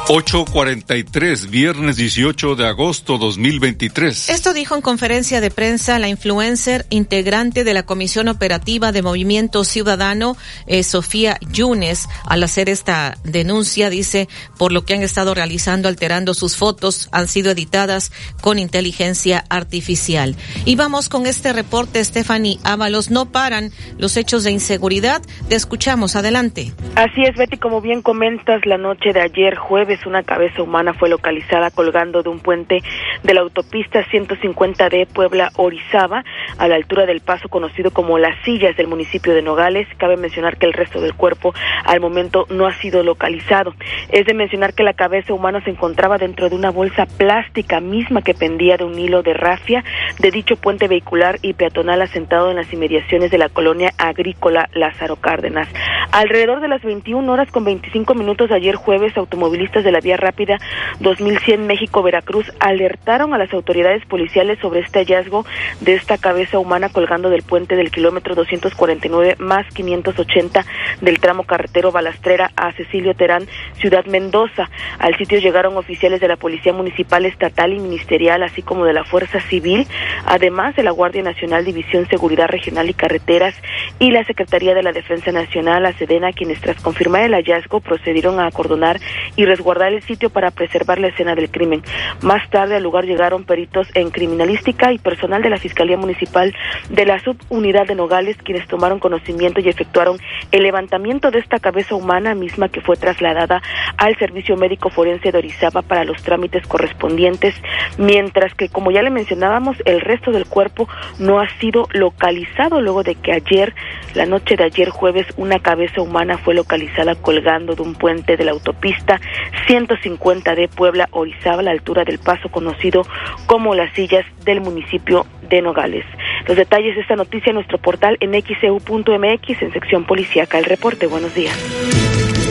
8.43, 0.08 1.48
viernes 1.48 1.96
18 1.96 2.56
de 2.56 2.66
agosto 2.66 3.18
2023. 3.18 4.30
Esto 4.30 4.52
dijo 4.52 4.74
en 4.74 4.80
conferencia 4.80 5.40
de 5.40 5.52
prensa 5.52 6.00
la 6.00 6.08
influencer 6.08 6.86
integrante 6.90 7.62
de 7.62 7.72
la 7.72 7.84
Comisión 7.84 8.26
Operativa 8.26 8.90
de 8.90 9.00
Movimiento 9.00 9.62
Ciudadano, 9.62 10.36
eh, 10.66 10.82
Sofía 10.82 11.38
Yunes, 11.52 12.08
al 12.26 12.42
hacer 12.42 12.68
esta 12.68 13.16
denuncia, 13.22 13.90
dice, 13.90 14.28
por 14.58 14.72
lo 14.72 14.84
que 14.84 14.94
han 14.94 15.02
estado 15.02 15.34
realizando 15.34 15.88
alterando 15.88 16.34
sus 16.34 16.56
fotos, 16.56 17.08
han 17.12 17.28
sido 17.28 17.52
editadas 17.52 18.10
con 18.40 18.58
inteligencia 18.58 19.44
artificial. 19.50 20.34
Y 20.64 20.74
vamos 20.74 21.08
con 21.08 21.26
este 21.26 21.52
reporte, 21.52 22.04
Stephanie 22.04 22.58
Ábalos, 22.64 23.12
no 23.12 23.30
paran 23.30 23.70
los 23.98 24.16
hechos 24.16 24.42
de 24.42 24.50
inseguridad. 24.50 25.22
Te 25.48 25.54
escuchamos, 25.54 26.16
adelante. 26.16 26.72
Así 26.96 27.22
es, 27.22 27.36
Betty, 27.36 27.56
como 27.56 27.80
bien 27.80 28.02
comentas, 28.02 28.66
la 28.66 28.78
noche 28.78 29.12
de 29.12 29.20
ayer 29.20 29.56
jueves 29.56 29.91
una 30.06 30.22
cabeza 30.22 30.62
humana 30.62 30.94
fue 30.94 31.08
localizada 31.08 31.70
colgando 31.70 32.22
de 32.22 32.28
un 32.28 32.40
puente 32.40 32.82
de 33.22 33.34
la 33.34 33.42
autopista 33.42 34.04
150D 34.04 35.06
Puebla-Orizaba, 35.08 36.24
a 36.58 36.68
la 36.68 36.76
altura 36.76 37.06
del 37.06 37.20
paso 37.20 37.48
conocido 37.48 37.90
como 37.90 38.18
Las 38.18 38.36
Sillas 38.44 38.76
del 38.76 38.88
municipio 38.88 39.34
de 39.34 39.42
Nogales. 39.42 39.86
Cabe 39.98 40.16
mencionar 40.16 40.56
que 40.56 40.66
el 40.66 40.72
resto 40.72 41.00
del 41.00 41.14
cuerpo 41.14 41.54
al 41.84 42.00
momento 42.00 42.46
no 42.50 42.66
ha 42.66 42.72
sido 42.74 43.02
localizado. 43.02 43.74
Es 44.08 44.26
de 44.26 44.34
mencionar 44.34 44.74
que 44.74 44.82
la 44.82 44.94
cabeza 44.94 45.34
humana 45.34 45.62
se 45.62 45.70
encontraba 45.70 46.18
dentro 46.18 46.48
de 46.48 46.56
una 46.56 46.70
bolsa 46.70 47.06
plástica 47.06 47.80
misma 47.80 48.22
que 48.22 48.34
pendía 48.34 48.76
de 48.76 48.84
un 48.84 48.98
hilo 48.98 49.22
de 49.22 49.34
rafia 49.34 49.84
de 50.18 50.30
dicho 50.30 50.56
puente 50.56 50.88
vehicular 50.88 51.38
y 51.42 51.54
peatonal 51.54 52.02
asentado 52.02 52.50
en 52.50 52.56
las 52.56 52.72
inmediaciones 52.72 53.30
de 53.30 53.38
la 53.38 53.48
colonia 53.48 53.92
agrícola 53.98 54.68
Lázaro 54.72 55.16
Cárdenas. 55.16 55.68
Alrededor 56.12 56.60
de 56.60 56.68
las 56.68 56.82
21 56.82 57.30
horas 57.32 57.50
con 57.50 57.64
25 57.64 58.14
minutos 58.14 58.50
ayer 58.50 58.74
jueves, 58.74 59.16
automovilistas 59.16 59.81
de 59.84 59.92
la 59.92 60.00
vía 60.00 60.16
rápida 60.16 60.58
2100 61.00 61.66
México-Veracruz 61.66 62.52
alertaron 62.60 63.34
a 63.34 63.38
las 63.38 63.52
autoridades 63.52 64.04
policiales 64.06 64.58
sobre 64.60 64.80
este 64.80 65.00
hallazgo 65.00 65.44
de 65.80 65.94
esta 65.94 66.18
cabeza 66.18 66.58
humana 66.58 66.88
colgando 66.88 67.30
del 67.30 67.42
puente 67.42 67.76
del 67.76 67.90
kilómetro 67.90 68.34
249 68.34 69.36
más 69.38 69.66
580 69.74 70.64
del 71.00 71.20
tramo 71.20 71.44
carretero 71.44 71.92
Balastrera 71.92 72.50
a 72.56 72.72
Cecilio 72.72 73.14
Terán, 73.14 73.46
Ciudad 73.80 74.04
Mendoza. 74.06 74.70
Al 74.98 75.16
sitio 75.16 75.38
llegaron 75.38 75.76
oficiales 75.76 76.20
de 76.20 76.28
la 76.28 76.36
Policía 76.36 76.72
Municipal, 76.72 77.26
Estatal 77.26 77.72
y 77.72 77.78
Ministerial, 77.78 78.42
así 78.42 78.62
como 78.62 78.84
de 78.84 78.92
la 78.92 79.04
Fuerza 79.04 79.40
Civil, 79.40 79.86
además 80.24 80.76
de 80.76 80.82
la 80.82 80.90
Guardia 80.90 81.22
Nacional, 81.22 81.64
División 81.64 82.08
Seguridad 82.08 82.48
Regional 82.48 82.88
y 82.88 82.94
Carreteras 82.94 83.54
y 83.98 84.10
la 84.10 84.24
Secretaría 84.24 84.74
de 84.74 84.82
la 84.82 84.92
Defensa 84.92 85.32
Nacional, 85.32 85.82
la 85.82 85.92
Sedena, 85.94 86.32
quienes 86.32 86.60
tras 86.60 86.80
confirmar 86.80 87.22
el 87.22 87.34
hallazgo 87.34 87.80
procedieron 87.80 88.38
a 88.38 88.46
acordonar 88.46 89.00
y 89.36 89.44
resguardar 89.44 89.71
el 89.72 90.02
sitio 90.02 90.30
para 90.30 90.50
preservar 90.50 90.98
la 90.98 91.08
escena 91.08 91.34
del 91.34 91.50
crimen. 91.50 91.82
Más 92.20 92.48
tarde 92.50 92.76
al 92.76 92.82
lugar 92.82 93.04
llegaron 93.04 93.44
peritos 93.44 93.88
en 93.94 94.10
criminalística 94.10 94.92
y 94.92 94.98
personal 94.98 95.42
de 95.42 95.50
la 95.50 95.56
Fiscalía 95.56 95.96
Municipal 95.96 96.54
de 96.90 97.06
la 97.06 97.18
Subunidad 97.20 97.86
de 97.86 97.94
Nogales, 97.94 98.36
quienes 98.44 98.66
tomaron 98.68 98.98
conocimiento 98.98 99.60
y 99.60 99.68
efectuaron 99.68 100.18
el 100.50 100.62
levantamiento 100.62 101.30
de 101.30 101.38
esta 101.38 101.58
cabeza 101.58 101.94
humana 101.94 102.34
misma 102.34 102.68
que 102.68 102.80
fue 102.80 102.96
trasladada 102.96 103.62
al 103.96 104.16
Servicio 104.18 104.56
Médico 104.56 104.90
Forense 104.90 105.32
de 105.32 105.38
Orizaba 105.38 105.82
para 105.82 106.04
los 106.04 106.22
trámites 106.22 106.66
correspondientes, 106.66 107.54
mientras 107.98 108.54
que, 108.54 108.68
como 108.68 108.90
ya 108.90 109.02
le 109.02 109.10
mencionábamos, 109.10 109.76
el 109.84 110.00
resto 110.00 110.30
del 110.30 110.46
cuerpo 110.46 110.88
no 111.18 111.40
ha 111.40 111.48
sido 111.58 111.88
localizado 111.92 112.80
luego 112.80 113.02
de 113.02 113.14
que 113.14 113.32
ayer, 113.32 113.74
la 114.14 114.26
noche 114.26 114.56
de 114.56 114.64
ayer 114.64 114.90
jueves, 114.90 115.26
una 115.36 115.58
cabeza 115.58 116.02
humana 116.02 116.38
fue 116.38 116.54
localizada 116.54 117.14
colgando 117.14 117.74
de 117.74 117.82
un 117.82 117.94
puente 117.94 118.36
de 118.36 118.44
la 118.44 118.52
autopista 118.52 119.20
150 119.66 120.54
de 120.54 120.68
Puebla, 120.68 121.08
Orizaba, 121.12 121.60
a 121.60 121.62
la 121.62 121.70
altura 121.70 122.04
del 122.04 122.18
paso 122.18 122.50
conocido 122.50 123.02
como 123.46 123.74
las 123.74 123.92
sillas 123.94 124.24
del 124.44 124.60
municipio 124.60 125.26
de 125.48 125.62
Nogales. 125.62 126.04
Los 126.46 126.56
detalles 126.56 126.94
de 126.94 127.02
esta 127.02 127.16
noticia 127.16 127.50
en 127.50 127.56
nuestro 127.56 127.78
portal 127.78 128.16
en 128.20 128.32
xeu.mx 128.32 129.62
en 129.62 129.72
sección 129.72 130.04
policíaca. 130.04 130.58
El 130.58 130.64
reporte, 130.64 131.06
buenos 131.06 131.34
días. 131.34 131.56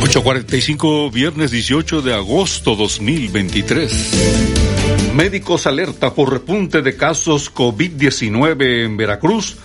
8.45, 0.02 1.12
viernes 1.12 1.52
18 1.52 2.02
de 2.02 2.14
agosto 2.14 2.76
2023. 2.76 5.12
Médicos 5.14 5.68
alerta 5.68 6.14
por 6.14 6.32
repunte 6.32 6.82
de 6.82 6.96
casos 6.96 7.54
COVID-19 7.54 8.86
en 8.86 8.98
Veracruz. 8.98 9.58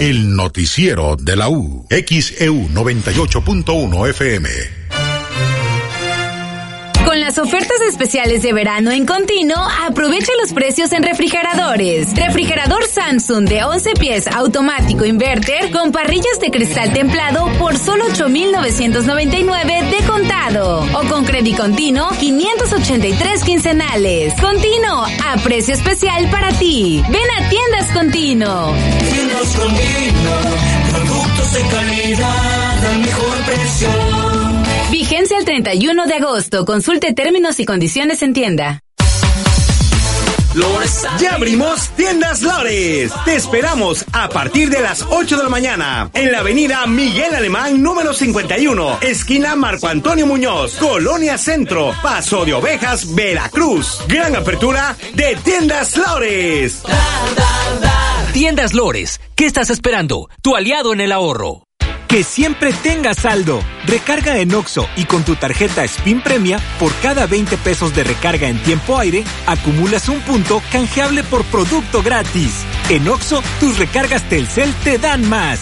El 0.00 0.34
noticiero 0.34 1.16
de 1.16 1.36
la 1.36 1.50
U, 1.50 1.86
XEU 1.90 2.68
98.1 2.68 4.08
FM. 4.08 4.79
Con 7.04 7.20
las 7.20 7.38
ofertas 7.38 7.80
especiales 7.88 8.42
de 8.42 8.52
verano 8.52 8.90
en 8.90 9.04
continuo, 9.06 9.56
aprovecha 9.86 10.32
los 10.40 10.52
precios 10.52 10.92
en 10.92 11.02
refrigeradores. 11.02 12.14
Refrigerador 12.14 12.86
Samsung 12.86 13.48
de 13.48 13.64
11 13.64 13.92
pies 13.94 14.26
automático 14.28 15.04
inverter 15.04 15.70
con 15.72 15.92
parrillas 15.92 16.38
de 16.40 16.50
cristal 16.50 16.92
templado 16.92 17.46
por 17.58 17.76
solo 17.76 18.06
8,999 18.06 19.82
de 19.90 20.06
contado. 20.06 20.86
O 20.94 21.08
con 21.08 21.24
crédito 21.24 21.62
continuo, 21.62 22.08
583 22.18 23.44
quincenales. 23.44 24.34
Continuo, 24.40 25.04
a 25.04 25.36
precio 25.42 25.74
especial 25.74 26.30
para 26.30 26.52
ti. 26.52 27.02
Ven 27.08 27.30
a 27.38 27.48
Tiendas 27.48 27.90
Continuo. 27.92 28.74
Tiendas 29.10 29.56
Continuo, 29.56 30.36
productos 30.90 31.52
de 31.52 31.60
calidad 31.68 32.86
al 32.86 32.98
mejor 33.00 33.36
precio. 33.44 34.29
Vigencia 34.90 35.38
el 35.38 35.44
31 35.44 36.06
de 36.06 36.14
agosto. 36.14 36.64
Consulte 36.64 37.12
términos 37.12 37.60
y 37.60 37.64
condiciones 37.64 38.22
en 38.22 38.32
tienda. 38.32 38.80
Ya 41.20 41.34
abrimos 41.34 41.90
Tiendas 41.90 42.42
Lores. 42.42 43.12
Te 43.24 43.36
esperamos 43.36 44.04
a 44.12 44.28
partir 44.28 44.68
de 44.68 44.80
las 44.80 45.06
8 45.08 45.36
de 45.36 45.42
la 45.44 45.48
mañana 45.48 46.10
en 46.12 46.32
la 46.32 46.40
avenida 46.40 46.84
Miguel 46.88 47.36
Alemán 47.36 47.80
número 47.80 48.12
51, 48.12 48.98
esquina 49.00 49.54
Marco 49.54 49.86
Antonio 49.86 50.26
Muñoz, 50.26 50.74
Colonia 50.74 51.38
Centro, 51.38 51.94
Paso 52.02 52.44
de 52.44 52.54
Ovejas, 52.54 53.14
Veracruz. 53.14 54.00
Gran 54.08 54.34
apertura 54.34 54.96
de 55.14 55.36
Tiendas 55.44 55.96
Lores. 55.96 56.82
Tiendas 58.32 58.74
Lores, 58.74 59.20
¿qué 59.36 59.46
estás 59.46 59.70
esperando? 59.70 60.28
Tu 60.42 60.56
aliado 60.56 60.92
en 60.92 61.00
el 61.00 61.12
ahorro. 61.12 61.62
Que 62.10 62.24
siempre 62.24 62.72
tengas 62.72 63.18
saldo. 63.18 63.62
Recarga 63.86 64.40
en 64.40 64.52
Oxo 64.52 64.88
y 64.96 65.04
con 65.04 65.22
tu 65.24 65.36
tarjeta 65.36 65.84
Spin 65.84 66.20
Premia, 66.20 66.58
por 66.80 66.92
cada 66.96 67.28
20 67.28 67.56
pesos 67.58 67.94
de 67.94 68.02
recarga 68.02 68.48
en 68.48 68.60
tiempo 68.64 68.98
aire, 68.98 69.22
acumulas 69.46 70.08
un 70.08 70.20
punto 70.22 70.60
canjeable 70.72 71.22
por 71.22 71.44
producto 71.44 72.02
gratis. 72.02 72.66
En 72.88 73.06
Oxo, 73.06 73.44
tus 73.60 73.78
recargas 73.78 74.28
Telcel 74.28 74.74
te 74.82 74.98
dan 74.98 75.28
más. 75.28 75.60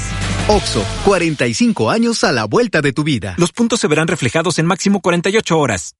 Oxo, 0.49 0.83
45 1.05 1.91
años 1.91 2.25
a 2.25 2.33
la 2.33 2.47
vuelta 2.47 2.81
de 2.81 2.95
tu 2.95 3.05
vida. 3.05 3.35
Los 3.37 3.53
puntos 3.53 3.81
se 3.81 3.89
verán 3.89 4.09
reflejados 4.09 4.59
en 4.59 4.65
máximo 4.65 5.03
48 5.03 5.59
horas. 5.59 5.97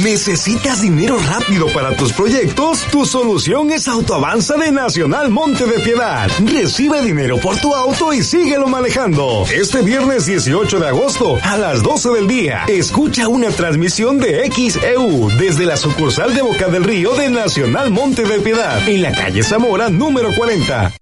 ¿Necesitas 0.00 0.80
dinero 0.80 1.18
rápido 1.18 1.66
para 1.68 1.94
tus 1.94 2.12
proyectos? 2.12 2.84
Tu 2.90 3.04
solución 3.04 3.70
es 3.70 3.86
Autoavanza 3.88 4.56
de 4.56 4.72
Nacional 4.72 5.30
Monte 5.30 5.66
de 5.66 5.80
Piedad. 5.80 6.30
Recibe 6.46 7.02
dinero 7.02 7.36
por 7.38 7.58
tu 7.58 7.74
auto 7.74 8.12
y 8.12 8.22
síguelo 8.22 8.68
manejando. 8.68 9.44
Este 9.52 9.82
viernes 9.82 10.26
18 10.26 10.80
de 10.80 10.88
agosto 10.88 11.38
a 11.42 11.58
las 11.58 11.82
12 11.82 12.10
del 12.10 12.26
día, 12.26 12.64
escucha 12.68 13.28
una 13.28 13.50
transmisión 13.50 14.18
de 14.18 14.50
XEU 14.50 15.28
desde 15.38 15.66
la 15.66 15.76
sucursal 15.76 16.34
de 16.34 16.42
Boca 16.42 16.68
del 16.68 16.84
Río 16.84 17.14
de 17.14 17.28
Nacional 17.28 17.90
Monte 17.90 18.24
de 18.24 18.40
Piedad, 18.40 18.88
en 18.88 19.02
la 19.02 19.12
calle 19.12 19.42
Zamora 19.42 19.90
número 19.90 20.34
40. 20.34 21.01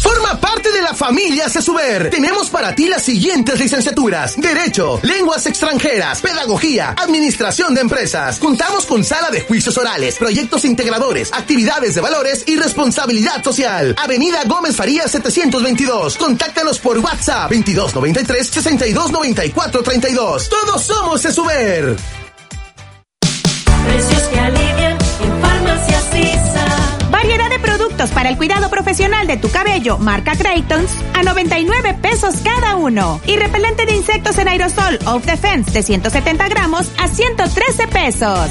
Forma 0.00 0.40
parte 0.40 0.70
de 0.70 0.82
la 0.82 0.94
familia 0.94 1.48
Cesuber. 1.48 2.10
Tenemos 2.10 2.50
para 2.50 2.74
ti 2.74 2.88
las 2.88 3.02
siguientes 3.02 3.58
licenciaturas. 3.58 4.40
Derecho, 4.40 5.00
lenguas 5.02 5.46
extranjeras, 5.46 6.20
pedagogía, 6.20 6.94
administración 6.96 7.74
de 7.74 7.80
empresas. 7.80 8.38
Contamos 8.38 8.86
con 8.86 9.02
sala 9.04 9.30
de 9.30 9.40
juicios 9.40 9.76
orales, 9.76 10.16
proyectos 10.16 10.64
integradores, 10.64 11.32
actividades 11.32 11.94
de 11.94 12.00
valores 12.00 12.44
y 12.46 12.56
responsabilidad 12.56 13.42
social. 13.42 13.96
Avenida 13.98 14.42
Gómez 14.46 14.76
Farías 14.76 15.10
722. 15.10 16.16
Contáctanos 16.16 16.78
por 16.78 16.98
WhatsApp 16.98 17.50
2293 17.50 18.46
6294 18.48 19.82
32. 19.82 20.48
Todos 20.48 20.82
somos 20.82 21.22
Cesuber. 21.22 21.96
Para 28.06 28.28
el 28.28 28.36
cuidado 28.36 28.70
profesional 28.70 29.26
de 29.26 29.36
tu 29.36 29.50
cabello, 29.50 29.98
marca 29.98 30.36
Craytons, 30.36 30.90
a 31.14 31.24
99 31.24 31.94
pesos 32.00 32.36
cada 32.44 32.76
uno. 32.76 33.20
Y 33.26 33.36
repelente 33.36 33.86
de 33.86 33.96
insectos 33.96 34.38
en 34.38 34.46
aerosol 34.46 35.00
Off 35.06 35.26
Defense 35.26 35.72
de 35.72 35.82
170 35.82 36.48
gramos 36.48 36.88
a 36.96 37.08
113 37.08 37.88
pesos. 37.88 38.50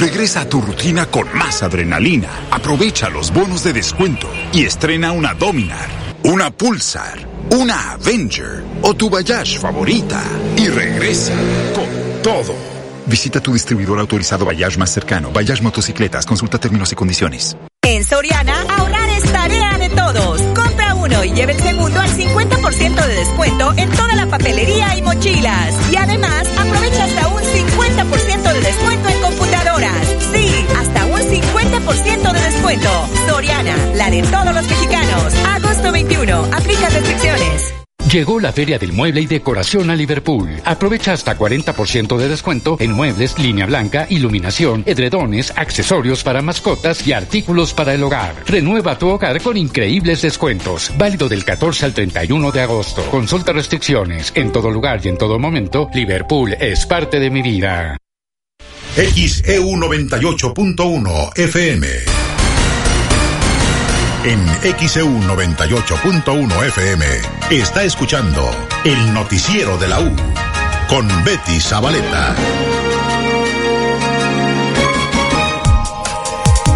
Regresa 0.00 0.40
a 0.40 0.48
tu 0.48 0.62
rutina 0.62 1.04
con 1.04 1.30
más 1.36 1.62
adrenalina. 1.62 2.30
Aprovecha 2.50 3.10
los 3.10 3.30
bonos 3.34 3.62
de 3.64 3.74
descuento 3.74 4.32
y 4.50 4.64
estrena 4.64 5.12
una 5.12 5.34
Dominar, 5.34 5.90
una 6.22 6.50
Pulsar, 6.50 7.28
una 7.50 7.92
Avenger 7.92 8.64
o 8.80 8.94
tu 8.94 9.10
Bayash 9.10 9.58
favorita. 9.58 10.22
Y 10.56 10.68
regresa 10.68 11.34
con 11.74 12.22
todo. 12.22 12.54
Visita 13.04 13.42
tu 13.42 13.52
distribuidor 13.52 13.98
autorizado 13.98 14.46
Bayash 14.46 14.78
más 14.78 14.90
cercano. 14.90 15.32
Bayash 15.32 15.60
Motocicletas. 15.60 16.24
Consulta 16.24 16.58
términos 16.58 16.90
y 16.92 16.94
condiciones. 16.94 17.58
En 17.82 18.02
Soriana, 18.02 18.54
ahorrar 18.78 19.08
es 19.10 19.24
tarea 19.30 19.76
de 19.76 19.90
todos. 19.90 20.40
Compra 20.54 20.94
uno 20.94 21.24
y 21.24 21.32
lleve 21.32 21.52
el 21.52 21.60
segundo 21.60 22.00
al 22.00 22.08
50% 22.08 23.06
de 23.06 23.14
descuento 23.16 23.74
en 23.76 23.90
toda 23.90 24.14
la 24.14 24.26
papelería 24.26 24.96
y 24.96 25.02
mochilas. 25.02 25.92
Y 25.92 25.96
además, 25.96 26.46
descuento. 32.70 33.08
Soriana, 33.26 33.76
la 33.94 34.10
de 34.10 34.22
todos 34.22 34.54
los 34.54 34.68
mexicanos. 34.68 35.34
Agosto 35.46 35.92
21. 35.92 36.44
Aplica 36.52 36.88
restricciones. 36.88 37.74
Llegó 38.10 38.40
la 38.40 38.52
Feria 38.52 38.76
del 38.76 38.92
Mueble 38.92 39.20
y 39.20 39.26
Decoración 39.26 39.88
a 39.88 39.94
Liverpool. 39.94 40.60
Aprovecha 40.64 41.12
hasta 41.12 41.38
40% 41.38 42.16
de 42.16 42.28
descuento 42.28 42.76
en 42.80 42.90
muebles, 42.90 43.38
línea 43.38 43.66
blanca, 43.66 44.06
iluminación, 44.08 44.82
edredones, 44.84 45.52
accesorios 45.54 46.24
para 46.24 46.42
mascotas 46.42 47.06
y 47.06 47.12
artículos 47.12 47.72
para 47.72 47.94
el 47.94 48.02
hogar. 48.02 48.34
Renueva 48.46 48.98
tu 48.98 49.08
hogar 49.08 49.40
con 49.40 49.56
increíbles 49.56 50.22
descuentos. 50.22 50.90
Válido 50.98 51.28
del 51.28 51.44
14 51.44 51.86
al 51.86 51.94
31 51.94 52.50
de 52.50 52.60
agosto. 52.62 53.02
Consulta 53.10 53.52
restricciones. 53.52 54.32
En 54.34 54.50
todo 54.50 54.70
lugar 54.70 55.00
y 55.04 55.08
en 55.08 55.18
todo 55.18 55.38
momento, 55.38 55.88
Liverpool 55.94 56.56
es 56.58 56.86
parte 56.86 57.20
de 57.20 57.30
mi 57.30 57.42
vida. 57.42 57.96
XEU 58.96 59.76
98.1 59.76 61.38
FM. 61.38 62.29
En 64.22 64.46
XEU 64.86 65.08
98.1 65.08 66.66
FM 66.66 67.06
está 67.50 67.84
escuchando 67.84 68.50
el 68.84 69.14
noticiero 69.14 69.78
de 69.78 69.88
la 69.88 69.98
U 70.00 70.14
con 70.90 71.08
Betty 71.24 71.58
Zabaleta. 71.58 72.36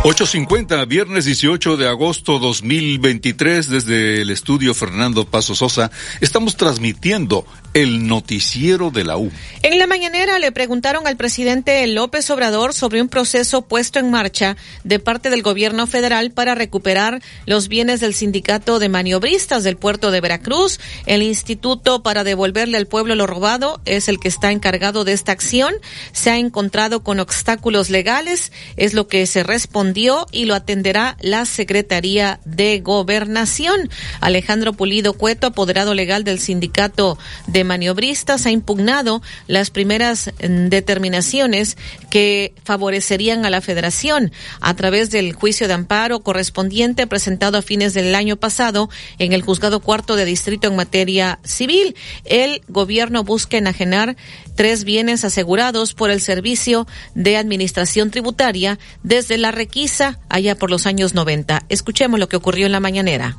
8.50, 0.04 0.86
viernes 0.86 1.26
18 1.26 1.76
de 1.76 1.86
agosto 1.86 2.38
2023, 2.38 3.68
desde 3.68 4.22
el 4.22 4.30
estudio 4.30 4.72
Fernando 4.72 5.26
Paso 5.26 5.54
Sosa, 5.54 5.90
estamos 6.22 6.56
transmitiendo 6.56 7.46
el 7.74 8.06
noticiero 8.06 8.92
de 8.92 9.02
la 9.02 9.16
U. 9.16 9.32
En 9.62 9.80
la 9.80 9.88
mañanera 9.88 10.38
le 10.38 10.52
preguntaron 10.52 11.08
al 11.08 11.16
presidente 11.16 11.84
López 11.88 12.30
Obrador 12.30 12.72
sobre 12.72 13.02
un 13.02 13.08
proceso 13.08 13.62
puesto 13.62 13.98
en 13.98 14.12
marcha 14.12 14.56
de 14.84 15.00
parte 15.00 15.28
del 15.28 15.42
gobierno 15.42 15.88
federal 15.88 16.30
para 16.30 16.54
recuperar 16.54 17.20
los 17.46 17.66
bienes 17.66 17.98
del 17.98 18.14
sindicato 18.14 18.78
de 18.78 18.88
maniobristas 18.88 19.64
del 19.64 19.76
puerto 19.76 20.12
de 20.12 20.20
Veracruz. 20.20 20.78
El 21.06 21.22
instituto 21.22 22.04
para 22.04 22.22
devolverle 22.22 22.76
al 22.76 22.86
pueblo 22.86 23.16
lo 23.16 23.26
robado 23.26 23.80
es 23.86 24.08
el 24.08 24.20
que 24.20 24.28
está 24.28 24.52
encargado 24.52 25.02
de 25.02 25.12
esta 25.12 25.32
acción. 25.32 25.74
Se 26.12 26.30
ha 26.30 26.38
encontrado 26.38 27.02
con 27.02 27.18
obstáculos 27.18 27.90
legales, 27.90 28.52
es 28.76 28.94
lo 28.94 29.08
que 29.08 29.26
se 29.26 29.42
respondió 29.42 30.26
y 30.30 30.44
lo 30.44 30.54
atenderá 30.54 31.16
la 31.20 31.44
Secretaría 31.44 32.38
de 32.44 32.78
Gobernación. 32.78 33.90
Alejandro 34.20 34.74
Pulido 34.74 35.14
Cueto, 35.14 35.48
apoderado 35.48 35.94
legal 35.94 36.22
del 36.22 36.38
sindicato 36.38 37.18
de 37.48 37.63
maniobristas, 37.64 38.46
ha 38.46 38.50
impugnado 38.50 39.22
las 39.46 39.70
primeras 39.70 40.30
mm, 40.42 40.68
determinaciones 40.68 41.76
que 42.10 42.54
favorecerían 42.64 43.44
a 43.44 43.50
la 43.50 43.60
federación 43.60 44.32
a 44.60 44.74
través 44.74 45.10
del 45.10 45.32
juicio 45.32 45.68
de 45.68 45.74
amparo 45.74 46.20
correspondiente 46.20 47.06
presentado 47.06 47.58
a 47.58 47.62
fines 47.62 47.94
del 47.94 48.14
año 48.14 48.36
pasado 48.36 48.88
en 49.18 49.32
el 49.32 49.42
juzgado 49.42 49.80
cuarto 49.80 50.16
de 50.16 50.24
distrito 50.24 50.68
en 50.68 50.76
materia 50.76 51.38
civil. 51.44 51.96
El 52.24 52.62
gobierno 52.68 53.24
busca 53.24 53.56
enajenar 53.56 54.16
tres 54.54 54.84
bienes 54.84 55.24
asegurados 55.24 55.94
por 55.94 56.10
el 56.10 56.20
Servicio 56.20 56.86
de 57.14 57.36
Administración 57.36 58.10
Tributaria 58.10 58.78
desde 59.02 59.38
la 59.38 59.50
requisa 59.50 60.20
allá 60.28 60.54
por 60.54 60.70
los 60.70 60.86
años 60.86 61.14
90. 61.14 61.64
Escuchemos 61.68 62.20
lo 62.20 62.28
que 62.28 62.36
ocurrió 62.36 62.66
en 62.66 62.72
la 62.72 62.80
mañanera. 62.80 63.36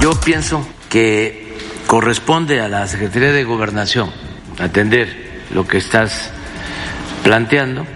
Yo 0.00 0.18
pienso 0.18 0.66
que 0.88 1.56
corresponde 1.86 2.60
a 2.60 2.68
la 2.68 2.86
Secretaría 2.86 3.32
de 3.32 3.44
Gobernación 3.44 4.10
atender 4.58 5.44
lo 5.52 5.66
que 5.66 5.76
estás 5.76 6.30
planteando. 7.22 7.86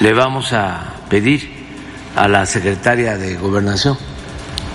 Le 0.00 0.12
vamos 0.14 0.52
a 0.52 0.94
pedir 1.10 1.50
a 2.16 2.28
la 2.28 2.46
secretaria 2.46 3.18
de 3.18 3.36
Gobernación. 3.36 3.98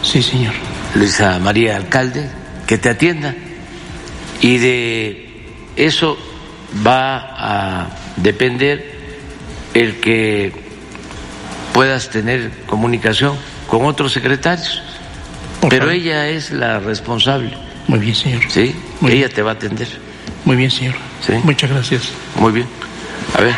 Sí, 0.03 0.21
señor. 0.21 0.53
Luisa 0.95 1.39
María 1.39 1.75
Alcalde, 1.75 2.29
que 2.67 2.77
te 2.77 2.89
atienda. 2.89 3.33
Y 4.39 4.57
de 4.57 5.47
eso 5.75 6.17
va 6.85 7.81
a 7.83 7.87
depender 8.17 8.93
el 9.73 9.99
que 9.99 10.53
puedas 11.73 12.09
tener 12.09 12.51
comunicación 12.67 13.37
con 13.67 13.85
otros 13.85 14.13
secretarios, 14.13 14.83
pero 15.69 15.89
ella 15.89 16.29
es 16.29 16.51
la 16.51 16.79
responsable 16.79 17.51
Muy 17.87 17.99
bien, 17.99 18.15
señor. 18.15 18.41
Sí, 18.49 18.75
ella 19.07 19.29
te 19.29 19.41
va 19.41 19.51
a 19.51 19.53
atender. 19.53 19.87
Muy 20.45 20.55
bien, 20.55 20.71
señor. 20.71 20.95
Sí. 21.25 21.33
Muchas 21.43 21.69
gracias. 21.69 22.11
Muy 22.35 22.51
bien. 22.51 22.67
A 23.37 23.41
ver, 23.41 23.55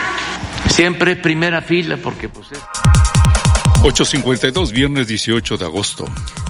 siempre 0.70 1.16
primera 1.16 1.62
fila 1.62 1.98
porque 1.98 2.30
pues... 2.30 2.48
es- 3.88 3.94
852, 3.94 4.72
viernes 4.72 5.08
18 5.08 5.58
de 5.58 5.66
agosto. 5.66 6.06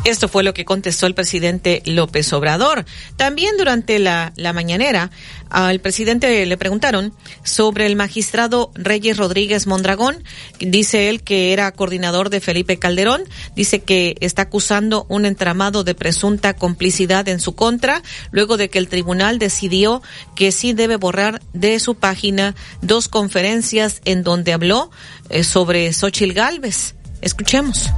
Esto 0.06 0.28
fue 0.30 0.44
lo 0.44 0.54
que 0.54 0.66
contestó 0.66 1.06
el 1.08 1.16
presidente 1.16 1.82
López 1.86 2.32
Obrador. 2.32 2.86
También 3.18 3.58
durante 3.58 4.00
la, 4.00 4.32
la 4.36 4.54
mañanera, 4.54 5.10
al 5.50 5.80
presidente 5.80 6.46
le 6.46 6.58
preguntaron 6.58 7.12
sobre 7.44 7.88
el 7.88 7.96
magistrado 7.96 8.72
Reyes 8.76 9.18
Rodríguez 9.18 9.68
Mondragón. 9.68 10.24
Dice 10.60 11.10
él 11.10 11.24
que 11.24 11.52
era 11.54 11.72
coordinador 11.72 12.30
de 12.30 12.40
Felipe 12.40 12.78
Calderón. 12.78 13.24
Dice 13.56 13.80
que 13.80 14.16
está 14.22 14.44
acusando 14.44 15.06
un 15.10 15.26
entramado 15.26 15.84
de 15.84 15.96
presunta 15.96 16.54
complicidad 16.54 17.28
en 17.28 17.40
su 17.40 17.56
contra, 17.56 18.02
luego 18.32 18.58
de 18.58 18.70
que 18.70 18.78
el 18.80 18.88
tribunal 18.88 19.40
decidió 19.40 20.02
que 20.36 20.52
sí 20.52 20.74
debe 20.74 20.96
borrar 20.98 21.42
de 21.54 21.80
su 21.80 21.96
página 21.96 22.56
dos 22.82 23.08
conferencias 23.08 24.02
en 24.06 24.24
donde 24.24 24.54
habló 24.54 24.92
eh, 25.30 25.44
sobre 25.44 25.92
Xochil 25.94 26.34
Gálvez. 26.34 26.96
Escuchemos. 27.26 27.92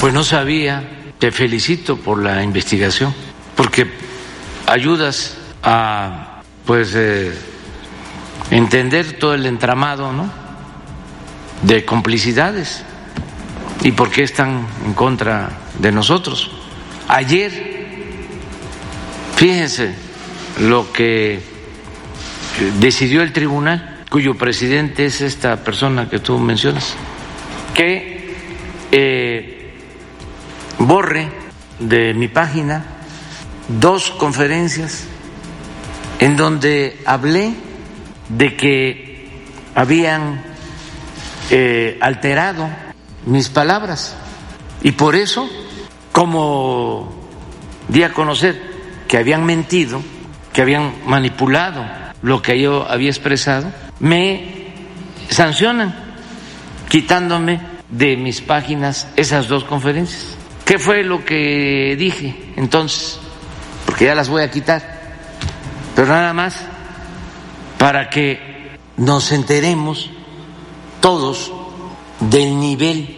Pues 0.00 0.12
no 0.12 0.24
sabía, 0.24 0.82
te 1.20 1.30
felicito 1.30 1.96
por 1.96 2.20
la 2.20 2.42
investigación, 2.42 3.14
porque 3.54 3.88
ayudas 4.66 5.36
a 5.62 6.42
pues 6.66 6.94
eh, 6.96 7.32
entender 8.50 9.20
todo 9.20 9.34
el 9.34 9.46
entramado, 9.46 10.12
¿no? 10.12 10.28
De 11.62 11.84
complicidades 11.84 12.82
y 13.84 13.92
por 13.92 14.10
qué 14.10 14.24
están 14.24 14.66
en 14.84 14.94
contra 14.94 15.48
de 15.78 15.92
nosotros. 15.92 16.50
Ayer, 17.06 17.52
fíjense 19.36 19.94
lo 20.58 20.92
que 20.92 21.40
decidió 22.80 23.22
el 23.22 23.32
tribunal, 23.32 24.02
cuyo 24.10 24.36
presidente 24.36 25.06
es 25.06 25.20
esta 25.20 25.62
persona 25.62 26.08
que 26.10 26.18
tú 26.18 26.36
mencionas, 26.40 26.96
que 27.74 28.34
eh, 28.92 29.72
borre 30.78 31.28
de 31.78 32.14
mi 32.14 32.28
página 32.28 32.84
dos 33.68 34.10
conferencias 34.10 35.04
en 36.18 36.36
donde 36.36 37.00
hablé 37.04 37.54
de 38.28 38.56
que 38.56 39.28
habían 39.74 40.42
eh, 41.50 41.98
alterado 42.00 42.68
mis 43.26 43.48
palabras. 43.48 44.16
Y 44.82 44.92
por 44.92 45.14
eso, 45.16 45.48
como 46.12 47.12
di 47.88 48.02
a 48.02 48.12
conocer 48.12 48.60
que 49.06 49.18
habían 49.18 49.44
mentido, 49.44 50.02
que 50.52 50.62
habían 50.62 50.94
manipulado 51.06 51.84
lo 52.22 52.42
que 52.42 52.60
yo 52.60 52.86
había 52.88 53.10
expresado, 53.10 53.70
me 54.00 54.72
sancionan 55.28 56.07
quitándome 56.88 57.60
de 57.90 58.16
mis 58.16 58.40
páginas 58.40 59.08
esas 59.16 59.48
dos 59.48 59.64
conferencias. 59.64 60.36
¿Qué 60.64 60.78
fue 60.78 61.02
lo 61.02 61.24
que 61.24 61.96
dije 61.98 62.52
entonces? 62.56 63.18
Porque 63.86 64.06
ya 64.06 64.14
las 64.14 64.28
voy 64.28 64.42
a 64.42 64.50
quitar. 64.50 64.98
Pero 65.94 66.08
nada 66.08 66.32
más 66.32 66.56
para 67.78 68.10
que 68.10 68.76
nos 68.96 69.32
enteremos 69.32 70.10
todos 71.00 71.52
del 72.20 72.58
nivel 72.58 73.16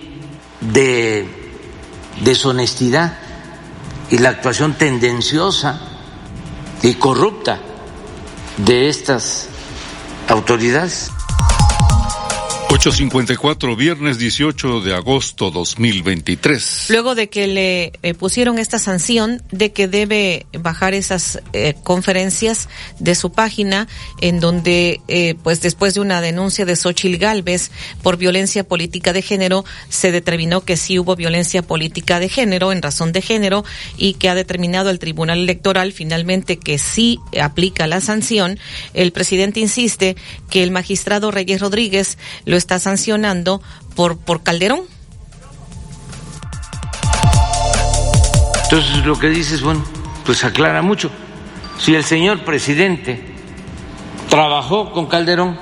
de 0.60 1.26
deshonestidad 2.22 3.18
y 4.10 4.18
la 4.18 4.30
actuación 4.30 4.74
tendenciosa 4.74 5.80
y 6.82 6.94
corrupta 6.94 7.58
de 8.58 8.88
estas 8.88 9.48
autoridades. 10.28 11.10
854, 12.80 13.76
viernes 13.76 14.16
18 14.16 14.80
de 14.80 14.94
agosto 14.94 15.50
2023. 15.50 16.86
Luego 16.88 17.14
de 17.14 17.28
que 17.28 17.46
le 17.46 17.92
eh, 18.02 18.14
pusieron 18.14 18.58
esta 18.58 18.78
sanción 18.78 19.42
de 19.50 19.70
que 19.72 19.86
debe 19.86 20.46
bajar 20.58 20.94
esas 20.94 21.42
eh, 21.52 21.74
conferencias 21.84 22.70
de 22.98 23.14
su 23.14 23.32
página, 23.32 23.86
en 24.22 24.40
donde, 24.40 25.02
eh, 25.08 25.34
pues 25.42 25.60
después 25.60 25.92
de 25.92 26.00
una 26.00 26.22
denuncia 26.22 26.64
de 26.64 26.74
Xochil 26.74 27.18
Gálvez 27.18 27.70
por 28.02 28.16
violencia 28.16 28.64
política 28.64 29.12
de 29.12 29.20
género, 29.20 29.66
se 29.90 30.10
determinó 30.10 30.62
que 30.62 30.78
sí 30.78 30.98
hubo 30.98 31.16
violencia 31.16 31.60
política 31.60 32.18
de 32.18 32.30
género, 32.30 32.72
en 32.72 32.80
razón 32.80 33.12
de 33.12 33.20
género, 33.20 33.62
y 33.98 34.14
que 34.14 34.30
ha 34.30 34.34
determinado 34.34 34.88
el 34.88 34.98
Tribunal 34.98 35.40
Electoral 35.40 35.92
finalmente 35.92 36.58
que 36.58 36.78
sí 36.78 37.18
aplica 37.42 37.86
la 37.86 38.00
sanción. 38.00 38.58
El 38.94 39.12
presidente 39.12 39.60
insiste 39.60 40.16
que 40.48 40.62
el 40.62 40.70
magistrado 40.70 41.30
Reyes 41.30 41.60
Rodríguez 41.60 42.16
lo 42.46 42.56
está 42.56 42.69
sancionando 42.78 43.60
por, 43.94 44.18
por 44.18 44.42
Calderón. 44.42 44.80
Entonces 48.64 49.04
lo 49.04 49.18
que 49.18 49.28
dices, 49.30 49.62
bueno, 49.62 49.84
pues 50.24 50.44
aclara 50.44 50.80
mucho. 50.80 51.10
Si 51.78 51.94
el 51.94 52.04
señor 52.04 52.44
presidente 52.44 53.20
trabajó 54.28 54.92
con 54.92 55.06
Calderón, 55.06 55.58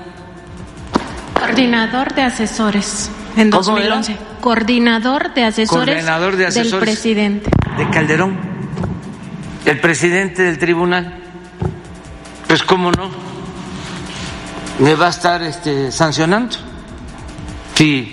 Coordinador 1.33 2.15
de 2.15 2.23
asesores 2.23 3.11
en 3.37 3.51
¿Cómo 3.51 3.63
2011. 3.63 4.17
Coordinador 4.41 5.33
de 5.33 5.45
asesores, 5.45 5.95
Coordinador 5.95 6.37
de 6.37 6.47
asesores. 6.47 6.71
del 6.73 6.81
presidente. 6.81 7.51
de 7.79 7.91
Calderón, 7.91 8.37
el 9.65 9.81
presidente 9.81 10.43
del 10.43 10.59
tribunal, 10.59 11.19
pues 12.47 12.63
cómo 12.63 12.91
no, 12.93 13.09
me 14.81 14.95
va 14.95 15.07
a 15.07 15.11
estar 15.11 15.43
este, 15.43 15.91
sancionando. 15.91 16.57
Si 17.79 18.13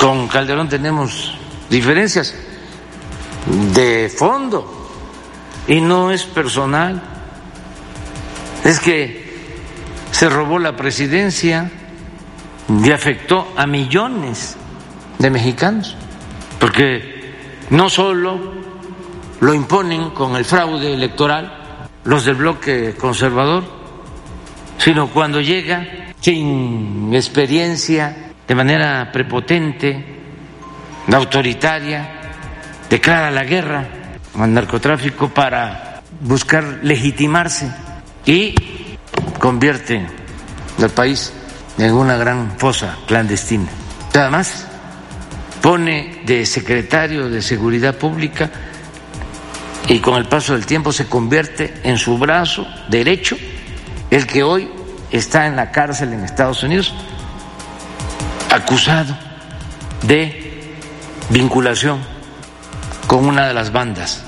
con 0.00 0.26
Calderón 0.26 0.68
tenemos 0.68 1.38
diferencias 1.70 2.34
de 3.72 4.12
fondo 4.12 4.90
y 5.68 5.80
no 5.80 6.10
es 6.10 6.24
personal, 6.24 7.00
es 8.64 8.80
que 8.80 9.54
se 10.10 10.28
robó 10.28 10.58
la 10.58 10.74
presidencia 10.74 11.70
y 12.82 12.90
afectó 12.90 13.52
a 13.56 13.64
millones 13.64 14.56
de 15.20 15.30
mexicanos, 15.30 15.94
porque 16.58 17.32
no 17.70 17.88
solo 17.88 18.40
lo 19.38 19.54
imponen 19.54 20.10
con 20.10 20.34
el 20.34 20.44
fraude 20.44 20.94
electoral 20.94 21.86
los 22.02 22.24
del 22.24 22.34
bloque 22.34 22.96
conservador, 22.98 23.62
sino 24.78 25.10
cuando 25.10 25.40
llega 25.40 26.07
sin 26.20 27.10
experiencia, 27.14 28.32
de 28.46 28.54
manera 28.54 29.10
prepotente, 29.12 30.04
autoritaria, 31.12 32.08
declara 32.88 33.30
la 33.30 33.44
guerra 33.44 33.86
al 34.34 34.52
narcotráfico 34.52 35.28
para 35.28 36.02
buscar 36.20 36.80
legitimarse 36.82 37.70
y 38.24 38.54
convierte 39.38 40.06
al 40.80 40.90
país 40.90 41.32
en 41.78 41.92
una 41.92 42.16
gran 42.16 42.58
fosa 42.58 42.96
clandestina. 43.06 43.68
Además, 44.14 44.66
pone 45.62 46.22
de 46.24 46.44
secretario 46.44 47.30
de 47.30 47.40
Seguridad 47.40 47.96
Pública 47.96 48.50
y 49.88 50.00
con 50.00 50.16
el 50.16 50.26
paso 50.26 50.54
del 50.54 50.66
tiempo 50.66 50.92
se 50.92 51.06
convierte 51.06 51.74
en 51.84 51.96
su 51.96 52.18
brazo 52.18 52.66
derecho 52.88 53.36
el 54.10 54.26
que 54.26 54.42
hoy 54.42 54.68
está 55.10 55.46
en 55.46 55.56
la 55.56 55.70
cárcel 55.70 56.12
en 56.12 56.24
Estados 56.24 56.62
Unidos 56.62 56.94
acusado 58.50 59.16
de 60.02 60.76
vinculación 61.30 62.00
con 63.06 63.26
una 63.26 63.46
de 63.46 63.54
las 63.54 63.72
bandas. 63.72 64.27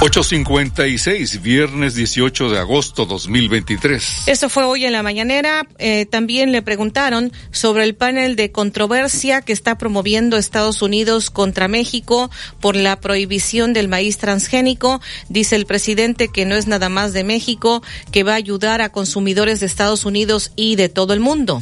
856, 0.00 1.42
viernes 1.42 1.96
18 1.96 2.50
de 2.50 2.58
agosto 2.60 3.04
2023. 3.04 4.28
Esto 4.28 4.48
fue 4.48 4.62
hoy 4.62 4.84
en 4.84 4.92
la 4.92 5.02
mañanera. 5.02 5.66
Eh, 5.78 6.06
también 6.06 6.52
le 6.52 6.62
preguntaron 6.62 7.32
sobre 7.50 7.82
el 7.82 7.96
panel 7.96 8.36
de 8.36 8.52
controversia 8.52 9.42
que 9.42 9.52
está 9.52 9.76
promoviendo 9.76 10.36
Estados 10.36 10.82
Unidos 10.82 11.30
contra 11.30 11.66
México 11.66 12.30
por 12.60 12.76
la 12.76 13.00
prohibición 13.00 13.72
del 13.72 13.88
maíz 13.88 14.18
transgénico. 14.18 15.00
Dice 15.28 15.56
el 15.56 15.66
presidente 15.66 16.28
que 16.28 16.46
no 16.46 16.54
es 16.54 16.68
nada 16.68 16.88
más 16.88 17.12
de 17.12 17.24
México, 17.24 17.82
que 18.12 18.22
va 18.22 18.34
a 18.34 18.36
ayudar 18.36 18.82
a 18.82 18.90
consumidores 18.90 19.58
de 19.58 19.66
Estados 19.66 20.04
Unidos 20.04 20.52
y 20.54 20.76
de 20.76 20.88
todo 20.88 21.12
el 21.12 21.18
mundo. 21.18 21.60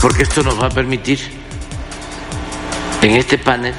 Porque 0.00 0.22
esto 0.22 0.44
nos 0.44 0.62
va 0.62 0.66
a 0.66 0.70
permitir 0.70 1.18
en 3.02 3.16
este 3.16 3.38
panel 3.38 3.74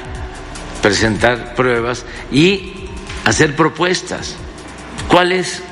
presentar 0.82 1.54
pruebas 1.54 2.04
y 2.30 2.79
hacer 3.24 3.56
propuestas. 3.56 4.36
¿Cuál 5.08 5.32
es 5.32 5.62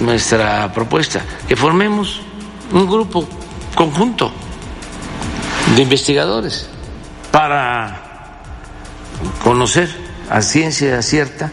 nuestra 0.00 0.72
propuesta? 0.72 1.22
Que 1.48 1.56
formemos 1.56 2.20
un 2.72 2.86
grupo 2.86 3.28
conjunto 3.74 4.32
de 5.74 5.82
investigadores 5.82 6.68
para 7.30 8.42
conocer 9.42 9.88
a 10.28 10.42
ciencia 10.42 11.00
cierta 11.02 11.50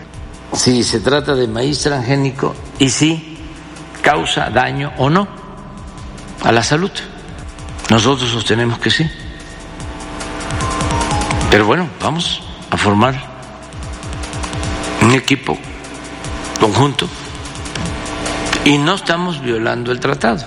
si 0.54 0.84
se 0.84 1.00
trata 1.00 1.36
de 1.36 1.48
maíz 1.48 1.82
transgénico 1.82 2.56
y 2.80 2.90
si 2.90 3.38
causa 4.02 4.50
daño 4.50 4.94
o 4.98 5.10
no 5.10 5.28
a 6.44 6.52
la 6.52 6.64
salud. 6.64 6.92
Nosotros 7.90 8.30
sostenemos 8.30 8.80
que 8.80 8.90
sí. 8.90 9.10
Pero 11.50 11.66
bueno, 11.66 11.90
vamos 12.02 12.42
a 12.70 12.78
formar 12.78 13.37
un 15.08 15.14
equipo 15.14 15.58
conjunto 16.60 17.08
y 18.66 18.78
no 18.78 18.96
estamos 18.96 19.42
violando 19.42 19.94
el 19.94 20.02
tratado, 20.02 20.46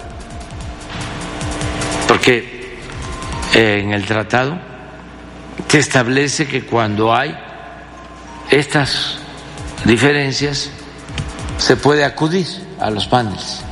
porque 2.07 2.79
en 3.55 3.93
el 3.93 4.05
tratado 4.05 4.59
se 5.67 5.79
establece 5.79 6.47
que 6.47 6.67
cuando 6.67 7.15
hay 7.15 7.35
estas 8.51 9.17
diferencias 9.87 10.69
se 11.57 11.77
puede 11.77 12.05
acudir 12.05 12.47
a 12.79 12.91
los 12.91 13.07
paneles. 13.07 13.63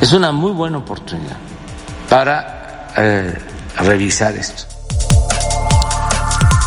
Es 0.00 0.12
una 0.12 0.32
muy 0.32 0.50
buena 0.50 0.78
oportunidad 0.78 1.36
para 2.08 2.88
eh, 2.96 3.38
revisar 3.76 4.34
esto. 4.34 4.75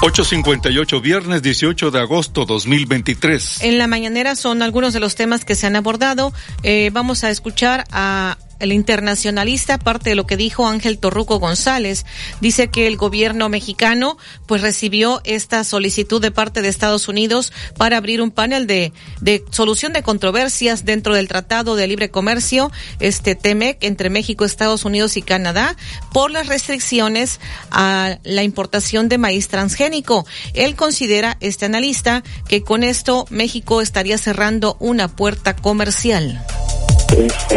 858, 0.01 1.01
viernes 1.01 1.41
18 1.41 1.91
de 1.91 1.99
agosto 1.99 2.45
2023. 2.45 3.63
En 3.63 3.77
la 3.77 3.87
mañanera 3.87 4.37
son 4.37 4.61
algunos 4.61 4.93
de 4.93 5.01
los 5.01 5.15
temas 5.15 5.43
que 5.43 5.55
se 5.55 5.67
han 5.67 5.75
abordado. 5.75 6.31
Eh, 6.63 6.89
vamos 6.93 7.25
a 7.25 7.29
escuchar 7.29 7.83
a 7.91 8.37
el 8.59 8.71
internacionalista, 8.71 9.77
parte 9.77 10.11
de 10.11 10.15
lo 10.15 10.27
que 10.27 10.37
dijo 10.37 10.67
Ángel 10.67 10.99
Torruco 10.99 11.39
González, 11.39 12.05
dice 12.41 12.69
que 12.69 12.87
el 12.87 12.97
gobierno 12.97 13.49
mexicano 13.49 14.17
pues 14.45 14.61
recibió 14.61 15.21
esta 15.23 15.63
solicitud 15.63 16.21
de 16.21 16.31
parte 16.31 16.61
de 16.61 16.69
Estados 16.69 17.07
Unidos 17.07 17.51
para 17.77 17.97
abrir 17.97 18.21
un 18.21 18.31
panel 18.31 18.67
de, 18.67 18.93
de 19.21 19.43
solución 19.51 19.93
de 19.93 20.03
controversias 20.03 20.85
dentro 20.85 21.13
del 21.15 21.27
Tratado 21.27 21.75
de 21.75 21.87
Libre 21.87 22.09
Comercio, 22.09 22.71
este 22.99 23.35
TEMEC, 23.35 23.83
entre 23.83 24.09
México, 24.09 24.45
Estados 24.45 24.85
Unidos 24.85 25.17
y 25.17 25.21
Canadá, 25.21 25.75
por 26.11 26.31
las 26.31 26.47
restricciones 26.47 27.39
a 27.71 28.17
la 28.23 28.43
importación 28.43 29.09
de 29.09 29.17
maíz 29.17 29.47
transgénico. 29.47 30.25
Él 30.53 30.75
considera, 30.75 31.37
este 31.39 31.65
analista, 31.65 32.23
que 32.47 32.63
con 32.63 32.83
esto 32.83 33.25
México 33.29 33.81
estaría 33.81 34.17
cerrando 34.17 34.75
una 34.79 35.07
puerta 35.07 35.55
comercial 35.55 36.43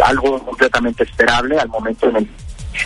algo 0.03 0.39
completamente 0.45 1.05
esperable 1.05 1.59
al 1.59 1.69
momento 1.69 2.09
en 2.09 2.17
el 2.17 2.29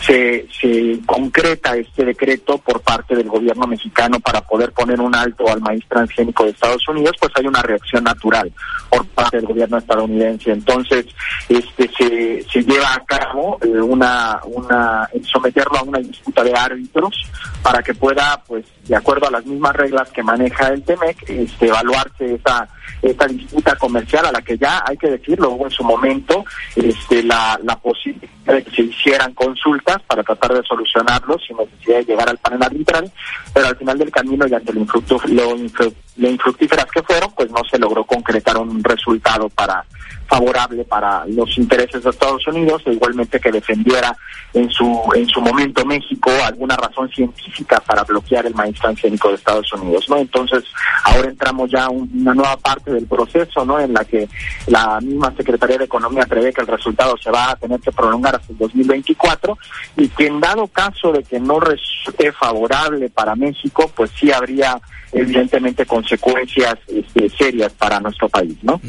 se, 0.05 0.47
se 0.61 0.99
concreta 1.07 1.77
este 1.77 2.05
decreto 2.05 2.59
por 2.59 2.81
parte 2.81 3.15
del 3.15 3.29
gobierno 3.29 3.67
mexicano 3.67 4.19
para 4.21 4.41
poder 4.41 4.73
poner 4.73 5.01
un 5.01 5.15
alto 5.15 5.49
al 5.49 5.61
maíz 5.61 5.85
transgénico 5.89 6.45
de 6.45 6.51
Estados 6.51 6.87
Unidos, 6.89 7.13
pues 7.21 7.33
hay 7.37 7.47
una 7.47 7.63
reacción 7.63 8.05
natural 8.05 8.53
por 8.91 9.07
parte 9.09 9.37
del 9.37 9.47
gobierno 9.47 9.79
estadounidense. 9.79 10.51
Entonces, 10.51 11.07
este 11.49 11.89
se, 11.97 12.45
se 12.51 12.63
lleva 12.63 12.95
a 12.95 13.05
cabo 13.05 13.59
eh, 13.63 13.69
una, 13.69 14.41
una, 14.45 15.09
someterlo 15.25 15.79
a 15.79 15.83
una 15.83 15.99
disputa 15.99 16.43
de 16.43 16.55
árbitros 16.55 17.15
para 17.63 17.83
que 17.83 17.95
pueda, 17.95 18.43
pues, 18.47 18.65
de 18.85 18.97
acuerdo 18.97 19.29
a 19.29 19.33
las 19.33 19.47
mismas 19.47 19.75
reglas 19.75 20.11
que 20.11 20.23
maneja 20.23 20.69
el 20.69 20.83
TEMEC, 20.83 21.31
este, 21.31 21.67
evaluarse 21.67 22.35
esa, 22.35 22.69
esta 23.03 23.27
disputa 23.27 23.77
comercial 23.77 24.27
a 24.27 24.33
la 24.33 24.43
que 24.43 24.57
ya 24.57 24.83
hay 24.87 24.97
que 24.97 25.11
decirlo, 25.11 25.51
hubo 25.51 25.67
en 25.67 25.71
su 25.71 25.85
momento 25.85 26.45
este, 26.75 27.23
la, 27.23 27.59
la 27.63 27.77
posibilidad 27.77 28.29
de 28.47 28.63
que 28.63 28.71
se 28.71 28.83
hicieran 28.83 29.35
consultas 29.35 30.03
para 30.07 30.23
tratar 30.23 30.55
de 30.55 30.63
solucionarlo 30.63 31.39
sin 31.39 31.57
necesidad 31.57 31.99
de 31.99 32.05
llegar 32.05 32.29
al 32.29 32.39
panel 32.39 32.63
arbitral, 32.63 33.11
pero 33.53 33.67
al 33.69 33.77
final 33.77 33.99
del 33.99 34.11
camino, 34.11 34.47
lo, 34.47 35.57
infru 35.57 35.93
lo 36.17 36.31
infructíferas 36.31 36.87
que 36.87 37.03
fueron, 37.03 37.31
pues 37.33 37.51
no 37.51 37.63
se 37.71 37.79
logró 37.79 38.05
concretar 38.05 38.57
un 38.57 38.83
resultado 38.83 39.49
para 39.51 39.85
favorable 40.27 40.85
para 40.85 41.25
los 41.27 41.57
intereses 41.59 42.03
de 42.03 42.11
Estados 42.11 42.47
Unidos, 42.47 42.83
e 42.87 42.93
igualmente 42.93 43.41
que 43.41 43.53
defendiera 43.53 44.17
en 44.53 44.71
su 44.71 45.03
en 45.15 45.27
su 45.29 45.41
momento 45.41 45.85
México 45.85 46.31
alguna 46.45 46.77
razón 46.77 47.09
científica 47.11 47.81
para 47.81 48.05
bloquear 48.05 48.47
el 48.47 48.55
maíz 48.55 48.79
transgénico 48.79 49.29
de 49.29 49.35
Estados 49.35 49.73
Unidos, 49.73 50.09
¿no? 50.09 50.17
Entonces, 50.19 50.65
ahora 51.05 51.29
entramos 51.29 51.71
ya 51.71 51.85
a 51.85 51.91
un, 51.91 52.11
una 52.15 52.35
nueva 52.35 52.57
parte 52.57 52.93
del 52.93 53.07
proceso, 53.07 53.65
¿no? 53.65 53.79
En 53.81 53.93
la 53.93 54.05
que 54.05 54.29
la 54.67 55.01
misma 55.01 55.33
Secretaría 55.37 55.79
de 55.79 55.85
Economía 55.85 56.27
prevé 56.27 56.53
que 56.53 56.63
el 56.63 56.67
resultado 56.67 57.17
se 57.17 57.31
va 57.31 57.51
a 57.51 57.57
tener 57.57 57.81
que 57.81 57.93
prolongar 57.93 58.37
hasta 58.37 58.53
el 58.53 58.59
2024 58.59 59.59
y 59.97 60.09
que 60.09 60.27
en 60.27 60.41
dado 60.41 60.67
caso 60.69 61.13
de 61.13 61.23
que 61.23 61.39
no 61.39 61.61
resulte 61.61 62.33
favorable 62.33 63.09
para 63.11 63.35
México, 63.35 63.91
pues 63.95 64.11
sí 64.19 64.33
habría 64.33 64.81
evidentemente 65.13 65.87
consecuencias 65.87 66.75
este, 66.89 67.29
serias 67.31 67.73
para 67.73 68.01
nuestro 68.01 68.29
país, 68.29 68.57
¿no? 68.63 68.81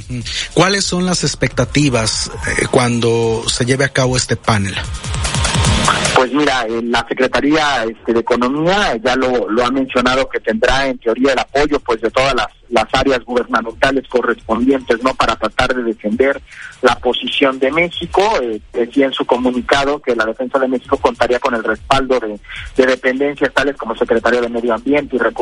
¿Cuáles 0.53 0.83
son 0.83 1.05
las 1.05 1.23
expectativas 1.23 2.31
eh, 2.47 2.65
cuando 2.71 3.43
se 3.47 3.65
lleve 3.65 3.85
a 3.85 3.89
cabo 3.89 4.17
este 4.17 4.35
panel? 4.35 4.75
Pues 6.15 6.33
mira, 6.33 6.65
la 6.67 7.05
Secretaría 7.07 7.83
este, 7.83 8.11
de 8.11 8.19
Economía 8.21 8.97
ya 8.97 9.15
lo, 9.15 9.49
lo 9.49 9.63
ha 9.63 9.69
mencionado 9.69 10.27
que 10.27 10.39
tendrá 10.39 10.87
en 10.87 10.97
teoría 10.97 11.33
el 11.33 11.39
apoyo 11.39 11.79
pues 11.79 12.01
de 12.01 12.09
todas 12.09 12.33
las, 12.33 12.47
las 12.69 12.85
áreas 12.93 13.23
gubernamentales 13.23 14.07
correspondientes, 14.07 15.01
¿no? 15.03 15.13
Para 15.13 15.35
tratar 15.35 15.75
de 15.75 15.83
defender 15.83 16.41
la 16.81 16.95
posición 16.95 17.59
de 17.59 17.71
México. 17.71 18.21
Eh, 18.41 18.59
decía 18.73 19.05
en 19.05 19.13
su 19.13 19.25
comunicado 19.25 20.01
que 20.01 20.15
la 20.15 20.25
defensa 20.25 20.57
de 20.57 20.67
México 20.67 20.97
contaría 20.97 21.39
con 21.39 21.53
el 21.53 21.63
respaldo 21.63 22.19
de, 22.19 22.39
de 22.75 22.85
dependencias 22.85 23.53
tales 23.53 23.77
como 23.77 23.95
Secretaría 23.95 24.41
de 24.41 24.49
Medio 24.49 24.73
Ambiente 24.73 25.15
y 25.15 25.19
Recursos 25.19 25.37